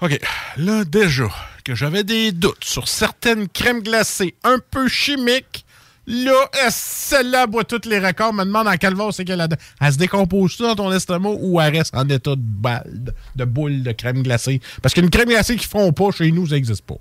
OK, 0.01 0.19
là 0.57 0.83
déjà 0.83 1.29
que 1.63 1.75
j'avais 1.75 2.03
des 2.03 2.31
doutes 2.31 2.63
sur 2.63 2.87
certaines 2.87 3.47
crèmes 3.47 3.83
glacées 3.83 4.35
un 4.43 4.59
peu 4.59 4.87
chimiques, 4.87 5.65
là, 6.07 6.33
celle-là 6.69 7.47
boit 7.47 7.63
tous 7.63 7.81
les 7.87 7.99
records, 7.99 8.33
me 8.33 8.43
demande 8.45 8.67
en 8.67 8.75
quelle 8.77 8.95
vase 8.95 9.15
c'est 9.17 9.25
qu'elle 9.25 9.41
a... 9.41 9.47
Elle 9.81 9.93
se 9.93 9.97
décompose 9.97 10.57
dans 10.57 10.75
ton 10.75 10.91
estomac 10.91 11.29
ou 11.39 11.59
elle 11.61 11.77
reste 11.77 11.95
en 11.95 12.07
état 12.09 12.31
de 12.35 12.41
balle, 12.41 13.13
de 13.35 13.45
boule 13.45 13.83
de 13.83 13.91
crème 13.91 14.23
glacée? 14.23 14.61
Parce 14.81 14.93
qu'une 14.93 15.09
crème 15.09 15.29
glacée 15.29 15.55
qui 15.57 15.67
fond 15.67 15.91
pas, 15.91 16.11
chez 16.11 16.31
nous, 16.31 16.47
ça 16.47 16.55
n'existe 16.55 16.83
pas. 16.85 16.95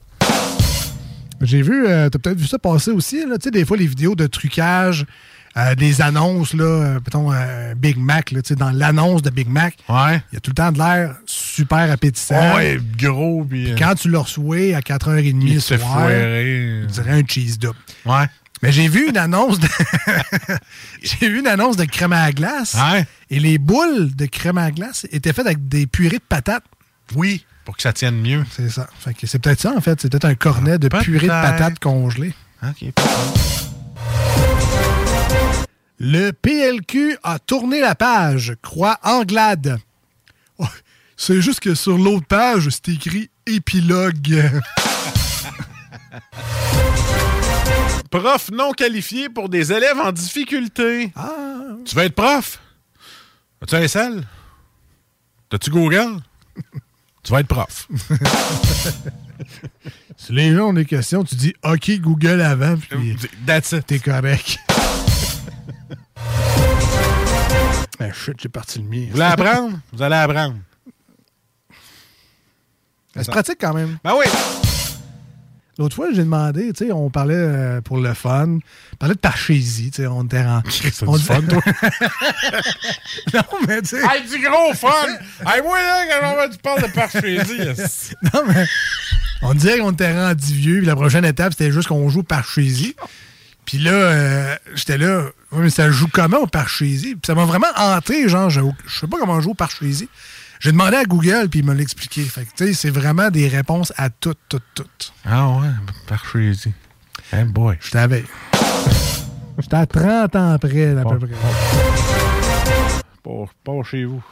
J'ai 1.42 1.62
vu, 1.62 1.86
euh, 1.86 2.08
t'as 2.08 2.18
peut-être 2.18 2.38
vu 2.38 2.46
ça 2.46 2.58
passer 2.58 2.90
aussi, 2.90 3.26
là, 3.26 3.36
tu 3.38 3.44
sais, 3.44 3.50
des 3.50 3.64
fois, 3.64 3.76
les 3.76 3.86
vidéos 3.86 4.14
de 4.14 4.26
trucage, 4.26 5.04
euh, 5.58 5.74
des 5.74 6.00
annonces, 6.00 6.54
là, 6.54 6.64
euh, 6.64 6.94
mettons, 6.94 7.30
euh, 7.30 7.74
Big 7.74 7.98
Mac, 7.98 8.30
là, 8.30 8.40
tu 8.40 8.48
sais, 8.48 8.54
dans 8.56 8.70
l'annonce 8.70 9.20
de 9.20 9.28
Big 9.30 9.48
Mac, 9.48 9.74
Ouais. 9.88 10.22
il 10.32 10.34
y 10.34 10.36
a 10.38 10.40
tout 10.40 10.50
le 10.50 10.54
temps 10.54 10.72
de 10.72 10.78
l'air 10.78 11.14
super 11.26 11.90
appétissant. 11.90 12.56
Ouais, 12.56 12.78
gros, 12.98 13.46
euh, 13.52 13.74
quand 13.78 13.94
tu 13.96 14.08
le 14.08 14.18
reçois 14.18 14.74
à 14.76 14.80
4h30 14.80 15.42
il 15.46 15.54
le 15.54 15.60
se 15.60 15.76
soir, 15.76 16.06
on 16.06 16.86
dirait 16.86 17.20
un 17.20 17.22
cheese 17.26 17.58
dip. 17.58 17.72
Ouais. 18.06 18.24
Mais 18.62 18.72
j'ai 18.72 18.88
vu 18.88 19.08
une 19.08 19.16
annonce 19.16 19.58
de... 19.58 19.68
j'ai 21.02 21.28
vu 21.28 21.40
une 21.40 21.46
annonce 21.46 21.76
de 21.76 21.84
crème 21.84 22.12
à 22.12 22.32
glace. 22.32 22.76
Et 23.30 23.38
les 23.38 23.58
boules 23.58 24.14
de 24.14 24.26
crème 24.26 24.58
à 24.58 24.70
glace 24.70 25.06
étaient 25.10 25.32
faites 25.32 25.46
avec 25.46 25.68
des 25.68 25.86
purées 25.86 26.18
de 26.18 26.24
patates. 26.26 26.64
Oui, 27.14 27.44
pour 27.64 27.76
que 27.76 27.82
ça 27.82 27.92
tienne 27.92 28.20
mieux. 28.20 28.44
C'est 28.50 28.70
ça. 28.70 28.88
Fait 28.98 29.12
que 29.12 29.26
c'est 29.26 29.38
peut-être 29.38 29.60
ça, 29.60 29.72
en 29.76 29.80
fait. 29.80 30.00
C'est 30.00 30.10
peut-être 30.10 30.24
un 30.24 30.34
cornet 30.34 30.78
de 30.78 30.88
purée 30.88 31.26
de 31.26 31.32
patates 31.32 31.78
congelées. 31.78 32.34
OK, 32.62 32.92
Le 35.98 36.30
PLQ 36.30 37.18
a 37.22 37.38
tourné 37.38 37.80
la 37.80 37.94
page, 37.94 38.54
croit 38.62 38.98
Anglade. 39.02 39.78
Oh, 40.58 40.66
c'est 41.16 41.40
juste 41.40 41.60
que 41.60 41.74
sur 41.74 41.98
l'autre 41.98 42.26
page, 42.26 42.68
c'est 42.70 42.92
écrit 42.92 43.30
épilogue. 43.46 44.42
Prof 48.20 48.50
non 48.50 48.72
qualifié 48.72 49.28
pour 49.28 49.50
des 49.50 49.72
élèves 49.72 49.98
en 49.98 50.10
difficulté. 50.10 51.12
Tu 51.84 51.94
veux 51.94 52.04
être 52.04 52.14
prof? 52.14 52.58
As-tu 53.60 53.74
un 53.76 53.88
sel? 53.88 54.26
T'as-tu 55.50 55.70
Google? 55.70 56.16
tu 57.22 57.32
vas 57.32 57.40
être 57.40 57.48
prof. 57.48 57.88
si 60.16 60.32
les 60.32 60.54
gens 60.54 60.68
ont 60.68 60.72
des 60.72 60.86
questions, 60.86 61.24
tu 61.24 61.34
dis 61.34 61.52
OK 61.62 61.90
Google 62.00 62.40
avant, 62.40 62.76
puis 62.78 63.16
That's 63.46 63.72
it. 63.72 63.86
t'es 63.86 63.98
correct. 63.98 64.58
Ah, 67.98 68.12
shit, 68.12 68.34
j'ai 68.38 68.50
parti 68.50 68.78
le 68.78 68.84
mien. 68.84 69.04
Vous 69.06 69.12
voulez 69.12 69.22
apprendre? 69.22 69.78
Vous 69.90 70.02
allez 70.02 70.16
apprendre. 70.16 70.56
C'est 73.14 73.30
pratique 73.30 73.56
quand 73.58 73.72
même. 73.72 73.96
Ben 74.04 74.12
oui. 74.18 74.26
L'autre 75.78 75.94
fois, 75.94 76.08
j'ai 76.10 76.22
demandé, 76.22 76.72
tu 76.72 76.86
sais, 76.86 76.92
on 76.92 77.10
parlait 77.10 77.34
euh, 77.36 77.80
pour 77.82 77.98
le 77.98 78.14
fun, 78.14 78.58
on 78.94 78.96
parlait 78.96 79.14
de 79.14 79.20
parchésie, 79.20 79.90
tu 79.90 80.02
sais, 80.02 80.06
on 80.06 80.24
était 80.24 80.40
en... 80.40 80.62
C'est 80.70 81.02
on 81.06 81.16
du 81.16 81.22
fun, 81.22 81.42
toi. 81.42 81.60
non, 83.34 83.42
mais 83.68 83.82
tu 83.82 83.88
sais... 83.88 83.98
Hey, 83.98 84.26
du 84.26 84.42
gros 84.42 84.72
fun! 84.72 84.88
hey, 85.46 85.60
moi, 85.62 85.78
là, 85.78 86.06
quand 86.08 86.48
tu 86.50 86.58
parles 86.58 86.82
de 86.82 86.88
parchésie, 86.88 87.84
non, 88.32 88.40
mais 88.48 88.66
on 89.42 89.52
disait 89.52 89.78
qu'on 89.78 89.92
était 89.92 90.14
rendu 90.14 90.54
vieux, 90.54 90.78
puis 90.78 90.86
la 90.86 90.96
prochaine 90.96 91.26
étape, 91.26 91.52
c'était 91.52 91.70
juste 91.70 91.88
qu'on 91.88 92.08
joue 92.08 92.22
parchésie. 92.22 92.96
Puis 93.66 93.76
là, 93.76 93.92
euh, 93.92 94.56
j'étais 94.74 94.96
là, 94.96 95.24
ouais, 95.52 95.64
mais 95.64 95.70
ça 95.70 95.90
joue 95.90 96.08
comment 96.10 96.38
au 96.38 96.46
parchésie? 96.46 97.16
Puis 97.16 97.26
ça 97.26 97.34
m'a 97.34 97.44
vraiment 97.44 97.66
hanté, 97.76 98.30
genre, 98.30 98.48
je, 98.48 98.62
je 98.86 99.00
sais 99.00 99.06
pas 99.08 99.18
comment 99.18 99.42
jouer 99.42 99.52
au 99.52 99.54
parchésie. 99.54 100.08
J'ai 100.60 100.72
demandé 100.72 100.96
à 100.96 101.04
Google, 101.04 101.48
puis 101.50 101.60
il 101.60 101.66
m'a 101.66 101.74
l'expliqué. 101.74 102.22
Fait 102.22 102.44
que, 102.44 102.50
tu 102.56 102.66
sais, 102.66 102.72
c'est 102.72 102.90
vraiment 102.90 103.30
des 103.30 103.48
réponses 103.48 103.92
à 103.96 104.10
toutes, 104.10 104.38
toutes, 104.48 104.62
toutes. 104.74 105.12
Ah 105.24 105.48
ouais, 105.48 105.68
parchésie. 106.06 106.72
Hey 107.32 107.44
boy. 107.44 107.76
Je 107.80 107.90
t'avais. 107.90 108.24
J'étais 109.58 109.76
à 109.76 109.86
30 109.86 110.36
ans 110.36 110.58
près, 110.58 110.96
à 110.96 111.04
peu 111.04 111.18
près. 111.18 111.34
Pas, 113.22 113.44
pas 113.64 113.82
chez 113.90 114.04
vous. 114.04 114.22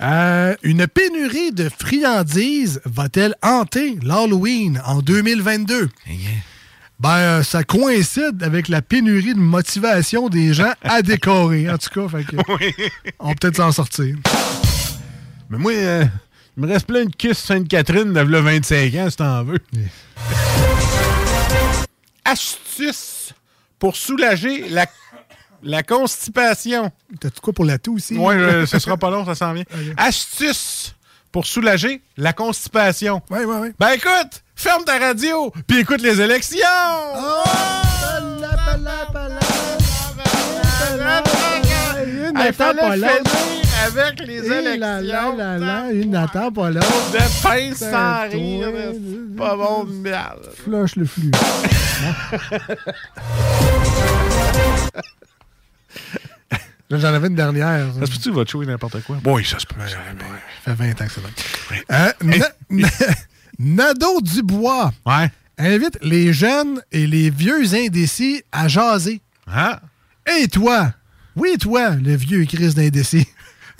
Euh, 0.00 0.54
une 0.62 0.86
pénurie 0.88 1.52
de 1.52 1.68
friandises 1.68 2.80
va-t-elle 2.84 3.36
hanter 3.42 3.98
l'Halloween 4.02 4.82
en 4.84 5.00
2022? 5.00 5.88
Ben, 6.98 7.10
euh, 7.10 7.42
ça 7.42 7.62
coïncide 7.62 8.42
avec 8.42 8.68
la 8.68 8.82
pénurie 8.82 9.34
de 9.34 9.38
motivation 9.38 10.28
des 10.28 10.54
gens 10.54 10.72
à 10.82 11.02
décorer, 11.02 11.70
en 11.70 11.78
tout 11.78 11.90
cas. 11.90 12.08
Fait 12.08 12.24
que, 12.24 12.36
On 13.20 13.28
va 13.28 13.34
peut-être 13.34 13.56
s'en 13.56 13.72
sortir. 13.72 14.16
Mais 15.52 15.58
moi, 15.58 15.72
euh, 15.72 16.04
il 16.56 16.62
me 16.64 16.72
reste 16.72 16.86
plein 16.86 17.04
de 17.04 17.14
kisses 17.14 17.36
Sainte-Catherine 17.40 18.14
de 18.14 18.20
là 18.20 18.40
25 18.40 18.94
ans, 18.94 19.10
si 19.10 19.16
t'en 19.18 19.44
veux. 19.44 19.58
Astuce 22.24 23.34
pour 23.78 23.96
soulager 23.96 24.70
la, 24.70 24.86
la 25.62 25.82
constipation. 25.82 26.90
T'as-tu 27.20 27.40
quoi 27.42 27.52
pour 27.52 27.66
la 27.66 27.76
toux 27.76 27.96
aussi? 27.96 28.16
Oui, 28.16 28.34
ce 28.66 28.78
sera 28.78 28.96
pas 28.96 29.10
long, 29.10 29.26
ça 29.26 29.34
s'en 29.34 29.52
vient. 29.52 29.64
Astuce 29.98 30.94
pour 31.30 31.44
soulager 31.46 32.00
la 32.16 32.32
constipation. 32.32 33.20
Oui, 33.28 33.40
oui, 33.46 33.56
oui. 33.60 33.68
Ben 33.78 33.90
écoute, 33.90 34.42
ferme 34.56 34.84
ta 34.84 34.98
radio, 34.98 35.52
puis 35.66 35.80
écoute 35.80 36.00
les 36.00 36.18
élections! 36.18 36.56
Une 42.30 42.38
Hey, 42.38 42.52
fallait 42.54 42.92
finir 42.94 43.61
avec 43.86 44.20
les 44.26 44.38
Eh 44.44 44.52
élections. 44.52 44.80
là 44.80 45.00
là 45.02 45.30
là 45.32 45.58
là, 45.58 45.92
une 45.92 46.10
n'attend 46.10 46.50
pas 46.52 46.70
l'autre. 46.70 47.12
De 47.12 47.18
pince 47.42 47.78
sans 47.78 48.22
rire, 48.30 48.68
c'est 48.92 49.36
pas 49.36 49.56
bon 49.56 49.84
de 49.84 49.92
merde. 49.92 50.48
Flush 50.64 50.96
le 50.96 51.04
flux. 51.06 51.30
Là, 56.90 56.98
J'en 56.98 57.08
avais 57.14 57.28
une 57.28 57.34
dernière. 57.34 57.86
Ça 57.98 58.06
se 58.06 58.10
peut-tu 58.12 58.30
va 58.32 58.44
jouer 58.44 58.66
n'importe 58.66 59.02
quoi? 59.04 59.16
Oui, 59.24 59.44
ça 59.44 59.58
se 59.58 59.66
peut. 59.66 59.76
Ça 59.88 59.96
fait 60.64 60.74
20 60.74 60.90
ans 60.90 61.06
que 61.06 61.12
c'est 61.12 61.20
vrai. 61.20 61.84
Euh, 61.90 62.12
Na- 62.22 62.48
Na- 62.68 62.88
Nadeau 63.58 64.20
Dubois 64.20 64.92
invite 65.58 65.98
les 66.02 66.32
jeunes 66.32 66.82
et 66.90 67.06
les 67.06 67.30
vieux 67.30 67.74
indécis 67.74 68.42
à 68.52 68.68
jaser. 68.68 69.22
Ah. 69.46 69.80
Et 70.38 70.48
toi, 70.48 70.92
oui 71.36 71.56
toi, 71.58 71.90
le 71.90 72.14
vieux 72.14 72.44
Christ 72.44 72.76
d'indécis, 72.76 73.26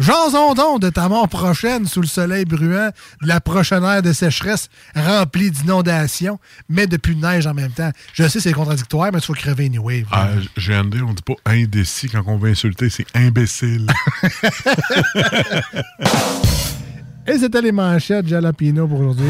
jason 0.01 0.55
donc 0.55 0.81
de 0.81 0.91
ta 0.91 1.09
mort 1.09 1.29
prochaine 1.29 1.87
sous 1.87 2.01
le 2.01 2.07
soleil 2.07 2.45
brûlant, 2.45 2.91
de 3.23 3.29
la 3.29 3.41
prochaine 3.41 3.85
ère 3.85 4.03
de 4.03 4.13
sécheresse 4.13 4.69
remplie 4.95 5.51
d'inondations, 5.51 6.39
mais 6.69 6.87
de 6.87 6.97
plus 6.97 7.15
de 7.15 7.21
neige 7.21 7.47
en 7.47 7.55
même 7.55 7.73
temps. 7.73 7.91
Je 8.13 8.29
sais, 8.29 8.41
c'est 8.41 8.53
contradictoire, 8.53 9.11
mais 9.13 9.19
il 9.19 9.25
faut 9.25 9.35
crever 9.35 9.67
anyway. 9.67 10.05
Ah, 10.11 10.29
GND, 10.57 11.03
on 11.07 11.13
dit 11.13 11.23
pas 11.23 11.35
indécis 11.47 12.09
quand 12.09 12.23
on 12.27 12.37
veut 12.37 12.51
insulter, 12.51 12.91
c'est 12.91 13.07
imbécile. 13.15 13.87
Et 17.27 17.39
c'était 17.39 17.63
les 17.63 17.71
manchettes 17.71 18.27
Jalapino 18.27 18.89
pour 18.89 18.99
aujourd'hui. 19.01 19.27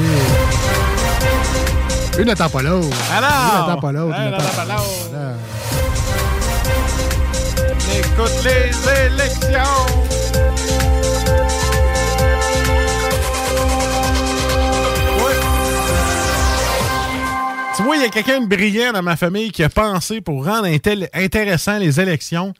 Une 2.18 2.24
n'attend 2.24 2.48
pas 2.48 2.62
l'autre. 2.62 2.96
Alors! 3.12 3.30
Une 3.30 3.66
n'attend 3.66 3.80
pas 3.80 3.92
l'autre. 3.92 4.16
Une 4.18 4.30
n'attend 4.30 4.56
pas 4.56 4.64
l'autre. 4.64 5.10
Écoute 7.98 8.44
les 8.44 8.70
élections! 9.06 10.21
Tu 17.76 17.82
vois, 17.82 17.96
il 17.96 18.02
y 18.02 18.04
a 18.04 18.10
quelqu'un 18.10 18.40
de 18.40 18.46
brillant 18.46 18.92
dans 18.92 19.02
ma 19.02 19.16
famille 19.16 19.50
qui 19.50 19.62
a 19.64 19.68
pensé 19.70 20.20
pour 20.20 20.44
rendre 20.44 20.66
intéressant 21.14 21.78
les 21.78 22.00
élections. 22.00 22.52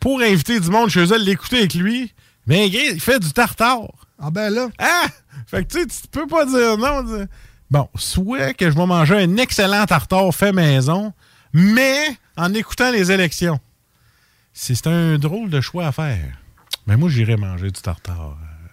Pour 0.00 0.20
inviter 0.20 0.58
du 0.58 0.70
monde 0.70 0.90
chez 0.90 1.04
eux, 1.04 1.18
l'écouter 1.18 1.58
avec 1.58 1.74
lui. 1.74 2.12
Mais 2.46 2.68
il 2.68 3.00
fait 3.00 3.20
du 3.20 3.32
tartare. 3.32 3.82
Ah 4.18 4.30
ben 4.30 4.50
là. 4.52 4.68
Ah! 4.78 5.06
Fait 5.46 5.64
que 5.64 5.72
tu 5.72 5.80
sais, 5.80 5.86
tu 5.86 6.08
peux 6.10 6.26
pas 6.26 6.44
dire 6.46 6.76
non. 6.78 7.04
tu- 7.04 7.26
Bon, 7.70 7.88
soit 7.94 8.52
que 8.54 8.68
je 8.70 8.74
vais 8.76 8.86
manger 8.86 9.16
un 9.22 9.36
excellent 9.36 9.84
tartare 9.86 10.34
fait 10.34 10.52
maison, 10.52 11.12
mais 11.52 12.16
en 12.36 12.52
écoutant 12.52 12.90
les 12.90 13.12
élections. 13.12 13.60
C'est 14.52 14.86
un 14.88 15.16
drôle 15.18 15.48
de 15.50 15.60
choix 15.60 15.86
à 15.86 15.92
faire. 15.92 16.36
Mais 16.86 16.96
moi, 16.96 17.08
j'irai 17.08 17.36
manger 17.36 17.70
du 17.70 17.80
tartare 17.80 18.30
euh, 18.36 18.66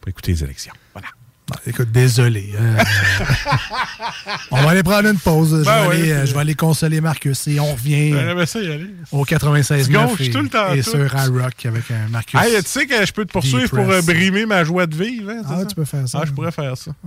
pour 0.00 0.08
écouter 0.08 0.32
les 0.32 0.44
élections. 0.44 0.74
Voilà. 0.92 1.08
Ah, 1.54 1.60
écoute, 1.64 1.92
désolé. 1.92 2.52
hein. 2.58 2.82
on 4.50 4.62
va 4.62 4.70
aller 4.70 4.82
prendre 4.82 5.08
une 5.08 5.18
pause. 5.18 5.60
Je, 5.60 5.64
Ben 5.64 5.82
vais, 5.82 5.88
oui. 5.88 5.94
aller, 6.02 6.10
euh, 6.12 6.26
je 6.26 6.34
vais 6.34 6.40
aller 6.40 6.54
consoler 6.56 7.00
Marcus 7.00 7.46
et 7.46 7.60
on 7.60 7.72
revient 7.72 8.12
ça 8.46 8.60
y 8.60 8.66
aller. 8.66 8.90
au 9.12 9.24
96 9.24 9.86
Tu 9.86 9.92
gonfles 9.92 10.28
tout 10.30 10.40
le 10.40 10.48
temps, 10.48 10.72
et 10.74 10.82
tout. 10.82 10.90
sur 10.90 11.16
un 11.16 11.26
rock 11.28 11.64
avec 11.66 11.84
un 11.92 12.08
Marcus. 12.10 12.40
Hey, 12.40 12.60
tu 12.64 12.68
sais 12.68 12.86
que 12.86 13.06
je 13.06 13.12
peux 13.12 13.24
te 13.24 13.30
poursuivre 13.32 13.70
pour 13.70 13.88
euh, 13.88 14.02
brimer 14.02 14.44
ma 14.44 14.64
joie 14.64 14.86
de 14.86 14.96
vivre. 14.96 15.30
hein, 15.30 15.42
Ah, 15.48 15.58
ça? 15.60 15.66
tu 15.66 15.76
peux 15.76 15.84
faire 15.84 16.08
ça. 16.08 16.18
Ah, 16.20 16.24
je 16.26 16.32
pourrais 16.32 16.50
faire 16.50 16.76
ça. 16.76 16.90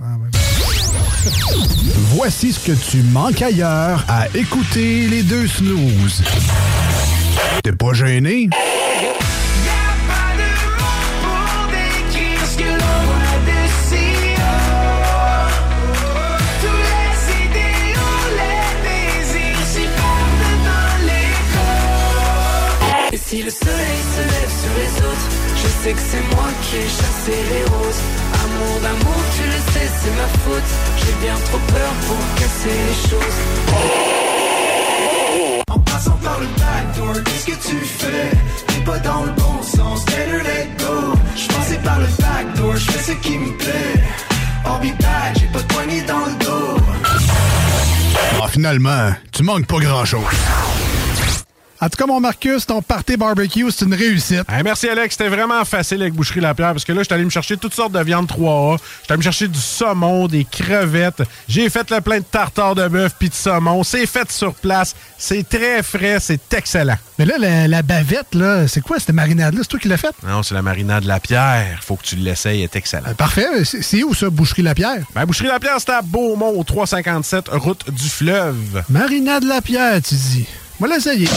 Voici 2.14 2.52
ce 2.54 2.60
que 2.66 2.72
tu 2.90 3.02
manques 3.02 3.42
ailleurs 3.42 4.04
à 4.08 4.26
écouter 4.34 5.06
les 5.08 5.22
deux 5.22 5.46
snooze. 5.48 6.22
T'es 7.62 7.72
pas 7.72 7.92
gêné? 7.92 8.48
Si 23.30 23.42
le 23.44 23.50
soleil 23.50 24.00
se 24.14 24.22
lève 24.34 24.54
sur 24.62 24.74
les 24.82 24.92
autres, 25.08 25.28
je 25.62 25.68
sais 25.82 25.92
que 25.92 26.04
c'est 26.10 26.34
moi 26.34 26.48
qui 26.62 26.76
ai 26.82 26.88
chassé 26.98 27.36
les 27.52 27.64
roses. 27.74 28.02
Amour 28.42 28.74
d'amour, 28.82 29.20
tu 29.36 29.44
le 29.54 29.60
sais, 29.72 29.88
c'est 30.00 30.14
ma 30.20 30.28
faute. 30.42 30.70
J'ai 30.98 31.14
bien 31.24 31.36
trop 31.48 31.62
peur 31.74 31.92
pour 32.06 32.20
casser 32.40 32.76
les 32.88 32.98
choses. 33.08 33.38
En 35.68 35.78
passant 35.78 36.18
par 36.24 36.40
le 36.40 36.48
backdoor, 36.58 37.22
qu'est-ce 37.24 37.46
que 37.46 37.68
tu 37.68 37.76
fais? 38.00 38.30
T'es 38.66 38.82
pas 38.84 38.98
dans 38.98 39.22
le 39.22 39.32
bon 39.32 39.62
sens, 39.62 40.04
better 40.06 40.42
let 40.48 40.68
go 40.84 41.14
Je 41.36 41.46
passais 41.54 41.80
par 41.84 42.00
le 42.00 42.08
backdoor, 42.18 42.76
je 42.76 42.90
fais 42.90 43.12
ce 43.12 43.16
qui 43.18 43.38
me 43.38 43.52
plaît 43.58 43.94
I'll 44.66 44.80
be 44.80 44.92
back, 45.00 45.38
j'ai 45.38 45.46
pas 45.46 45.60
de 45.60 45.72
poignée 45.72 46.02
dans 46.02 46.26
le 46.26 46.34
dos 46.44 46.76
Ah, 48.42 48.48
finalement, 48.48 49.12
tu 49.30 49.44
manques 49.44 49.66
pas 49.66 49.78
grand-chose. 49.78 50.24
En 51.82 51.88
tout 51.88 51.96
cas, 51.96 52.04
mon 52.06 52.20
Marcus, 52.20 52.66
ton 52.66 52.82
party 52.82 53.16
barbecue, 53.16 53.70
c'est 53.70 53.86
une 53.86 53.94
réussite. 53.94 54.42
Hey, 54.50 54.62
merci 54.62 54.86
Alex, 54.86 55.16
c'était 55.16 55.30
vraiment 55.30 55.64
facile 55.64 56.02
avec 56.02 56.12
Boucherie 56.12 56.40
Lapierre 56.40 56.72
parce 56.72 56.84
que 56.84 56.92
là, 56.92 56.98
je 57.00 57.04
suis 57.04 57.14
allé 57.14 57.24
me 57.24 57.30
chercher 57.30 57.56
toutes 57.56 57.72
sortes 57.72 57.92
de 57.92 58.00
viande 58.02 58.26
3A. 58.26 58.78
J'étais 59.00 59.12
allé 59.12 59.18
me 59.18 59.22
chercher 59.22 59.48
du 59.48 59.58
saumon, 59.58 60.28
des 60.28 60.44
crevettes. 60.44 61.22
J'ai 61.48 61.70
fait 61.70 61.90
le 61.90 62.02
plein 62.02 62.18
de 62.18 62.24
tartare 62.24 62.74
de 62.74 62.86
bœuf 62.86 63.14
puis 63.18 63.30
de 63.30 63.34
saumon. 63.34 63.82
C'est 63.82 64.04
fait 64.04 64.30
sur 64.30 64.52
place. 64.54 64.94
C'est 65.16 65.48
très 65.48 65.82
frais, 65.82 66.18
c'est 66.20 66.52
excellent. 66.52 66.96
Mais 67.18 67.24
là, 67.24 67.36
la, 67.38 67.66
la 67.66 67.82
bavette, 67.82 68.34
là, 68.34 68.68
c'est 68.68 68.82
quoi 68.82 68.98
cette 68.98 69.14
marinade-là? 69.14 69.60
C'est 69.62 69.68
toi 69.68 69.80
qui 69.80 69.88
l'as 69.88 69.96
faite? 69.96 70.14
Non, 70.22 70.42
c'est 70.42 70.54
la 70.54 70.62
marinade 70.62 71.04
Lapierre. 71.04 71.80
Faut 71.82 71.96
que 71.96 72.04
tu 72.04 72.16
l'essayes, 72.16 72.58
elle 72.58 72.64
est 72.64 72.76
excellent. 72.76 73.14
Parfait. 73.16 73.64
C'est 73.64 73.80
c'est 73.82 74.02
où 74.02 74.12
ça, 74.12 74.28
Boucherie 74.28 74.62
Lapierre? 74.62 75.04
Ben, 75.14 75.24
Boucherie 75.24 75.48
Lapierre, 75.48 75.76
c'est 75.78 75.92
à 75.92 76.02
Beaumont, 76.02 76.52
au 76.58 76.62
357, 76.62 77.48
route 77.52 77.90
du 77.90 78.08
fleuve. 78.08 78.82
Marinade 78.90 79.44
Lapierre, 79.44 80.02
tu 80.02 80.14
dis. 80.14 80.46
On 80.80 80.86
va 80.86 80.94
l'essayer. 80.94 81.28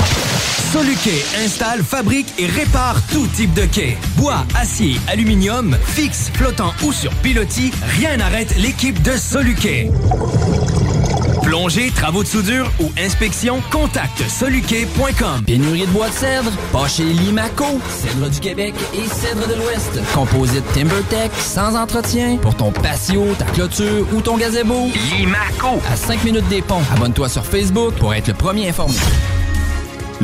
Soluquet 0.71 1.21
installe, 1.43 1.83
fabrique 1.83 2.33
et 2.39 2.45
répare 2.45 2.95
tout 3.11 3.27
type 3.35 3.53
de 3.53 3.65
quai. 3.65 3.97
Bois, 4.15 4.45
acier, 4.55 4.95
aluminium, 5.09 5.75
fixe, 5.85 6.31
flottant 6.33 6.73
ou 6.83 6.93
sur 6.93 7.11
pilotis, 7.15 7.71
rien 7.99 8.15
n'arrête 8.17 8.55
l'équipe 8.57 9.01
de 9.01 9.11
Soluquet. 9.11 9.89
Plongée, 11.43 11.91
travaux 11.91 12.23
de 12.23 12.27
soudure 12.27 12.71
ou 12.79 12.91
inspection, 12.97 13.61
contacte 13.71 14.27
soluquet.com. 14.27 15.43
Pénurie 15.45 15.85
de 15.85 15.91
bois 15.91 16.07
de 16.07 16.13
cèdre, 16.13 16.51
pas 16.71 16.87
chez 16.87 17.03
Limaco. 17.03 17.65
Cèdre 17.89 18.29
du 18.29 18.39
Québec 18.39 18.73
et 18.93 19.07
cèdre 19.07 19.47
de 19.47 19.55
l'Ouest. 19.55 19.99
Composite 20.13 20.63
TimberTech, 20.73 21.31
sans 21.37 21.75
entretien. 21.75 22.37
Pour 22.37 22.55
ton 22.55 22.71
patio, 22.71 23.25
ta 23.37 23.45
clôture 23.45 24.07
ou 24.13 24.21
ton 24.21 24.37
gazebo. 24.37 24.89
Limaco. 25.17 25.79
À 25.91 25.95
5 25.95 26.23
minutes 26.23 26.47
des 26.47 26.61
ponts. 26.61 26.81
Abonne-toi 26.95 27.29
sur 27.29 27.45
Facebook 27.45 27.93
pour 27.95 28.13
être 28.13 28.27
le 28.29 28.33
premier 28.33 28.69
informé. 28.69 28.95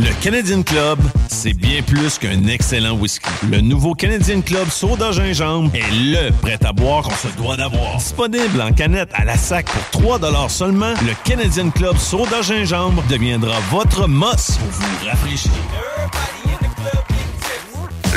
Le 0.02 0.14
Canadian 0.24 0.64
Club, 0.64 0.98
c'est 1.28 1.52
bien 1.52 1.82
plus 1.82 2.18
qu'un 2.18 2.48
excellent 2.48 2.94
whisky. 2.94 3.30
Le 3.52 3.60
nouveau 3.60 3.94
Canadian 3.94 4.40
Club 4.40 4.70
Soda 4.70 5.12
Gingembre 5.12 5.76
est 5.76 5.92
le 5.92 6.32
prêt 6.32 6.58
à 6.64 6.72
boire 6.72 7.04
qu'on 7.04 7.16
se 7.16 7.28
doit 7.36 7.58
d'avoir. 7.58 7.98
Disponible 7.98 8.62
en 8.62 8.72
canette 8.72 9.10
à 9.14 9.26
la 9.26 9.36
sac 9.36 9.66
pour 9.66 10.02
3 10.02 10.20
seulement, 10.48 10.94
le 11.02 11.14
Canadian 11.26 11.70
Club 11.70 11.98
Soda 11.98 12.42
Gingembre 12.42 13.04
deviendra 13.10 13.60
votre 13.72 14.08
must 14.08 14.58
pour 14.60 14.70
vous 14.70 15.06
rafraîchir. 15.06 15.52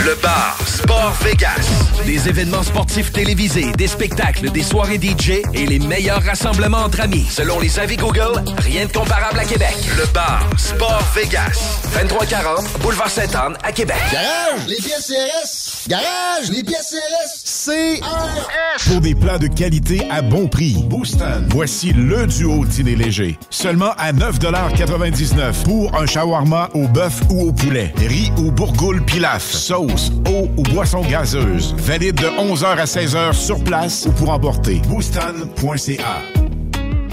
Le 0.04 0.16
bar 0.20 0.58
Sport 0.66 1.12
Vegas. 1.22 1.68
Des 2.04 2.28
événements 2.28 2.64
sportifs 2.64 3.12
télévisés, 3.12 3.70
des 3.78 3.86
spectacles, 3.86 4.50
des 4.50 4.64
soirées 4.64 4.98
DJ 5.00 5.42
et 5.54 5.66
les 5.66 5.78
meilleurs 5.78 6.22
rassemblements 6.24 6.84
entre 6.84 7.02
amis. 7.02 7.26
Selon 7.30 7.60
les 7.60 7.78
avis 7.78 7.96
Google, 7.96 8.42
rien 8.58 8.86
de 8.86 8.92
comparable 8.92 9.38
à 9.38 9.44
Québec. 9.44 9.76
Le 9.96 10.04
bar 10.12 10.44
Sport 10.56 11.04
Vegas. 11.14 11.78
2340 11.94 12.80
Boulevard 12.80 13.10
Sainte-Anne 13.10 13.56
à 13.62 13.70
Québec. 13.70 13.96
Garage, 14.10 14.66
les 14.66 14.76
pièces 14.76 15.06
CRS. 15.06 15.88
Garage, 15.88 16.50
les 16.50 16.64
pièces 16.64 16.96
CRS. 16.96 18.00
CRS. 18.00 18.90
Pour 18.90 19.00
des 19.00 19.14
plats 19.14 19.38
de 19.38 19.46
qualité 19.46 20.02
à 20.10 20.20
bon 20.22 20.48
prix, 20.48 20.76
Booston. 20.86 21.46
Voici 21.50 21.92
le 21.92 22.26
duo 22.26 22.64
dîner 22.64 22.96
léger. 22.96 23.38
Seulement 23.50 23.92
à 23.98 24.12
9,99 24.12 25.62
pour 25.64 25.94
un 25.94 26.06
shawarma 26.06 26.70
au 26.74 26.88
bœuf 26.88 27.20
ou 27.30 27.48
au 27.48 27.52
poulet. 27.52 27.92
Riz 27.98 28.32
ou 28.38 28.50
bourgoule 28.50 29.04
pilaf. 29.04 29.42
Sauce, 29.44 29.91
eau 30.28 30.48
ou 30.56 30.62
boisson 30.74 31.02
gazeuse. 31.02 31.74
Valide 31.78 32.16
de 32.16 32.26
11h 32.26 32.78
à 32.78 32.84
16h 32.84 33.32
sur 33.32 33.62
place 33.62 34.06
ou 34.06 34.12
pour 34.12 34.30
emporter. 34.30 34.80
Booston.ca. 34.88 36.31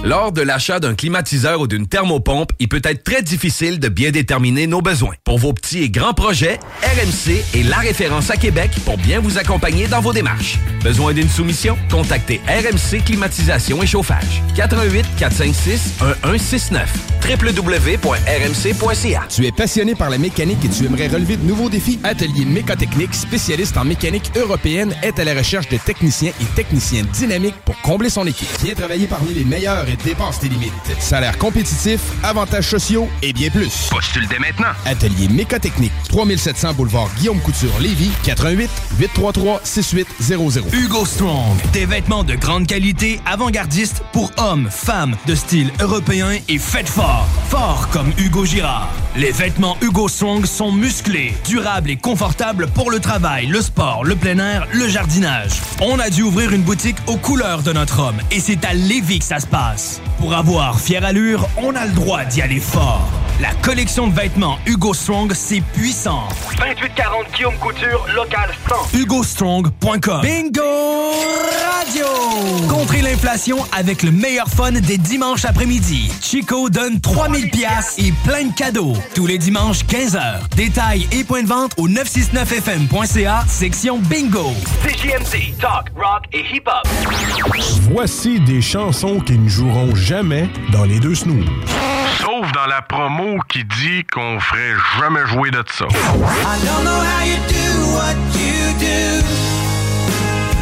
Lors 0.06 0.32
de 0.32 0.42
l'achat 0.42 0.80
d'un 0.80 0.96
climatiseur 0.96 1.60
ou 1.60 1.68
d'une 1.68 1.86
thermopompe, 1.86 2.54
il 2.60 2.70
peut 2.70 2.82
être 2.86 3.04
très 3.04 3.22
difficile 3.22 3.82
de 3.82 3.90
bien 3.90 4.12
déterminer 4.12 4.66
nos 4.66 4.82
besoins. 4.82 5.14
Pour 5.26 5.40
vos 5.40 5.52
petits 5.52 5.84
et 5.84 5.90
grands 5.90 6.14
projets, 6.14 6.58
RMC 6.84 7.44
est 7.54 7.64
la 7.64 7.80
référence 7.80 8.30
à 8.30 8.38
Québec 8.38 8.72
pour 8.86 8.98
bien 8.98 9.20
vous 9.20 9.38
accompagner 9.38 9.88
dans 9.88 10.00
vos 10.00 10.14
démarches. 10.14 10.58
Besoin 10.82 11.12
d'une 11.12 11.28
soumission? 11.28 11.78
Contactez 11.92 12.40
RMC 12.48 13.04
Climatisation 13.04 13.84
et 13.84 13.88
Chauffage. 13.88 14.42
88 14.56 15.06
456 15.18 15.96
1169 16.24 16.90
www.rmc.ca 17.30 19.24
Tu 19.30 19.46
es 19.46 19.52
passionné 19.52 19.96
par 19.96 20.10
la 20.10 20.18
mécanique 20.18 20.64
et 20.64 20.70
tu 20.70 20.86
aimerais 20.86 21.08
relever 21.08 21.36
de 21.36 21.46
nouveaux 21.46 21.70
défis? 21.70 22.00
Atelier 22.04 22.46
Mécotechnique, 22.46 23.14
spécialiste 23.14 23.78
en 23.78 23.84
mécanique 23.84 24.32
européenne, 24.38 24.96
est 25.04 25.20
à 25.20 25.26
la 25.26 25.34
recherche 25.34 25.68
de 25.68 25.78
techniciens 25.78 26.32
et 26.42 26.46
techniciens 26.56 27.04
dynamiques 27.14 27.58
pour 27.66 27.80
combler 27.82 28.10
son 28.10 28.26
équipe. 28.26 28.48
Viens 28.64 28.76
travailler 28.76 29.08
parmi 29.08 29.34
les 29.34 29.44
meilleurs 29.44 29.89
et 29.90 29.98
dépense 29.98 30.40
tes 30.40 30.50
limites. 30.50 30.72
Salaire 31.00 31.38
compétitif, 31.38 32.00
avantages 32.24 32.70
sociaux 32.70 33.10
et 33.22 33.34
bien 33.34 33.50
plus. 33.50 33.90
Postule 33.90 34.28
dès 34.28 34.40
maintenant. 34.40 34.74
Atelier 34.86 35.28
Mécotechnique, 35.28 35.92
3700 36.10 36.74
boulevard 36.74 37.10
Guillaume 37.18 37.40
Couture, 37.40 37.78
Lévis, 37.80 38.12
88 38.24 38.70
833 39.00 39.62
6800. 39.64 40.62
Hugo 40.74 41.06
Strong. 41.06 41.58
Des 41.74 41.86
vêtements 41.86 42.24
de 42.24 42.36
grande 42.36 42.68
qualité, 42.68 43.20
avant-gardistes 43.26 44.04
pour 44.14 44.32
hommes, 44.38 44.70
femmes, 44.70 45.16
de 45.26 45.36
style 45.36 45.72
européen 45.82 46.30
et 46.48 46.58
faites 46.58 46.90
fort. 46.90 47.28
Fort 47.50 47.90
comme 47.92 48.12
Hugo 48.18 48.46
Girard. 48.46 48.90
Les 49.16 49.32
vêtements 49.32 49.76
Hugo 49.82 50.08
Strong 50.08 50.46
sont 50.46 50.72
musclés, 50.72 51.34
durables 51.48 51.90
et 51.90 51.98
confortables 51.98 52.68
pour 52.68 52.92
le 52.92 53.00
travail, 53.00 53.48
le 53.48 53.62
sport, 53.62 54.04
le 54.04 54.16
plein 54.16 54.38
air, 54.38 54.68
le 54.72 54.88
jardinage. 54.88 55.52
On 55.82 56.00
a 56.00 56.10
dû 56.10 56.22
ouvrir 56.22 56.54
une 56.54 56.62
boutique 56.62 56.98
aux 57.08 57.18
couleurs 57.18 57.64
de 57.64 57.74
notre 57.74 58.00
homme 58.00 58.18
et 58.32 58.40
c'est 58.40 58.64
à 58.66 58.74
Lévis 58.74 59.20
que 59.20 59.26
ça 59.26 59.40
se 59.40 59.48
passe. 59.48 59.79
Pour 60.20 60.34
avoir 60.34 60.80
fière 60.80 61.06
allure, 61.06 61.48
on 61.58 61.76
a 61.76 61.86
le 61.86 61.92
droit 61.92 62.26
d'y 62.26 62.42
aller 62.42 62.60
fort. 62.60 63.10
La 63.42 63.54
collection 63.62 64.08
de 64.08 64.14
vêtements 64.14 64.58
Hugo 64.66 64.94
Strong, 64.94 65.32
c'est 65.34 65.62
puissant. 65.62 66.28
2840 66.58 67.26
Guillaume 67.34 67.56
Couture, 67.56 68.06
local 68.14 68.50
100. 68.92 68.98
HugoStrong.com 68.98 70.22
Bingo 70.22 70.62
Radio! 71.80 72.06
Contrez 72.68 73.02
l'inflation 73.02 73.58
avec 73.72 74.04
le 74.04 74.12
meilleur 74.12 74.48
fun 74.48 74.74
des 74.74 74.98
dimanches 74.98 75.46
après-midi. 75.46 76.12
Chico 76.22 76.70
donne 76.70 77.00
3000 77.00 77.50
pièces 77.50 77.96
et 77.98 78.12
plein 78.26 78.46
de 78.48 78.54
cadeaux. 78.54 78.94
Tous 79.16 79.26
les 79.26 79.38
dimanches, 79.38 79.86
15h. 79.86 80.42
Détails 80.58 81.08
et 81.14 81.24
points 81.24 81.44
de 81.44 81.48
vente 81.48 81.72
au 81.78 81.88
969fm.ca, 81.88 83.46
section 83.48 84.00
Bingo. 84.00 84.52
CJMD, 84.84 85.58
talk, 85.62 85.88
rock 85.96 86.26
et 86.34 86.44
hip-hop. 86.54 86.86
Voici 87.92 88.42
des 88.42 88.62
chansons 88.62 89.22
qui 89.22 89.38
ne 89.38 89.48
joueront 89.70 89.96
jamais 89.96 90.50
dans 90.72 90.84
les 90.84 91.00
deux 91.00 91.16
snooze. 91.16 91.46
Sauf 92.20 92.52
dans 92.54 92.66
la 92.66 92.82
promo 92.82 93.38
qui 93.48 93.64
dit 93.64 94.04
qu'on 94.12 94.40
ferait 94.40 94.74
jamais 95.00 95.26
jouer 95.28 95.52
de 95.52 95.64
ça. 95.72 95.86
I 95.86 96.66
don't 96.66 96.84
know 96.84 96.92
how 96.92 97.24
you 97.26 97.38
do 97.48 97.94
what 97.94 98.16
you 98.34 98.74
do. 98.80 99.26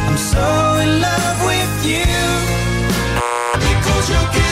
I'm 0.06 0.16
so 0.16 0.80
in 0.82 1.00
love 1.00 1.46
with 1.46 1.86
you. 1.86 2.04
Because 3.54 4.10
your 4.10 4.47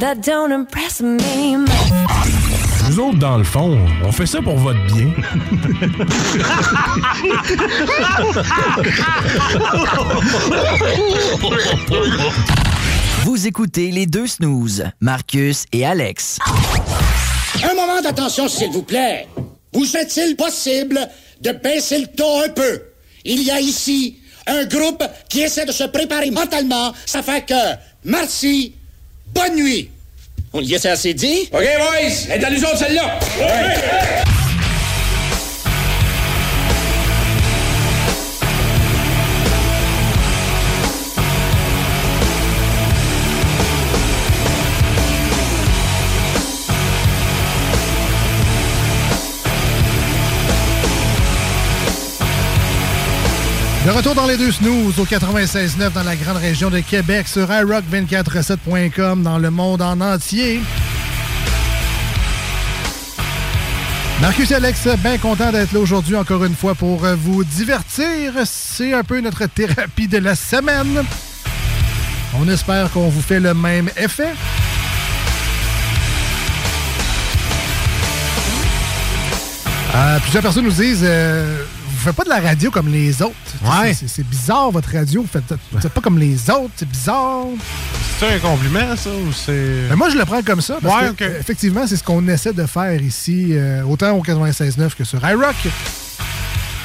That 0.00 0.22
don't 0.22 0.50
impress 0.50 1.02
me 1.02 1.58
much. 1.58 1.68
Nous 2.88 2.98
autres, 2.98 3.18
dans 3.18 3.36
le 3.36 3.44
fond, 3.44 3.78
on 4.02 4.10
fait 4.10 4.24
ça 4.24 4.40
pour 4.40 4.56
votre 4.56 4.82
bien. 4.86 5.12
Vous 13.24 13.46
écoutez 13.46 13.90
les 13.90 14.06
deux 14.06 14.26
snooze, 14.26 14.84
Marcus 15.00 15.66
et 15.70 15.84
Alex. 15.84 16.38
Un 17.62 17.74
moment 17.74 18.00
d'attention, 18.00 18.48
s'il 18.48 18.70
vous 18.70 18.82
plaît. 18.82 19.28
Vous 19.74 19.96
est-il 19.98 20.34
possible 20.34 20.98
de 21.42 21.52
baisser 21.52 21.98
le 21.98 22.06
ton 22.06 22.42
un 22.42 22.48
peu? 22.48 22.80
Il 23.26 23.42
y 23.42 23.50
a 23.50 23.60
ici 23.60 24.18
un 24.46 24.64
groupe 24.64 25.04
qui 25.28 25.42
essaie 25.42 25.66
de 25.66 25.72
se 25.72 25.84
préparer 25.84 26.30
mentalement. 26.30 26.94
Ça 27.04 27.22
fait 27.22 27.46
que, 27.46 27.76
merci, 28.04 28.76
bonne 29.34 29.56
nuit. 29.56 29.90
On 30.52 30.60
y 30.60 30.74
essaie 30.74 30.90
assez 30.90 31.14
dit? 31.14 31.48
OK, 31.52 31.60
boys, 31.60 32.26
elle 32.28 32.40
est 32.40 32.44
à 32.44 32.50
nous 32.50 32.64
Retour 53.92 54.14
dans 54.14 54.26
les 54.26 54.36
deux 54.36 54.52
snooze 54.52 55.00
au 55.00 55.04
96.9 55.04 55.92
dans 55.92 56.04
la 56.04 56.14
grande 56.14 56.36
région 56.36 56.70
de 56.70 56.78
Québec 56.78 57.26
sur 57.26 57.48
iRock247.com 57.48 59.24
dans 59.24 59.38
le 59.38 59.50
monde 59.50 59.82
en 59.82 60.00
entier. 60.00 60.60
Marcus 64.20 64.50
et 64.52 64.54
Alex, 64.54 64.86
bien 64.98 65.18
content 65.18 65.50
d'être 65.50 65.72
là 65.72 65.80
aujourd'hui 65.80 66.14
encore 66.14 66.44
une 66.44 66.54
fois 66.54 66.76
pour 66.76 67.04
euh, 67.04 67.16
vous 67.16 67.42
divertir. 67.42 68.34
C'est 68.44 68.92
un 68.92 69.02
peu 69.02 69.20
notre 69.20 69.46
thérapie 69.46 70.06
de 70.06 70.18
la 70.18 70.36
semaine. 70.36 71.02
On 72.40 72.48
espère 72.48 72.90
qu'on 72.92 73.08
vous 73.08 73.22
fait 73.22 73.40
le 73.40 73.54
même 73.54 73.90
effet. 73.96 74.34
Euh, 79.94 80.18
plusieurs 80.20 80.42
personnes 80.42 80.64
nous 80.64 80.70
disent 80.70 81.02
euh, 81.02 81.64
Vous 82.00 82.06
faites 82.06 82.16
pas 82.16 82.24
de 82.24 82.30
la 82.30 82.40
radio 82.40 82.70
comme 82.70 82.88
les 82.90 83.20
autres. 83.20 83.34
Ouais. 83.62 83.92
C'est- 83.92 84.22
bizarre 84.22 84.70
votre 84.70 84.90
radio. 84.90 85.20
Vous 85.20 85.28
faites, 85.28 85.52
vous 85.70 85.78
faites 85.80 85.92
pas 85.92 86.00
comme 86.00 86.18
les 86.18 86.48
autres. 86.50 86.70
C'est 86.76 86.88
bizarre. 86.88 87.44
C'est 88.18 88.36
un 88.36 88.38
compliment, 88.38 88.96
ça, 88.96 89.10
ou 89.10 89.30
c'est. 89.34 89.86
Ben, 89.90 89.96
moi, 89.96 90.08
je 90.08 90.16
le 90.16 90.24
prends 90.24 90.42
comme 90.42 90.62
ça. 90.62 90.78
Parce 90.80 91.02
Ouais, 91.02 91.12
que, 91.14 91.24
euh, 91.24 91.38
effectivement, 91.40 91.86
c'est 91.86 91.96
ce 91.96 92.02
qu'on 92.02 92.26
essaie 92.28 92.54
de 92.54 92.64
faire 92.64 92.98
ici, 93.02 93.48
euh, 93.50 93.82
autant 93.82 94.12
au 94.12 94.22
96.9 94.22 94.94
que 94.96 95.04
sur 95.04 95.22
iRock. 95.28 95.56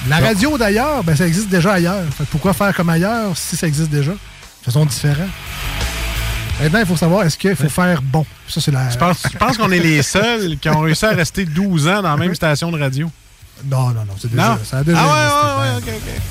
La 0.10 0.18
radio, 0.20 0.58
d'ailleurs, 0.58 1.02
ben, 1.06 1.16
ça 1.16 1.26
existe 1.26 1.48
déjà 1.48 1.74
ailleurs. 1.74 2.04
Fait 2.18 2.26
pourquoi 2.26 2.52
faire 2.54 2.76
comme 2.76 2.90
ailleurs 2.90 3.38
si 3.38 3.56
ça 3.56 3.68
existe 3.68 3.90
déjà? 3.90 4.12
De 4.12 4.18
façon 4.66 4.86
différente. 4.86 5.30
Maintenant, 6.62 6.80
il 6.80 6.86
faut 6.86 6.98
savoir, 6.98 7.24
est-ce 7.24 7.38
qu'il 7.38 7.56
faut 7.56 7.70
faire 7.70 8.02
bon? 8.02 8.26
Ça, 8.50 8.60
c'est 8.60 8.72
la... 8.72 8.90
Je 8.90 8.98
pense, 8.98 9.24
je 9.32 9.38
pense 9.38 9.58
qu'on 9.58 9.72
est 9.72 9.80
les 9.80 10.02
seuls 10.02 10.58
qui 10.60 10.70
ont 10.70 10.80
réussi 10.82 11.06
à 11.06 11.10
rester 11.12 11.46
12 11.46 11.88
ans 11.88 12.02
dans 12.02 12.12
la 12.12 12.18
même 12.18 12.36
station 12.36 12.70
de 12.72 12.80
radio? 12.80 13.10
Non, 13.64 13.88
non, 13.90 14.06
non. 14.06 14.14
C'est 14.20 14.30
déjà, 14.30 14.50
Non? 14.50 14.58
ça 14.64 14.78
a 14.80 14.84
déjà 14.84 14.98
ah 15.00 15.06
ouais, 15.08 15.72
ouais, 15.72 15.72
ouais, 15.72 15.78
ok, 15.96 16.02
ok. 16.06 16.22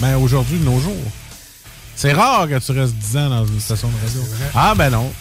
Mais 0.00 0.14
aujourd'hui, 0.14 0.58
de 0.58 0.64
nos 0.64 0.80
jours, 0.80 0.94
c'est 1.96 2.12
rare 2.12 2.48
que 2.48 2.58
tu 2.58 2.72
restes 2.72 2.94
10 2.94 3.16
ans 3.18 3.28
dans 3.30 3.46
une 3.46 3.60
station 3.60 3.88
de 3.88 3.94
radio. 4.06 4.22
Ah, 4.54 4.74
ben 4.76 4.90
non. 4.90 5.12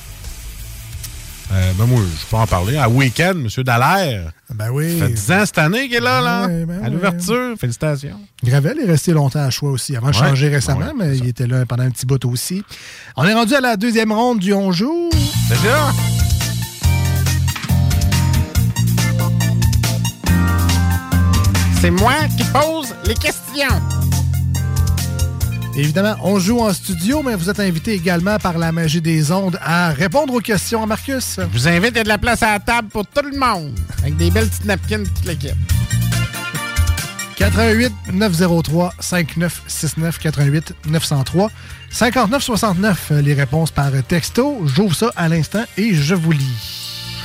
Euh, 1.53 1.71
ben 1.77 1.85
moi, 1.85 1.99
je 2.01 2.25
peux 2.29 2.37
en 2.37 2.47
parler. 2.47 2.77
À 2.77 2.87
Week-end, 2.87 3.33
M. 3.35 3.47
Dallaire. 3.63 4.31
Ben 4.53 4.69
oui. 4.71 4.97
Ça 4.99 5.07
fait 5.07 5.13
10 5.13 5.31
ans 5.33 5.45
cette 5.45 5.57
année 5.57 5.87
qu'il 5.89 5.97
est 5.97 5.99
là, 5.99 6.21
là. 6.21 6.47
Ouais, 6.47 6.65
ben 6.65 6.81
à 6.83 6.89
l'ouverture. 6.89 7.55
Félicitations. 7.59 8.21
Gravel 8.41 8.79
est 8.79 8.85
resté 8.89 9.11
longtemps 9.11 9.43
à 9.43 9.49
choix 9.49 9.69
aussi, 9.71 9.95
avant 9.97 10.11
de 10.11 10.15
Ouais. 10.15 10.27
changer 10.29 10.47
récemment, 10.47 10.85
Ouais, 10.85 10.93
mais 10.97 11.17
il 11.17 11.27
était 11.27 11.47
là 11.47 11.65
pendant 11.65 11.83
un 11.83 11.91
petit 11.91 12.05
bout 12.05 12.23
aussi. 12.25 12.63
On 13.17 13.25
est 13.25 13.33
rendu 13.33 13.53
à 13.53 13.59
la 13.61 13.75
deuxième 13.75 14.13
ronde 14.13 14.39
du 14.39 14.53
On 14.53 14.71
joue. 14.71 15.09
Déjà? 15.49 15.91
C'est 21.81 21.89
moi 21.89 22.13
qui 22.37 22.43
pose 22.43 22.93
les 23.05 23.15
questions. 23.15 23.81
Évidemment, 25.75 26.15
on 26.21 26.37
joue 26.37 26.59
en 26.59 26.71
studio, 26.73 27.23
mais 27.23 27.33
vous 27.33 27.49
êtes 27.49 27.59
invité 27.59 27.93
également 27.93 28.37
par 28.37 28.59
la 28.59 28.71
magie 28.71 29.01
des 29.01 29.31
ondes 29.31 29.57
à 29.63 29.89
répondre 29.89 30.35
aux 30.35 30.41
questions 30.41 30.83
à 30.83 30.85
Marcus. 30.85 31.39
Je 31.39 31.57
vous 31.57 31.67
invite, 31.67 31.97
a 31.97 32.03
de 32.03 32.07
la 32.07 32.19
place 32.19 32.43
à 32.43 32.51
la 32.51 32.59
table 32.59 32.89
pour 32.89 33.07
tout 33.07 33.25
le 33.25 33.35
monde. 33.35 33.73
Avec 34.01 34.15
des 34.15 34.29
belles 34.29 34.47
petites 34.47 34.65
napkins, 34.65 35.03
toute 35.03 35.25
l'équipe. 35.25 35.55
88 37.37 37.91
903 38.13 38.93
5969 38.99 40.19
88 40.19 40.75
903 40.85 41.49
59 41.89 42.43
69 42.43 43.07
euh, 43.09 43.21
les 43.21 43.33
réponses 43.33 43.71
par 43.71 43.91
texto. 44.07 44.61
J'ouvre 44.67 44.95
ça 44.95 45.11
à 45.15 45.27
l'instant 45.27 45.63
et 45.77 45.95
je 45.95 46.13
vous 46.13 46.31
lis. 46.31 47.17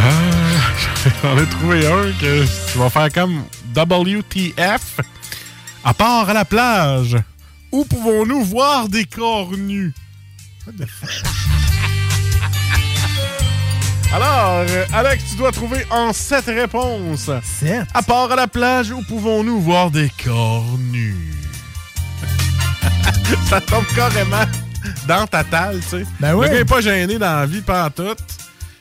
Ah, 0.00 0.47
j'en 1.22 1.38
ai 1.38 1.46
trouvé 1.46 1.86
un 1.86 2.12
que 2.20 2.44
tu 2.72 2.78
vas 2.78 2.90
faire 2.90 3.12
comme 3.12 3.44
WTF. 3.74 5.00
À 5.84 5.94
part 5.94 6.28
à 6.28 6.32
la 6.34 6.44
plage, 6.44 7.16
où 7.72 7.84
pouvons-nous 7.84 8.44
voir 8.44 8.88
des 8.88 9.04
corps 9.04 9.52
nus? 9.56 9.92
Alors, 14.12 14.64
Alex, 14.92 15.24
tu 15.30 15.36
dois 15.36 15.52
trouver 15.52 15.86
en 15.90 16.12
sept 16.12 16.46
réponses. 16.46 17.30
Sept? 17.42 17.86
À 17.94 18.02
part 18.02 18.32
à 18.32 18.36
la 18.36 18.48
plage, 18.48 18.90
où 18.90 19.02
pouvons-nous 19.02 19.60
voir 19.60 19.90
des 19.90 20.10
corps 20.24 20.64
nus? 20.78 21.14
Ça 23.50 23.60
tombe 23.60 23.84
carrément 23.94 24.44
dans 25.06 25.26
ta 25.26 25.44
talle, 25.44 25.80
tu 25.80 25.88
sais. 25.88 26.04
Ben 26.20 26.32
Le 26.32 26.38
oui. 26.38 26.46
gars 26.48 26.54
est 26.60 26.64
pas 26.64 26.80
gêné 26.80 27.18
dans 27.18 27.40
la 27.40 27.46
vie, 27.46 27.60
pas 27.60 27.90
tout. 27.90 28.16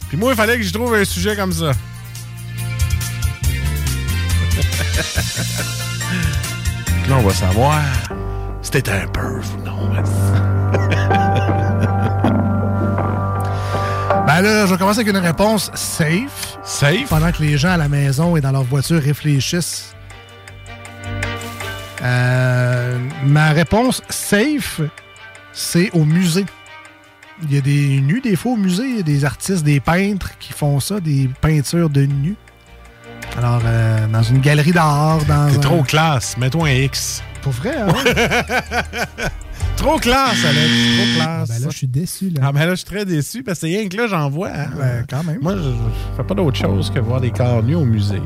Puis 0.09 0.17
moi, 0.17 0.31
il 0.31 0.35
fallait 0.35 0.57
que 0.57 0.63
je 0.63 0.73
trouve 0.73 0.93
un 0.95 1.05
sujet 1.05 1.35
comme 1.35 1.53
ça. 1.53 1.71
Là, 7.09 7.15
on 7.17 7.21
va 7.21 7.34
savoir 7.34 7.81
t'es 8.69 8.89
un 8.89 9.07
perv 9.07 9.45
ou 9.57 9.61
non. 9.63 9.91
Ben 14.25 14.41
là, 14.41 14.65
je 14.65 14.71
vais 14.71 14.77
commencer 14.77 14.99
avec 14.99 15.13
une 15.13 15.21
réponse 15.21 15.71
safe. 15.73 16.57
Safe? 16.61 17.07
Pendant 17.07 17.31
que 17.31 17.41
les 17.41 17.57
gens 17.57 17.69
à 17.69 17.77
la 17.77 17.88
maison 17.88 18.35
et 18.35 18.41
dans 18.41 18.51
leur 18.51 18.63
voiture 18.63 19.01
réfléchissent. 19.01 19.95
Euh, 22.03 22.99
ma 23.23 23.51
réponse 23.51 24.03
safe, 24.09 24.81
c'est 25.53 25.89
au 25.93 26.03
musée. 26.03 26.45
Il 27.43 27.53
y 27.53 27.57
a 27.57 27.61
des 27.61 28.01
nus, 28.01 28.22
des 28.22 28.35
fois, 28.35 28.53
au 28.53 28.57
musée. 28.57 28.85
Il 28.89 28.97
y 28.97 28.99
a 28.99 29.03
des 29.03 29.23
artistes, 29.26 29.64
des 29.64 29.80
peintres 29.80 30.31
qui 30.39 30.53
font 30.53 30.80
ça, 30.80 30.99
des 30.99 31.30
peintures 31.41 31.89
de 31.89 32.01
nus. 32.05 32.35
Alors, 33.38 33.61
euh, 33.65 34.07
dans 34.07 34.23
une 34.23 34.39
galerie 34.39 34.72
d'art, 34.72 35.19
dans. 35.27 35.49
T'es 35.49 35.57
un- 35.57 35.59
trop 35.59 35.84
classe. 35.84 36.35
Mets-toi 36.38 36.68
un 36.68 36.72
X. 36.72 37.22
Pour 37.41 37.51
vrai, 37.53 37.76
hein? 37.77 37.88
Trop 39.77 39.99
classe, 39.99 40.43
Alex. 40.43 40.72
Trop 40.97 41.15
classe. 41.23 41.49
Ben 41.49 41.59
là, 41.61 41.68
je 41.69 41.77
suis 41.77 41.88
déçu. 41.88 42.30
Là. 42.31 42.41
Ah, 42.45 42.51
ben 42.51 42.61
là, 42.65 42.72
je 42.72 42.76
suis 42.77 42.85
très 42.85 43.05
déçu 43.05 43.43
parce 43.43 43.59
que 43.59 43.68
c'est 43.68 43.77
rien 43.77 43.88
que 43.88 43.95
là, 43.95 44.07
j'en 44.07 44.27
vois. 44.30 44.49
hein. 44.49 44.69
Ben, 44.76 45.05
quand 45.07 45.23
même. 45.23 45.38
Moi, 45.39 45.55
je, 45.55 45.61
je 45.61 46.18
fais 46.18 46.23
pas 46.23 46.34
d'autre 46.34 46.57
chose 46.57 46.91
que 46.91 46.99
voir 46.99 47.22
des 47.22 47.30
corps 47.31 47.61
nus 47.61 47.76
au 47.76 47.85
musée. 47.85 48.22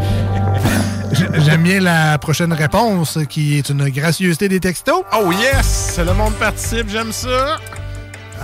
J- 1.12 1.24
J'aime 1.44 1.62
bien 1.62 1.80
la 1.80 2.18
prochaine 2.18 2.52
réponse, 2.52 3.18
qui 3.28 3.58
est 3.58 3.68
une 3.68 3.88
gracieuseté 3.90 4.48
des 4.48 4.58
textos. 4.60 5.04
Oh 5.16 5.30
yes! 5.30 6.00
Le 6.04 6.12
monde 6.14 6.32
participe, 6.34 6.88
j'aime 6.88 7.12
ça. 7.12 7.58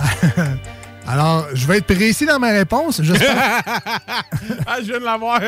Alors, 1.07 1.47
je 1.55 1.65
vais 1.65 1.77
être 1.77 1.87
précis 1.87 2.25
dans 2.27 2.37
ma 2.37 2.49
réponse. 2.49 3.01
J'espère 3.01 3.35
ah, 3.65 4.77
je 4.79 4.83
viens 4.85 4.99
de 4.99 5.05
l'avoir. 5.05 5.41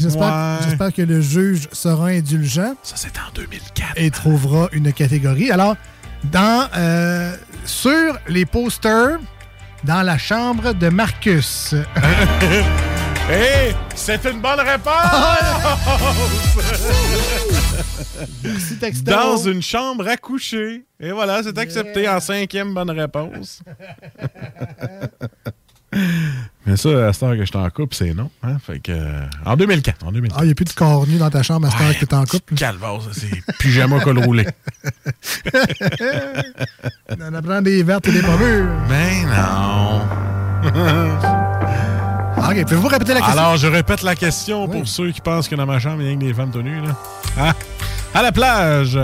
j'espère- 0.00 0.22
Ouais. 0.22 0.56
j'espère 0.66 0.92
que 0.94 1.02
le 1.02 1.20
juge 1.20 1.68
sera 1.72 2.06
indulgent. 2.06 2.74
Ça, 2.82 2.94
c'est 2.96 3.12
en 3.18 3.30
2004. 3.34 3.92
Et 3.96 4.10
trouvera 4.10 4.68
une 4.72 4.92
catégorie. 4.94 5.50
Alors, 5.50 5.76
dans, 6.24 6.66
euh, 6.74 7.36
sur 7.66 8.16
les 8.28 8.46
posters, 8.46 9.18
dans 9.84 10.00
la 10.02 10.16
chambre 10.16 10.72
de 10.72 10.88
Marcus. 10.88 11.74
Hé, 13.30 13.74
c'est 13.94 14.24
une 14.24 14.40
bonne 14.40 14.60
réponse! 14.60 14.94
Merci, 18.42 18.76
texto. 18.78 19.10
Dans 19.10 19.36
une 19.36 19.62
chambre 19.62 20.06
à 20.08 20.16
coucher. 20.16 20.84
Et 21.00 21.10
voilà, 21.12 21.42
c'est 21.42 21.58
accepté 21.58 22.08
en 22.08 22.20
cinquième 22.20 22.74
bonne 22.74 22.90
réponse. 22.90 23.62
Mais 26.66 26.76
ça, 26.76 27.06
à 27.06 27.12
cette 27.12 27.22
heure 27.22 27.32
que 27.34 27.40
je 27.40 27.44
suis 27.44 27.56
en 27.56 27.70
couple, 27.70 27.94
c'est 27.94 28.14
non. 28.14 28.30
Hein? 28.42 28.56
Fait 28.58 28.80
que, 28.80 28.90
euh, 28.90 29.26
en 29.44 29.56
2004. 29.56 30.04
En 30.06 30.12
2004. 30.12 30.38
Ah, 30.38 30.44
il 30.44 30.46
n'y 30.46 30.52
a 30.52 30.54
plus 30.54 30.64
de 30.64 30.72
corps 30.72 31.06
nu 31.06 31.18
dans 31.18 31.30
ta 31.30 31.42
chambre 31.42 31.68
à 31.68 31.70
cette 31.70 31.80
heure 31.80 31.98
que 31.98 32.04
t'es 32.04 32.14
en 32.14 32.24
couple? 32.24 32.54
Calvaire, 32.54 33.00
ça, 33.02 33.10
c'est 33.12 33.30
pyjama 33.58 34.00
col 34.00 34.18
roulé. 34.18 34.44
On 37.20 37.34
apprend 37.34 37.62
des 37.62 37.82
vertes 37.82 38.08
et 38.08 38.12
des 38.12 38.22
pommures. 38.22 38.66
Ben 38.88 39.26
non. 39.28 40.00
OK, 42.36 42.62
pouvez-vous 42.64 42.88
répéter 42.88 43.14
la 43.14 43.20
question? 43.20 43.38
Alors, 43.38 43.56
je 43.56 43.66
répète 43.66 44.02
la 44.02 44.14
question 44.14 44.68
pour 44.68 44.86
ceux 44.86 45.12
qui 45.12 45.20
pensent 45.20 45.48
que 45.48 45.54
dans 45.54 45.66
ma 45.66 45.78
chambre, 45.78 46.02
il 46.02 46.08
y 46.08 46.12
a 46.12 46.14
que 46.14 46.20
des 46.20 46.34
femmes 46.34 46.50
tenues. 46.50 46.80
Là. 46.80 46.96
Hein? 47.38 47.52
À 48.12 48.22
la 48.22 48.32
plage, 48.32 48.98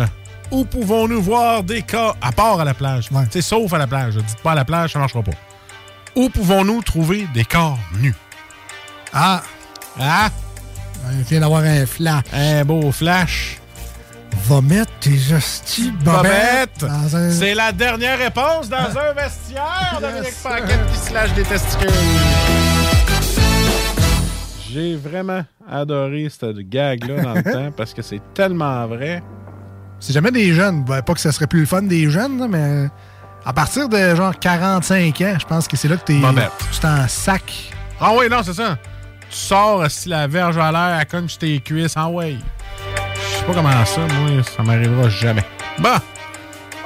où 0.50 0.64
pouvons-nous 0.64 1.22
voir 1.22 1.62
des 1.62 1.82
corps, 1.82 2.16
à 2.20 2.32
part 2.32 2.60
à 2.60 2.64
la 2.64 2.74
plage, 2.74 3.08
sais, 3.30 3.42
sauf 3.42 3.72
à 3.72 3.78
la 3.78 3.86
plage, 3.86 4.16
dites 4.16 4.42
pas 4.42 4.52
à 4.52 4.54
la 4.54 4.64
plage, 4.64 4.92
ça 4.92 4.98
ne 4.98 5.02
marchera 5.02 5.22
pas. 5.22 5.32
Où 6.16 6.28
pouvons-nous 6.28 6.82
trouver 6.82 7.26
des 7.32 7.44
corps 7.44 7.78
nus? 8.00 8.14
Ah! 9.12 9.42
Ah! 9.98 10.28
Il 11.12 11.22
vient 11.22 11.40
d'avoir 11.40 11.62
un 11.62 11.86
flash. 11.86 12.24
Un 12.32 12.64
beau 12.64 12.92
flash. 12.92 13.58
Va 14.46 14.60
mettre 14.60 14.92
tes 15.00 15.34
hosties 15.34 15.90
bobettes 15.90 16.84
un... 16.84 17.30
C'est 17.30 17.54
la 17.54 17.72
dernière 17.72 18.18
réponse 18.18 18.68
dans 18.68 18.76
un 18.76 19.12
vestiaire, 19.12 19.98
Dominique 20.00 20.40
Paquette 20.42 20.86
qui 20.92 20.98
se 20.98 21.12
lâche 21.12 21.32
des 21.34 21.42
testicules. 21.42 21.90
J'ai 24.72 24.94
vraiment 24.94 25.44
adoré 25.68 26.28
cette 26.30 26.58
gag-là 26.58 27.22
dans 27.22 27.34
le 27.34 27.42
temps 27.52 27.72
parce 27.76 27.92
que 27.92 28.02
c'est 28.02 28.20
tellement 28.34 28.86
vrai. 28.86 29.22
C'est 29.98 30.12
jamais 30.12 30.30
des 30.30 30.52
jeunes. 30.52 30.84
Ben, 30.84 31.02
pas 31.02 31.14
que 31.14 31.20
ça 31.20 31.32
serait 31.32 31.48
plus 31.48 31.60
le 31.60 31.66
fun 31.66 31.82
des 31.82 32.08
jeunes, 32.08 32.46
mais 32.48 32.88
à 33.44 33.52
partir 33.52 33.88
de 33.88 34.14
genre 34.14 34.38
45 34.38 35.20
ans, 35.22 35.34
je 35.40 35.46
pense 35.46 35.66
que 35.66 35.76
c'est 35.76 35.88
là 35.88 35.96
que 35.96 36.04
t'es 36.04 36.20
tu 36.20 36.86
en 36.86 37.08
sac. 37.08 37.72
Ah 38.00 38.12
oui, 38.16 38.26
non, 38.30 38.42
c'est 38.44 38.54
ça. 38.54 38.78
Tu 39.28 39.36
sors 39.36 39.90
si 39.90 40.08
la 40.08 40.26
verge 40.28 40.56
à 40.56 40.70
l'air, 40.70 40.98
elle 41.00 41.06
cogne 41.06 41.28
sur 41.28 41.38
tes 41.38 41.58
cuisses. 41.60 41.94
Ah 41.96 42.08
ouais. 42.08 42.36
Je 43.14 43.38
sais 43.38 43.44
pas 43.44 43.54
comment 43.54 43.84
ça, 43.84 44.00
moi, 44.00 44.42
ça 44.42 44.62
m'arrivera 44.62 45.08
jamais. 45.08 45.44
Bon. 45.78 45.96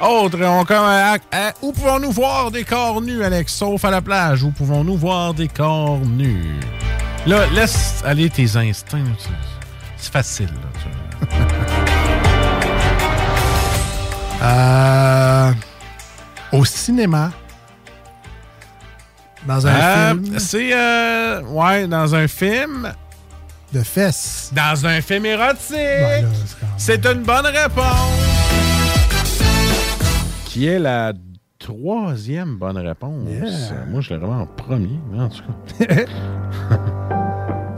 Autre, 0.01 0.43
on 0.43 0.65
comme, 0.65 0.85
euh, 0.85 1.51
où 1.61 1.71
pouvons-nous 1.71 2.11
voir 2.11 2.51
des 2.51 2.63
corps 2.65 3.01
nus, 3.01 3.23
Alex? 3.23 3.53
Sauf 3.53 3.85
à 3.85 3.91
la 3.91 4.01
plage. 4.01 4.43
Où 4.43 4.51
pouvons-nous 4.51 4.97
voir 4.97 5.33
des 5.33 5.47
corps 5.47 5.99
nus? 5.99 6.59
Là, 7.27 7.47
laisse 7.53 8.03
aller 8.05 8.29
tes 8.29 8.55
instincts. 8.55 9.03
C'est 9.97 10.11
facile, 10.11 10.47
là. 10.47 10.69
tu- 10.81 11.25
Euh, 14.43 15.51
au 16.51 16.65
cinéma. 16.65 17.31
Dans 19.47 19.65
un 19.65 19.71
Euh, 19.73 20.09
film 20.13 20.39
C'est, 20.39 20.69
euh, 20.73 21.41
ouais, 21.43 21.87
dans 21.87 22.13
un 22.13 22.27
film. 22.27 22.91
de 23.73 23.81
fesses. 23.81 24.51
Dans 24.53 24.85
un 24.85 25.01
film 25.01 25.25
érotique. 25.25 25.71
Ben 25.71 26.27
c'est 26.77 27.03
même- 27.03 27.17
une 27.17 27.23
bonne 27.23 27.45
réponse. 27.47 28.21
Qui 30.45 30.67
est 30.67 30.79
la 30.79 31.13
troisième 31.57 32.57
bonne 32.57 32.77
réponse? 32.77 33.27
Yeah. 33.27 33.85
Moi, 33.89 34.01
je 34.01 34.11
l'ai 34.11 34.17
vraiment 34.17 34.41
en 34.43 34.45
premier, 34.47 34.99
mais 35.11 35.21
en 35.23 35.29
tout 35.29 35.41
cas. 35.79 35.95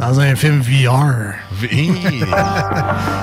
Dans 0.08 0.22
un 0.22 0.36
film 0.38 0.62
VR. 0.62 1.34
V- 1.52 1.92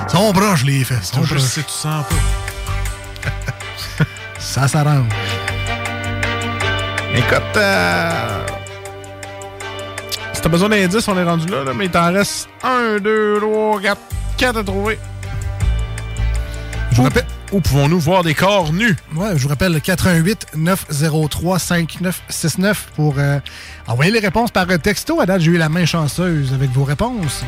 Sont 0.07 0.31
proches, 0.33 0.63
les 0.65 0.83
fesses. 0.83 1.11
sont 1.11 1.23
Juste 1.23 1.31
proches. 1.33 1.41
si 1.49 1.63
tu 1.63 1.71
sens 1.71 2.05
pas. 2.05 4.03
Ça 4.39 4.67
s'arrange. 4.67 5.07
Écoute, 7.15 7.41
euh... 7.57 8.45
si 10.33 10.41
t'as 10.41 10.49
besoin 10.49 10.69
d'indices, 10.69 11.07
on 11.07 11.17
est 11.17 11.23
rendu 11.23 11.47
là, 11.47 11.63
là, 11.63 11.71
mais 11.75 11.85
il 11.85 11.91
t'en 11.91 12.13
reste 12.13 12.49
un, 12.63 12.99
deux, 12.99 13.39
trois, 13.41 13.81
quatre, 13.81 14.01
quatre 14.37 14.57
à 14.59 14.63
trouver. 14.63 14.99
Je 16.91 16.97
vous 16.97 17.03
rappelle. 17.03 17.25
Où 17.55 17.61
pouvons-nous 17.61 18.01
voir 18.01 18.21
des 18.21 18.33
corps 18.33 18.73
nus? 18.73 18.97
Ouais, 19.15 19.29
je 19.37 19.43
vous 19.43 19.47
rappelle 19.47 19.71
le 19.71 19.79
88 19.79 20.47
903 20.57 21.57
5969 21.57 22.89
pour 22.97 23.15
euh, 23.17 23.39
envoyer 23.87 24.11
les 24.11 24.19
réponses 24.19 24.51
par 24.51 24.67
texto. 24.77 25.21
À 25.21 25.25
date, 25.25 25.39
j'ai 25.39 25.51
eu 25.51 25.57
la 25.57 25.69
main 25.69 25.85
chanceuse 25.85 26.53
avec 26.53 26.69
vos 26.71 26.83
réponses. 26.83 27.45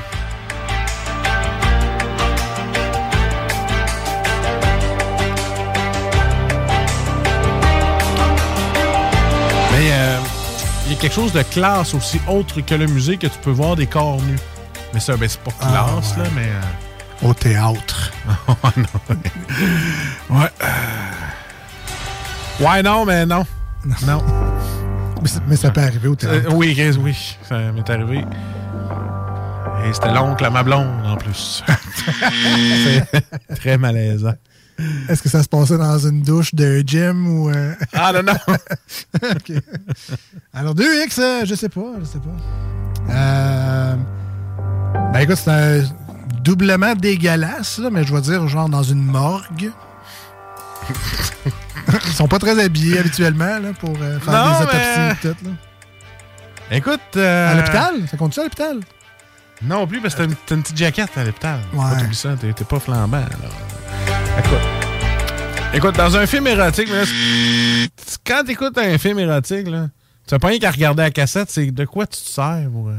Mais 9.74 9.92
euh, 9.92 10.20
il 10.86 10.94
y 10.94 10.96
a 10.96 11.00
quelque 11.00 11.14
chose 11.14 11.34
de 11.34 11.42
classe 11.44 11.94
aussi, 11.94 12.20
autre 12.28 12.62
que 12.62 12.76
le 12.76 12.88
musée, 12.88 13.18
que 13.18 13.28
tu 13.28 13.38
peux 13.42 13.52
voir 13.52 13.76
des 13.76 13.88
corps 13.88 14.22
nus. 14.22 14.40
Mais 14.94 15.00
ça, 15.00 15.18
ben, 15.18 15.28
c'est 15.30 15.42
pas 15.42 15.52
Ah, 15.62 15.68
classe, 15.90 16.16
ouais. 16.18 16.24
là, 16.24 16.30
mais... 16.36 16.44
euh, 16.48 16.87
Au 17.23 17.34
théâtre. 17.34 18.11
ouais, 18.48 18.72
non. 18.77 20.38
Ouais. 20.39 20.49
euh, 20.64 20.68
Ouais, 22.65 22.81
non, 22.84 23.06
mais 23.06 23.26
non. 23.26 23.45
Non. 24.06 24.23
Mais, 25.22 25.30
mais 25.48 25.56
ça 25.56 25.72
peut 25.72 25.81
arriver 25.81 26.07
au 26.07 26.15
théâtre. 26.15 26.48
Euh, 26.49 26.53
oui, 26.53 26.76
oui. 27.02 27.38
Ça 27.48 27.57
m'est 27.72 27.89
arrivé. 27.89 28.26
Et 29.85 29.94
c'était 29.94 30.11
l'oncle 30.14 30.44
à 30.45 30.49
ma 30.49 30.64
blonde, 30.64 30.88
en 31.06 31.15
plus. 31.18 31.64
c'est 32.84 33.56
très 33.60 33.77
malaisant. 33.77 34.34
Est-ce 35.10 35.23
que 35.23 35.30
ça 35.30 35.41
se 35.41 35.48
passait 35.49 35.77
dans 35.77 35.98
une 35.98 36.22
douche 36.22 36.53
de 36.53 36.84
gym 36.85 37.27
ou. 37.27 37.49
euh, 37.49 37.73
Ah, 37.94 38.11
non, 38.14 38.22
non. 38.23 38.34
Alors, 40.53 40.76
2X, 40.76 41.19
euh, 41.19 41.45
je 41.45 41.56
sais 41.56 41.69
pas, 41.69 41.94
je 41.99 42.06
sais 42.06 42.19
pas. 42.19 43.14
Euh, 43.14 43.95
ben 45.14 45.19
écoute, 45.19 45.38
c'est 45.38 45.49
un 45.52 45.84
doublement 46.48 46.94
dégueulasse, 46.95 47.78
là, 47.80 47.90
mais 47.91 48.06
je 48.06 48.14
vais 48.14 48.22
dire 48.22 48.48
genre 48.48 48.69
dans 48.69 48.84
une 48.84 49.03
morgue. 49.03 49.72
Ils 52.06 52.14
sont 52.14 52.28
pas 52.30 52.40
très 52.40 52.57
habillés 52.64 52.99
habituellement 52.99 53.60
là, 53.60 53.74
pour 53.80 53.94
euh, 54.02 54.19
faire 54.19 54.34
Non, 54.34 54.57
des 54.60 54.64
autopsies 54.64 55.11
et 55.11 55.15
tout. 55.34 55.45
Là. 55.45 55.52
Écoute. 56.72 56.99
euh, 57.18 57.52
À 57.52 57.56
l'hôpital? 57.56 57.94
Ça 58.10 58.18
compte 58.18 58.34
ça 58.34 58.41
à 58.41 58.44
l'hôpital? 58.45 58.80
Non 59.64 59.88
plus, 59.88 59.99
parce 60.02 60.14
que 60.15 60.19
t'as 60.19 60.26
une, 60.26 60.36
une 60.57 60.64
petite 60.64 60.78
jaquette 60.78 61.10
à 61.18 61.24
l'hôpital. 61.26 61.60
Ouais. 61.74 61.80
Pas 61.84 61.95
t'oublies 61.99 62.15
ça, 62.15 62.30
t'es 62.40 62.53
pas 62.64 62.80
flambant. 62.80 63.18
Alors. 63.18 64.40
Écoute. 64.40 64.60
Écoute, 65.74 65.95
dans 65.98 66.15
un 66.15 66.26
film 66.26 66.48
érotique, 66.48 66.90
là, 66.90 67.03
quand 68.26 68.44
t'écoutes 68.45 68.78
un 68.78 68.98
film 68.98 69.19
érotique, 69.19 69.68
là, 69.68 69.88
tu 70.28 70.34
n'as 70.34 70.40
pas 70.40 70.48
rien 70.48 70.60
qu'à 70.60 70.72
regarder 70.72 71.03
la 71.03 71.11
cassette, 71.11 71.49
c'est 71.49 71.72
de 71.72 71.86
quoi 71.86 72.06
tu 72.07 72.19
te 72.22 72.30
sers 72.30 72.68
pour, 72.72 72.88
euh, 72.90 72.94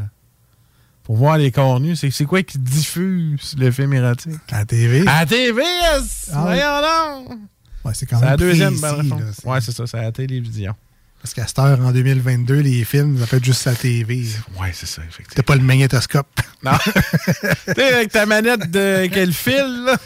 pour 1.09 1.17
voir 1.17 1.39
les 1.39 1.51
corps 1.51 1.81
nus. 1.81 1.97
C'est 1.97 2.25
quoi 2.27 2.43
qui 2.43 2.59
diffuse 2.59 3.57
le 3.59 3.71
film 3.71 3.95
érotique? 3.95 4.35
À 4.53 4.59
la 4.59 4.65
TV? 4.67 5.01
À 5.09 5.21
la 5.21 5.27
TV, 5.27 5.63
yes! 5.63 6.31
Ah. 6.35 6.43
Voyons 6.43 7.29
donc! 7.31 7.39
Ouais, 7.83 7.93
c'est 7.95 8.05
quand 8.05 8.21
même 8.21 8.29
la 8.29 8.37
deuxième 8.37 8.79
précis, 8.79 9.09
là, 9.09 9.17
Ouais, 9.51 9.61
c'est 9.63 9.73
ça, 9.73 9.87
c'est 9.87 9.97
à 9.99 10.03
la 10.03 10.13
télévision. 10.13 10.75
Parce 11.23 11.33
qu'à 11.33 11.47
cette 11.47 11.59
heure, 11.61 11.81
en 11.81 11.93
2022, 11.93 12.61
les 12.61 12.85
films, 12.85 13.25
ça 13.27 13.39
être 13.39 13.43
juste 13.45 13.65
la 13.65 13.75
TV. 13.75 14.27
Ouais, 14.61 14.71
c'est 14.75 14.85
ça, 14.85 15.01
effectivement. 15.01 15.33
T'as 15.35 15.43
pas 15.45 15.57
le 15.57 15.63
magnétoscope. 15.63 16.29
Non. 16.63 16.73
sais, 17.75 17.95
avec 17.95 18.13
ta 18.13 18.27
manette 18.27 18.71
de 18.71 19.07
quel 19.11 19.33
fil, 19.33 19.87
là? 19.87 19.97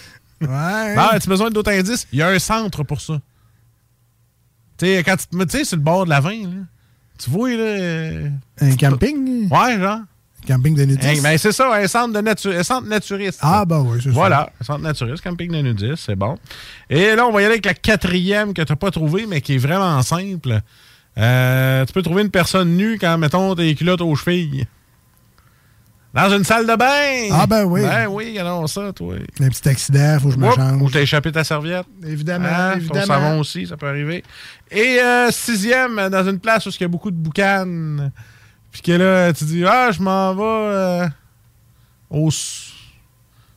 Ouais. 0.41 0.95
Tu 0.95 1.27
as 1.27 1.27
besoin 1.27 1.51
d'autres 1.51 1.73
indices? 1.73 2.07
Il 2.13 2.21
y 2.21 2.23
a 2.23 2.29
un 2.29 2.39
centre 2.39 2.85
pour 2.85 3.01
ça. 3.01 3.21
Tu 4.79 4.87
sais, 4.87 5.03
quand 5.03 5.17
tu 5.17 5.27
te 5.27 5.35
mets 5.35 5.65
sur 5.65 5.77
le 5.77 5.83
bord 5.83 6.05
de 6.05 6.11
la 6.11 6.21
20, 6.21 6.31
là, 6.45 6.49
tu 7.19 7.29
vois, 7.29 7.51
là. 7.51 7.57
euh, 7.57 8.29
Un 8.61 8.77
camping? 8.77 9.49
Ouais, 9.51 9.79
genre. 9.81 9.99
Camping 10.47 10.75
de 10.75 10.83
nudistes. 10.85 11.05
Hey, 11.05 11.21
ben, 11.21 11.39
c'est 11.39 11.53
ça, 11.53 11.73
un 11.75 11.87
centre, 11.87 12.13
de 12.13 12.21
natu- 12.21 12.53
un 12.57 12.63
centre 12.63 12.89
naturiste. 12.89 13.39
Ah, 13.43 13.65
ben 13.65 13.81
oui, 13.81 13.99
c'est 14.03 14.09
ça. 14.09 14.15
Voilà, 14.15 14.51
un 14.61 14.65
centre 14.65 14.81
naturiste, 14.81 15.23
camping 15.23 15.51
de 15.53 15.59
nudistes, 15.63 16.03
c'est 16.07 16.17
bon. 16.17 16.37
Et 16.91 17.15
là, 17.15 17.27
on 17.27 17.33
va 17.33 17.43
y 17.43 17.45
aller 17.45 17.55
avec 17.55 17.67
la 17.67 17.75
quatrième 17.75 18.53
que 18.55 18.63
tu 18.63 18.73
n'as 18.73 18.77
pas 18.77 18.91
trouvée, 18.91 19.27
mais 19.27 19.41
qui 19.41 19.55
est 19.55 19.59
vraiment 19.59 20.01
simple. 20.03 20.61
Euh, 21.19 21.85
tu 21.85 21.93
peux 21.93 22.03
trouver 22.03 22.23
une 22.23 22.31
personne 22.31 22.77
nue 22.77 22.99
quand, 23.01 23.19
mettons, 23.19 23.55
tes 23.55 23.75
culottes 23.75 24.01
aux 24.01 24.15
chevilles. 24.17 24.67
Dans 26.15 26.29
une 26.29 26.45
salle 26.45 26.67
de 26.67 26.77
bain! 26.77 27.29
Ah, 27.33 27.47
ben 27.47 27.65
oui. 27.65 27.81
Ben 27.81 28.07
oui, 28.07 28.39
alors 28.39 28.69
ça, 28.69 28.93
toi. 28.93 29.15
Un 29.41 29.49
petit 29.49 29.67
accident, 29.67 30.19
faut 30.21 30.29
que 30.29 30.35
je 30.35 30.39
me 30.39 30.47
Oups, 30.47 30.57
change. 30.57 30.83
Ou 30.83 30.91
t'as 30.91 31.01
échappé 31.01 31.33
ta 31.33 31.43
serviette. 31.43 31.87
Évidemment, 32.07 32.49
Hein, 32.51 32.75
évidemment. 32.77 33.01
Ton 33.01 33.07
savon 33.07 33.41
aussi, 33.41 33.67
ça 33.67 33.79
peut 33.79 33.89
arriver. 33.89 34.23
Et 34.71 34.99
euh, 35.01 35.31
sixième, 35.31 36.09
dans 36.11 36.29
une 36.29 36.39
place 36.39 36.67
où 36.67 36.69
il 36.71 36.81
y 36.83 36.85
a 36.85 36.89
beaucoup 36.89 37.11
de 37.11 37.17
boucanes. 37.17 38.13
Puis 38.73 38.81
que 38.83 38.93
là, 38.93 39.33
tu 39.33 39.45
dis, 39.45 39.65
ah, 39.67 39.91
je 39.93 40.01
m'en 40.03 40.35
vais 40.35 40.43
euh, 40.45 41.09
au... 42.11 42.31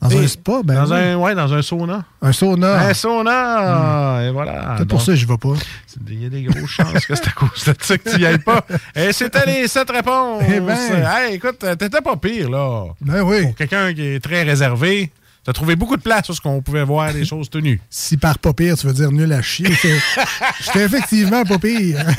Dans 0.02 0.10
Et- 0.10 0.24
un 0.24 0.28
spa, 0.28 0.60
ben 0.62 0.74
dans 0.84 0.94
oui. 0.94 1.00
un, 1.00 1.16
ouais, 1.16 1.34
dans 1.34 1.52
un 1.54 1.62
sauna. 1.62 2.04
Un 2.20 2.30
sauna. 2.32 2.86
Un 2.88 2.92
sauna! 2.94 4.18
Et 4.24 4.30
voilà. 4.30 4.74
Peut-être 4.76 4.88
pour 4.90 5.00
ça 5.00 5.12
que 5.12 5.16
je 5.16 5.26
vais 5.26 5.38
pas. 5.38 5.54
Il 6.08 6.22
y 6.22 6.26
a 6.26 6.28
des 6.28 6.42
grosses 6.42 6.68
chances 6.70 7.06
que 7.06 7.14
c'est 7.14 7.28
à 7.28 7.32
cause 7.32 7.64
de 7.64 7.74
ça 7.80 7.96
que 7.96 8.10
tu 8.10 8.18
n'y 8.18 8.26
ailles 8.26 8.38
pas. 8.38 8.64
Et 8.94 9.10
c'était 9.14 9.46
les 9.46 9.66
sept 9.68 9.90
réponses. 9.90 10.42
Eh 10.48 10.60
ben. 10.60 10.76
Hey, 11.02 11.36
écoute, 11.36 11.58
t'étais 11.60 12.02
pas 12.02 12.14
pire, 12.16 12.50
là. 12.50 12.84
Ben 13.00 13.22
oui. 13.22 13.42
Pour 13.46 13.54
quelqu'un 13.54 13.94
qui 13.94 14.02
est 14.02 14.20
très 14.22 14.42
réservé, 14.42 15.10
t'as 15.46 15.52
trouvé 15.52 15.76
beaucoup 15.76 15.96
de 15.96 16.02
place 16.02 16.28
où 16.28 16.34
ce 16.34 16.40
qu'on 16.40 16.60
pouvait 16.60 16.84
voir 16.84 17.12
des 17.12 17.24
choses 17.30 17.48
tenues. 17.48 17.80
Si 17.88 18.16
par 18.16 18.38
pas 18.38 18.52
pire, 18.52 18.76
tu 18.76 18.86
veux 18.86 18.92
dire 18.92 19.12
nul 19.12 19.32
à 19.32 19.40
chier. 19.42 19.70
J'étais 20.64 20.84
effectivement 20.84 21.44
pas 21.44 21.58
pire. 21.58 22.04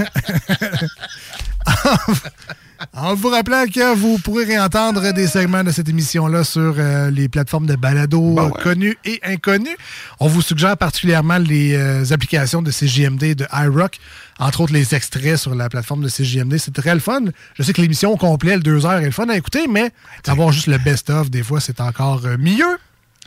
En 2.93 3.15
vous 3.15 3.29
rappelant 3.29 3.65
que 3.65 3.95
vous 3.95 4.19
pourrez 4.19 4.45
réentendre 4.45 5.11
des 5.13 5.27
segments 5.27 5.63
de 5.63 5.71
cette 5.71 5.89
émission-là 5.89 6.43
sur 6.43 6.75
euh, 6.77 7.09
les 7.09 7.27
plateformes 7.27 7.65
de 7.65 7.75
balado 7.75 8.37
euh, 8.37 8.49
connues 8.49 8.97
et 9.03 9.19
inconnues, 9.23 9.75
on 10.19 10.27
vous 10.27 10.41
suggère 10.41 10.77
particulièrement 10.77 11.37
les 11.37 11.75
euh, 11.75 12.03
applications 12.11 12.61
de 12.61 12.71
CJMD 12.71 13.23
et 13.23 13.35
de 13.35 13.47
iRock, 13.51 13.97
entre 14.39 14.61
autres 14.61 14.73
les 14.73 14.93
extraits 14.93 15.37
sur 15.37 15.55
la 15.55 15.69
plateforme 15.69 16.03
de 16.03 16.09
CJMD. 16.09 16.57
C'est 16.57 16.73
très 16.73 16.93
le 16.93 16.99
fun. 16.99 17.21
Je 17.55 17.63
sais 17.63 17.73
que 17.73 17.81
l'émission 17.81 18.11
au 18.11 18.17
complet, 18.17 18.55
le 18.55 18.61
deux 18.61 18.85
heures, 18.85 18.99
est 18.99 19.05
le 19.05 19.11
fun 19.11 19.27
à 19.29 19.37
écouter, 19.37 19.67
mais 19.67 19.91
avoir 20.27 20.51
juste 20.51 20.67
le 20.67 20.77
best-of, 20.77 21.31
des 21.31 21.43
fois, 21.43 21.59
c'est 21.59 21.81
encore 21.81 22.25
euh, 22.25 22.37
mieux. 22.37 22.77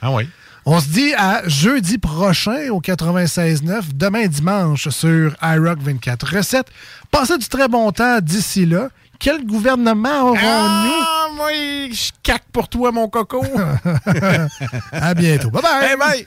Ah 0.02 0.12
oui. 0.12 0.28
On 0.66 0.78
se 0.78 0.88
dit 0.88 1.14
à 1.14 1.42
jeudi 1.48 1.98
prochain 1.98 2.68
au 2.70 2.80
96.9, 2.80 3.94
demain 3.94 4.26
dimanche 4.26 4.88
sur 4.90 5.34
iRock 5.42 5.78
24 5.80 6.36
recettes. 6.36 6.68
Passez 7.10 7.38
du 7.38 7.48
très 7.48 7.68
bon 7.68 7.90
temps 7.92 8.20
d'ici 8.20 8.66
là. 8.66 8.88
Quel 9.18 9.44
gouvernement 9.44 10.22
aurons-nous? 10.22 10.38
Ah, 10.40 11.28
moi, 11.34 11.50
je 11.90 12.10
caque 12.22 12.44
pour 12.52 12.68
toi, 12.68 12.90
mon 12.92 13.08
coco. 13.08 13.44
à 14.92 15.14
bientôt. 15.14 15.50
Bye 15.50 15.96
bye. 15.98 16.26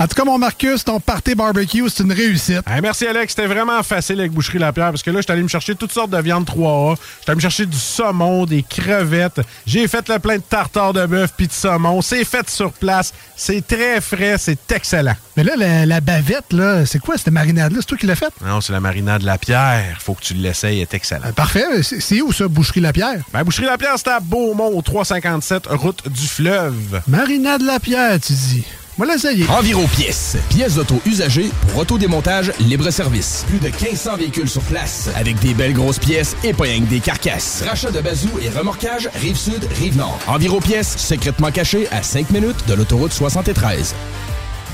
En 0.00 0.08
tout 0.08 0.14
cas, 0.14 0.24
mon 0.24 0.38
Marcus, 0.38 0.82
ton 0.82 0.98
party 0.98 1.34
barbecue, 1.34 1.86
c'est 1.90 2.02
une 2.02 2.12
réussite. 2.14 2.62
Hey, 2.66 2.80
merci 2.80 3.06
Alex, 3.06 3.34
c'était 3.34 3.46
vraiment 3.46 3.82
facile 3.82 4.18
avec 4.18 4.32
Boucherie 4.32 4.58
Lapierre 4.58 4.92
parce 4.92 5.02
que 5.02 5.10
là, 5.10 5.20
j'étais 5.20 5.34
allé 5.34 5.42
me 5.42 5.48
chercher 5.48 5.74
toutes 5.74 5.92
sortes 5.92 6.08
de 6.08 6.16
viandes 6.16 6.46
3A. 6.46 6.96
J'étais 7.18 7.30
allé 7.32 7.36
me 7.36 7.40
chercher 7.42 7.66
du 7.66 7.76
saumon, 7.76 8.46
des 8.46 8.62
crevettes. 8.62 9.42
J'ai 9.66 9.86
fait 9.88 10.08
le 10.08 10.18
plein 10.18 10.36
de 10.38 10.42
tartare 10.42 10.94
de 10.94 11.04
bœuf 11.04 11.34
puis 11.36 11.48
de 11.48 11.52
saumon. 11.52 12.00
C'est 12.00 12.24
fait 12.24 12.48
sur 12.48 12.72
place. 12.72 13.12
C'est 13.36 13.66
très 13.66 14.00
frais, 14.00 14.36
c'est 14.38 14.72
excellent. 14.72 15.16
Mais 15.36 15.44
là, 15.44 15.52
la, 15.56 15.84
la 15.84 16.00
bavette, 16.00 16.54
là, 16.54 16.86
c'est 16.86 16.98
quoi 16.98 17.18
cette 17.18 17.30
marinade-là? 17.30 17.80
C'est 17.80 17.86
toi 17.86 17.98
qui 17.98 18.06
l'as 18.06 18.16
faite? 18.16 18.32
Non, 18.42 18.62
c'est 18.62 18.72
la 18.72 18.80
marinade 18.80 19.20
Lapierre. 19.20 19.98
Faut 20.00 20.14
que 20.14 20.22
tu 20.22 20.32
l'essayes, 20.32 20.76
elle 20.76 20.82
est 20.84 20.94
excellent. 20.94 21.26
Euh, 21.26 21.32
parfait. 21.32 21.82
C'est 21.82 22.00
c'est 22.00 22.22
où 22.22 22.32
ça, 22.32 22.48
Boucherie 22.48 22.80
Lapierre? 22.80 23.20
Ben, 23.34 23.42
Boucherie 23.44 23.66
Lapierre, 23.66 23.96
c'est 23.98 24.08
à 24.08 24.18
Beaumont, 24.20 24.74
au 24.74 24.80
357, 24.80 25.66
route 25.66 26.08
du 26.08 26.26
fleuve. 26.26 27.02
Marinade 27.06 27.60
Lapierre, 27.60 28.18
tu 28.18 28.32
dis. 28.32 28.64
Moi, 28.98 29.06
l'essayer. 29.06 29.46
Enviro 29.48 29.86
Pièces. 29.86 30.36
Pièces 30.50 30.74
d'auto 30.74 31.00
usagées 31.06 31.50
pour 31.68 31.78
autodémontage 31.80 32.52
libre-service. 32.60 33.44
Plus 33.48 33.58
de 33.58 33.68
1500 33.68 34.16
véhicules 34.16 34.48
sur 34.48 34.62
place. 34.62 35.08
Avec 35.14 35.38
des 35.38 35.54
belles 35.54 35.72
grosses 35.72 35.98
pièces 35.98 36.36
et 36.44 36.52
pas 36.52 36.64
rien 36.64 36.80
que 36.80 36.86
des 36.86 37.00
carcasses. 37.00 37.62
Rachat 37.66 37.92
de 37.92 38.00
bazou 38.00 38.28
et 38.42 38.48
remorquage 38.50 39.08
Rive-Sud, 39.14 39.66
Rive-Nord. 39.78 40.18
Enviro 40.26 40.60
Pièces, 40.60 40.96
secrètement 40.98 41.50
caché 41.50 41.88
à 41.92 42.02
5 42.02 42.30
minutes 42.30 42.66
de 42.66 42.74
l'autoroute 42.74 43.12
73. 43.12 43.94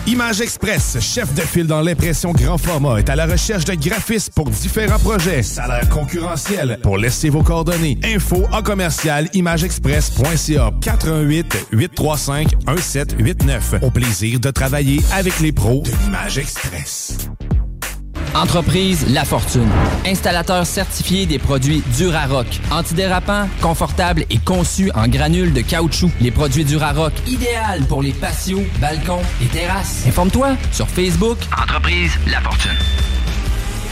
Image 0.07 0.41
Express, 0.41 0.99
chef 1.01 1.35
de 1.35 1.41
file 1.41 1.67
dans 1.67 1.81
l'impression 1.81 2.31
grand 2.33 2.59
format, 2.59 2.99
est 2.99 3.09
à 3.09 3.17
la 3.17 3.27
recherche 3.27 3.65
de 3.65 3.75
graphistes 3.75 4.33
pour 4.35 4.49
différents 4.49 5.01
projets. 5.01 5.43
Salaire 5.43 5.89
concurrentiel. 5.89 6.79
Pour 6.81 6.97
laisser 6.97 7.29
vos 7.29 7.43
coordonnées. 7.43 7.99
Info 8.05 8.45
en 8.53 8.63
commercial 8.63 9.29
imageexpress.ca 9.35 10.71
88 10.81 11.67
835 11.73 12.53
1789. 12.69 13.75
Au 13.83 13.91
plaisir 13.91 14.39
de 14.39 14.51
travailler 14.53 15.01
avec 15.13 15.41
les 15.41 15.51
pros 15.51 15.83
de 15.83 15.91
l'Image 16.05 16.39
Express. 16.39 17.19
Entreprise 18.37 19.07
La 19.15 19.25
Fortune. 19.25 19.67
Installateur 20.05 20.67
certifié 20.67 21.25
des 21.25 21.39
produits 21.39 21.83
Durarock. 21.97 22.47
Antidérapant, 22.71 23.49
confortable 23.63 24.27
et 24.29 24.37
conçu 24.37 24.91
en 24.95 25.09
granules 25.09 25.55
de 25.55 25.63
caoutchouc. 25.63 26.11
Les 26.21 26.31
produits 26.31 26.67
Durarock, 26.67 27.15
idéal 27.27 27.83
pour 27.89 28.03
les 28.03 28.13
patios, 28.13 28.63
balcons 28.79 29.23
et 29.43 29.47
terrasses. 29.47 30.05
Informe-toi 30.07 30.51
sur 30.71 30.87
Facebook. 30.87 31.39
Entreprise 31.59 32.13
La 32.31 32.43
Fortune. 32.43 32.77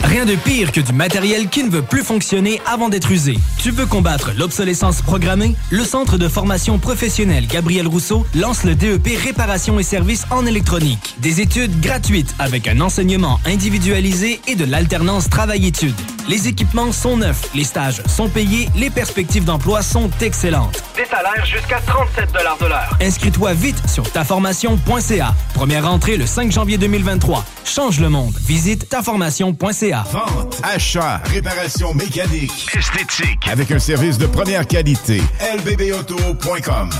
Rien 0.04 0.26
de 0.26 0.34
pire 0.34 0.70
que 0.70 0.80
du 0.80 0.92
matériel 0.92 1.48
qui 1.48 1.64
ne 1.64 1.70
veut 1.70 1.82
plus 1.82 2.04
fonctionner 2.04 2.60
avant 2.66 2.90
d'être 2.90 3.10
usé. 3.10 3.38
Tu 3.58 3.70
veux 3.70 3.86
combattre 3.86 4.32
l'obsolescence 4.36 5.00
programmée? 5.00 5.56
Le 5.70 5.82
Centre 5.82 6.18
de 6.18 6.28
formation 6.28 6.78
professionnelle 6.78 7.46
Gabriel 7.46 7.88
Rousseau 7.88 8.26
lance 8.34 8.64
le 8.64 8.74
DEP 8.74 9.16
Réparation 9.24 9.80
et 9.80 9.82
services 9.82 10.26
en 10.30 10.44
électronique. 10.44 11.14
Des 11.18 11.40
études 11.40 11.80
gratuites 11.80 12.34
avec 12.38 12.68
un 12.68 12.82
enseignement 12.82 13.40
individualisé 13.46 14.42
et 14.46 14.56
de 14.56 14.66
l'alternance 14.66 15.30
travail-études. 15.30 15.94
Les 16.28 16.48
équipements 16.48 16.92
sont 16.92 17.16
neufs, 17.16 17.50
les 17.54 17.64
stages 17.64 18.02
sont 18.06 18.28
payés, 18.28 18.68
les 18.76 18.90
perspectives 18.90 19.44
d'emploi 19.44 19.82
sont 19.82 20.10
excellentes. 20.20 20.82
Des 20.96 21.04
salaires 21.04 21.44
jusqu'à 21.46 21.80
37 21.86 22.30
de 22.32 22.66
l'heure. 22.66 22.98
Inscris-toi 23.00 23.52
vite 23.54 23.80
sur 23.88 24.10
taformation.ca. 24.10 25.34
Première 25.54 25.88
rentrée 25.88 26.16
le 26.16 26.26
5 26.26 26.52
janvier 26.52 26.78
2023. 26.78 27.44
Change 27.64 28.00
le 28.00 28.08
monde. 28.08 28.34
Visite 28.46 28.88
taformation.ca. 28.88 29.93
Vente, 30.02 30.60
achat, 30.64 31.20
réparation 31.24 31.94
mécanique, 31.94 32.66
esthétique, 32.76 33.46
avec 33.50 33.70
un 33.70 33.78
service 33.78 34.18
de 34.18 34.26
première 34.26 34.66
qualité. 34.66 35.22
lbbauto.com. 35.56 36.90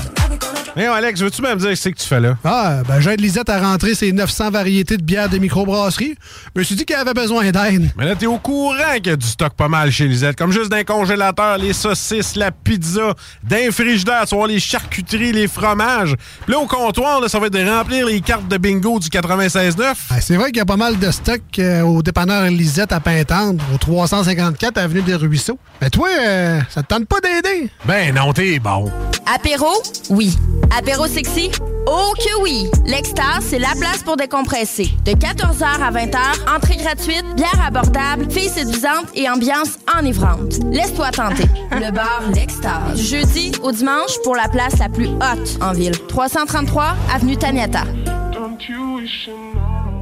Mais 0.75 0.87
Alex, 0.87 1.21
veux-tu 1.21 1.41
même 1.41 1.57
dire 1.57 1.77
ce 1.77 1.87
que 1.87 1.95
tu 1.95 2.05
fais 2.05 2.19
là? 2.19 2.37
Ah, 2.43 2.81
ben 2.85 2.99
j'aide 2.99 3.21
Lisette 3.21 3.47
à 3.47 3.61
rentrer 3.61 3.95
ses 3.95 4.11
900 4.11 4.51
variétés 4.51 4.97
de 4.97 5.03
bières 5.03 5.29
de 5.29 5.37
microbrasserie. 5.37 6.15
Je 6.53 6.59
me 6.59 6.65
suis 6.65 6.75
dit 6.75 6.83
qu'elle 6.83 6.99
avait 6.99 7.13
besoin 7.13 7.49
d'aide. 7.49 7.91
Mais 7.97 8.03
là, 8.03 8.13
t'es 8.15 8.25
au 8.25 8.39
courant 8.39 8.95
qu'il 8.95 9.07
y 9.07 9.09
a 9.11 9.15
du 9.15 9.25
stock 9.25 9.53
pas 9.53 9.69
mal 9.69 9.89
chez 9.89 10.05
Lisette. 10.05 10.35
Comme 10.35 10.51
juste 10.51 10.69
d'un 10.69 10.83
congélateur, 10.83 11.57
les 11.57 11.71
saucisses, 11.71 12.35
la 12.35 12.51
pizza, 12.51 13.13
d'un 13.41 13.71
frigidaire, 13.71 14.25
tu 14.27 14.35
vois, 14.35 14.49
les 14.49 14.59
charcuteries, 14.59 15.31
les 15.31 15.47
fromages. 15.47 16.15
Puis 16.43 16.51
là, 16.51 16.59
au 16.59 16.65
comptoir, 16.67 17.21
là, 17.21 17.29
ça 17.29 17.39
va 17.39 17.47
être 17.47 17.53
de 17.53 17.65
remplir 17.65 18.05
les 18.05 18.19
cartes 18.19 18.49
de 18.49 18.57
bingo 18.57 18.99
du 18.99 19.07
96.9. 19.07 19.93
Ah, 20.09 20.19
c'est 20.19 20.35
vrai 20.35 20.47
qu'il 20.47 20.57
y 20.57 20.61
a 20.61 20.65
pas 20.65 20.75
mal 20.75 20.99
de 20.99 21.09
stock 21.09 21.41
euh, 21.57 21.83
au 21.83 22.01
dépanneur 22.01 22.43
Lisette 22.49 22.84
à 22.91 22.99
Pintendre, 22.99 23.63
au 23.73 23.77
354 23.77 24.77
Avenue 24.77 25.01
des 25.01 25.15
Ruisseaux. 25.15 25.57
Mais 25.81 25.89
toi, 25.89 26.07
euh, 26.19 26.59
ça 26.69 26.83
te 26.83 26.87
tente 26.87 27.05
pas 27.05 27.19
d'aider? 27.19 27.69
Ben 27.85 28.13
non, 28.13 28.33
t'es 28.33 28.59
bon. 28.59 28.91
Apéro? 29.33 29.67
Oui. 30.09 30.37
Apéro 30.77 31.07
sexy? 31.07 31.51
Oh 31.87 32.13
que 32.17 32.41
oui! 32.41 32.67
L'Extase, 32.85 33.45
c'est 33.47 33.59
la 33.59 33.73
place 33.79 34.01
pour 34.03 34.17
décompresser. 34.17 34.89
De 35.05 35.11
14h 35.11 35.63
à 35.63 35.91
20h, 35.91 36.55
entrée 36.55 36.77
gratuite, 36.77 37.25
bière 37.35 37.61
abordable, 37.65 38.29
filles 38.31 38.49
séduisantes 38.49 39.07
et 39.13 39.29
ambiance 39.29 39.77
enivrante. 39.97 40.59
Laisse-toi 40.71 41.11
tenter. 41.11 41.45
Le 41.71 41.91
bar 41.91 42.21
L'Extase. 42.33 42.95
Du 42.95 43.03
jeudi 43.03 43.51
au 43.63 43.71
dimanche 43.71 44.17
pour 44.23 44.35
la 44.35 44.47
place 44.47 44.79
la 44.79 44.89
plus 44.89 45.07
haute 45.07 45.57
en 45.61 45.73
ville. 45.73 45.97
333 46.07 46.95
Avenue 47.13 47.37
Taniata. 47.37 47.83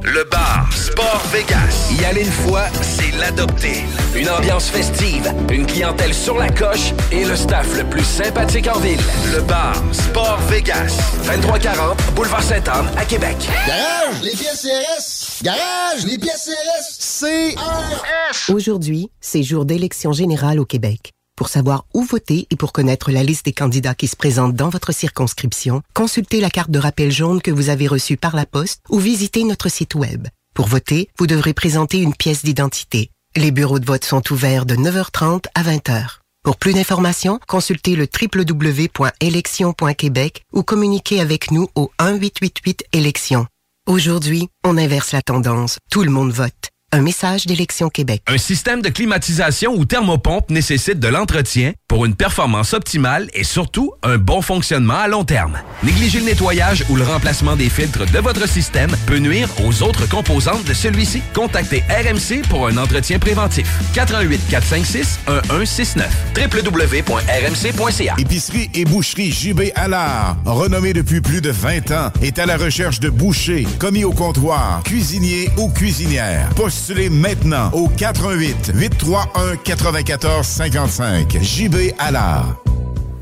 Le 0.06 0.22
bar 0.24 0.68
Sport 0.70 1.22
Vegas. 1.32 1.90
Y 1.98 2.04
aller 2.04 2.24
une 2.26 2.30
fois, 2.30 2.64
c'est 2.82 3.10
l'adopter. 3.18 3.84
Une 4.14 4.28
ambiance 4.28 4.68
festive, 4.68 5.32
une 5.50 5.64
clientèle 5.64 6.12
sur 6.12 6.36
la 6.36 6.50
coche 6.50 6.92
et 7.10 7.24
le 7.24 7.34
staff 7.34 7.74
le 7.74 7.84
plus 7.84 8.04
sympathique 8.04 8.68
en 8.68 8.78
ville. 8.80 9.00
Le 9.32 9.40
bar 9.40 9.74
Sport 9.92 10.40
Vegas. 10.50 10.94
2340 11.26 11.96
Boulevard 12.14 12.42
Sainte-Anne 12.42 12.90
à 12.98 13.06
Québec. 13.06 13.36
Garage, 13.66 14.22
les 14.22 14.32
pièces 14.32 14.60
CRS. 14.62 15.42
Garage, 15.42 16.04
les 16.04 16.18
pièces 16.18 16.50
CRS. 16.50 17.24
CRS. 17.54 18.52
Aujourd'hui, 18.52 19.10
c'est 19.22 19.42
jour 19.42 19.64
d'élection 19.64 20.12
générale 20.12 20.60
au 20.60 20.66
Québec. 20.66 21.13
Pour 21.36 21.48
savoir 21.48 21.84
où 21.94 22.04
voter 22.04 22.46
et 22.50 22.56
pour 22.56 22.72
connaître 22.72 23.10
la 23.10 23.24
liste 23.24 23.46
des 23.46 23.52
candidats 23.52 23.96
qui 23.96 24.06
se 24.06 24.14
présentent 24.14 24.54
dans 24.54 24.68
votre 24.68 24.92
circonscription, 24.92 25.82
consultez 25.92 26.40
la 26.40 26.48
carte 26.48 26.70
de 26.70 26.78
rappel 26.78 27.10
jaune 27.10 27.42
que 27.42 27.50
vous 27.50 27.70
avez 27.70 27.88
reçue 27.88 28.16
par 28.16 28.36
la 28.36 28.46
poste 28.46 28.84
ou 28.88 29.00
visitez 29.00 29.42
notre 29.42 29.68
site 29.68 29.96
Web. 29.96 30.28
Pour 30.54 30.68
voter, 30.68 31.08
vous 31.18 31.26
devrez 31.26 31.52
présenter 31.52 31.98
une 31.98 32.14
pièce 32.14 32.44
d'identité. 32.44 33.10
Les 33.34 33.50
bureaux 33.50 33.80
de 33.80 33.86
vote 33.86 34.04
sont 34.04 34.22
ouverts 34.32 34.64
de 34.64 34.76
9h30 34.76 35.46
à 35.56 35.64
20h. 35.64 36.20
Pour 36.44 36.56
plus 36.56 36.74
d'informations, 36.74 37.40
consultez 37.48 37.96
le 37.96 38.06
www.élections.québec 38.06 40.44
ou 40.52 40.62
communiquez 40.62 41.20
avec 41.20 41.50
nous 41.50 41.66
au 41.74 41.90
1-888-élections. 41.98 43.46
Aujourd'hui, 43.88 44.50
on 44.62 44.78
inverse 44.78 45.10
la 45.10 45.22
tendance. 45.22 45.78
Tout 45.90 46.04
le 46.04 46.10
monde 46.10 46.30
vote. 46.30 46.70
Un 46.94 47.02
message 47.02 47.46
d'Élection 47.46 47.88
Québec. 47.88 48.22
Un 48.28 48.38
système 48.38 48.80
de 48.80 48.88
climatisation 48.88 49.74
ou 49.74 49.84
thermopompe 49.84 50.48
nécessite 50.48 51.00
de 51.00 51.08
l'entretien 51.08 51.72
pour 51.88 52.04
une 52.04 52.14
performance 52.14 52.72
optimale 52.72 53.28
et 53.34 53.42
surtout 53.42 53.94
un 54.04 54.16
bon 54.16 54.42
fonctionnement 54.42 54.94
à 54.94 55.08
long 55.08 55.24
terme. 55.24 55.58
Négliger 55.82 56.20
le 56.20 56.26
nettoyage 56.26 56.84
ou 56.88 56.94
le 56.94 57.02
remplacement 57.02 57.56
des 57.56 57.68
filtres 57.68 58.06
de 58.08 58.18
votre 58.20 58.48
système 58.48 58.92
peut 59.08 59.18
nuire 59.18 59.48
aux 59.66 59.82
autres 59.82 60.08
composantes 60.08 60.62
de 60.62 60.72
celui-ci. 60.72 61.20
Contactez 61.32 61.82
RMC 61.88 62.46
pour 62.48 62.68
un 62.68 62.76
entretien 62.76 63.18
préventif. 63.18 63.66
88 63.94 64.40
456 64.48 65.18
1169 65.50 66.08
www.rmc.ca. 66.36 68.14
Épicerie 68.18 68.70
et 68.72 68.84
boucherie 68.84 69.32
JB 69.32 69.72
Allard, 69.74 70.36
renommée 70.44 70.92
depuis 70.92 71.20
plus 71.20 71.40
de 71.40 71.50
20 71.50 71.90
ans, 71.90 72.12
est 72.22 72.38
à 72.38 72.46
la 72.46 72.56
recherche 72.56 73.00
de 73.00 73.10
bouchers, 73.10 73.66
commis 73.80 74.04
au 74.04 74.12
comptoir, 74.12 74.80
cuisiniers 74.84 75.50
ou 75.58 75.70
cuisinières. 75.70 76.50
Postulez 76.86 77.08
maintenant 77.08 77.70
au 77.72 77.88
88 77.88 78.72
831 78.74 79.56
94 79.56 80.46
55. 80.46 81.38
JB 81.40 81.94
Allard. 81.98 82.56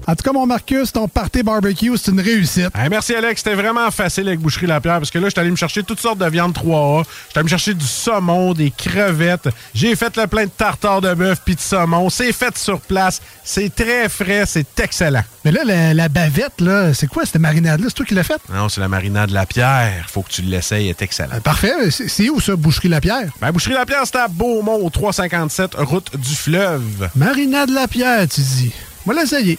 En 0.06 0.14
tout 0.16 0.22
cas, 0.24 0.32
mon 0.32 0.46
Marcus, 0.46 0.92
ton 0.92 1.06
party 1.08 1.42
barbecue, 1.42 1.96
c'est 1.96 2.10
une 2.10 2.20
réussite. 2.20 2.68
Hey, 2.74 2.88
merci 2.90 3.14
Alex, 3.14 3.42
c'était 3.42 3.54
vraiment 3.54 3.90
facile 3.90 4.26
avec 4.28 4.40
Boucherie 4.40 4.66
Lapierre 4.66 4.98
parce 4.98 5.10
que 5.10 5.18
là, 5.18 5.28
j'étais 5.28 5.40
allé 5.40 5.50
me 5.50 5.56
chercher 5.56 5.82
toutes 5.82 6.00
sortes 6.00 6.18
de 6.18 6.26
viandes 6.26 6.52
3A. 6.54 7.04
J'étais 7.28 7.38
allé 7.38 7.44
me 7.44 7.48
chercher 7.48 7.74
du 7.74 7.86
saumon, 7.86 8.52
des 8.52 8.70
crevettes. 8.70 9.48
J'ai 9.74 9.94
fait 9.96 10.16
le 10.16 10.26
plein 10.26 10.44
de 10.44 10.50
tartare 10.50 11.00
de 11.00 11.14
bœuf 11.14 11.40
puis 11.44 11.54
de 11.54 11.60
saumon. 11.60 12.10
C'est 12.10 12.32
fait 12.32 12.56
sur 12.58 12.80
place. 12.80 13.20
C'est 13.44 13.74
très 13.74 14.08
frais, 14.08 14.44
c'est 14.46 14.78
excellent. 14.80 15.22
Mais 15.44 15.52
là, 15.52 15.62
la, 15.64 15.94
la 15.94 16.08
bavette, 16.08 16.60
là, 16.60 16.94
c'est 16.94 17.06
quoi 17.06 17.24
cette 17.24 17.40
marinade-là? 17.40 17.86
C'est 17.88 17.94
toi 17.94 18.06
qui 18.06 18.14
l'as 18.14 18.24
faite? 18.24 18.40
Non, 18.52 18.68
c'est 18.68 18.80
la 18.80 18.88
marinade 18.88 19.30
Lapierre. 19.30 20.06
Faut 20.08 20.22
que 20.22 20.30
tu 20.30 20.42
l'essayes, 20.42 20.84
elle 20.84 20.90
est 20.90 21.02
excellent. 21.02 21.34
Euh, 21.34 21.40
parfait. 21.40 21.90
C'est 21.90 22.28
où 22.28 22.40
ça, 22.40 22.56
Boucherie 22.56 22.88
Lapierre? 22.88 23.30
Ben, 23.40 23.50
Boucherie 23.52 23.74
Lapierre, 23.74 24.02
c'est 24.04 24.16
à 24.16 24.28
Beaumont, 24.28 24.84
au 24.84 24.90
357, 24.90 25.74
route 25.78 26.16
du 26.16 26.34
fleuve. 26.34 27.08
Marinade 27.16 27.70
Lapierre, 27.70 28.28
tu 28.28 28.40
dis. 28.40 28.72
Moi, 29.06 29.14
l'essayer. 29.14 29.58